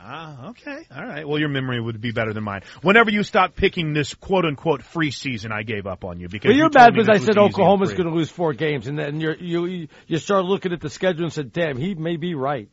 Ah, 0.00 0.50
okay, 0.50 0.86
all 0.94 1.04
right. 1.04 1.26
Well, 1.28 1.38
your 1.38 1.48
memory 1.48 1.80
would 1.80 2.00
be 2.00 2.12
better 2.12 2.32
than 2.32 2.44
mine. 2.44 2.62
Whenever 2.82 3.10
you 3.10 3.24
stop 3.24 3.56
picking 3.56 3.92
this 3.92 4.14
quote 4.14 4.44
unquote 4.44 4.82
free 4.82 5.10
season, 5.10 5.50
I 5.50 5.64
gave 5.64 5.86
up 5.86 6.04
on 6.04 6.20
you 6.20 6.28
because 6.28 6.48
Well, 6.48 6.54
you 6.54 6.62
you're 6.62 6.70
told 6.70 6.94
mad 6.94 6.94
because 6.94 7.08
I 7.08 7.24
said 7.24 7.36
Oklahoma's 7.36 7.92
going 7.94 8.08
to 8.08 8.14
lose 8.14 8.30
four 8.30 8.54
games, 8.54 8.86
and 8.86 8.98
then 8.98 9.20
you're, 9.20 9.36
you 9.36 9.88
you 10.06 10.18
start 10.18 10.44
looking 10.44 10.72
at 10.72 10.80
the 10.80 10.88
schedule 10.88 11.24
and 11.24 11.32
said, 11.32 11.52
damn, 11.52 11.76
he 11.76 11.94
may 11.94 12.16
be 12.16 12.34
right. 12.34 12.68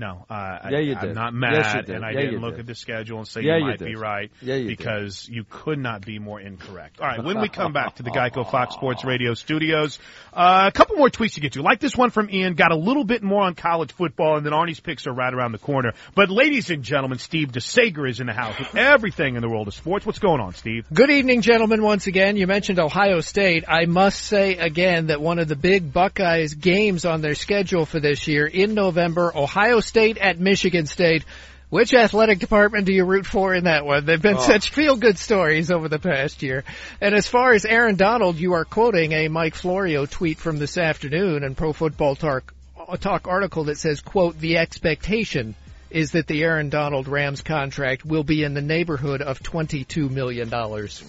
No, 0.00 0.24
uh, 0.30 0.58
Yeah, 0.70 0.78
I, 0.78 0.80
you 0.80 0.94
I'm 0.96 1.08
did. 1.08 1.14
not 1.14 1.34
Yes, 1.34 1.34
you 1.34 1.40
mad, 1.40 1.86
did. 1.86 1.96
and 1.96 2.04
I 2.06 2.12
Yeah, 2.12 2.20
didn't 2.20 2.40
look 2.40 2.52
did. 2.54 2.60
at 2.60 2.66
the 2.68 2.74
schedule 2.74 3.18
and 3.18 3.28
say 3.28 3.42
Yeah, 3.42 3.56
you 3.56 3.58
you 3.58 3.64
might 3.66 3.78
did. 3.78 3.84
be 3.84 3.96
right 3.96 4.30
Yeah, 4.40 4.54
you 4.54 4.68
did. 4.68 4.78
because 4.78 5.28
you 5.28 5.44
could 5.48 5.78
not 5.78 6.06
be 6.06 6.18
more 6.18 6.40
incorrect. 6.40 6.98
All 7.00 7.06
right, 7.06 7.22
when 7.22 7.38
we 7.38 7.50
come 7.50 7.74
back 7.74 7.96
to 7.96 8.02
the 8.02 8.10
Geico 8.10 8.50
Fox 8.50 8.74
Sports 8.74 9.04
Radio 9.12 9.34
studios, 9.34 9.98
uh, 10.32 10.64
a 10.68 10.72
couple 10.72 10.96
more 10.96 11.10
tweets 11.10 11.34
to 11.34 11.40
get 11.40 11.52
to. 11.52 11.62
Like 11.62 11.80
this 11.80 11.94
one 11.94 12.08
from 12.08 12.30
Ian, 12.30 12.54
got 12.54 12.72
a 12.72 12.76
little 12.76 13.04
bit 13.04 13.22
more 13.22 13.42
on 13.42 13.54
college 13.54 13.92
football, 13.92 14.38
and 14.38 14.46
then 14.46 14.54
Arnie's 14.54 14.80
picks 14.80 15.06
are 15.06 15.12
right 15.12 15.34
around 15.34 15.52
the 15.52 15.58
corner. 15.58 15.92
But 16.14 16.30
ladies 16.30 16.70
and 16.70 16.82
gentlemen, 16.82 17.18
Steve 17.18 17.52
DeSager 17.52 18.08
is 18.08 18.20
in 18.20 18.26
the 18.26 18.32
house 18.32 18.58
with 18.58 18.74
everything 18.74 19.36
in 19.36 19.42
the 19.42 19.50
world 19.50 19.68
of 19.68 19.74
sports. 19.74 20.06
What's 20.06 20.18
going 20.18 20.40
on, 20.40 20.54
Steve? 20.54 20.86
Good 20.90 21.10
evening, 21.10 21.42
gentlemen, 21.42 21.82
once 21.82 22.06
again. 22.06 22.38
You 22.38 22.46
mentioned 22.46 22.78
Ohio 22.80 23.20
State. 23.20 23.64
I 23.68 23.84
must 23.84 24.22
say 24.22 24.56
again 24.56 25.08
that 25.08 25.20
one 25.20 25.38
of 25.38 25.46
the 25.48 25.56
big 25.56 25.92
Buckeyes 25.92 26.54
games 26.54 27.04
on 27.04 27.20
their 27.20 27.34
schedule 27.34 27.84
for 27.84 28.00
this 28.00 28.26
year 28.26 28.46
in 28.46 28.72
November, 28.72 29.30
Ohio 29.36 29.80
State 29.80 29.89
at 29.96 30.38
Michigan 30.38 30.86
State. 30.86 31.24
Which 31.68 31.94
athletic 31.94 32.40
department 32.40 32.86
do 32.86 32.92
you 32.92 33.04
root 33.04 33.26
for 33.26 33.54
in 33.54 33.64
that 33.64 33.86
one? 33.86 34.04
They've 34.04 34.20
been 34.20 34.38
Oh. 34.38 34.40
such 34.40 34.70
feel-good 34.70 35.18
stories 35.18 35.70
over 35.70 35.88
the 35.88 36.00
past 36.00 36.42
year. 36.42 36.64
And 37.00 37.14
as 37.14 37.28
far 37.28 37.52
as 37.52 37.64
Aaron 37.64 37.94
Donald, 37.94 38.38
you 38.38 38.54
are 38.54 38.64
quoting 38.64 39.12
a 39.12 39.28
Mike 39.28 39.54
Florio 39.54 40.04
tweet 40.04 40.38
from 40.38 40.58
this 40.58 40.76
afternoon 40.76 41.44
and 41.44 41.56
Pro 41.56 41.72
Football 41.72 42.16
Talk, 42.16 42.52
uh, 42.88 42.96
Talk 42.96 43.28
article 43.28 43.64
that 43.64 43.78
says, 43.78 44.00
quote, 44.00 44.36
the 44.40 44.58
expectation 44.58 45.54
is 45.90 46.12
that 46.12 46.26
the 46.26 46.42
Aaron 46.42 46.68
Donald 46.68 47.08
Rams 47.08 47.42
contract 47.42 48.04
will 48.04 48.24
be 48.24 48.44
in 48.44 48.54
the 48.54 48.62
neighborhood 48.62 49.22
of 49.22 49.40
$22 49.42 50.10
million 50.10 50.48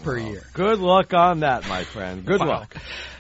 per 0.04 0.18
year. 0.18 0.44
Good 0.54 0.80
luck 0.80 1.14
on 1.14 1.42
that, 1.42 1.68
my 1.68 1.84
friend. 1.84 2.26
Good 2.26 2.40
Wow. 2.40 2.48
luck. 2.48 2.76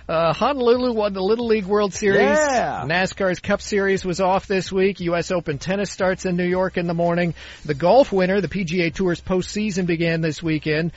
Uh, 0.10 0.34
Honolulu 0.34 0.92
won 0.94 1.14
the 1.14 1.22
Little 1.22 1.48
League 1.48 1.66
World 1.66 1.94
Series. 1.94 2.20
Yeah. 2.20 2.84
NASCAR's 2.86 3.40
Cup 3.40 3.62
Series 3.62 4.04
was 4.04 4.20
off 4.20 4.46
this 4.46 4.70
week. 4.72 5.00
U.S. 5.02 5.32
Open 5.32 5.58
tennis 5.58 5.90
starts 5.92 6.26
in 6.26 6.36
New 6.36 6.48
York 6.48 6.76
in 6.78 6.88
the 6.88 6.94
morning. 6.94 7.34
The 7.64 7.76
golf 7.76 8.12
winner, 8.12 8.42
the 8.42 8.50
PGA 8.50 8.94
Tour's 8.94 9.22
postseason 9.22 9.86
began 9.86 10.20
this 10.20 10.44
weekend. 10.44 10.92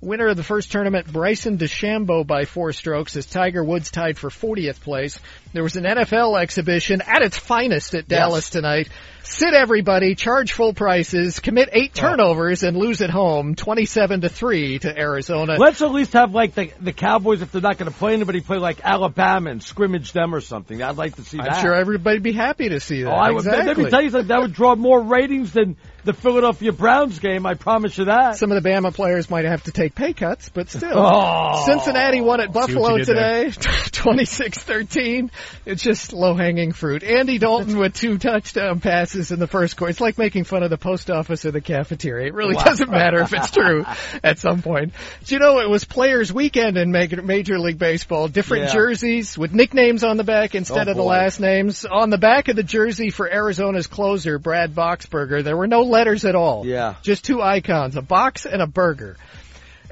Winner 0.00 0.28
of 0.28 0.36
the 0.36 0.44
first 0.44 0.70
tournament, 0.70 1.12
Bryson 1.12 1.58
DeChambeau 1.58 2.24
by 2.24 2.44
four 2.44 2.72
strokes 2.72 3.16
as 3.16 3.26
Tiger 3.26 3.64
Woods 3.64 3.90
tied 3.90 4.16
for 4.16 4.28
40th 4.28 4.80
place. 4.80 5.18
There 5.52 5.62
was 5.62 5.76
an 5.76 5.84
NFL 5.84 6.40
exhibition 6.40 7.00
at 7.00 7.22
its 7.22 7.38
finest 7.38 7.94
at 7.94 8.06
Dallas 8.06 8.50
tonight. 8.50 8.88
Sit 9.30 9.52
everybody, 9.52 10.14
charge 10.14 10.52
full 10.52 10.72
prices, 10.72 11.38
commit 11.40 11.68
eight 11.72 11.92
turnovers, 11.92 12.62
and 12.62 12.76
lose 12.76 13.02
at 13.02 13.10
home, 13.10 13.56
27 13.56 14.22
to 14.22 14.28
3 14.30 14.78
to 14.80 14.98
Arizona. 14.98 15.56
Let's 15.58 15.82
at 15.82 15.90
least 15.90 16.14
have 16.14 16.32
like 16.32 16.54
the 16.54 16.72
the 16.80 16.94
Cowboys 16.94 17.42
if 17.42 17.52
they're 17.52 17.60
not 17.60 17.76
going 17.76 17.92
to 17.92 17.98
play 17.98 18.14
anybody 18.14 18.40
play 18.40 18.56
like 18.56 18.80
Alabama 18.82 19.50
and 19.50 19.62
scrimmage 19.62 20.12
them 20.12 20.34
or 20.34 20.40
something. 20.40 20.82
I'd 20.82 20.96
like 20.96 21.16
to 21.16 21.22
see 21.24 21.38
I'm 21.38 21.44
that. 21.44 21.60
sure 21.60 21.74
everybody'd 21.74 22.22
be 22.22 22.32
happy 22.32 22.70
to 22.70 22.80
see 22.80 23.02
that. 23.02 23.12
Oh, 23.12 23.16
I 23.16 23.30
would, 23.30 23.40
exactly. 23.40 23.66
let 23.66 23.76
me 23.76 23.90
tell 23.90 24.02
you 24.02 24.10
something. 24.10 24.28
That 24.28 24.40
would 24.40 24.54
draw 24.54 24.76
more 24.76 25.00
ratings 25.00 25.52
than 25.52 25.76
the 26.04 26.14
Philadelphia 26.14 26.72
Browns 26.72 27.18
game. 27.18 27.44
I 27.44 27.52
promise 27.52 27.98
you 27.98 28.06
that. 28.06 28.36
Some 28.36 28.50
of 28.50 28.62
the 28.62 28.66
Bama 28.66 28.94
players 28.94 29.28
might 29.28 29.44
have 29.44 29.64
to 29.64 29.72
take 29.72 29.94
pay 29.94 30.14
cuts, 30.14 30.48
but 30.48 30.70
still. 30.70 30.90
Oh. 30.94 31.64
Cincinnati 31.66 32.22
won 32.22 32.40
at 32.40 32.50
Buffalo 32.50 32.96
today, 32.96 33.48
26-13. 33.52 35.30
It's 35.66 35.82
just 35.82 36.12
low-hanging 36.12 36.72
fruit. 36.72 37.02
Andy 37.02 37.38
Dalton 37.38 37.76
with 37.78 37.94
two 37.94 38.18
touchdown 38.18 38.80
passes 38.80 39.30
in 39.32 39.38
the 39.38 39.46
first 39.46 39.76
quarter. 39.76 39.90
It's 39.90 40.00
like 40.00 40.18
making 40.18 40.44
fun 40.44 40.62
of 40.62 40.70
the 40.70 40.78
post 40.78 41.10
office 41.10 41.44
or 41.44 41.50
the 41.50 41.60
cafeteria. 41.60 42.26
It 42.28 42.34
really 42.34 42.54
doesn't 42.54 42.90
matter 42.90 43.20
if 43.20 43.32
it's 43.32 43.50
true 43.50 43.84
at 44.24 44.38
some 44.38 44.62
point. 44.62 44.92
Do 45.24 45.34
you 45.34 45.38
know 45.40 45.60
it 45.60 45.68
was 45.68 45.84
Players 45.84 46.32
Weekend 46.32 46.76
in 46.76 46.90
Major, 46.90 47.22
Major 47.22 47.58
League 47.58 47.78
Baseball? 47.78 48.28
Different 48.28 48.64
Yeah. 48.64 48.72
jerseys 48.72 49.36
with 49.36 49.52
nicknames 49.52 50.04
on 50.04 50.16
the 50.16 50.24
back 50.24 50.54
instead 50.54 50.88
Oh, 50.88 50.92
of 50.92 50.96
the 50.96 51.02
boy. 51.02 51.08
last 51.10 51.40
names. 51.40 51.84
On 51.84 52.10
the 52.10 52.18
back 52.18 52.48
of 52.48 52.56
the 52.56 52.62
jersey 52.62 53.10
for 53.10 53.30
Arizona's 53.30 53.86
closer, 53.86 54.38
Brad 54.38 54.74
Boxberger, 54.74 55.42
there 55.44 55.56
were 55.56 55.66
no 55.66 55.82
letters 55.82 56.24
at 56.24 56.34
all. 56.34 56.66
Yeah. 56.66 56.94
Just 57.02 57.24
two 57.24 57.42
icons, 57.42 57.96
a 57.96 58.02
box 58.02 58.46
and 58.46 58.62
a 58.62 58.66
burger. 58.66 59.16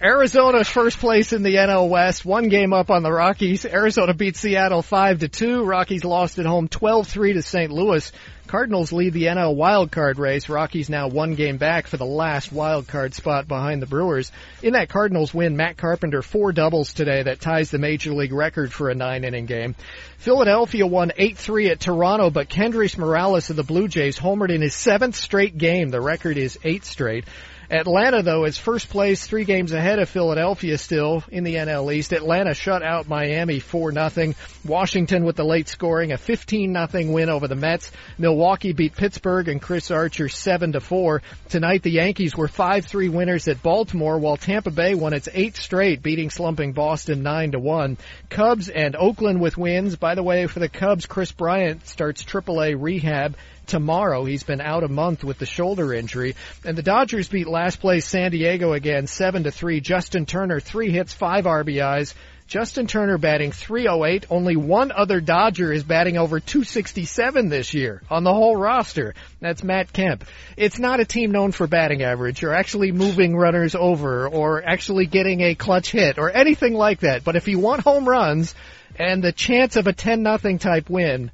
Arizona's 0.02 0.68
first 0.68 0.98
place 0.98 1.32
in 1.32 1.43
the 1.43 1.55
NL 1.55 1.89
West, 1.89 2.23
one 2.27 2.51
game 2.51 2.74
up 2.74 2.90
on 2.90 3.02
the 3.02 3.10
Rockies. 3.10 3.64
Arizona 3.64 4.12
beat 4.12 4.36
Seattle 4.36 4.82
5 4.82 5.20
to 5.20 5.28
2. 5.28 5.64
Rockies 5.64 6.05
lost 6.05 6.39
at 6.39 6.44
home 6.44 6.68
12-3 6.68 7.32
to 7.32 7.40
St. 7.40 7.73
Louis. 7.73 8.12
Cardinals 8.47 8.93
lead 8.93 9.14
the 9.14 9.24
NL 9.24 9.56
wild 9.56 9.90
card 9.90 10.18
race. 10.18 10.51
Rockies 10.51 10.90
now 10.90 11.09
one 11.09 11.35
game 11.35 11.56
back 11.56 11.86
for 11.86 11.97
the 11.97 12.05
last 12.05 12.52
wild 12.52 12.86
card 12.86 13.14
spot 13.14 13.48
behind 13.48 13.81
the 13.81 13.86
Brewers. 13.86 14.31
In 14.62 14.74
that 14.74 14.90
Cardinals 14.90 15.32
win, 15.32 15.56
Matt 15.56 15.78
Carpenter 15.78 16.20
four 16.20 16.52
doubles 16.52 16.93
today 16.93 17.23
that 17.23 17.40
ties 17.40 17.70
the 17.70 17.78
major 17.78 18.12
league 18.12 18.35
record 18.35 18.74
for 18.74 18.90
a 18.90 18.94
nine 18.94 19.24
inning 19.24 19.47
game. 19.47 19.74
Philadelphia 20.18 20.86
won 20.86 21.10
8-3 21.18 21.70
at 21.70 21.81
Toronto, 21.81 22.28
but 22.28 22.51
Kendrys 22.51 22.98
Morales 22.98 23.48
of 23.48 23.56
the 23.56 23.62
Blue 23.62 23.89
Jays 23.89 24.18
homered 24.18 24.55
in 24.55 24.60
his 24.60 24.74
seventh 24.74 25.16
straight 25.16 25.56
game. 25.56 25.89
The 25.89 26.02
record 26.02 26.36
is 26.36 26.59
eight 26.64 26.85
straight. 26.85 27.24
Atlanta, 27.70 28.22
though, 28.22 28.44
is 28.44 28.56
first 28.56 28.90
place, 28.90 29.26
three 29.26 29.44
games 29.44 29.72
ahead 29.72 29.98
of 29.98 30.09
Philadelphia 30.09 30.78
still 30.78 31.24
in 31.28 31.43
the 31.43 31.56
NL 31.56 31.93
East. 31.93 32.12
Atlanta 32.12 32.55
shut 32.55 32.82
out 32.82 33.09
Miami 33.09 33.59
4 33.59 33.90
nothing. 33.90 34.36
Washington 34.64 35.24
with 35.24 35.34
the 35.34 35.44
late 35.44 35.68
scoring, 35.68 36.12
a 36.12 36.16
15 36.16 36.70
nothing 36.70 37.12
win 37.12 37.28
over 37.28 37.48
the 37.48 37.56
Mets. 37.56 37.90
Milwaukee 38.18 38.72
beat 38.72 38.94
Pittsburgh 38.94 39.48
and 39.48 39.60
Chris 39.60 39.90
Archer 39.90 40.28
7 40.28 40.72
to 40.72 40.80
4. 40.80 41.22
Tonight, 41.48 41.82
the 41.82 41.90
Yankees 41.90 42.36
were 42.36 42.47
5-3 42.47 43.10
winners 43.10 43.48
at 43.48 43.62
Baltimore, 43.64 44.18
while 44.18 44.36
Tampa 44.36 44.70
Bay 44.70 44.94
won 44.94 45.12
its 45.12 45.28
eighth 45.32 45.60
straight, 45.60 46.02
beating 46.02 46.30
slumping 46.30 46.72
Boston 46.72 47.24
9 47.24 47.52
to 47.52 47.59
1. 47.59 47.97
Cubs 48.30 48.68
and 48.68 48.94
Oakland 48.94 49.40
with 49.40 49.59
wins. 49.59 49.97
By 49.97 50.14
the 50.14 50.22
way, 50.22 50.47
for 50.47 50.60
the 50.60 50.68
Cubs, 50.68 51.06
Kris 51.06 51.32
Bryant 51.32 51.86
starts 51.88 52.22
AAA 52.22 52.76
rehab 52.78 53.36
tomorrow. 53.66 54.24
He's 54.24 54.43
been 54.43 54.60
out 54.60 54.84
a 54.84 54.88
month 54.88 55.24
with 55.24 55.38
the 55.38 55.47
shoulder 55.47 55.93
injury. 55.93 56.36
And 56.64 56.76
the 56.76 56.82
Dodgers 56.82 57.28
beat 57.28 57.47
last 57.47 57.80
place 57.80 58.06
San 58.06 58.30
Diego 58.30 58.72
again, 58.72 59.06
7 59.06 59.44
to 59.44 59.51
3. 59.51 59.80
Justin 59.80 60.26
Turner, 60.26 60.60
3 60.60 60.90
hits, 60.90 61.12
5 61.12 61.44
RBIs. 61.44 62.14
Justin 62.47 62.86
Turner 62.86 63.18
batting 63.18 63.51
308. 63.51 64.26
Only 64.30 64.55
one 64.55 64.93
other 64.93 65.20
Dodger 65.20 65.72
is 65.72 65.82
batting 65.82 66.16
over 66.16 66.38
267 66.38 67.48
this 67.48 67.74
year 67.74 68.02
on 68.09 68.22
the 68.22 68.32
whole 68.32 68.55
roster. 68.55 69.14
That's 69.40 69.64
Matt 69.64 69.93
Kemp. 69.93 70.24
It's 70.56 70.78
not 70.78 71.01
a 71.01 71.05
team 71.05 71.32
known 71.32 71.51
for 71.51 71.66
batting 71.66 72.02
average 72.02 72.44
or 72.44 72.55
actually 72.55 72.93
moving 72.93 73.34
runners 73.34 73.74
over 73.74 74.28
or 74.28 74.62
actually 74.62 75.06
getting 75.06 75.40
a 75.40 75.56
clutch 75.56 75.90
hit 75.90 76.18
or 76.18 76.30
anything 76.30 76.74
like 76.74 77.01
that. 77.01 77.24
But 77.24 77.34
if 77.34 77.48
you 77.48 77.59
want 77.59 77.82
home 77.82 78.09
runs 78.09 78.55
and 78.97 79.24
the 79.24 79.32
chance 79.32 79.74
of 79.74 79.88
a 79.88 79.93
10 79.93 80.22
nothing 80.22 80.60
type 80.60 80.88
win, 80.88 81.32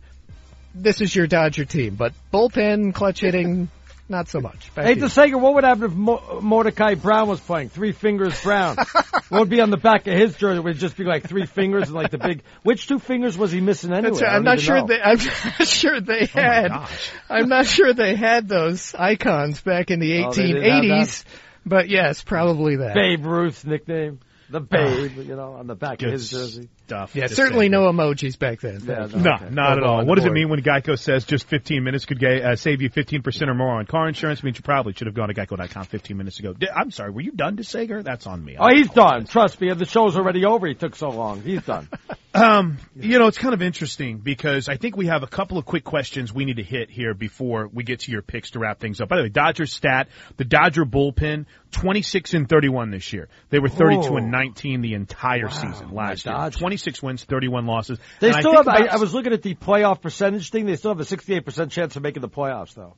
this 0.74 1.00
is 1.00 1.14
your 1.14 1.26
Dodger 1.26 1.64
team. 1.64 1.94
But 1.94 2.12
bullpen, 2.32 2.94
clutch 2.94 3.20
hitting, 3.20 3.68
not 4.08 4.28
so 4.28 4.40
much. 4.40 4.74
Back 4.74 4.84
Hey. 4.86 4.94
DeSager, 4.96 5.40
what 5.40 5.54
would 5.54 5.64
happen 5.64 5.84
if 5.84 5.92
Mo- 5.92 6.40
Mordecai 6.42 6.94
Brown 6.94 7.28
was 7.28 7.40
playing? 7.40 7.68
Three 7.70 7.92
Fingers 7.92 8.40
Brown. 8.42 8.76
what 8.76 9.30
would 9.30 9.48
be 9.48 9.60
on 9.60 9.70
the 9.70 9.76
back 9.76 10.06
of 10.06 10.14
his 10.18 10.36
jersey? 10.36 10.60
Would 10.60 10.76
it 10.76 10.78
just 10.78 10.96
be 10.96 11.04
like 11.04 11.26
three 11.28 11.46
fingers 11.46 11.84
and 11.84 11.94
like 11.94 12.10
the 12.10 12.18
big? 12.18 12.42
Which 12.62 12.86
two 12.88 12.98
fingers 12.98 13.38
was 13.38 13.52
he 13.52 13.60
missing 13.60 13.92
anyway? 13.92 14.20
Right. 14.20 14.32
I'm 14.32 14.44
don't 14.44 14.60
sure 14.60 14.76
know. 14.80 14.86
they. 14.86 15.00
I'm 15.00 15.18
not 15.58 15.68
sure 15.68 16.00
they 16.00 16.22
oh, 16.22 16.26
had. 16.40 16.68
gosh. 16.68 17.10
I'm 17.30 17.48
not 17.48 17.66
sure 17.66 17.94
they 17.94 18.14
had 18.16 18.48
those 18.48 18.94
icons 18.94 19.60
back 19.60 19.90
in 19.90 20.00
the 20.00 20.24
Oh, 20.24 20.32
they 20.32 20.46
didn't 20.48 20.62
have 20.62 20.84
1880s. 20.84 21.24
But 21.64 21.88
yes, 21.88 22.22
probably 22.22 22.76
that. 22.76 22.94
Babe 22.94 23.24
Ruth's 23.24 23.64
nickname, 23.64 24.18
the 24.52 24.60
Babe, 24.60 25.16
you 25.16 25.34
know, 25.34 25.54
on 25.54 25.66
the 25.66 25.74
back 25.74 25.98
Good 25.98 26.08
of 26.08 26.12
his 26.12 26.30
jersey. 26.30 26.68
stuff. 26.86 27.16
Yeah, 27.16 27.26
to 27.26 27.34
certainly 27.34 27.66
say. 27.66 27.70
no 27.70 27.90
emojis 27.90 28.38
back 28.38 28.60
then. 28.60 28.80
Yeah, 28.86 29.06
No, 29.14 29.32
okay. 29.34 29.48
not 29.50 29.78
at 29.78 29.82
all. 29.84 30.04
What 30.04 30.16
does 30.16 30.24
it 30.26 30.32
mean 30.32 30.48
when 30.48 30.62
Geico 30.62 30.98
says 30.98 31.24
just 31.24 31.48
15 31.48 31.82
minutes 31.82 32.04
could 32.04 32.20
ga- 32.20 32.42
uh, 32.42 32.56
save 32.56 32.82
you 32.82 32.90
15% 32.90 33.48
or 33.48 33.54
more 33.54 33.70
on 33.78 33.86
car 33.86 34.06
insurance? 34.06 34.40
It 34.40 34.44
means 34.44 34.58
you 34.58 34.62
probably 34.62 34.92
should 34.92 35.06
have 35.06 35.14
gone 35.16 35.28
to 35.28 35.34
geico.com 35.34 35.84
15 35.84 36.16
minutes 36.16 36.38
ago. 36.38 36.52
Di- 36.52 36.68
I'm 36.70 36.90
sorry, 36.90 37.10
were 37.10 37.22
you 37.22 37.32
done 37.32 37.56
DeSager? 37.56 38.04
That's 38.04 38.26
on 38.26 38.44
me. 38.44 38.56
Oh, 38.58 38.68
he's 38.68 38.90
done. 38.90 39.24
Trust 39.26 39.60
me, 39.60 39.72
the 39.72 39.86
show's 39.86 40.16
already 40.16 40.44
over. 40.44 40.66
He 40.68 40.74
took 40.74 40.94
so 40.94 41.08
long. 41.10 41.42
He's 41.42 41.62
done. 41.62 41.88
Um, 42.34 42.78
you 42.96 43.18
know, 43.18 43.26
it's 43.26 43.36
kind 43.36 43.52
of 43.52 43.60
interesting 43.60 44.16
because 44.16 44.66
I 44.70 44.78
think 44.78 44.96
we 44.96 45.08
have 45.08 45.22
a 45.22 45.26
couple 45.26 45.58
of 45.58 45.66
quick 45.66 45.84
questions 45.84 46.32
we 46.32 46.46
need 46.46 46.56
to 46.56 46.62
hit 46.62 46.88
here 46.88 47.12
before 47.12 47.68
we 47.70 47.84
get 47.84 48.00
to 48.00 48.10
your 48.10 48.22
picks 48.22 48.52
to 48.52 48.58
wrap 48.58 48.80
things 48.80 49.02
up. 49.02 49.10
By 49.10 49.16
the 49.16 49.24
way, 49.24 49.28
Dodger 49.28 49.66
stat, 49.66 50.08
the 50.38 50.46
Dodger 50.46 50.86
bullpen, 50.86 51.44
26 51.72 52.34
and 52.34 52.48
31 52.48 52.90
this 52.90 53.12
year. 53.12 53.28
They 53.50 53.58
were 53.58 53.68
32 53.68 54.08
Oh. 54.12 54.16
and 54.16 54.30
19 54.30 54.80
the 54.82 54.94
entire 54.94 55.48
season 55.48 55.90
last 55.92 56.24
year. 56.24 56.34
Dodgers. 56.34 56.60
26 56.60 57.02
wins, 57.02 57.24
31 57.24 57.66
losses. 57.66 57.98
They 58.20 58.28
And 58.28 58.36
still 58.36 58.52
think 58.62 58.66
have. 58.68 58.88
I, 58.90 58.94
I 58.94 58.96
was 58.96 59.12
looking 59.12 59.32
at 59.32 59.42
the 59.42 59.54
playoff 59.54 60.00
percentage 60.00 60.50
thing. 60.50 60.66
They 60.66 60.76
still 60.76 60.92
have 60.92 61.00
a 61.00 61.04
68% 61.04 61.70
chance 61.70 61.96
of 61.96 62.02
making 62.02 62.20
the 62.22 62.28
playoffs, 62.28 62.74
though. 62.74 62.94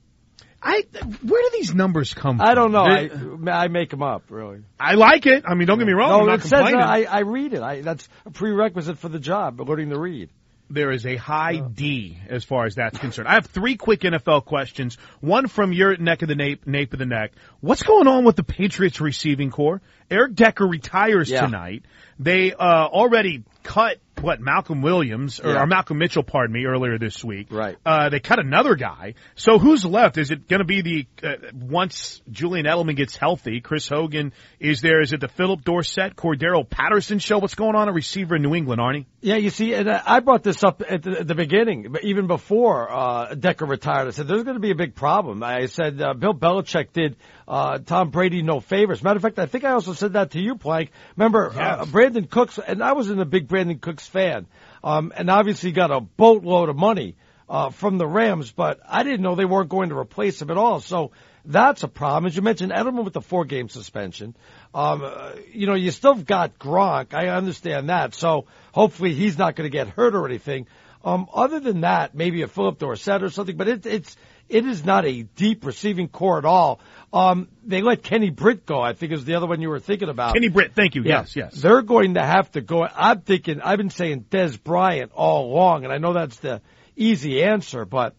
I, 0.63 0.83
where 1.23 1.43
do 1.43 1.51
these 1.53 1.75
numbers 1.75 2.15
come 2.15 2.39
from? 2.39 2.47
I 2.47 2.55
don't 2.55 2.73
know. 2.73 2.85
They- 2.89 3.51
I, 3.53 3.65
I 3.65 3.69
make 3.69 3.91
them 3.91 4.03
up, 4.03 4.25
really. 4.31 4.61
I 4.81 4.95
like 4.95 5.27
it. 5.27 5.45
I 5.47 5.55
mean, 5.55 5.67
don't 5.67 5.79
get 5.79 5.87
me 5.87 5.93
wrong. 5.93 6.11
I'm 6.13 6.21
no, 6.21 6.27
not 6.33 6.39
it 6.39 6.43
says 6.43 6.53
uh, 6.55 6.57
complaining. 6.57 6.81
that. 6.81 6.89
I, 7.13 7.19
I 7.19 7.21
read 7.21 7.53
it. 7.53 7.61
I, 7.63 7.81
that's 7.83 8.09
a 8.25 8.31
prerequisite 8.31 8.99
for 8.99 9.11
the 9.11 9.19
job, 9.19 9.61
learning 9.61 9.91
to 9.91 9.99
read. 9.99 10.31
There 10.71 10.91
is 10.91 11.05
a 11.07 11.17
high 11.17 11.59
D 11.59 12.19
as 12.29 12.43
far 12.43 12.65
as 12.65 12.75
that's 12.77 12.99
concerned. 12.99 13.29
I 13.29 13.35
have 13.35 13.47
three 13.47 13.77
quick 13.77 14.01
NFL 14.01 14.47
questions. 14.47 14.97
One 15.21 15.47
from 15.47 15.73
your 15.73 15.97
neck 15.97 16.23
of 16.23 16.29
the 16.29 16.35
nape, 16.35 16.67
nape 16.67 16.93
of 16.95 16.99
the 16.99 17.07
neck. 17.07 17.33
What's 17.61 17.83
going 17.83 18.07
on 18.09 18.25
with 18.25 18.37
the 18.37 18.45
Patriots 18.45 19.01
receiving 19.01 19.51
corps? 19.51 19.83
Eric 20.11 20.35
Decker 20.35 20.67
retires 20.67 21.31
Yeah. 21.31 21.43
tonight. 21.43 21.85
They 22.19 22.53
uh, 22.55 22.87
already 22.87 23.45
cut 23.63 23.99
what 24.25 24.41
Malcolm 24.41 24.83
Williams 24.83 25.39
or, 25.41 25.53
Yeah. 25.53 25.63
or 25.63 25.67
Malcolm 25.67 25.99
Mitchell, 25.99 26.23
pardon 26.23 26.53
me, 26.53 26.65
earlier 26.65 26.99
this 26.99 27.23
week. 27.23 27.49
Right. 27.51 27.77
Uh, 27.85 28.09
they 28.09 28.21
cut 28.21 28.39
another 28.39 28.75
guy. 28.75 29.15
So 29.37 29.59
who's 29.59 29.85
left? 29.85 30.19
Is 30.19 30.31
it 30.31 30.49
going 30.49 30.61
to 30.61 30.65
be 30.67 30.81
the 30.83 31.07
uh, 31.23 31.35
once 31.55 32.21
Julian 32.31 32.67
Edelman 32.67 32.97
gets 32.97 33.17
healthy? 33.17 33.61
Chris 33.61 33.89
Hogan 33.89 34.33
is 34.59 34.81
there? 34.81 35.01
Is 35.01 35.13
it 35.13 35.21
the 35.21 35.29
Phillip 35.29 35.63
Dorsett, 35.65 36.17
Cordarrelle 36.17 36.69
Patterson 36.69 37.19
show? 37.19 37.39
What's 37.39 37.55
going 37.55 37.77
on 37.77 37.89
at 37.89 37.95
receiver 37.95 38.37
in 38.37 38.43
New 38.43 38.55
England, 38.55 38.81
Arnie? 38.81 39.07
Yeah, 39.21 39.37
you 39.37 39.51
see, 39.51 39.75
and 39.75 39.89
I 39.89 40.21
brought 40.21 40.43
this 40.43 40.65
up 40.65 40.83
at 40.89 41.03
the, 41.03 41.21
at 41.21 41.27
the 41.27 41.35
beginning, 41.35 41.89
but 41.93 42.05
even 42.05 42.27
before 42.27 42.91
uh, 42.91 43.35
Decker 43.35 43.67
retired. 43.67 44.09
I 44.09 44.11
said 44.11 44.29
there's 44.29 44.43
going 44.45 44.57
to 44.57 44.61
be 44.61 44.71
a 44.71 44.75
big 44.75 44.95
problem. 44.95 45.43
I 45.43 45.67
said 45.67 46.01
uh, 46.01 46.15
Bill 46.15 46.35
Belichick 46.35 46.93
did 46.93 47.17
uh, 47.47 47.79
Tom 47.79 48.11
Brady 48.11 48.43
no 48.43 48.61
favors. 48.61 49.03
Matter 49.03 49.17
of 49.17 49.23
fact, 49.23 49.39
I 49.39 49.47
think 49.47 49.65
I 49.65 49.73
also 49.73 49.93
said 49.93 50.15
that 50.15 50.31
to 50.33 50.41
you, 50.41 50.57
Plank. 50.57 50.91
Remember 51.17 51.51
uh, 51.51 51.85
Brandin 51.85 52.29
Cooks, 52.31 52.59
and 52.59 52.83
I 52.83 52.93
was 52.93 53.11
in 53.11 53.19
a 53.21 53.25
big 53.25 53.49
Brandin 53.49 53.81
Cooks 53.81 54.07
fan, 54.15 54.47
um, 54.85 55.13
and 55.17 55.29
obviously 55.29 55.73
got 55.73 55.91
a 55.91 56.01
boatload 56.01 56.69
of 56.69 56.77
money 56.77 57.17
uh, 57.49 57.71
from 57.71 57.99
the 57.99 58.07
Rams, 58.07 58.53
but 58.53 58.81
I 58.89 59.03
didn't 59.03 59.23
know 59.23 59.35
they 59.35 59.45
weren't 59.45 59.69
going 59.69 59.91
to 59.91 59.99
replace 59.99 60.41
him 60.41 60.51
at 60.51 60.57
all. 60.57 60.81
So 60.81 61.11
that's 61.45 61.83
a 61.83 61.89
problem. 61.89 62.27
As 62.27 62.37
you 62.37 62.43
mentioned, 62.43 62.73
Edelman 62.73 63.05
with 63.05 63.13
the 63.13 63.21
four 63.21 63.45
game 63.45 63.69
suspension. 63.69 64.35
Um, 64.73 65.03
uh, 65.05 65.33
you 65.53 65.67
know, 65.67 65.75
you 65.75 65.91
still 65.91 66.15
got 66.15 66.59
Gronk. 66.59 67.13
I 67.13 67.29
understand 67.29 67.91
that. 67.91 68.15
So 68.15 68.47
hopefully 68.73 69.15
he's 69.15 69.37
not 69.37 69.57
going 69.57 69.71
to 69.71 69.77
get 69.77 69.89
hurt 69.89 70.15
or 70.15 70.27
anything. 70.27 70.67
Um, 71.05 71.27
other 71.35 71.61
than 71.61 71.83
that, 71.83 72.15
maybe 72.15 72.43
a 72.43 72.49
Phillip 72.49 72.79
Dorsett 72.79 73.23
or 73.23 73.29
something, 73.29 73.59
but 73.59 73.69
it, 73.69 73.85
it's, 73.85 74.17
it 74.49 74.65
is 74.65 74.85
not 74.85 75.05
a 75.05 75.23
deep 75.23 75.67
receiving 75.67 76.09
corps 76.09 76.39
at 76.39 76.47
all. 76.47 76.81
Um, 77.15 77.47
they 77.65 77.81
let 77.81 78.03
Kenny 78.03 78.31
Britt 78.31 78.67
go, 78.67 78.81
I 78.81 78.93
think 78.93 79.13
is 79.13 79.25
the 79.25 79.37
other 79.37 79.47
one 79.47 79.61
you 79.61 79.69
were 79.69 79.79
thinking 79.79 80.09
about. 80.09 80.35
Kenny 80.35 80.49
Britt, 80.49 80.75
thank 80.75 80.97
you. 80.97 81.03
Yeah. 81.05 81.21
Yes, 81.21 81.37
yes. 81.37 81.55
They're 81.55 81.83
going 81.83 82.15
to 82.15 82.23
have 82.23 82.51
to 82.53 82.61
go. 82.61 82.85
I'm 82.85 83.21
thinking, 83.21 83.61
I've 83.61 83.79
been 83.79 83.91
saying 83.91 84.27
Dez 84.31 84.61
Bryant 84.61 85.13
all 85.15 85.53
along, 85.53 85.85
and 85.85 85.93
I 85.93 85.99
know 85.99 86.13
that's 86.13 86.37
the 86.41 86.61
easy 86.97 87.45
answer, 87.45 87.85
but 87.85 88.17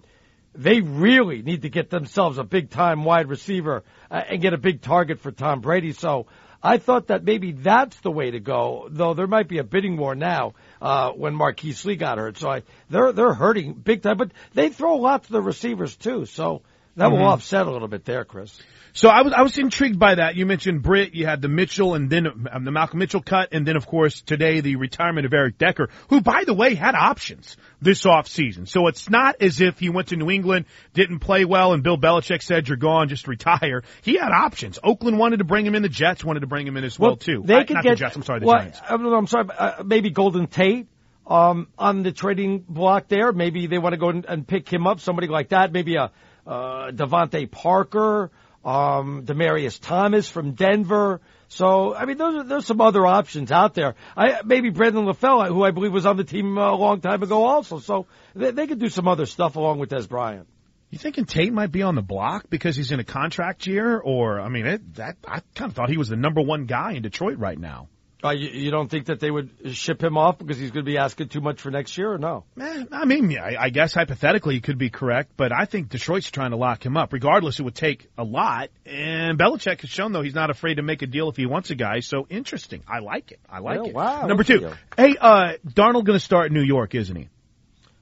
they 0.54 0.80
really 0.80 1.42
need 1.42 1.64
to 1.64 1.70
get 1.70 1.90
themselves 1.90 2.38
a 2.38 2.46
big 2.46 2.70
time 2.70 3.04
wide 3.04 3.28
receiver 3.28 3.84
uh, 4.10 4.22
and 4.30 4.42
get 4.42 4.54
a 4.54 4.58
big 4.58 4.82
target 4.82 5.20
for 5.20 5.32
Tom 5.32 5.60
Brady. 5.60 5.92
So 5.92 6.28
I 6.64 6.78
thought 6.78 7.08
that 7.08 7.26
maybe 7.26 7.52
that's 7.52 8.00
the 8.00 8.12
way 8.12 8.32
to 8.32 8.40
go, 8.40 8.88
though 8.90 9.14
there 9.14 9.28
might 9.28 9.50
be 9.50 9.58
a 9.58 9.66
bidding 9.66 9.98
war 9.98 10.16
now 10.16 10.54
uh, 10.82 11.12
when 11.12 11.36
Marquise 11.36 11.84
Lee 11.84 11.98
got 11.98 12.18
hurt. 12.18 12.38
So 12.38 12.50
I, 12.50 12.64
they're 12.90 13.12
they're 13.12 13.34
hurting 13.34 13.74
big 13.74 14.04
time, 14.04 14.16
but 14.16 14.32
they 14.54 14.70
throw 14.70 14.96
a 14.96 15.02
lot 15.02 15.26
to 15.26 15.34
the 15.34 15.42
receivers 15.42 15.98
too. 15.98 16.26
So 16.26 16.62
That 16.98 17.12
will 17.12 17.20
Mhm. 17.20 17.26
offset 17.28 17.68
a 17.68 17.72
little 17.72 17.88
bit 17.90 18.06
there, 18.06 18.24
Chris. 18.24 18.58
So 18.94 19.10
I 19.10 19.24
was 19.24 19.34
I 19.34 19.42
was 19.42 19.58
intrigued 19.58 20.00
by 20.00 20.16
that. 20.16 20.36
You 20.38 20.46
mentioned 20.46 20.82
Britt, 20.82 21.14
you 21.14 21.26
had 21.26 21.42
the 21.42 21.50
Mitchell, 21.50 21.96
and 21.96 22.10
then 22.10 22.28
um, 22.50 22.64
the 22.64 22.72
Malcolm 22.72 23.00
Mitchell 23.00 23.22
cut, 23.22 23.50
and 23.52 23.68
then 23.68 23.76
of 23.76 23.86
course 23.86 24.22
today 24.22 24.62
the 24.62 24.78
retirement 24.78 25.26
of 25.26 25.34
Eric 25.34 25.58
Decker, 25.58 25.90
who 26.10 26.22
by 26.22 26.46
the 26.46 26.54
way 26.54 26.76
had 26.76 26.96
options 26.96 27.58
this 27.82 28.06
off 28.06 28.30
season. 28.30 28.66
So 28.66 28.88
it's 28.88 29.10
not 29.10 29.36
as 29.42 29.60
if 29.60 29.80
he 29.80 29.90
went 29.90 30.08
to 30.10 30.16
New 30.16 30.30
England, 30.32 30.66
didn't 30.94 31.20
play 31.20 31.44
well, 31.44 31.74
and 31.74 31.84
Bill 31.84 31.98
Belichick 31.98 32.42
said 32.42 32.70
you're 32.70 32.78
gone, 32.78 33.10
just 33.10 33.28
retire. 33.28 33.84
He 34.02 34.16
had 34.16 34.32
options. 34.32 34.80
Oakland 34.82 35.20
wanted 35.20 35.40
to 35.40 35.44
bring 35.44 35.66
him 35.66 35.76
in. 35.76 35.82
The 35.84 35.90
Jets 35.90 36.24
wanted 36.24 36.40
to 36.40 36.48
bring 36.48 36.66
him 36.66 36.78
in 36.78 36.86
as 36.86 36.98
well, 36.98 37.18
too. 37.18 37.44
They 37.46 37.56
I- 37.56 37.64
could 37.66 37.74
not 37.74 37.84
get 37.84 37.90
the 37.90 37.96
Jets. 37.98 38.16
I'm 38.16 38.24
sorry, 38.24 38.40
the 38.40 38.46
well, 38.46 38.60
Giants. 38.60 38.80
I'm, 38.90 39.06
I'm 39.06 39.28
sorry, 39.28 39.50
uh, 39.58 39.84
maybe 39.84 40.10
Golden 40.10 40.48
Tate 40.48 40.88
um, 41.28 41.68
on 41.78 42.04
the 42.04 42.14
trading 42.14 42.60
block 42.70 43.10
there. 43.10 43.34
Maybe 43.34 43.68
they 43.68 43.78
want 43.78 43.92
to 43.92 43.98
go 43.98 44.08
and, 44.08 44.26
and 44.26 44.48
pick 44.48 44.70
him 44.72 44.88
up. 44.88 45.02
Somebody 45.02 45.28
like 45.28 45.50
that. 45.50 45.74
Maybe 45.74 45.98
a 45.98 46.12
uh, 46.46 46.92
DeVante 46.92 47.50
Parker, 47.50 48.32
um, 48.64 49.24
Demaryius 49.26 49.80
Thomas 49.80 50.28
from 50.28 50.52
Denver. 50.52 51.22
So 51.48 51.96
I 51.96 52.06
mean, 52.06 52.18
those 52.18 52.36
are, 52.36 52.44
there's 52.44 52.66
some 52.66 52.82
other 52.82 53.06
options 53.06 53.52
out 53.52 53.74
there. 53.74 53.96
I 54.18 54.42
maybe 54.44 54.70
Brandon 54.70 55.06
LaFell, 55.06 55.48
who 55.48 55.64
I 55.64 55.72
believe 55.72 55.94
was 55.94 56.06
on 56.06 56.18
the 56.18 56.24
team 56.24 56.58
uh, 56.58 56.72
a 56.72 56.76
long 56.76 57.02
time 57.02 57.22
ago, 57.22 57.46
also. 57.46 57.80
So 57.80 58.08
they, 58.34 58.52
they 58.52 58.68
could 58.68 58.80
do 58.80 58.90
some 58.90 59.08
other 59.08 59.26
stuff 59.26 59.56
along 59.56 59.80
with 59.80 59.90
Dez 59.90 60.10
Bryant. 60.10 60.48
You 60.90 61.00
thinking 61.00 61.26
Tate 61.26 61.52
might 61.52 61.72
be 61.72 61.82
on 61.82 61.96
the 61.96 62.02
block 62.02 62.46
because 62.50 62.76
he's 62.76 62.92
in 62.92 63.00
a 63.00 63.04
contract 63.04 63.68
year, 63.68 64.00
or 64.00 64.40
I 64.40 64.50
mean, 64.50 64.66
it, 64.66 64.96
that 64.96 65.18
I 65.28 65.42
kind 65.56 65.70
of 65.70 65.76
thought 65.76 65.90
he 65.90 65.98
was 65.98 66.10
the 66.10 66.16
number 66.16 66.42
one 66.42 66.66
guy 66.66 66.94
in 66.94 67.02
Detroit 67.02 67.38
right 67.38 67.60
now. 67.60 67.90
Uh, 68.26 68.32
you, 68.32 68.50
you 68.50 68.72
don't 68.72 68.90
think 68.90 69.06
that 69.06 69.20
they 69.20 69.30
would 69.30 69.52
ship 69.74 70.04
him 70.04 70.18
off 70.18 70.40
because 70.40 70.58
he's 70.58 70.72
going 70.72 70.84
to 70.84 70.92
be 70.92 70.98
asking 70.98 71.30
too 71.30 71.42
much 71.42 71.62
for 71.62 71.70
next 71.70 71.98
year, 71.98 72.12
or 72.12 72.18
no? 72.18 72.44
Eh, 72.60 72.84
I 72.92 73.06
mean, 73.06 73.30
yeah, 73.30 73.44
I 73.44 73.66
I 73.66 73.70
guess 73.70 73.94
hypothetically 73.94 74.56
you 74.56 74.62
could 74.62 74.78
be 74.78 74.90
correct, 74.90 75.32
but 75.38 75.52
I 75.52 75.66
think 75.66 75.90
Detroit's 75.90 76.32
trying 76.32 76.52
to 76.52 76.58
lock 76.58 76.86
him 76.86 76.98
up. 76.98 77.14
Regardless, 77.14 77.60
it 77.60 77.64
would 77.64 77.76
take 77.76 78.10
a 78.18 78.24
lot. 78.24 78.70
And 78.86 79.38
Belichick 79.38 79.82
has 79.82 79.90
shown 79.90 80.12
though 80.12 80.22
he's 80.24 80.34
not 80.34 80.50
afraid 80.50 80.76
to 80.76 80.82
make 80.82 81.02
a 81.04 81.08
deal 81.08 81.30
if 81.30 81.36
he 81.36 81.46
wants 81.46 81.70
a 81.70 81.76
guy. 81.76 82.00
So 82.00 82.26
interesting. 82.30 82.84
I 82.88 83.00
like 83.00 83.32
it. 83.32 83.40
I 83.50 83.60
like 83.60 83.82
Yeah, 83.84 83.90
it. 83.90 83.94
wow, 83.96 84.26
Number 84.28 84.44
two. 84.44 84.72
Hey, 84.98 85.16
uh, 85.20 85.54
Darnold 85.68 86.06
going 86.06 86.18
to 86.18 86.26
start 86.26 86.48
in 86.48 86.54
New 86.54 86.64
York, 86.64 86.96
isn't 86.96 87.16
he? 87.16 87.30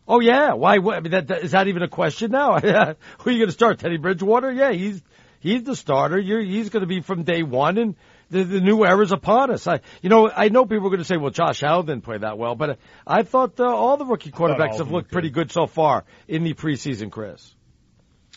Oh 0.08 0.20
yeah, 0.20 0.54
why? 0.54 0.76
I 0.76 1.00
mean, 1.00 1.12
that, 1.12 1.28
that, 1.28 1.44
is 1.44 1.52
that 1.52 1.68
even 1.68 1.82
a 1.82 1.88
question 1.88 2.32
now? 2.32 2.60
Who 2.60 2.70
are 2.70 2.96
you 3.32 3.40
going 3.40 3.48
to 3.48 3.52
start? 3.52 3.80
Teddy 3.80 3.98
Bridgewater? 3.98 4.52
Yeah, 4.52 4.72
he's 4.72 5.02
he's 5.40 5.64
the 5.64 5.76
starter. 5.76 6.20
You're, 6.20 6.42
he's 6.42 6.70
going 6.70 6.82
to 6.82 6.88
be 6.88 7.02
from 7.02 7.24
day 7.24 7.42
one, 7.44 7.78
and 7.78 7.96
the, 8.34 8.44
the 8.44 8.62
new 8.62 8.84
era's 8.84 9.12
upon 9.12 9.52
us. 9.52 9.68
I, 9.68 9.82
you 10.02 10.10
know, 10.10 10.30
I 10.30 10.50
know 10.50 10.66
people 10.66 10.88
are 10.88 10.90
going 10.90 11.00
to 11.00 11.06
say, 11.06 11.18
"Well, 11.18 11.32
Josh 11.32 11.62
Allen 11.64 11.86
didn't 11.86 12.04
play 12.04 12.18
that 12.18 12.38
well," 12.38 12.56
but 12.56 12.80
I 13.06 13.24
thought 13.24 13.60
uh, 13.60 13.66
all 13.66 13.98
the 13.98 14.06
rookie 14.06 14.32
quarterbacks 14.32 14.78
have 14.78 14.92
looked 14.92 15.04
looked 15.04 15.12
pretty 15.12 15.30
good 15.30 15.52
so 15.52 15.68
far 15.68 16.06
in 16.28 16.44
the 16.44 16.54
preseason, 16.54 17.12
Chris. 17.12 17.54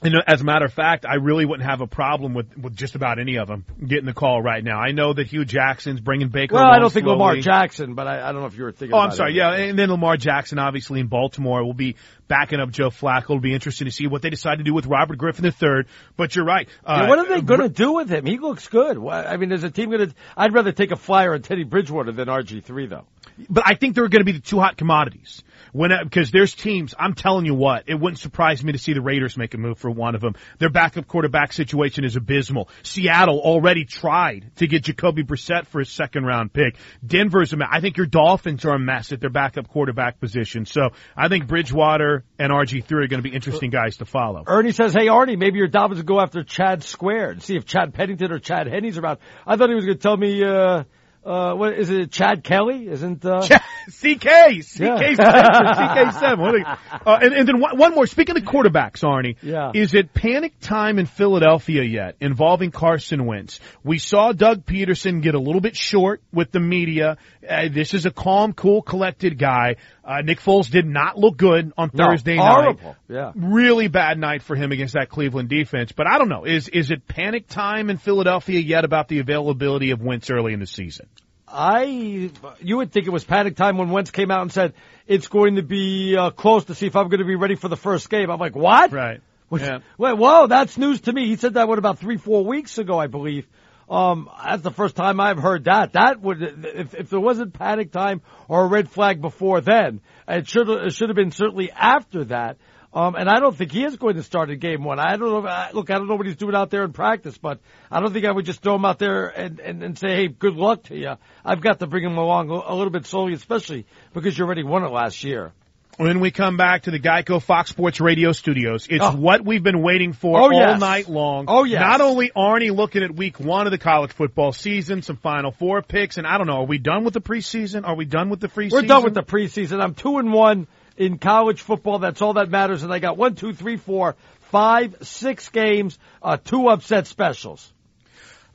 You 0.02 0.10
know, 0.10 0.20
as 0.26 0.42
a 0.42 0.44
matter 0.44 0.66
of 0.66 0.74
fact, 0.74 1.06
I 1.06 1.14
really 1.14 1.46
wouldn't 1.46 1.66
have 1.66 1.80
a 1.80 1.86
problem 1.86 2.34
with, 2.34 2.54
with 2.54 2.76
just 2.76 2.96
about 2.96 3.18
any 3.18 3.36
of 3.36 3.48
them 3.48 3.64
getting 3.82 4.04
the 4.04 4.12
call 4.12 4.42
right 4.42 4.62
now. 4.62 4.78
I 4.78 4.92
know 4.92 5.14
that 5.14 5.26
Hue 5.26 5.46
Jackson's 5.46 6.00
bringing 6.00 6.28
Baker. 6.28 6.54
Well, 6.54 6.66
I 6.66 6.78
don't 6.78 6.92
think 6.92 7.06
Lamar. 7.06 7.36
Jackson, 7.36 7.94
but 7.94 8.06
I, 8.06 8.28
I 8.28 8.32
don't 8.32 8.42
know 8.42 8.46
if 8.46 8.58
you 8.58 8.64
were 8.64 8.72
thinking. 8.72 8.94
Oh, 8.94 8.98
I'm 8.98 9.12
sorry. 9.12 9.32
it. 9.32 9.36
Yeah, 9.36 9.52
and 9.54 9.78
then 9.78 9.88
Lamar 9.88 10.18
Jackson, 10.18 10.58
obviously 10.58 11.00
in 11.00 11.06
Baltimore, 11.06 11.64
will 11.64 11.72
be 11.72 11.96
backing 12.28 12.60
up 12.60 12.70
Joe 12.70 12.90
Flacco. 12.90 13.24
It'll 13.24 13.40
be 13.40 13.54
interesting 13.54 13.86
to 13.86 13.90
see 13.90 14.06
what 14.06 14.22
they 14.22 14.30
decide 14.30 14.56
to 14.58 14.64
do 14.64 14.74
with 14.74 14.86
Robert 14.86 15.18
Griffin 15.18 15.44
III. 15.44 15.84
But 16.16 16.34
you're 16.34 16.44
right. 16.44 16.68
Uh, 16.84 17.00
Yeah, 17.02 17.08
what 17.08 17.18
are 17.18 17.28
they 17.28 17.40
going 17.40 17.60
to 17.60 17.68
do 17.68 17.92
with 17.92 18.08
him? 18.08 18.26
He 18.26 18.38
looks 18.38 18.68
good. 18.68 18.98
I 19.06 19.36
mean, 19.36 19.52
is 19.52 19.64
a 19.64 19.70
team 19.70 19.90
going 19.90 20.08
to? 20.08 20.14
I'd 20.36 20.52
rather 20.52 20.72
take 20.72 20.90
a 20.90 20.96
flyer 20.96 21.34
on 21.34 21.42
Teddy 21.42 21.64
Bridgewater 21.64 22.12
than 22.12 22.28
RG 22.28 22.64
three, 22.64 22.86
though. 22.86 23.04
But 23.50 23.64
I 23.66 23.74
think 23.74 23.94
they're 23.94 24.08
going 24.08 24.20
to 24.20 24.24
be 24.24 24.32
the 24.32 24.40
two 24.40 24.58
hot 24.60 24.76
commodities. 24.76 25.42
When 25.72 25.90
because 26.02 26.30
there's 26.30 26.54
teams, 26.54 26.94
I'm 26.98 27.14
telling 27.14 27.44
you 27.44 27.54
what, 27.54 27.84
it 27.86 27.94
wouldn't 27.94 28.18
surprise 28.18 28.64
me 28.64 28.72
to 28.72 28.78
see 28.78 28.94
the 28.94 29.02
Raiders 29.02 29.36
make 29.36 29.52
a 29.52 29.58
move 29.58 29.78
for 29.78 29.90
one 29.90 30.14
of 30.14 30.20
them. 30.22 30.34
Their 30.58 30.70
backup 30.70 31.06
quarterback 31.06 31.52
situation 31.52 32.04
is 32.04 32.16
abysmal. 32.16 32.70
Seattle 32.82 33.40
already 33.40 33.84
tried 33.84 34.52
to 34.56 34.66
get 34.66 34.84
Jacoby 34.84 35.22
Brissett 35.22 35.66
for 35.66 35.80
a 35.80 35.84
second 35.86 36.24
round 36.24 36.52
pick. 36.52 36.76
Denver's 37.04 37.52
a 37.52 37.56
mess. 37.58 37.68
I 37.70 37.80
think 37.80 37.98
your 37.98 38.06
Dolphins 38.06 38.64
are 38.64 38.74
a 38.74 38.78
mess 38.78 39.12
at 39.12 39.20
their 39.20 39.28
backup 39.30 39.68
quarterback 39.68 40.18
position. 40.18 40.64
So 40.64 40.90
I 41.16 41.28
think 41.28 41.46
Bridgewater 41.46 42.15
and 42.38 42.52
RG3 42.52 42.90
are 42.92 43.06
going 43.06 43.22
to 43.22 43.28
be 43.28 43.34
interesting 43.34 43.70
guys 43.70 43.98
to 43.98 44.04
follow. 44.04 44.44
Ernie 44.46 44.72
says, 44.72 44.92
"Hey 44.92 45.06
Arnie, 45.06 45.38
maybe 45.38 45.58
your 45.58 45.68
Dolphins 45.68 45.98
would 45.98 46.06
go 46.06 46.20
after 46.20 46.42
Chad 46.44 46.82
Squared, 46.82 47.42
see 47.42 47.56
if 47.56 47.64
Chad 47.64 47.94
Pennington 47.94 48.32
or 48.32 48.38
Chad 48.38 48.66
Henne's 48.66 48.98
around." 48.98 49.18
I 49.46 49.56
thought 49.56 49.68
he 49.68 49.74
was 49.74 49.84
going 49.84 49.98
to 49.98 50.02
tell 50.02 50.16
me, 50.16 50.42
uh, 50.44 50.84
uh, 51.24 51.54
what 51.54 51.72
is 51.76 51.90
it? 51.90 52.12
Chad 52.12 52.44
Kelly 52.44 52.86
isn't? 52.88 53.24
Uh, 53.24 53.40
CK, 53.88 54.62
CK, 54.62 54.78
Yeah. 54.78 54.96
CK 54.98 56.12
seven. 56.14 56.40
What 56.40 56.54
are 56.54 56.78
uh, 57.06 57.18
and, 57.22 57.32
and 57.34 57.48
then 57.48 57.60
one, 57.60 57.76
one 57.78 57.94
more. 57.94 58.06
Speaking 58.06 58.36
of 58.36 58.42
quarterbacks, 58.44 59.02
Arnie, 59.02 59.36
Yeah. 59.42 59.72
is 59.74 59.94
it 59.94 60.12
panic 60.14 60.58
time 60.60 60.98
in 60.98 61.06
Philadelphia 61.06 61.82
yet 61.82 62.16
involving 62.20 62.70
Carson 62.70 63.26
Wentz? 63.26 63.60
We 63.84 63.98
saw 63.98 64.32
Doug 64.32 64.64
Pederson 64.66 65.20
get 65.22 65.34
a 65.34 65.40
little 65.40 65.60
bit 65.60 65.76
short 65.76 66.22
with 66.32 66.52
the 66.52 66.60
media. 66.60 67.16
Uh, 67.48 67.68
this 67.72 67.94
is 67.94 68.06
a 68.06 68.10
calm, 68.10 68.52
cool, 68.52 68.82
collected 68.82 69.38
guy. 69.38 69.76
Uh, 70.06 70.22
Nick 70.22 70.38
Foles 70.38 70.70
did 70.70 70.86
not 70.86 71.18
look 71.18 71.36
good 71.36 71.72
on 71.76 71.90
No, 71.92 72.10
Thursday 72.10 72.36
night. 72.36 72.48
horrible. 72.52 72.96
Yeah. 73.08 73.32
Really 73.34 73.88
bad 73.88 74.18
night 74.18 74.42
for 74.42 74.54
him 74.54 74.70
against 74.70 74.94
that 74.94 75.08
Cleveland 75.08 75.48
defense. 75.48 75.90
But 75.90 76.06
I 76.06 76.18
don't 76.18 76.28
know. 76.28 76.44
Is 76.44 76.68
is 76.68 76.92
it 76.92 77.08
panic 77.08 77.48
time 77.48 77.90
in 77.90 77.98
Philadelphia 77.98 78.60
yet 78.60 78.84
about 78.84 79.08
the 79.08 79.18
availability 79.18 79.90
of 79.90 80.00
Wentz 80.00 80.30
early 80.30 80.52
in 80.52 80.60
the 80.60 80.66
season? 80.66 81.08
I, 81.48 82.30
you 82.60 82.76
would 82.76 82.92
think 82.92 83.06
it 83.06 83.10
was 83.10 83.24
panic 83.24 83.56
time 83.56 83.78
when 83.78 83.90
Wentz 83.90 84.10
came 84.10 84.30
out 84.30 84.42
and 84.42 84.52
said 84.52 84.74
it's 85.06 85.28
going 85.28 85.56
to 85.56 85.62
be 85.62 86.16
uh, 86.16 86.30
close 86.30 86.64
to 86.66 86.74
see 86.74 86.86
if 86.86 86.96
I'm 86.96 87.08
going 87.08 87.20
to 87.20 87.24
be 87.26 87.36
ready 87.36 87.54
for 87.54 87.68
the 87.68 87.76
first 87.76 88.10
game. 88.10 88.30
I'm 88.30 88.38
like, 88.40 88.56
what? 88.56 88.92
Right. 88.92 89.20
Which, 89.48 89.62
Yeah. 89.62 89.78
Wait, 89.96 90.16
whoa, 90.18 90.48
that's 90.48 90.76
news 90.76 91.02
to 91.02 91.12
me. 91.12 91.26
He 91.26 91.36
said 91.36 91.54
that 91.54 91.68
what 91.68 91.78
about 91.78 91.98
three, 92.00 92.16
four 92.16 92.44
weeks 92.44 92.78
ago, 92.78 92.98
I 92.98 93.06
believe. 93.06 93.46
Um, 93.88 94.28
that's 94.44 94.62
the 94.62 94.72
first 94.72 94.96
time 94.96 95.20
I've 95.20 95.38
heard 95.38 95.64
that. 95.64 95.92
That 95.92 96.20
would, 96.20 96.42
if, 96.42 96.94
if 96.94 97.10
there 97.10 97.20
wasn't 97.20 97.52
panic 97.52 97.92
time 97.92 98.22
or 98.48 98.64
a 98.64 98.66
red 98.66 98.90
flag 98.90 99.20
before 99.20 99.60
then, 99.60 100.00
it 100.26 100.48
should 100.48 100.68
it 100.68 100.92
should 100.92 101.08
have 101.08 101.16
been 101.16 101.30
certainly 101.30 101.70
after 101.70 102.24
that. 102.24 102.56
Um, 102.92 103.14
and 103.14 103.28
I 103.28 103.40
don't 103.40 103.54
think 103.54 103.72
he 103.72 103.84
is 103.84 103.96
going 103.96 104.14
to 104.14 104.22
start 104.22 104.48
in 104.48 104.58
game 104.58 104.82
one. 104.82 104.98
I 104.98 105.16
don't 105.16 105.20
know. 105.44 105.68
Look, 105.74 105.90
I 105.90 105.98
don't 105.98 106.08
know 106.08 106.14
what 106.14 106.24
he's 106.24 106.36
doing 106.36 106.54
out 106.54 106.70
there 106.70 106.82
in 106.82 106.94
practice, 106.94 107.36
but 107.36 107.60
I 107.90 108.00
don't 108.00 108.12
think 108.12 108.24
I 108.24 108.32
would 108.32 108.46
just 108.46 108.62
throw 108.62 108.74
him 108.74 108.86
out 108.86 108.98
there 108.98 109.26
and, 109.26 109.60
and, 109.60 109.82
and 109.82 109.98
say, 109.98 110.16
hey, 110.16 110.28
good 110.28 110.54
luck 110.54 110.84
to 110.84 110.96
you. 110.96 111.14
I've 111.44 111.60
got 111.60 111.78
to 111.80 111.86
bring 111.86 112.04
him 112.04 112.16
along 112.16 112.48
a 112.48 112.74
little 112.74 112.90
bit 112.90 113.04
slowly, 113.04 113.34
especially 113.34 113.86
because 114.14 114.38
you 114.38 114.46
already 114.46 114.62
won 114.62 114.82
it 114.82 114.90
last 114.90 115.22
year. 115.24 115.52
When 115.98 116.20
we 116.20 116.30
come 116.30 116.58
back 116.58 116.82
to 116.82 116.90
the 116.90 116.98
Geico 117.00 117.40
Fox 117.42 117.70
Sports 117.70 118.02
Radio 118.02 118.32
studios, 118.32 118.86
it's 118.90 119.02
Oh. 119.02 119.16
what 119.16 119.42
we've 119.44 119.62
been 119.62 119.80
waiting 119.80 120.12
for 120.12 120.38
Oh, 120.38 120.44
all 120.44 120.52
yes. 120.52 120.78
night 120.78 121.08
long. 121.08 121.46
Oh, 121.48 121.64
yes. 121.64 121.80
Not 121.80 122.02
only 122.02 122.30
Arnie 122.36 122.74
looking 122.74 123.02
at 123.02 123.14
week 123.14 123.40
one 123.40 123.66
of 123.66 123.70
the 123.70 123.78
college 123.78 124.12
football 124.12 124.52
season, 124.52 125.00
some 125.00 125.16
Final 125.16 125.52
Four 125.52 125.80
picks, 125.80 126.18
and 126.18 126.26
I 126.26 126.36
don't 126.36 126.46
know, 126.46 126.58
are 126.60 126.66
we 126.66 126.76
done 126.76 127.04
with 127.04 127.14
the 127.14 127.22
preseason? 127.22 127.88
Are 127.88 127.94
we 127.94 128.04
done 128.04 128.28
with 128.28 128.40
the 128.40 128.48
preseason? 128.48 128.72
We're 128.72 128.82
done 128.82 129.04
with 129.04 129.14
the 129.14 129.22
preseason. 129.22 129.82
I'm 129.82 129.94
two 129.94 130.18
and 130.18 130.34
one 130.34 130.66
in 130.98 131.16
college 131.16 131.62
football. 131.62 131.98
That's 131.98 132.20
all 132.20 132.34
that 132.34 132.50
matters. 132.50 132.82
And 132.82 132.92
I 132.92 132.98
got 132.98 133.16
one, 133.16 133.34
two, 133.34 133.54
three, 133.54 133.76
four, 133.78 134.16
five, 134.50 134.96
six 135.00 135.48
games, 135.48 135.98
uh, 136.22 136.36
two 136.36 136.68
upset 136.68 137.06
specials. 137.06 137.72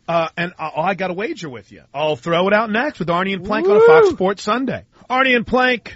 Uh, 0.08 0.28
and 0.38 0.54
I, 0.60 0.72
I 0.78 0.94
got 0.94 1.10
a 1.10 1.14
wager 1.14 1.50
with 1.50 1.72
you. 1.72 1.82
I'll 1.92 2.16
throw 2.18 2.48
it 2.48 2.54
out 2.54 2.70
next 2.70 3.00
with 3.00 3.08
Arnie 3.08 3.34
and 3.34 3.44
Plank 3.46 3.68
on 3.68 3.78
a 3.78 3.82
Fox 3.88 4.10
Sports 4.10 4.44
Sunday. 4.44 4.84
Arnie 5.10 5.36
and 5.36 5.46
Plank, 5.48 5.96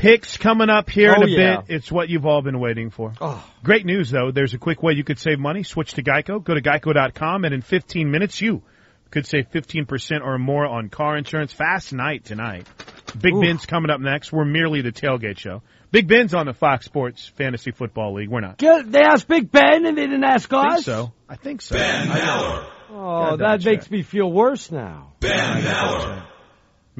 picks 0.00 0.36
coming 0.38 0.70
up 0.70 0.88
here 0.88 1.12
in 1.12 1.22
Oh, 1.22 1.26
a 1.26 1.28
yeah. 1.28 1.56
bit. 1.60 1.74
It's 1.76 1.92
what 1.92 2.08
you've 2.08 2.24
all 2.26 2.40
been 2.42 2.58
waiting 2.58 2.90
for. 2.90 3.12
Oh. 3.20 3.44
Great 3.62 3.84
news 3.84 4.10
though. 4.10 4.30
There's 4.32 4.54
a 4.54 4.58
quick 4.58 4.82
way 4.82 4.94
you 4.94 5.04
could 5.04 5.18
save 5.18 5.38
money. 5.38 5.62
Switch 5.62 5.92
to 5.94 6.02
Geico. 6.02 6.42
Go 6.42 6.54
to 6.54 6.62
geico.com 6.62 7.44
and 7.44 7.54
in 7.54 7.60
15 7.60 8.10
minutes 8.10 8.40
you 8.40 8.62
could 9.10 9.26
save 9.26 9.50
15% 9.50 10.22
or 10.22 10.38
more 10.38 10.64
on 10.66 10.88
car 10.88 11.16
insurance. 11.18 11.52
Fast 11.52 11.92
night 11.92 12.24
tonight. 12.24 12.66
Big 13.20 13.34
Oof. 13.34 13.42
Ben's 13.42 13.66
coming 13.66 13.90
up 13.90 14.00
next. 14.00 14.32
We're 14.32 14.44
merely 14.44 14.82
the 14.82 14.92
tailgate 14.92 15.38
show. 15.38 15.62
Big 15.90 16.06
Ben's 16.06 16.32
on 16.34 16.46
the 16.46 16.54
Fox 16.54 16.84
Sports 16.86 17.26
Fantasy 17.36 17.72
Football 17.72 18.14
League. 18.14 18.28
We're 18.30 18.40
not. 18.40 18.58
They 18.58 19.00
asked 19.02 19.26
Big 19.28 19.50
Ben 19.50 19.84
and 19.84 19.98
they 19.98 20.02
didn't 20.06 20.22
ask 20.24 20.50
I 20.52 20.62
think 20.62 20.74
us. 20.78 20.84
so. 20.84 21.12
I 21.28 21.34
think 21.36 21.60
so. 21.62 21.74
Ben 21.76 22.06
Maller. 22.08 22.66
Oh, 22.92 23.30
Yeah, 23.32 23.36
that 23.36 23.64
makes 23.64 23.84
check. 23.84 23.90
me 23.92 24.02
feel 24.02 24.30
worse 24.32 24.70
now. 24.70 25.12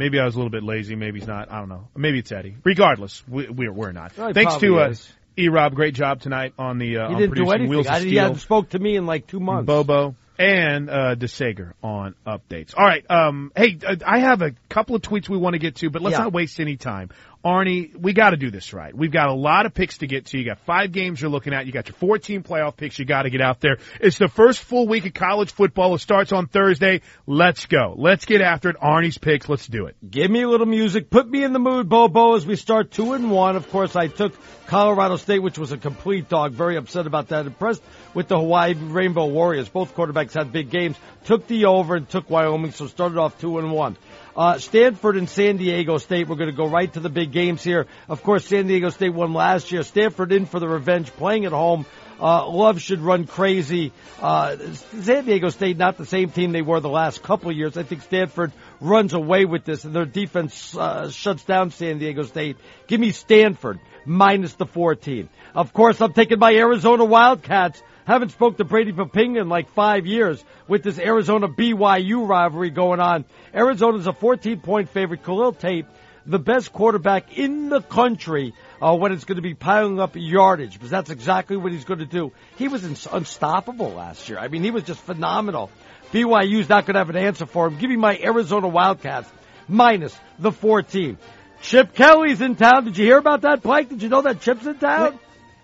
Maybe 0.01 0.19
I 0.19 0.25
was 0.25 0.35
a 0.35 0.39
little 0.39 0.51
bit 0.51 0.63
lazy. 0.63 0.97
Maybe 0.97 1.19
he's 1.19 1.29
not. 1.29 1.53
I 1.53 1.59
don't 1.59 1.69
know. 1.69 1.89
Maybe 1.95 2.21
it's 2.21 2.33
Eddie. 2.33 2.57
Regardless, 2.65 3.23
we, 3.29 3.51
we're 3.51 3.71
we're 3.71 3.93
not. 3.93 4.13
He 4.13 4.33
Thanks 4.33 4.57
to 4.57 4.79
uh. 4.79 4.95
E 5.37 5.49
Rob. 5.51 5.75
Great 5.75 5.95
job 5.95 6.23
tonight 6.23 6.55
on 6.59 6.79
the 6.79 6.97
uh, 6.97 7.09
He 7.09 7.15
on 7.15 7.21
didn't 7.21 7.35
do 7.35 7.45
producing 7.45 7.53
anything. 7.53 7.69
Wheels 7.69 7.87
of 7.87 7.93
I, 7.93 8.01
he 8.01 8.09
Steel. 8.09 8.23
hadn't 8.23 8.39
spoke 8.39 8.71
to 8.71 8.79
me 8.79 8.97
in 8.97 9.05
like 9.05 9.27
two 9.27 9.41
months. 9.41 9.67
Bobo 9.67 10.17
and 10.41 10.89
uh, 10.89 11.15
DeSager 11.17 11.75
on 11.83 12.15
updates. 12.27 12.73
All 12.75 12.85
right. 12.85 13.05
Um, 13.11 13.53
hey, 13.55 13.79
uh, 13.87 13.97
I 14.07 14.21
have 14.21 14.41
a 14.41 14.53
couple 14.71 14.97
of 14.97 15.03
tweets 15.03 15.29
we 15.29 15.37
want 15.37 15.53
to 15.53 15.59
get 15.59 15.77
to, 15.77 15.91
but 15.91 16.01
let's 16.01 16.17
Yeah. 16.17 16.25
not 16.25 16.33
waste 16.33 16.59
any 16.61 16.79
time. 16.79 17.11
Arnie, 17.45 17.95
we 17.97 18.13
got 18.13 18.31
to 18.31 18.37
do 18.37 18.51
this 18.51 18.75
right. 18.75 18.95
We've 18.95 19.11
got 19.11 19.29
a 19.29 19.33
lot 19.35 19.65
of 19.65 19.73
picks 19.73 19.99
to 19.99 20.07
get 20.07 20.27
to. 20.27 20.39
You 20.39 20.45
got 20.45 20.59
five 20.67 20.93
games 20.93 21.21
you're 21.21 21.31
looking 21.31 21.55
at. 21.55 21.65
You 21.67 21.73
got 21.73 21.89
your 21.89 21.95
14 21.95 22.43
playoff 22.43 22.77
picks. 22.77 22.99
You 22.99 23.07
got 23.07 23.23
to 23.23 23.31
get 23.31 23.41
out 23.41 23.61
there. 23.61 23.79
It's 23.99 24.19
the 24.19 24.29
first 24.29 24.63
full 24.63 24.87
week 24.87 25.07
of 25.07 25.15
college 25.15 25.51
football. 25.53 25.95
It 25.95 26.01
starts 26.01 26.33
on 26.33 26.49
Thursday. 26.49 27.01
Let's 27.27 27.65
go. 27.67 27.95
Let's 27.97 28.27
get 28.27 28.43
after 28.43 28.69
it. 28.71 28.77
Arnie's 28.77 29.17
picks. 29.17 29.49
Let's 29.49 29.67
do 29.67 29.87
it. 29.87 29.97
Give 30.11 30.31
me 30.31 30.43
a 30.43 30.49
little 30.49 30.67
music. 30.67 31.09
Put 31.09 31.31
me 31.31 31.43
in 31.43 31.55
the 31.55 31.59
mood, 31.59 31.89
Bobo, 31.89 32.35
as 32.35 32.47
we 32.47 32.57
start 32.57 32.91
two 32.91 33.15
and 33.15 33.31
one. 33.31 33.57
Of 33.57 33.71
course, 33.71 33.97
I 33.97 34.09
took 34.09 34.35
Colorado 34.67 35.17
State, 35.17 35.43
which 35.43 35.59
was 35.59 35.73
a 35.73 35.79
complete 35.79 36.29
dog. 36.29 36.53
Very 36.53 36.77
upset 36.77 37.07
about 37.07 37.29
that. 37.29 37.47
Impressed 37.47 37.83
with 38.15 38.29
the 38.29 38.39
Hawaii 38.39 38.75
Rainbow 38.75 39.27
Warriors. 39.27 39.69
Both 39.69 39.95
quarterbacks 39.95 40.35
had 40.35 40.53
big 40.53 40.71
games. 40.71 40.97
Took 41.25 41.47
the 41.47 41.67
over 41.67 41.97
and 41.97 42.09
took 42.09 42.31
Wyoming, 42.31 42.73
so 42.73 42.87
started 42.87 43.19
off 43.19 43.39
two 43.41 43.59
and 43.59 43.73
one. 43.73 43.97
Uh, 44.37 44.59
Stanford 44.59 45.17
and 45.17 45.29
San 45.29 45.57
Diego 45.57 45.99
State. 45.99 46.29
We're 46.29 46.37
going 46.37 46.51
to 46.51 46.57
go 46.57 46.69
right 46.69 46.93
to 46.93 47.01
the 47.01 47.09
big 47.09 47.33
games 47.33 47.63
here. 47.63 47.87
Of 48.09 48.23
course, 48.23 48.47
San 48.47 48.67
Diego 48.67 48.91
State 48.91 49.13
won 49.13 49.33
last 49.33 49.73
year. 49.73 49.83
Stanford 49.83 50.33
in 50.33 50.47
for 50.47 50.61
the 50.61 50.69
revenge, 50.69 51.11
playing 51.11 51.45
at 51.45 51.53
home. 51.53 51.85
Uh, 52.21 52.47
Love 52.49 52.81
should 52.81 53.01
run 53.01 53.27
crazy. 53.27 53.93
Uh, 54.21 54.57
San 55.01 55.25
Diego 55.25 55.49
State, 55.49 55.79
not 55.79 55.97
the 55.97 56.05
same 56.05 56.31
team 56.31 56.53
they 56.53 56.61
were 56.63 56.79
the 56.81 56.89
last 56.89 57.23
couple 57.23 57.51
years. 57.51 57.77
I 57.79 57.83
think 57.83 58.03
Stanford 58.03 58.53
runs 58.81 59.15
away 59.15 59.47
with 59.47 59.65
this, 59.65 59.85
and 59.85 59.95
their 59.95 60.05
defense 60.05 60.77
uh, 60.77 61.11
shuts 61.11 61.45
down 61.45 61.71
San 61.71 61.99
Diego 61.99 62.23
State. 62.23 62.59
Give 62.87 63.01
me 63.01 63.13
Stanford 63.13 63.81
minus 64.05 64.55
the 64.55 64.67
14. 64.67 65.29
Of 65.55 65.73
course, 65.73 66.01
I'm 66.01 66.13
taking 66.13 66.39
my 66.39 66.55
Arizona 66.55 67.05
Wildcats. 67.05 67.83
Haven't 68.11 68.31
spoke 68.31 68.57
to 68.57 68.65
Brady 68.65 68.91
Poppinga 68.93 69.41
in 69.41 69.49
like 69.49 69.71
five 69.71 70.05
years 70.05 70.45
with 70.67 70.83
this 70.83 70.99
Arizona 70.99 71.47
BYU 71.47 72.29
rivalry 72.29 72.71
going 72.71 72.99
on. 72.99 73.25
Arizona's 73.55 74.09
a 74.09 74.13
14 74.13 74.59
point 74.59 74.89
favorite. 74.89 75.23
Khalil 75.23 75.53
Tate, 75.53 75.87
the 76.27 76.41
best 76.41 76.73
quarterback 76.73 77.39
in 77.39 77.69
the 77.69 77.81
country 77.81 78.53
uh, 78.83 78.97
when 78.97 79.13
it's 79.13 79.23
going 79.23 79.37
to 79.37 79.43
be 79.43 79.55
piling 79.55 80.01
up 80.01 80.17
yardage 80.17 80.73
because 80.73 80.91
that's 80.91 81.11
exactly 81.11 81.57
what 81.57 81.71
he's 81.71 81.85
going 81.85 82.01
to 82.01 82.05
do. 82.05 82.33
He 82.57 82.67
was 82.67 82.85
in, 82.85 82.97
unstoppable 83.13 83.93
last 83.93 84.29
year. 84.29 84.41
I 84.41 84.49
mean, 84.49 84.65
he 84.65 84.73
was 84.73 84.83
just 84.83 84.99
phenomenal. 84.99 85.71
BYU's 86.13 86.69
not 86.69 86.87
going 86.87 86.95
to 86.95 86.99
have 86.99 87.11
an 87.11 87.17
answer 87.17 87.47
for 87.47 87.69
him. 87.69 87.79
Give 87.79 87.89
me 87.89 87.97
my 87.97 88.19
Arizona 88.19 88.67
Wildcats 88.67 89.31
minus 89.69 90.19
the 90.37 90.51
14. 90.51 91.17
Chip 91.63 91.95
Kelly's 91.95 92.41
in 92.41 92.57
town. 92.57 92.87
Did 92.87 92.99
you 92.99 93.05
hear 93.05 93.19
about 93.19 93.43
that, 93.43 93.63
Pike? 93.63 93.89
Did 93.89 94.03
you 94.03 94.09
know 94.09 94.23
that 94.23 94.41
Chip's 94.41 94.67
in 94.67 94.79
town? 94.79 95.21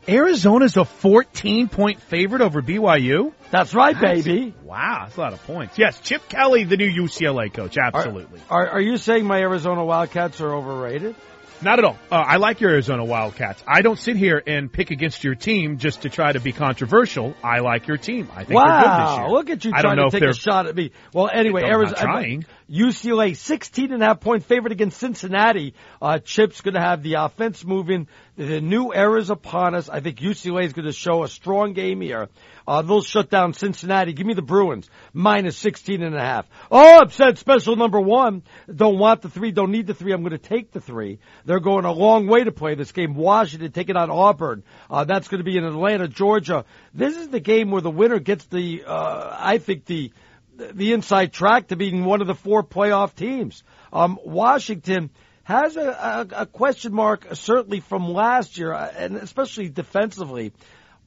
Arizona's 0.09 0.77
a 0.77 0.85
14 0.85 1.69
point 1.69 2.01
favorite 2.03 2.43
over 2.43 2.63
BYU? 2.63 3.33
That's 3.51 3.75
right, 3.75 3.97
that's, 4.01 4.25
baby. 4.25 4.55
Wow, 4.63 5.05
that's 5.05 5.17
a 5.17 5.21
lot 5.21 5.33
of 5.33 5.45
points. 5.45 5.79
Yes, 5.79 6.01
Chip 6.01 6.29
Kelly, 6.29 6.65
the 6.65 6.77
new 6.77 6.91
UCLA 6.91 7.53
coach. 7.53 7.77
Absolutely. 7.77 8.41
Are, 8.49 8.67
are, 8.67 8.71
are 8.75 8.81
you 8.81 8.97
saying 8.97 9.25
my 9.25 9.39
Arizona 9.41 9.85
Wildcats 9.85 10.41
are 10.41 10.55
overrated? 10.55 11.17
Not 11.63 11.79
at 11.79 11.85
all. 11.85 11.99
Uh, 12.13 12.17
I 12.17 12.37
like 12.37 12.61
your 12.61 12.71
Arizona 12.71 13.05
Wildcats. 13.05 13.63
I 13.67 13.81
don't 13.81 13.99
sit 13.99 14.17
here 14.17 14.43
and 14.47 14.71
pick 14.71 14.91
against 14.91 15.25
your 15.25 15.35
team 15.35 15.79
just 15.79 16.03
to 16.03 16.11
try 16.11 16.33
to 16.33 16.41
be 16.41 16.53
controversial. 16.53 17.35
I 17.43 17.61
like 17.61 17.87
your 17.87 17.97
team. 17.97 18.29
I 18.35 18.45
think 18.45 18.61
wow, 18.61 18.65
they're 18.67 18.83
good 18.83 19.07
this 19.07 19.19
year. 19.19 19.29
Look 19.31 19.51
at 19.51 19.65
you 19.65 19.73
I 19.75 19.81
trying 19.81 19.97
to 19.97 20.11
take 20.11 20.29
a 20.29 20.35
shot 20.35 20.67
at 20.67 20.77
me. 20.77 20.93
Well, 21.15 21.31
anyway, 21.33 21.63
Arizona. 21.65 21.99
Trying. 21.99 22.47
UCLA 22.71 23.37
16 23.37 23.93
and 23.93 24.03
a 24.03 24.07
half 24.07 24.21
point 24.21 24.45
favorite 24.45 24.73
against 24.73 24.99
Cincinnati. 24.99 25.75
Uh, 26.03 26.19
Chip's 26.19 26.61
going 26.61 26.75
to 26.75 26.81
have 26.81 27.03
the 27.03 27.15
offense 27.15 27.65
moving. 27.65 28.09
The 28.37 28.61
new 28.61 28.93
era 28.93 29.21
is 29.21 29.31
upon 29.31 29.75
us. 29.75 29.89
I 29.89 30.01
think 30.01 30.19
UCLA 30.19 30.65
is 30.65 30.73
going 30.73 30.87
to 30.87 30.93
show 30.93 31.23
a 31.23 31.29
strong 31.29 31.75
game 31.75 32.01
here. 32.01 32.29
Uh, 32.67 32.83
they'll 32.83 33.03
shut 33.03 33.31
down 33.31 33.53
Cincinnati. 33.53 34.13
Give 34.13 34.27
me 34.27 34.35
the 34.35 34.43
Bruins 34.43 34.91
minus 35.13 35.57
16 35.59 36.03
and 36.03 36.17
a 36.17 36.21
half. 36.21 36.47
Oh, 36.71 37.03
upset 37.03 37.39
special 37.39 37.77
number 37.77 38.01
one. 38.01 38.43
Don't 38.75 38.99
want 38.99 39.23
the 39.23 39.31
three. 39.31 39.53
Don't 39.53 39.71
need 39.71 39.87
the 39.87 39.95
three. 39.95 40.13
I'm 40.13 40.23
going 40.23 40.33
to 40.33 40.39
take 40.39 40.73
the 40.73 40.81
three. 40.81 41.21
They're 41.45 41.61
going 41.61 41.85
a 41.85 41.93
long 41.93 42.27
way 42.27 42.43
to 42.43 42.53
play 42.53 42.75
this 42.75 42.91
game. 42.91 43.15
Washington 43.15 43.71
taking 43.71 43.97
on 43.97 44.11
Auburn. 44.11 44.65
Uh, 44.91 45.05
that's 45.05 45.29
going 45.29 45.39
to 45.39 45.45
be 45.45 45.57
in 45.57 45.65
Atlanta, 45.65 46.09
Georgia. 46.09 46.65
This 46.93 47.17
is 47.17 47.29
the 47.29 47.41
game 47.41 47.71
where 47.71 47.83
the 47.83 47.91
winner 47.91 48.19
gets 48.19 48.45
the, 48.47 48.83
uh, 48.85 49.37
I 49.39 49.59
think 49.59 49.85
the, 49.85 50.11
the 50.57 50.93
inside 50.93 51.33
track 51.33 51.69
to 51.69 51.77
being 51.77 52.05
one 52.05 52.21
of 52.21 52.27
the 52.27 52.35
four 52.35 52.63
playoff 52.63 53.15
teams. 53.15 53.63
Um, 53.93 54.19
Washington 54.25 55.11
has 55.45 55.77
a, 55.77 55.89
a, 55.89 56.43
a 56.43 56.47
question 56.47 56.93
mark 56.93 57.29
certainly 57.35 57.81
from 57.81 58.13
last 58.13 58.59
year, 58.59 58.73
uh, 58.73 58.91
and 58.97 59.17
especially 59.17 59.69
defensively. 59.69 60.53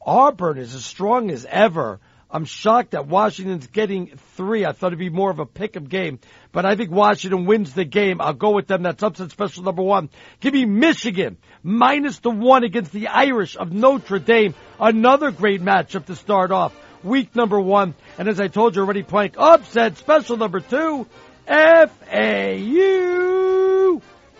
Auburn 0.01 0.57
is 0.57 0.75
as 0.75 0.85
strong 0.85 1.29
as 1.29 1.45
ever. 1.45 1.99
I'm 2.31 2.45
shocked 2.45 2.91
that 2.91 3.07
Washington's 3.07 3.67
getting 3.67 4.15
three. 4.35 4.63
I 4.63 4.71
thought 4.71 4.87
it'd 4.87 4.99
be 4.99 5.09
more 5.09 5.31
of 5.31 5.39
a 5.39 5.47
pick-up 5.47 5.89
game, 5.89 6.19
but 6.51 6.63
I 6.63 6.75
think 6.75 6.91
Washington 6.91 7.45
wins 7.45 7.73
the 7.73 7.85
game. 7.85 8.21
I'll 8.21 8.33
go 8.33 8.51
with 8.51 8.67
them. 8.67 8.83
That's 8.83 9.01
upset 9.01 9.31
special 9.31 9.63
number 9.63 9.81
one. 9.81 10.09
Give 10.39 10.53
me 10.53 10.65
Michigan 10.65 11.37
minus 11.63 12.19
the 12.19 12.29
one 12.29 12.63
against 12.63 12.91
the 12.91 13.07
Irish 13.07 13.57
of 13.57 13.71
Notre 13.71 14.19
Dame. 14.19 14.53
Another 14.79 15.31
great 15.31 15.61
matchup 15.61 16.05
to 16.05 16.15
start 16.15 16.51
off 16.51 16.73
week 17.03 17.35
number 17.35 17.59
one. 17.59 17.93
And 18.17 18.27
as 18.27 18.39
I 18.39 18.47
told 18.47 18.75
you 18.75 18.81
already, 18.81 19.03
Plank 19.03 19.35
upset 19.37 19.97
special 19.97 20.37
number 20.37 20.59
two, 20.59 21.07
FAU. 21.45 21.89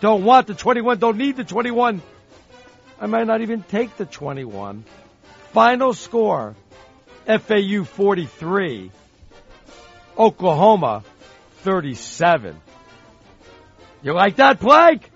Don't 0.01 0.23
want 0.23 0.47
the 0.47 0.53
21, 0.53 0.99
don't 0.99 1.17
need 1.17 1.35
the 1.35 1.43
21. 1.43 2.01
I 3.01 3.05
might 3.05 3.27
not 3.27 3.41
even 3.41 3.63
take 3.63 3.97
the 3.97 4.05
21. 4.05 4.85
Final 5.51 5.93
score, 5.93 6.55
FAU 7.25 7.83
43, 7.83 8.91
Oklahoma 10.17 11.03
37. 11.63 12.55
You 14.01 14.13
like 14.13 14.37
that, 14.37 14.59
Plank? 14.59 15.08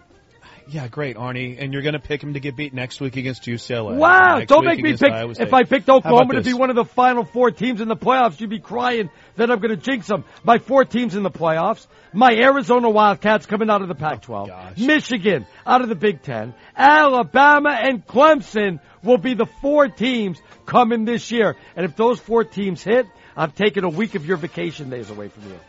Yeah, 0.73 0.87
great, 0.87 1.17
Arnie. 1.17 1.57
And 1.59 1.71
you're 1.71 1.83
going 1.83 1.93
to 1.93 1.99
pick 1.99 2.23
him 2.23 2.33
to 2.33 2.39
get 2.39 2.55
beat 2.55 2.73
next 2.73 2.99
week 2.99 3.15
against 3.15 3.43
UCLA. 3.43 3.95
Wow! 3.95 4.39
Don't 4.39 4.65
make 4.65 4.81
me 4.81 4.97
pick. 4.97 5.13
If 5.39 5.53
I 5.53 5.65
picked 5.65 5.87
Oklahoma 5.87 6.33
to 6.33 6.41
be 6.41 6.53
one 6.53 6.71
of 6.71 6.75
the 6.75 6.83
final 6.83 7.25
four 7.25 7.51
teams 7.51 7.79
in 7.79 7.87
the 7.87 7.95
playoffs, 7.95 8.39
you'd 8.41 8.49
be 8.49 8.59
crying 8.59 9.11
that 9.35 9.51
I'm 9.51 9.59
going 9.59 9.69
to 9.69 9.77
jinx 9.77 10.07
them. 10.07 10.23
My 10.43 10.57
four 10.57 10.83
teams 10.83 11.13
in 11.13 11.21
the 11.21 11.29
playoffs. 11.29 11.85
My 12.11 12.33
Arizona 12.33 12.89
Wildcats 12.89 13.45
coming 13.45 13.69
out 13.69 13.83
of 13.83 13.87
the 13.87 13.93
Pac-12. 13.93 14.49
Oh, 14.49 14.83
Michigan 14.83 15.45
out 15.63 15.81
of 15.81 15.89
the 15.89 15.95
Big 15.95 16.23
Ten. 16.23 16.55
Alabama 16.75 17.77
and 17.79 18.05
Clemson 18.05 18.79
will 19.03 19.19
be 19.19 19.35
the 19.35 19.45
four 19.61 19.89
teams 19.89 20.41
coming 20.65 21.05
this 21.05 21.29
year. 21.29 21.55
And 21.75 21.85
if 21.85 21.95
those 21.95 22.19
four 22.19 22.43
teams 22.43 22.83
hit, 22.83 23.05
I'm 23.37 23.51
taking 23.51 23.83
a 23.83 23.89
week 23.89 24.15
of 24.15 24.25
your 24.25 24.37
vacation 24.37 24.89
days 24.89 25.11
away 25.11 25.27
from 25.27 25.43
you. 25.49 25.59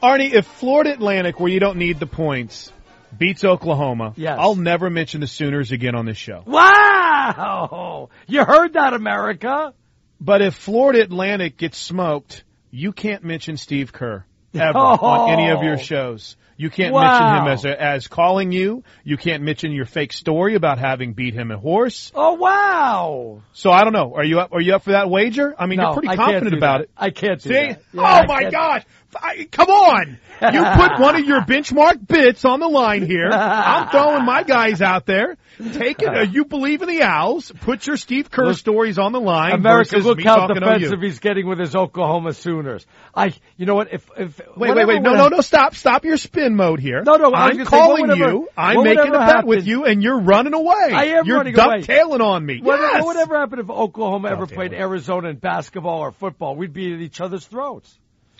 Arnie, 0.03 0.33
if 0.35 0.47
Florida 0.47 0.93
Atlantic, 0.93 1.41
where 1.41 1.51
you 1.51 1.61
don't 1.61 1.79
need 1.79 1.99
the 1.99 2.07
points, 2.07 2.73
beats 3.19 3.45
Oklahoma, 3.45 4.15
yes. 4.17 4.37
I'll 4.41 4.57
never 4.57 4.91
mention 4.91 5.21
the 5.21 5.27
Sooners 5.27 5.73
again 5.73 5.95
on 5.95 6.07
this 6.07 6.17
show. 6.17 6.43
Wow! 6.47 8.11
You 8.27 8.45
heard 8.45 8.75
that, 8.75 8.95
America? 8.95 9.75
But 10.21 10.43
if 10.43 10.55
Florida 10.55 11.03
Atlantic 11.03 11.57
gets 11.57 11.79
smoked, 11.79 12.45
you 12.71 12.93
can't 12.93 13.25
mention 13.25 13.57
Steve 13.57 13.93
Kerr 13.93 14.25
ever 14.55 14.79
oh. 14.79 14.81
on 15.03 15.31
any 15.31 15.51
of 15.51 15.63
your 15.63 15.79
shows. 15.79 16.37
You 16.59 16.71
can't 16.71 16.95
wow. 16.95 17.03
mention 17.03 17.37
him 17.37 17.53
as 17.53 17.65
a, 17.67 17.83
as 17.83 18.09
calling 18.09 18.51
you. 18.51 18.83
You 19.05 19.19
can't 19.19 19.43
mention 19.43 19.73
your 19.73 19.85
fake 19.85 20.13
story 20.13 20.55
about 20.55 20.79
having 20.79 21.13
beat 21.13 21.35
him 21.35 21.51
a 21.51 21.59
horse. 21.59 22.11
Oh 22.15 22.35
wow! 22.35 23.43
So 23.53 23.71
I 23.71 23.85
don't 23.85 23.93
know. 23.93 24.15
Are 24.15 24.25
you 24.25 24.41
up? 24.41 24.53
Are 24.53 24.61
you 24.61 24.75
up 24.75 24.85
for 24.85 24.93
that 24.93 25.11
wager? 25.11 25.55
I 25.59 25.67
mean, 25.67 25.79
no, 25.79 25.93
you're 25.93 26.01
pretty 26.01 26.17
confident 26.17 26.55
about 26.55 26.79
that. 26.79 26.85
it. 26.85 26.91
I 26.97 27.11
can't 27.11 27.43
see. 27.43 27.53
Yeah, 27.53 27.77
oh 27.95 28.25
my 28.27 28.49
gosh! 28.51 28.85
I, 29.21 29.49
come 29.51 29.69
on! 29.69 30.19
You 30.41 30.65
put 30.65 31.01
one 31.01 31.17
of 31.17 31.25
your 31.25 31.41
benchmark 31.41 32.07
bits 32.07 32.45
on 32.45 32.61
the 32.61 32.69
line 32.69 33.07
here. 33.07 33.31
I'm 33.31 33.89
throwing 33.89 34.25
my 34.25 34.43
guys 34.43 34.83
out 34.83 35.07
there. 35.07 35.37
Take 35.59 36.03
it. 36.03 36.09
Uh, 36.09 36.21
you 36.21 36.45
believe 36.45 36.83
in 36.83 36.89
the 36.89 37.03
Owls. 37.03 37.51
Put 37.63 37.87
your 37.87 37.97
Steve 37.97 38.31
Kerr 38.31 38.49
look, 38.49 38.59
stories 38.59 38.99
on 38.99 39.13
the 39.13 39.21
line. 39.21 39.53
America, 39.53 39.97
look 39.97 40.23
how 40.23 40.47
defensive 40.49 41.01
he's 41.01 41.19
getting 41.19 41.47
with 41.47 41.59
his 41.59 41.75
Oklahoma 41.75 42.35
Sooners. 42.35 42.87
I, 43.15 43.33
you 43.57 43.65
know 43.65 43.75
what? 43.75 43.93
If 43.93 44.11
if 44.19 44.39
wait, 44.55 44.75
wait, 44.75 44.87
wait, 44.87 45.01
no, 45.01 45.15
no, 45.15 45.29
no, 45.29 45.41
stop, 45.41 45.75
stop 45.75 46.05
your 46.05 46.19
spin 46.19 46.57
mode 46.57 46.81
here. 46.81 47.03
No, 47.03 47.17
no, 47.17 47.33
I'm 47.33 47.65
calling 47.65 48.11
say, 48.11 48.19
you. 48.19 48.49
I'm 48.57 48.85
making 48.85 49.15
a 49.15 49.19
bet 49.19 49.47
with 49.47 49.67
you, 49.67 49.87
and 49.87 50.03
you're 50.03 50.21
running 50.21 50.53
away. 50.53 50.91
I 50.93 51.05
am 51.19 51.27
you're 51.27 51.39
running 51.39 51.59
away. 51.59 51.85
You're 51.89 52.23
on 52.23 52.45
me. 52.45 52.61
What, 52.61 52.79
yes. 52.79 53.03
what 53.03 53.07
would 53.07 53.17
ever 53.17 53.39
happen 53.39 53.59
if 53.59 53.71
Oklahoma 53.71 54.29
ever 54.29 54.47
played 54.47 54.75
Arizona 54.75 55.31
in 55.31 55.37
basketball 55.37 56.01
or 56.01 56.13
football? 56.13 56.57
We'd 56.57 56.73
be 56.73 56.93
at 56.93 57.01
each 57.01 57.21
other's 57.21 57.47
throats. 57.47 57.99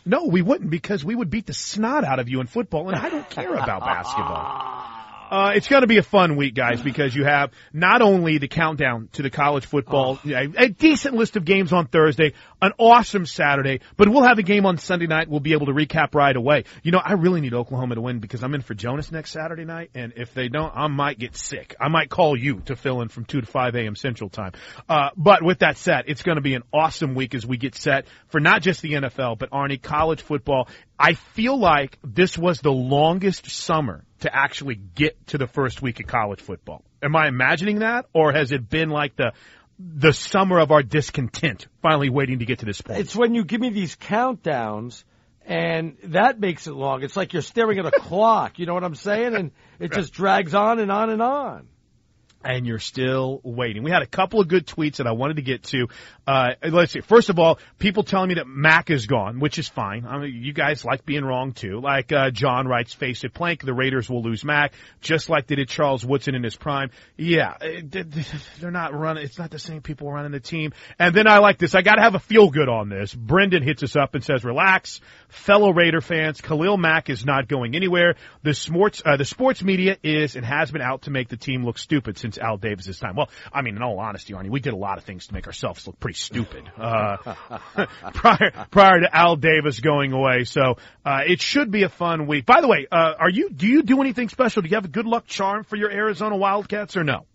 No, 0.09 0.27
we 0.27 0.41
wouldn't 0.41 0.71
because 0.71 1.05
we 1.05 1.17
would 1.17 1.31
beat 1.31 1.47
the 1.47 1.53
snot 1.53 2.05
out 2.05 2.21
of 2.21 2.29
you 2.29 2.41
in 2.41 2.47
football, 2.47 2.89
and 2.89 2.97
I 2.97 3.09
don't 3.09 3.29
care 3.29 3.53
about 3.53 3.81
basketball. 3.81 4.85
Uh, 5.31 5.53
it's 5.55 5.67
going 5.67 5.83
to 5.83 5.89
be 5.89 5.99
a 5.99 6.03
fun 6.03 6.37
week, 6.37 6.55
guys, 6.55 6.81
because 6.81 7.15
you 7.15 7.25
have 7.25 7.51
not 7.73 8.01
only 8.01 8.39
the 8.39 8.47
countdown 8.47 9.09
to 9.13 9.23
the 9.23 9.31
college 9.31 9.67
football, 9.67 10.21
oh. 10.25 10.31
a, 10.31 10.53
a 10.57 10.69
decent 10.69 11.15
list 11.15 11.37
of 11.37 11.45
games 11.45 11.73
on 11.73 11.87
Thursday, 11.87 12.33
an 12.63 12.73
awesome 12.79 13.27
Saturday, 13.27 13.81
but 13.97 14.09
we'll 14.09 14.23
have 14.23 14.39
a 14.39 14.43
game 14.43 14.67
on 14.67 14.79
Sunday 14.79 15.07
night. 15.07 15.29
We'll 15.29 15.41
be 15.41 15.53
able 15.53 15.67
to 15.67 15.73
recap 15.73 16.15
right 16.15 16.35
away. 16.35 16.65
You 16.83 16.93
know, 16.93 17.01
I 17.05 17.15
really 17.15 17.41
need 17.41 17.55
Oklahoma 17.55 17.97
to 17.97 18.01
win 18.01 18.21
because 18.21 18.45
I'm 18.45 18.55
in 18.55 18.63
for 18.63 18.75
Jonas 18.75 19.11
next 19.11 19.33
Saturday 19.33 19.65
night, 19.65 19.91
and 19.95 20.13
if 20.17 20.33
they 20.33 20.49
don't, 20.49 20.73
I 20.75 20.87
might 20.87 21.19
get 21.19 21.37
sick. 21.37 21.75
I 21.81 21.89
might 21.89 22.09
call 22.09 22.39
you 22.39 22.61
to 22.67 22.77
fill 22.77 23.01
in 23.01 23.09
from 23.09 23.25
2 23.25 23.41
to 23.41 23.47
5 23.47 23.75
a.m. 23.75 23.97
Central 23.97 24.31
Time. 24.31 24.53
Uh, 24.89 25.11
but 25.17 25.43
with 25.43 25.59
that 25.59 25.77
said, 25.77 26.05
it's 26.07 26.23
going 26.23 26.37
to 26.37 26.43
be 26.43 26.55
an 26.55 26.63
awesome 26.73 27.15
week 27.15 27.35
as 27.35 27.45
we 27.45 27.57
get 27.57 27.75
set 27.75 28.07
for 28.29 28.41
not 28.41 28.63
just 28.63 28.81
the 28.81 28.93
NFL, 28.93 29.39
but 29.39 29.51
Arnie, 29.51 29.83
college 29.83 30.23
football. 30.23 30.69
I 30.99 31.15
feel 31.15 31.59
like 31.59 31.99
this 32.03 32.39
was 32.39 32.61
the 32.61 32.73
longest 32.73 33.51
summer 33.51 34.06
to 34.21 34.35
actually 34.35 34.75
get 34.77 35.27
to 35.29 35.39
the 35.39 35.47
first 35.47 35.83
week 35.83 36.01
of 36.01 36.07
college 36.07 36.41
football. 36.41 36.83
Am 37.03 37.15
I 37.15 37.29
imagining 37.29 37.81
that, 37.81 38.07
or 38.13 38.33
has 38.33 38.53
it 38.53 38.69
been 38.69 38.91
like 38.91 39.17
the 39.17 39.33
the 39.79 40.13
summer 40.13 40.59
of 40.59 40.71
our 40.73 40.83
discontent, 40.83 41.67
finally 41.83 42.09
waiting 42.09 42.39
to 42.39 42.47
get 42.47 42.61
to 42.61 42.67
this 42.67 42.81
point? 42.81 42.99
It's 42.99 43.15
when 43.15 43.35
you 43.35 43.45
give 43.45 43.61
me 43.61 43.69
these 43.71 43.95
countdowns, 43.97 45.05
and 45.45 45.99
that 46.05 46.41
makes 46.41 46.67
it 46.67 46.73
long. 46.73 47.03
It's 47.03 47.17
like 47.17 47.35
you're 47.35 47.43
staring 47.43 47.79
at 47.79 47.87
a 47.87 47.91
clock. 48.01 48.59
You 48.59 48.67
know 48.67 48.75
what 48.75 48.85
I'm 48.85 48.95
saying? 48.95 49.35
And 49.35 49.51
it 49.79 49.93
just 49.93 50.13
drags 50.13 50.55
on 50.55 50.79
and 50.79 50.91
on 50.91 51.11
and 51.11 51.21
on 51.21 51.69
and 52.45 52.67
you're 52.67 52.79
still 52.79 53.41
waiting. 53.43 53.83
We 53.83 53.91
had 53.91 54.03
a 54.03 54.07
couple 54.07 54.41
of 54.41 54.49
good 54.49 54.67
tweets 54.67 54.97
that 54.97 55.07
I 55.07 55.13
wanted 55.13 55.37
to 55.37 55.43
get 55.43 55.65
to. 55.65 55.89
Uh, 56.27 56.51
let's 56.69 56.93
see. 56.93 57.01
First 57.01 57.29
of 57.29 57.39
all, 57.39 57.59
people 57.79 58.05
telling 58.05 58.29
me 58.29 58.35
that 58.35 58.47
Mack 58.47 58.91
is 58.91 59.07
gone, 59.07 59.41
which 59.41 59.59
is 59.59 59.69
fine. 59.69 60.07
I 60.07 60.19
mean, 60.19 60.33
you 60.35 60.53
guys 60.53 60.85
like 60.85 61.05
being 61.05 61.25
wrong 61.25 61.53
too. 61.53 61.81
Like, 61.81 62.13
uh, 62.13 62.31
John 62.31 62.69
writes, 62.69 62.93
face 62.93 63.25
it, 63.25 63.35
Plank, 63.35 63.65
the 63.65 63.75
Raiders 63.75 64.09
will 64.09 64.23
lose 64.23 64.45
Mack, 64.45 64.75
just 65.01 65.29
like 65.29 65.47
they 65.47 65.57
did 65.57 65.69
Charles 65.69 66.05
Woodson 66.05 66.35
in 66.35 66.43
his 66.43 66.57
prime. 66.57 66.91
Yeah, 67.17 67.55
they're 67.59 68.71
not 68.71 68.95
running, 68.95 69.25
it's 69.25 69.39
not 69.39 69.51
the 69.51 69.59
same 69.59 69.83
people 69.83 70.11
running 70.11 70.33
the 70.33 70.41
team. 70.41 70.73
And 70.99 71.15
then 71.15 71.27
I 71.27 71.39
like 71.39 71.59
this. 71.59 71.75
I 71.75 71.83
gotta 71.83 72.03
have 72.03 72.15
a 72.15 72.21
feel 72.21 72.51
good 72.51 72.69
on 72.69 72.89
this. 72.89 73.15
Brendan 73.15 73.63
hits 73.63 73.83
us 73.83 73.97
up 73.97 74.15
and 74.15 74.23
says, 74.23 74.45
relax, 74.45 75.01
fellow 75.29 75.73
Raider 75.73 76.01
fans, 76.01 76.41
Khalil 76.41 76.77
Mack 76.77 77.11
is 77.11 77.25
not 77.25 77.49
going 77.49 77.75
anywhere. 77.75 78.15
The 78.43 78.55
sports, 78.55 79.03
uh, 79.05 79.17
the 79.17 79.25
sports 79.25 79.63
media 79.63 79.97
is 80.03 80.37
and 80.37 80.45
has 80.45 80.71
been 80.71 80.83
out 80.83 81.03
to 81.03 81.11
make 81.11 81.29
the 81.29 81.37
team 81.37 81.65
look 81.65 81.79
stupid 81.79 82.19
since 82.19 82.36
Al 82.39 82.57
Davis's 82.57 82.99
time. 82.99 83.17
Well, 83.17 83.31
I 83.53 83.63
mean, 83.63 83.77
in 83.77 83.83
all 83.83 83.99
honesty, 83.99 84.35
Arnie, 84.35 84.51
we 84.51 84.61
did 84.61 84.73
a 84.73 84.77
lot 84.77 84.99
of 84.99 85.05
things 85.05 85.27
to 85.29 85.35
make 85.35 85.47
ourselves 85.47 85.87
look 85.87 85.99
pretty 86.01 86.19
stupid 86.19 86.71
uh, 86.77 87.17
prior 88.15 88.67
prior 88.71 89.01
to 89.01 89.09
Al 89.13 89.37
Davis 89.37 89.81
going 89.81 90.13
away. 90.13 90.45
So 90.45 90.77
uh, 91.05 91.21
it 91.27 91.41
should 91.41 91.71
be 91.71 91.83
a 91.83 91.89
fun 91.89 92.27
week. 92.27 92.47
By 92.47 92.61
the 92.61 92.69
way, 92.69 92.87
uh, 92.91 93.15
are 93.19 93.31
you 93.31 93.51
do 93.51 93.67
you 93.67 93.83
do 93.83 94.01
anything 94.01 94.29
special? 94.29 94.63
Do 94.63 94.69
you 94.69 94.77
have 94.77 94.85
a 94.85 94.89
good 94.89 95.07
luck 95.07 95.27
charm 95.27 95.65
for 95.65 95.77
your 95.77 95.91
Arizona 95.91 96.37
Wildcats 96.37 96.97
or 96.97 97.05
no? 97.05 97.27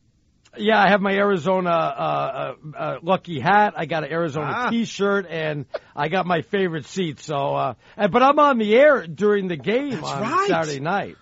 Yeah, 0.57 0.81
I 0.81 0.89
have 0.89 0.99
my 0.99 1.13
Arizona 1.13 1.69
uh, 1.69 1.73
uh, 1.73 2.77
uh, 2.77 2.97
lucky 3.01 3.39
hat. 3.39 3.73
I 3.77 3.85
got 3.85 4.03
an 4.03 4.11
Arizona 4.11 4.51
ah. 4.53 4.69
T-shirt, 4.69 5.25
and 5.29 5.65
I 5.95 6.09
got 6.09 6.25
my 6.25 6.41
favorite 6.41 6.85
seat. 6.87 7.21
So, 7.21 7.55
uh, 7.55 7.73
but 7.95 8.21
I'm 8.21 8.37
on 8.37 8.57
the 8.57 8.75
air 8.75 9.07
during 9.07 9.47
the 9.47 9.55
game 9.55 9.91
That's 9.91 10.03
on 10.03 10.21
right. 10.21 10.47
Saturday 10.49 10.81
night. 10.81 11.15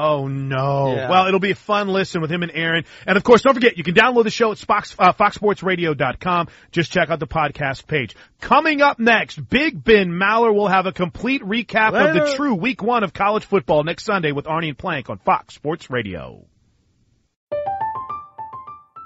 Oh 0.00 0.28
no! 0.28 0.94
Yeah. 0.94 1.10
Well, 1.10 1.26
it'll 1.26 1.40
be 1.40 1.50
a 1.50 1.56
fun 1.56 1.88
listen 1.88 2.20
with 2.20 2.30
him 2.30 2.44
and 2.44 2.52
Aaron, 2.54 2.84
and 3.04 3.16
of 3.16 3.24
course, 3.24 3.42
don't 3.42 3.54
forget 3.54 3.76
you 3.76 3.82
can 3.82 3.94
download 3.94 4.22
the 4.22 4.30
show 4.30 4.52
at 4.52 4.58
Fox, 4.58 4.94
uh, 4.96 5.12
FoxSportsRadio.com. 5.12 6.46
Just 6.70 6.92
check 6.92 7.10
out 7.10 7.18
the 7.18 7.26
podcast 7.26 7.88
page. 7.88 8.14
Coming 8.40 8.80
up 8.80 9.00
next, 9.00 9.36
Big 9.48 9.82
Ben 9.82 10.10
Maller 10.10 10.54
will 10.54 10.68
have 10.68 10.86
a 10.86 10.92
complete 10.92 11.42
recap 11.42 11.94
Later. 11.94 12.10
of 12.10 12.14
the 12.28 12.34
true 12.36 12.54
Week 12.54 12.80
One 12.80 13.02
of 13.02 13.12
college 13.12 13.44
football 13.44 13.82
next 13.82 14.04
Sunday 14.04 14.30
with 14.30 14.44
Arnie 14.44 14.68
and 14.68 14.78
Plank 14.78 15.10
on 15.10 15.18
Fox 15.18 15.54
Sports 15.54 15.90
Radio. 15.90 16.46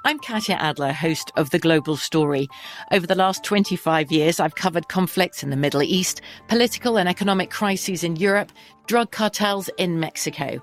I'm 0.05 0.19
Katya 0.19 0.57
Adler, 0.57 0.93
host 0.93 1.33
of 1.37 1.49
The 1.51 1.59
Global 1.59 1.97
Story. 1.97 2.49
Over 2.91 3.07
the 3.07 3.15
last 3.15 3.45
25 3.45 4.13
years, 4.13 4.41
I've 4.41 4.57
covered 4.57 4.89
conflicts 4.89 5.43
in 5.43 5.49
the 5.49 5.57
Middle 5.57 5.83
East, 5.83 6.21
political 6.49 6.99
and 6.99 7.09
economic 7.09 7.51
crises 7.51 8.05
in 8.05 8.17
Europe, 8.17 8.53
drug 8.87 9.11
cartels 9.11 9.71
in 9.79 9.99
Mexico. 9.99 10.63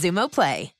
Xumo 0.00 0.30
Play. 0.30 0.79